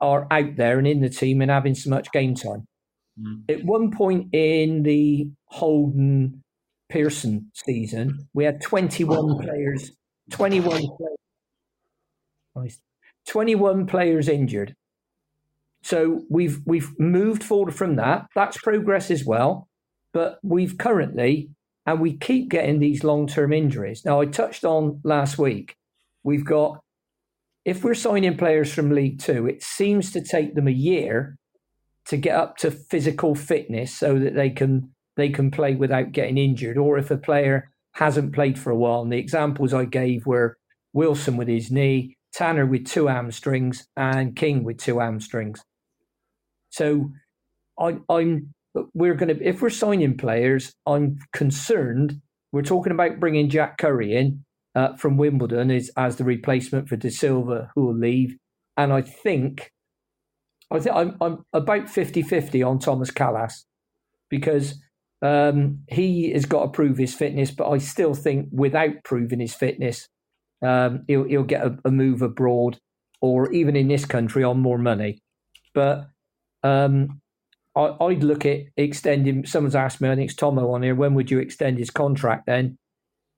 are 0.00 0.26
out 0.30 0.56
there 0.56 0.78
and 0.78 0.86
in 0.86 1.00
the 1.00 1.08
team 1.08 1.40
and 1.40 1.50
having 1.50 1.74
so 1.74 1.90
much 1.90 2.10
game 2.12 2.34
time. 2.34 2.66
Mm. 3.20 3.42
At 3.48 3.64
one 3.64 3.90
point 3.90 4.34
in 4.34 4.82
the 4.82 5.30
Holden 5.46 6.42
Pearson 6.88 7.50
season, 7.54 8.28
we 8.34 8.44
had 8.44 8.60
21 8.60 9.38
players, 9.38 9.92
21 10.30 10.82
players, 12.54 12.78
21 13.28 13.86
players 13.86 14.28
injured. 14.28 14.74
So 15.82 16.22
we've 16.30 16.60
we've 16.64 16.98
moved 16.98 17.42
forward 17.42 17.74
from 17.74 17.96
that. 17.96 18.26
That's 18.34 18.56
progress 18.58 19.10
as 19.10 19.24
well. 19.24 19.68
But 20.12 20.38
we've 20.42 20.78
currently 20.78 21.50
and 21.84 22.00
we 22.00 22.16
keep 22.16 22.48
getting 22.48 22.78
these 22.78 23.02
long-term 23.02 23.52
injuries. 23.52 24.04
Now 24.04 24.20
I 24.20 24.26
touched 24.26 24.64
on 24.64 25.00
last 25.02 25.38
week. 25.38 25.74
We've 26.22 26.44
got 26.44 26.80
if 27.64 27.84
we're 27.84 27.94
signing 27.94 28.36
players 28.36 28.72
from 28.72 28.90
League 28.90 29.18
Two, 29.18 29.46
it 29.46 29.62
seems 29.62 30.12
to 30.12 30.22
take 30.22 30.54
them 30.54 30.68
a 30.68 30.72
year 30.72 31.36
to 32.06 32.16
get 32.16 32.36
up 32.36 32.56
to 32.58 32.70
physical 32.70 33.34
fitness 33.34 33.96
so 33.96 34.18
that 34.18 34.34
they 34.34 34.50
can 34.50 34.90
they 35.16 35.28
can 35.28 35.50
play 35.50 35.74
without 35.74 36.12
getting 36.12 36.38
injured. 36.38 36.78
Or 36.78 36.98
if 36.98 37.10
a 37.10 37.16
player 37.16 37.70
hasn't 37.92 38.34
played 38.34 38.58
for 38.58 38.70
a 38.70 38.76
while, 38.76 39.02
and 39.02 39.12
the 39.12 39.18
examples 39.18 39.74
I 39.74 39.84
gave 39.84 40.26
were 40.26 40.56
Wilson 40.92 41.36
with 41.36 41.48
his 41.48 41.70
knee, 41.70 42.16
Tanner 42.32 42.66
with 42.66 42.86
two 42.86 43.06
hamstrings, 43.06 43.86
and 43.96 44.34
King 44.34 44.64
with 44.64 44.78
two 44.78 44.98
hamstrings. 44.98 45.62
So 46.70 47.10
I, 47.78 47.98
I'm 48.08 48.54
we're 48.94 49.14
going 49.14 49.36
to 49.36 49.46
if 49.46 49.60
we're 49.60 49.70
signing 49.70 50.16
players, 50.16 50.74
I'm 50.86 51.18
concerned. 51.32 52.20
We're 52.52 52.62
talking 52.62 52.92
about 52.92 53.20
bringing 53.20 53.48
Jack 53.48 53.78
Currie 53.78 54.14
in 54.16 54.44
uh, 54.74 54.96
from 54.96 55.16
Wimbledon 55.16 55.70
as 55.70 55.90
as 55.96 56.16
the 56.16 56.24
replacement 56.24 56.88
for 56.88 56.96
Dasilva, 56.96 57.68
who 57.74 57.86
will 57.86 57.96
leave, 57.96 58.36
and 58.76 58.92
I 58.92 59.02
think 59.02 59.72
I 60.72 60.80
think 60.80 60.96
I'm, 60.96 61.16
I'm 61.20 61.44
about 61.52 61.84
50-50 61.84 62.66
on 62.66 62.78
Thomas 62.78 63.10
Kalas 63.10 63.64
because 64.30 64.80
um, 65.20 65.80
he 65.88 66.32
has 66.32 66.46
got 66.46 66.62
to 66.62 66.68
prove 66.68 66.96
his 66.96 67.14
fitness, 67.14 67.50
but 67.50 67.68
I 67.68 67.76
still 67.76 68.14
think 68.14 68.48
without 68.50 69.04
proving 69.04 69.40
his 69.40 69.54
fitness, 69.54 70.08
um, 70.62 71.04
he'll, 71.08 71.24
he'll 71.24 71.42
get 71.42 71.64
a, 71.66 71.78
a 71.84 71.90
move 71.90 72.22
abroad 72.22 72.78
or 73.20 73.52
even 73.52 73.76
in 73.76 73.88
this 73.88 74.04
country 74.04 74.44
on 74.44 74.60
more 74.60 74.78
money. 74.78 75.20
But 75.74 76.08
um, 76.62 77.20
I, 77.76 77.94
I'd 78.00 78.24
look 78.24 78.44
at 78.46 78.60
extending. 78.76 79.46
Someone's 79.46 79.74
asked 79.74 80.00
me, 80.00 80.08
I 80.08 80.16
think 80.16 80.30
it's 80.30 80.36
Tomo 80.36 80.72
on 80.72 80.82
here, 80.82 80.94
when 80.94 81.14
would 81.14 81.30
you 81.30 81.38
extend 81.38 81.78
his 81.78 81.90
contract 81.90 82.46
then? 82.46 82.76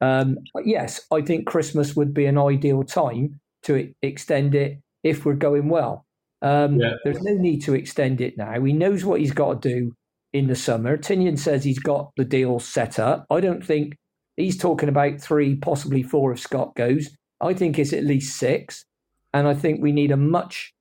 Um, 0.00 0.38
yes, 0.64 1.00
I 1.12 1.22
think 1.22 1.46
Christmas 1.46 1.94
would 1.96 2.12
be 2.12 2.26
an 2.26 2.38
ideal 2.38 2.82
time 2.82 3.40
to 3.62 3.92
extend 4.02 4.54
it 4.54 4.78
if 5.02 5.24
we're 5.24 5.34
going 5.34 5.68
well. 5.68 6.04
Um, 6.42 6.78
Yeah. 6.78 6.94
There's 7.04 7.22
no 7.22 7.34
need 7.34 7.60
to 7.60 7.74
extend 7.74 8.20
it 8.20 8.36
now. 8.36 8.60
He 8.62 8.72
knows 8.72 9.04
what 9.04 9.20
he's 9.20 9.32
got 9.32 9.62
to 9.62 9.68
do 9.68 9.92
in 10.32 10.48
the 10.48 10.56
summer. 10.56 10.98
Tinnion 10.98 11.38
says 11.38 11.64
he's 11.64 11.78
got 11.78 12.10
the 12.16 12.24
deal 12.24 12.58
set 12.58 12.98
up. 12.98 13.24
I 13.30 13.40
don't 13.40 13.64
think 13.64 13.96
he's 14.36 14.56
talking 14.58 14.88
about 14.88 15.20
three, 15.20 15.56
possibly 15.56 16.02
four 16.02 16.32
if 16.32 16.40
Scott 16.40 16.74
goes. 16.74 17.10
I 17.40 17.54
think 17.54 17.78
it's 17.78 17.92
at 17.92 18.04
least 18.04 18.36
six, 18.36 18.84
and 19.32 19.46
I 19.46 19.54
think 19.54 19.80
we 19.80 19.92
need 19.92 20.10
a 20.10 20.16
much, 20.16 20.72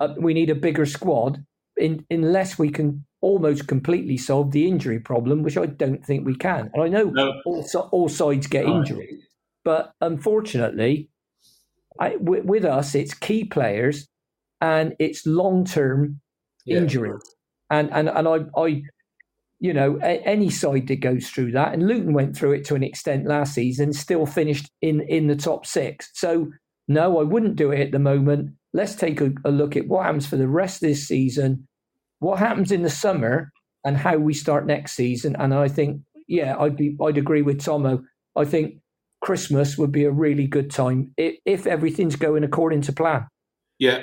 uh, 0.00 0.14
we 0.18 0.34
need 0.34 0.50
a 0.50 0.54
bigger 0.54 0.86
squad, 0.86 1.44
in, 1.76 2.04
unless 2.10 2.58
we 2.58 2.70
can 2.70 3.04
almost 3.20 3.66
completely 3.66 4.16
solve 4.16 4.52
the 4.52 4.66
injury 4.66 5.00
problem, 5.00 5.42
which 5.42 5.56
I 5.56 5.66
don't 5.66 6.04
think 6.04 6.24
we 6.24 6.36
can. 6.36 6.70
And 6.74 6.82
I 6.82 6.88
know 6.88 7.10
No. 7.10 7.40
all, 7.44 7.64
all 7.92 8.08
sides 8.08 8.46
get 8.46 8.64
injured, 8.64 9.06
but 9.64 9.92
unfortunately, 10.00 11.08
I, 12.00 12.16
with, 12.16 12.44
with 12.44 12.64
us, 12.64 12.94
it's 12.94 13.12
key 13.14 13.44
players 13.44 14.06
and 14.60 14.94
it's 14.98 15.26
long 15.26 15.64
term 15.64 16.20
Yeah. 16.64 16.78
injury. 16.78 17.12
And 17.70 17.92
and 17.92 18.08
and 18.08 18.26
I 18.28 18.38
I 18.56 18.82
you 19.60 19.72
know 19.72 19.98
a, 20.02 20.20
any 20.24 20.50
side 20.50 20.88
that 20.88 21.00
goes 21.00 21.28
through 21.28 21.52
that, 21.52 21.72
and 21.72 21.86
Luton 21.86 22.12
went 22.12 22.36
through 22.36 22.52
it 22.52 22.64
to 22.66 22.74
an 22.74 22.82
extent 22.82 23.26
last 23.26 23.54
season, 23.54 23.92
still 23.92 24.26
finished 24.26 24.70
in 24.82 25.00
in 25.02 25.26
the 25.26 25.36
top 25.36 25.66
six. 25.66 26.10
So 26.14 26.50
no, 26.86 27.18
I 27.18 27.22
wouldn't 27.22 27.56
do 27.56 27.70
it 27.70 27.80
at 27.80 27.92
the 27.92 27.98
moment. 27.98 28.52
Let's 28.72 28.94
take 28.94 29.20
a, 29.20 29.32
a 29.44 29.50
look 29.50 29.76
at 29.76 29.88
what 29.88 30.04
happens 30.04 30.26
for 30.26 30.36
the 30.36 30.48
rest 30.48 30.82
of 30.82 30.88
this 30.88 31.06
season, 31.06 31.66
what 32.20 32.38
happens 32.38 32.72
in 32.72 32.82
the 32.82 32.90
summer, 32.90 33.52
and 33.84 33.96
how 33.96 34.16
we 34.16 34.34
start 34.34 34.66
next 34.66 34.92
season. 34.92 35.36
And 35.38 35.52
I 35.54 35.68
think 35.68 36.02
yeah, 36.28 36.56
I'd 36.58 36.76
be 36.76 36.96
I'd 37.02 37.18
agree 37.18 37.42
with 37.42 37.62
Tomo. 37.62 38.02
I 38.36 38.44
think 38.44 38.76
Christmas 39.20 39.76
would 39.76 39.90
be 39.90 40.04
a 40.04 40.10
really 40.12 40.46
good 40.46 40.70
time 40.70 41.12
if, 41.16 41.36
if 41.44 41.66
everything's 41.66 42.16
going 42.16 42.44
according 42.44 42.82
to 42.82 42.92
plan. 42.92 43.26
Yeah. 43.78 44.02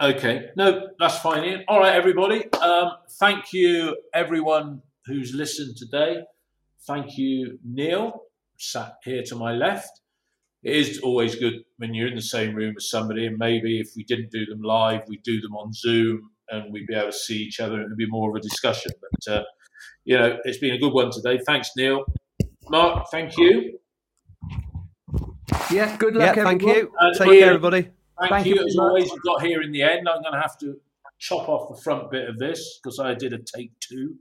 Okay. 0.00 0.46
No, 0.56 0.88
that's 0.98 1.18
fine, 1.18 1.44
Ian. 1.44 1.64
All 1.68 1.80
right, 1.80 1.94
everybody. 1.94 2.50
Um, 2.54 2.92
thank 3.18 3.52
you, 3.52 3.96
everyone 4.14 4.82
who's 5.08 5.34
listened 5.34 5.76
today. 5.76 6.22
thank 6.86 7.18
you, 7.18 7.58
Neil, 7.64 8.22
sat 8.58 8.94
here 9.04 9.22
to 9.24 9.34
my 9.34 9.52
left. 9.52 9.90
It 10.62 10.76
is 10.76 11.00
always 11.00 11.34
good 11.36 11.54
when 11.78 11.94
you're 11.94 12.08
in 12.08 12.16
the 12.16 12.22
same 12.22 12.54
room 12.54 12.74
as 12.76 12.90
somebody, 12.90 13.26
and 13.26 13.38
maybe 13.38 13.80
if 13.80 13.90
we 13.96 14.04
didn't 14.04 14.30
do 14.30 14.44
them 14.46 14.60
live, 14.62 15.02
we 15.08 15.18
do 15.24 15.40
them 15.40 15.54
on 15.54 15.72
Zoom, 15.72 16.30
and 16.50 16.72
we'd 16.72 16.86
be 16.86 16.94
able 16.94 17.10
to 17.10 17.12
see 17.16 17.36
each 17.36 17.60
other, 17.60 17.74
and 17.74 17.84
it'd 17.86 17.96
be 17.96 18.08
more 18.08 18.30
of 18.30 18.36
a 18.36 18.40
discussion. 18.40 18.92
But 19.00 19.32
uh, 19.32 19.42
you 20.04 20.18
know, 20.18 20.38
it's 20.44 20.58
been 20.58 20.74
a 20.74 20.78
good 20.78 20.92
one 20.92 21.10
today. 21.10 21.38
Thanks, 21.46 21.70
Neil. 21.76 22.04
Mark, 22.68 23.06
thank 23.10 23.36
you. 23.36 23.78
Yeah, 25.70 25.96
good 25.96 26.14
luck. 26.16 26.36
Yeah, 26.36 26.44
thank 26.44 26.62
everyone. 26.62 26.76
you. 26.76 26.92
And 26.98 27.16
Take 27.16 27.28
Ian, 27.28 27.38
care, 27.38 27.48
everybody. 27.48 27.82
Thank, 28.18 28.30
Thank 28.30 28.46
you, 28.46 28.54
you 28.56 28.66
as 28.66 28.74
very 28.74 28.88
always. 28.88 29.12
We 29.12 29.18
got 29.24 29.42
here 29.42 29.62
in 29.62 29.70
the 29.70 29.82
end. 29.82 30.08
I'm 30.08 30.22
going 30.22 30.34
to 30.34 30.40
have 30.40 30.58
to 30.58 30.80
chop 31.18 31.48
off 31.48 31.74
the 31.74 31.80
front 31.82 32.10
bit 32.10 32.28
of 32.28 32.38
this 32.38 32.78
because 32.82 32.98
I 32.98 33.14
did 33.14 33.32
a 33.32 33.38
take 33.38 33.70
two 33.80 34.14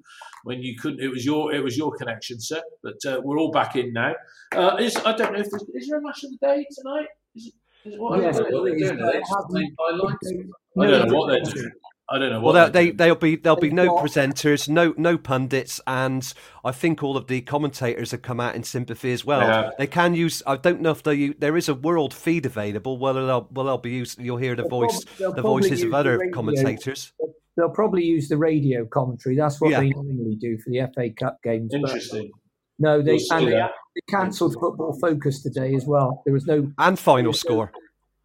when 0.43 0.61
you 0.61 0.75
couldn't. 0.77 1.01
It 1.01 1.09
was 1.09 1.25
your 1.25 1.53
it 1.53 1.63
was 1.63 1.77
your 1.77 1.91
connection, 1.95 2.39
sir. 2.39 2.61
But 2.83 2.97
uh, 3.05 3.21
we're 3.23 3.37
all 3.39 3.51
back 3.51 3.75
in 3.75 3.93
now. 3.93 4.13
Uh, 4.55 4.77
is 4.79 4.95
I 4.97 5.13
don't 5.15 5.33
know 5.33 5.39
if 5.39 5.49
there's, 5.49 5.63
is 5.73 5.87
there 5.87 5.99
a 5.99 6.01
match 6.01 6.23
of 6.23 6.31
the 6.31 6.37
day 6.41 6.65
tonight? 6.75 7.07
Is, 7.35 7.47
it- 7.47 7.53
is 7.85 7.93
it, 7.93 7.99
what, 8.01 8.21
yes, 8.21 8.35
what 8.39 8.53
are 8.53 8.63
they 8.69 8.77
doing? 8.77 8.99
Are 8.99 9.11
they 9.11 9.17
it 9.17 9.21
just 9.21 9.31
hasn't- 9.33 9.49
playing 9.51 9.75
highlights? 9.79 10.31
I 10.79 10.87
don't 10.87 11.07
know 11.09 11.17
what 11.17 11.27
they're 11.29 11.53
doing. 11.53 11.71
I 12.09 12.19
don't 12.19 12.29
know 12.31 12.39
Well, 12.41 12.53
what 12.53 12.71
they, 12.73 12.85
they're 12.85 12.91
they 12.91 12.97
they'll 13.07 13.15
be 13.15 13.35
there'll 13.35 13.59
be 13.59 13.69
no 13.69 13.97
presenters, 13.97 14.69
no 14.69 14.93
no 14.97 15.17
pundits, 15.17 15.81
and 15.85 16.33
I 16.63 16.71
think 16.71 17.03
all 17.03 17.17
of 17.17 17.27
the 17.27 17.41
commentators 17.41 18.11
have 18.11 18.21
come 18.21 18.39
out 18.39 18.55
in 18.55 18.63
sympathy 18.63 19.11
as 19.11 19.25
well. 19.25 19.71
They. 19.77 19.85
They 19.85 19.87
can 19.87 20.13
use. 20.13 20.41
I 20.47 20.55
don't 20.55 20.79
know 20.81 20.91
if 20.91 21.03
they 21.03 21.15
u- 21.15 21.35
there 21.37 21.57
is 21.57 21.67
a 21.67 21.73
world 21.75 22.13
feed 22.13 22.45
available. 22.45 22.97
Whether 22.97 23.25
they'll 23.25 23.47
well 23.51 23.65
they'll 23.65 23.77
be 23.77 23.91
used. 23.91 24.21
You'll 24.21 24.37
hear 24.37 24.55
the 24.55 24.61
They'll 24.63 24.69
voice, 24.69 25.03
prob- 25.17 25.35
the 25.35 25.41
voices 25.41 25.83
of 25.83 25.93
other 25.93 26.17
radio. 26.17 26.33
commentators. 26.33 27.11
They'll 27.57 27.69
probably 27.71 28.05
use 28.05 28.29
the 28.29 28.37
radio 28.37 28.85
commentary. 28.85 29.35
That's 29.35 29.59
what 29.59 29.71
Yeah. 29.71 29.79
they 29.81 29.89
normally 29.89 30.35
do 30.35 30.57
for 30.59 30.69
the 30.69 30.89
FA 30.95 31.09
Cup 31.09 31.41
games. 31.43 31.71
but 31.71 31.81
Interesting. 31.81 32.31
No, 32.79 33.01
they 33.01 33.13
We'll 33.29 33.39
and 33.39 33.47
they, 33.47 33.51
they 33.95 34.01
cancelled 34.07 34.53
Football 34.53 34.97
Focus 35.01 35.41
today 35.41 35.73
as 35.75 35.85
well. 35.87 36.21
There 36.23 36.33
was 36.33 36.45
no 36.45 36.71
And 36.77 36.97
final 36.99 37.33
score. 37.33 37.71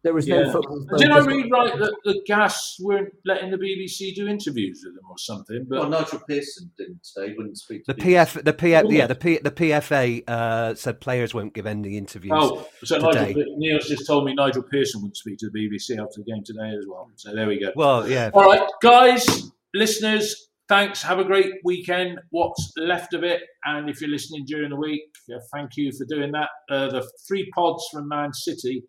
There 0.03 0.13
was 0.13 0.27
Yeah. 0.27 0.41
no 0.43 0.51
Football 0.51 0.85
Did 0.97 1.11
I 1.11 1.19
read 1.19 1.49
right 1.51 1.77
that 1.77 1.95
the 2.03 2.21
Gas 2.25 2.77
weren't 2.79 3.13
letting 3.25 3.51
the 3.51 3.57
BBC 3.57 4.13
do 4.13 4.27
interviews 4.27 4.81
with 4.85 4.95
them 4.95 5.03
or 5.09 5.17
something? 5.17 5.65
But 5.69 5.79
Well, 5.79 5.89
Nigel 5.89 6.19
Pearson 6.27 6.71
didn't 6.77 7.05
say, 7.05 7.33
wouldn't 7.37 7.57
speak 7.57 7.85
to 7.85 7.93
The 7.93 8.01
BBC. 8.01 8.05
PF, 8.13 8.43
the 8.43 8.53
PF, 8.53 8.91
yeah, 8.91 9.07
the 9.07 9.15
P, 9.15 9.39
the 9.41 9.51
PFA 9.51 10.23
uh, 10.27 10.75
said 10.75 10.99
players 10.99 11.33
won't 11.33 11.53
give 11.53 11.65
any 11.65 11.97
interviews. 11.97 12.33
Oh, 12.35 12.67
so 12.83 12.99
today. 12.99 13.33
Nigel, 13.33 13.55
Neil's 13.57 13.87
just 13.87 14.05
told 14.05 14.25
me 14.25 14.33
Nigel 14.33 14.63
Pearson 14.63 15.01
wouldn't 15.01 15.17
speak 15.17 15.37
to 15.39 15.49
the 15.49 15.57
BBC 15.59 15.91
after 16.01 16.21
the 16.21 16.31
game 16.31 16.43
today 16.43 16.75
as 16.77 16.85
well. 16.87 17.09
So 17.15 17.33
there 17.33 17.47
we 17.47 17.59
go. 17.59 17.71
Well, 17.75 18.07
yeah, 18.07 18.29
All 18.33 18.43
right, 18.43 18.67
guys, 18.81 19.51
listeners, 19.73 20.49
thanks. 20.69 21.01
Have 21.01 21.19
a 21.19 21.23
great 21.23 21.51
weekend. 21.63 22.19
What's 22.31 22.71
left 22.77 23.13
of 23.13 23.23
it, 23.23 23.41
and 23.65 23.89
if 23.89 24.01
you're 24.01 24.09
listening 24.09 24.43
during 24.45 24.69
the 24.69 24.75
week, 24.75 25.01
uh, 25.33 25.39
thank 25.53 25.71
you 25.77 25.91
for 25.91 26.05
doing 26.05 26.31
that. 26.33 26.49
Uh, 26.69 26.89
the 26.89 27.09
three 27.27 27.49
pods 27.55 27.85
from 27.91 28.07
Man 28.07 28.33
City 28.33 28.83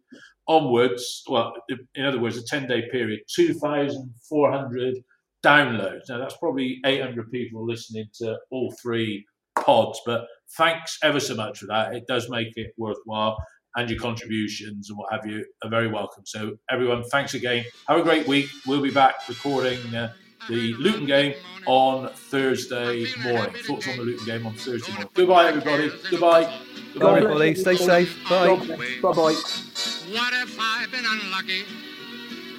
onwards. 0.46 1.22
Well, 1.28 1.54
in 1.94 2.04
other 2.04 2.20
words, 2.20 2.36
a 2.36 2.44
ten-day 2.44 2.88
period, 2.90 3.20
two 3.28 3.54
thousand 3.54 4.12
four 4.28 4.50
hundred 4.50 4.96
downloads. 5.44 6.02
Now 6.08 6.18
that's 6.18 6.36
probably 6.36 6.80
eight 6.86 7.02
hundred 7.02 7.30
people 7.30 7.66
listening 7.66 8.06
to 8.20 8.38
all 8.50 8.74
three 8.82 9.24
pods, 9.56 10.00
but 10.04 10.26
thanks 10.56 10.98
ever 11.02 11.20
so 11.20 11.34
much 11.34 11.58
for 11.58 11.66
that. 11.66 11.94
It 11.94 12.06
does 12.06 12.28
make 12.28 12.56
it 12.56 12.72
worthwhile. 12.76 13.36
And 13.76 13.90
your 13.90 13.98
contributions 13.98 14.88
and 14.88 14.96
what 14.96 15.12
have 15.12 15.26
you 15.26 15.44
are 15.64 15.68
very 15.68 15.88
welcome. 15.88 16.22
So, 16.26 16.52
everyone, 16.70 17.02
thanks 17.10 17.34
again. 17.34 17.64
Have 17.88 17.98
a 17.98 18.04
great 18.04 18.24
week. 18.28 18.48
We'll 18.68 18.80
be 18.80 18.92
back 18.92 19.28
recording 19.28 19.80
uh, 19.92 20.12
the 20.48 20.74
Luton 20.74 21.06
game 21.06 21.34
on 21.66 22.08
Thursday 22.12 23.04
morning. 23.24 23.52
Thoughts 23.64 23.88
on 23.88 23.96
the 23.96 24.04
Luton 24.04 24.26
game 24.26 24.46
on 24.46 24.54
Thursday 24.54 24.92
morning. 24.92 25.10
Goodbye, 25.14 25.48
everybody. 25.48 25.90
Goodbye. 26.08 26.56
Goodbye. 26.92 27.18
everybody. 27.18 27.54
Stay 27.56 27.74
safe. 27.74 28.16
Bye. 28.28 28.56
Bye 29.02 29.12
bye. 29.12 29.73
What 30.12 30.34
if 30.34 30.58
I've 30.60 30.90
been 30.92 31.06
unlucky? 31.06 31.62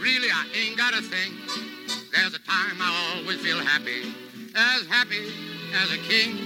Really, 0.02 0.30
I 0.34 0.48
ain't 0.56 0.78
got 0.78 0.94
a 0.94 1.02
thing. 1.02 1.32
There's 2.12 2.34
a 2.34 2.40
time 2.40 2.82
I 2.82 3.18
always 3.18 3.40
feel 3.40 3.60
happy, 3.60 4.02
as 4.56 4.88
happy 4.88 5.22
as 5.76 5.92
a 5.94 5.98
king. 6.10 6.38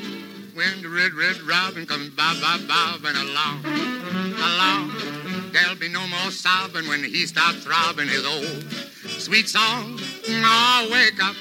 When 0.56 0.82
the 0.82 0.89
red, 0.89 1.14
red 1.14 1.39
robin 1.43 1.86
comes 1.86 2.10
bob, 2.10 2.41
bob, 2.41 2.68
bobbing 2.68 3.16
along, 3.16 3.64
along. 3.64 4.91
There'll 5.54 5.80
be 5.80 5.88
no 5.88 6.06
more 6.08 6.32
sobbing 6.32 6.88
when 6.89 7.02
he 7.04 7.26
starts 7.26 7.64
throbbing 7.64 8.10
his 8.10 8.26
old 8.26 8.64
sweet 9.08 9.47
song. 9.47 9.97
Oh, 10.28 10.89
wake 10.91 11.24
up, 11.24 11.36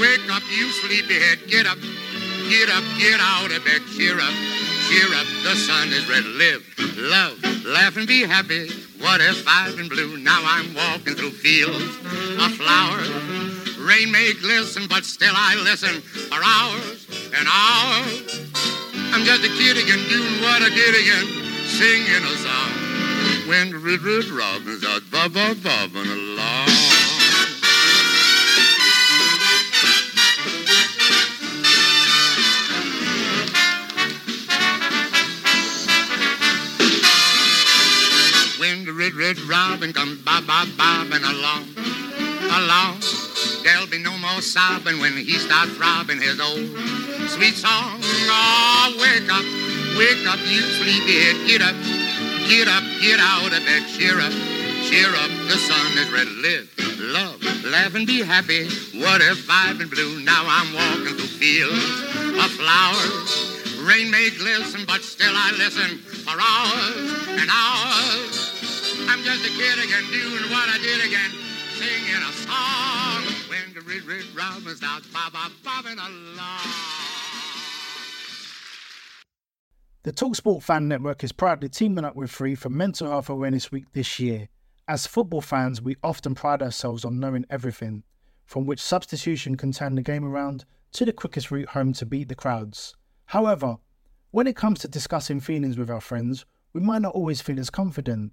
wake 0.00 0.28
up, 0.28 0.42
you 0.50 0.66
sleepyhead. 0.82 1.46
Get 1.46 1.66
up, 1.66 1.78
get 2.50 2.68
up, 2.68 2.82
get 2.98 3.20
out 3.20 3.52
of 3.52 3.64
bed. 3.64 3.80
Cheer 3.96 4.18
up, 4.18 4.34
cheer 4.88 5.08
up. 5.14 5.26
The 5.42 5.54
sun 5.56 5.88
is 5.92 6.08
red. 6.08 6.24
Live, 6.24 6.62
love, 6.98 7.64
laugh 7.64 7.96
and 7.96 8.06
be 8.06 8.22
happy. 8.22 8.68
What 9.00 9.20
if 9.20 9.44
I've 9.46 9.76
been 9.76 9.88
blue? 9.88 10.18
Now 10.18 10.40
I'm 10.44 10.74
walking 10.74 11.14
through 11.14 11.32
fields 11.32 11.96
of 12.40 12.54
flowers. 12.56 13.10
Rain 13.78 14.10
may 14.10 14.32
glisten, 14.40 14.86
but 14.88 15.04
still 15.04 15.34
I 15.34 15.56
listen 15.56 16.00
for 16.00 16.40
hours 16.42 17.06
and 17.36 17.46
hours. 17.48 18.52
I'm 19.12 19.24
just 19.24 19.44
a 19.44 19.52
kid 19.56 19.76
again, 19.76 20.00
doing 20.08 20.40
what 20.42 20.62
I 20.62 20.70
did 20.70 20.94
again, 20.96 21.26
singing 21.66 22.24
a 22.24 22.36
song. 22.40 22.72
When 23.48 23.72
red, 23.82 24.00
red 24.00 24.24
robins 24.26 24.84
bob, 25.10 25.34
bobbing 25.62 26.10
along. 26.10 26.73
Red, 39.14 39.38
robin 39.40 39.92
comes 39.92 40.20
bob, 40.22 40.46
bob, 40.46 40.68
bobbing 40.76 41.22
along, 41.22 41.64
along. 42.50 42.98
There'll 43.62 43.86
be 43.86 43.98
no 43.98 44.16
more 44.18 44.40
sobbing 44.40 44.98
when 45.00 45.12
he 45.12 45.38
starts 45.38 45.72
throbbing 45.72 46.20
his 46.20 46.40
old 46.40 46.66
sweet 47.30 47.54
song. 47.54 47.98
Oh, 48.02 48.94
wake 49.00 49.30
up, 49.30 49.46
wake 49.96 50.26
up, 50.26 50.38
you 50.46 50.60
sleepyhead. 50.60 51.46
Get 51.46 51.62
up, 51.62 51.74
get 52.48 52.68
up, 52.68 52.84
get 53.00 53.20
out 53.20 53.52
of 53.52 53.62
bed. 53.64 53.86
Cheer 53.88 54.20
up, 54.20 54.32
cheer 54.84 55.08
up. 55.08 55.30
The 55.48 55.56
sun 55.56 55.98
is 55.98 56.10
red. 56.10 56.28
Live, 56.28 56.68
love, 56.98 57.40
laugh 57.64 57.94
and 57.94 58.06
be 58.06 58.20
happy. 58.20 58.66
What 58.98 59.22
if 59.22 59.48
I've 59.48 59.78
been 59.78 59.88
blue? 59.88 60.20
Now 60.20 60.44
I'm 60.46 60.74
walking 60.74 61.16
through 61.16 61.38
fields 61.38 62.02
of 62.36 62.50
flowers. 62.58 63.54
Rain 63.80 64.10
may 64.10 64.30
glisten, 64.30 64.84
but 64.86 65.02
still 65.02 65.32
I 65.34 65.52
listen 65.58 65.98
for 65.98 66.36
hours 66.40 67.40
and 67.40 67.50
hours. 67.50 68.53
I'm 69.08 69.22
just 69.22 69.44
a 69.44 69.50
kid 69.50 69.84
again, 69.84 70.04
doing 70.10 70.50
what 70.50 70.68
I 70.68 70.78
did 70.78 71.04
again, 71.04 71.30
singing 71.74 72.22
a 72.22 72.32
song. 72.32 73.22
When 73.48 73.74
the 73.74 73.80
red, 73.80 74.04
red 74.04 74.24
robin 74.34 74.76
starts 74.76 75.06
bob, 75.08 75.32
bob, 75.32 75.52
bobbing 75.64 75.98
along. 75.98 77.04
The 80.04 80.12
Talksport 80.12 80.62
Fan 80.62 80.88
Network 80.88 81.24
is 81.24 81.32
proudly 81.32 81.68
teaming 81.68 82.04
up 82.04 82.14
with 82.14 82.30
Free 82.30 82.54
for 82.54 82.68
Mental 82.68 83.08
Health 83.08 83.30
Awareness 83.30 83.72
Week 83.72 83.86
this 83.92 84.20
year. 84.20 84.48
As 84.86 85.06
football 85.06 85.40
fans, 85.40 85.80
we 85.80 85.96
often 86.02 86.34
pride 86.34 86.62
ourselves 86.62 87.04
on 87.04 87.18
knowing 87.18 87.46
everything, 87.48 88.02
from 88.44 88.66
which 88.66 88.80
substitution 88.80 89.56
can 89.56 89.72
turn 89.72 89.94
the 89.94 90.02
game 90.02 90.24
around 90.24 90.66
to 90.92 91.04
the 91.04 91.12
quickest 91.12 91.50
route 91.50 91.70
home 91.70 91.92
to 91.94 92.04
beat 92.04 92.28
the 92.28 92.34
crowds. 92.34 92.94
However, 93.26 93.76
when 94.30 94.46
it 94.46 94.56
comes 94.56 94.80
to 94.80 94.88
discussing 94.88 95.40
feelings 95.40 95.78
with 95.78 95.88
our 95.88 96.02
friends, 96.02 96.44
we 96.74 96.80
might 96.82 97.00
not 97.00 97.14
always 97.14 97.40
feel 97.40 97.58
as 97.58 97.70
confident. 97.70 98.32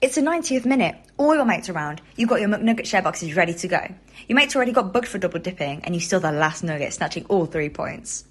It's 0.00 0.14
the 0.14 0.22
90th 0.22 0.64
minute. 0.64 0.96
All 1.18 1.34
your 1.34 1.44
mates 1.44 1.68
around. 1.68 2.00
You've 2.16 2.30
got 2.30 2.40
your 2.40 2.48
McNugget 2.48 2.86
share 2.86 3.02
boxes 3.02 3.36
ready 3.36 3.52
to 3.52 3.68
go. 3.68 3.94
Your 4.28 4.36
mates 4.36 4.56
already 4.56 4.72
got 4.72 4.94
booked 4.94 5.08
for 5.08 5.18
double 5.18 5.40
dipping, 5.40 5.84
and 5.84 5.94
you 5.94 6.00
still 6.00 6.20
the 6.20 6.32
last 6.32 6.64
nugget, 6.64 6.94
snatching 6.94 7.26
all 7.26 7.44
three 7.44 7.68
points. 7.68 8.24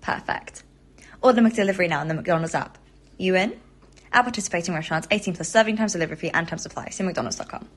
Perfect. 0.00 0.64
Order 1.22 1.42
McDelivery 1.42 1.88
now 1.88 2.00
on 2.00 2.08
the 2.08 2.14
McDonald's 2.14 2.56
app. 2.56 2.76
You 3.18 3.36
in? 3.36 3.52
At 4.12 4.22
participating 4.22 4.74
restaurants, 4.74 5.06
18 5.12 5.34
plus 5.34 5.48
serving 5.48 5.76
times, 5.76 5.92
delivery 5.92 6.16
fee, 6.16 6.30
and 6.30 6.48
time 6.48 6.58
supply. 6.58 6.88
See 6.88 7.04
McDonald's.com. 7.04 7.68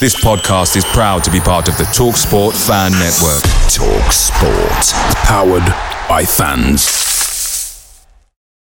This 0.00 0.16
podcast 0.16 0.76
is 0.76 0.84
proud 0.86 1.22
to 1.22 1.30
be 1.30 1.38
part 1.38 1.68
of 1.68 1.78
the 1.78 1.84
TalkSport 1.84 2.52
Fan 2.66 2.90
Network. 2.92 3.42
Talk 3.70 4.12
Sport. 4.12 5.14
Powered 5.24 6.08
by 6.08 6.24
fans. 6.24 7.05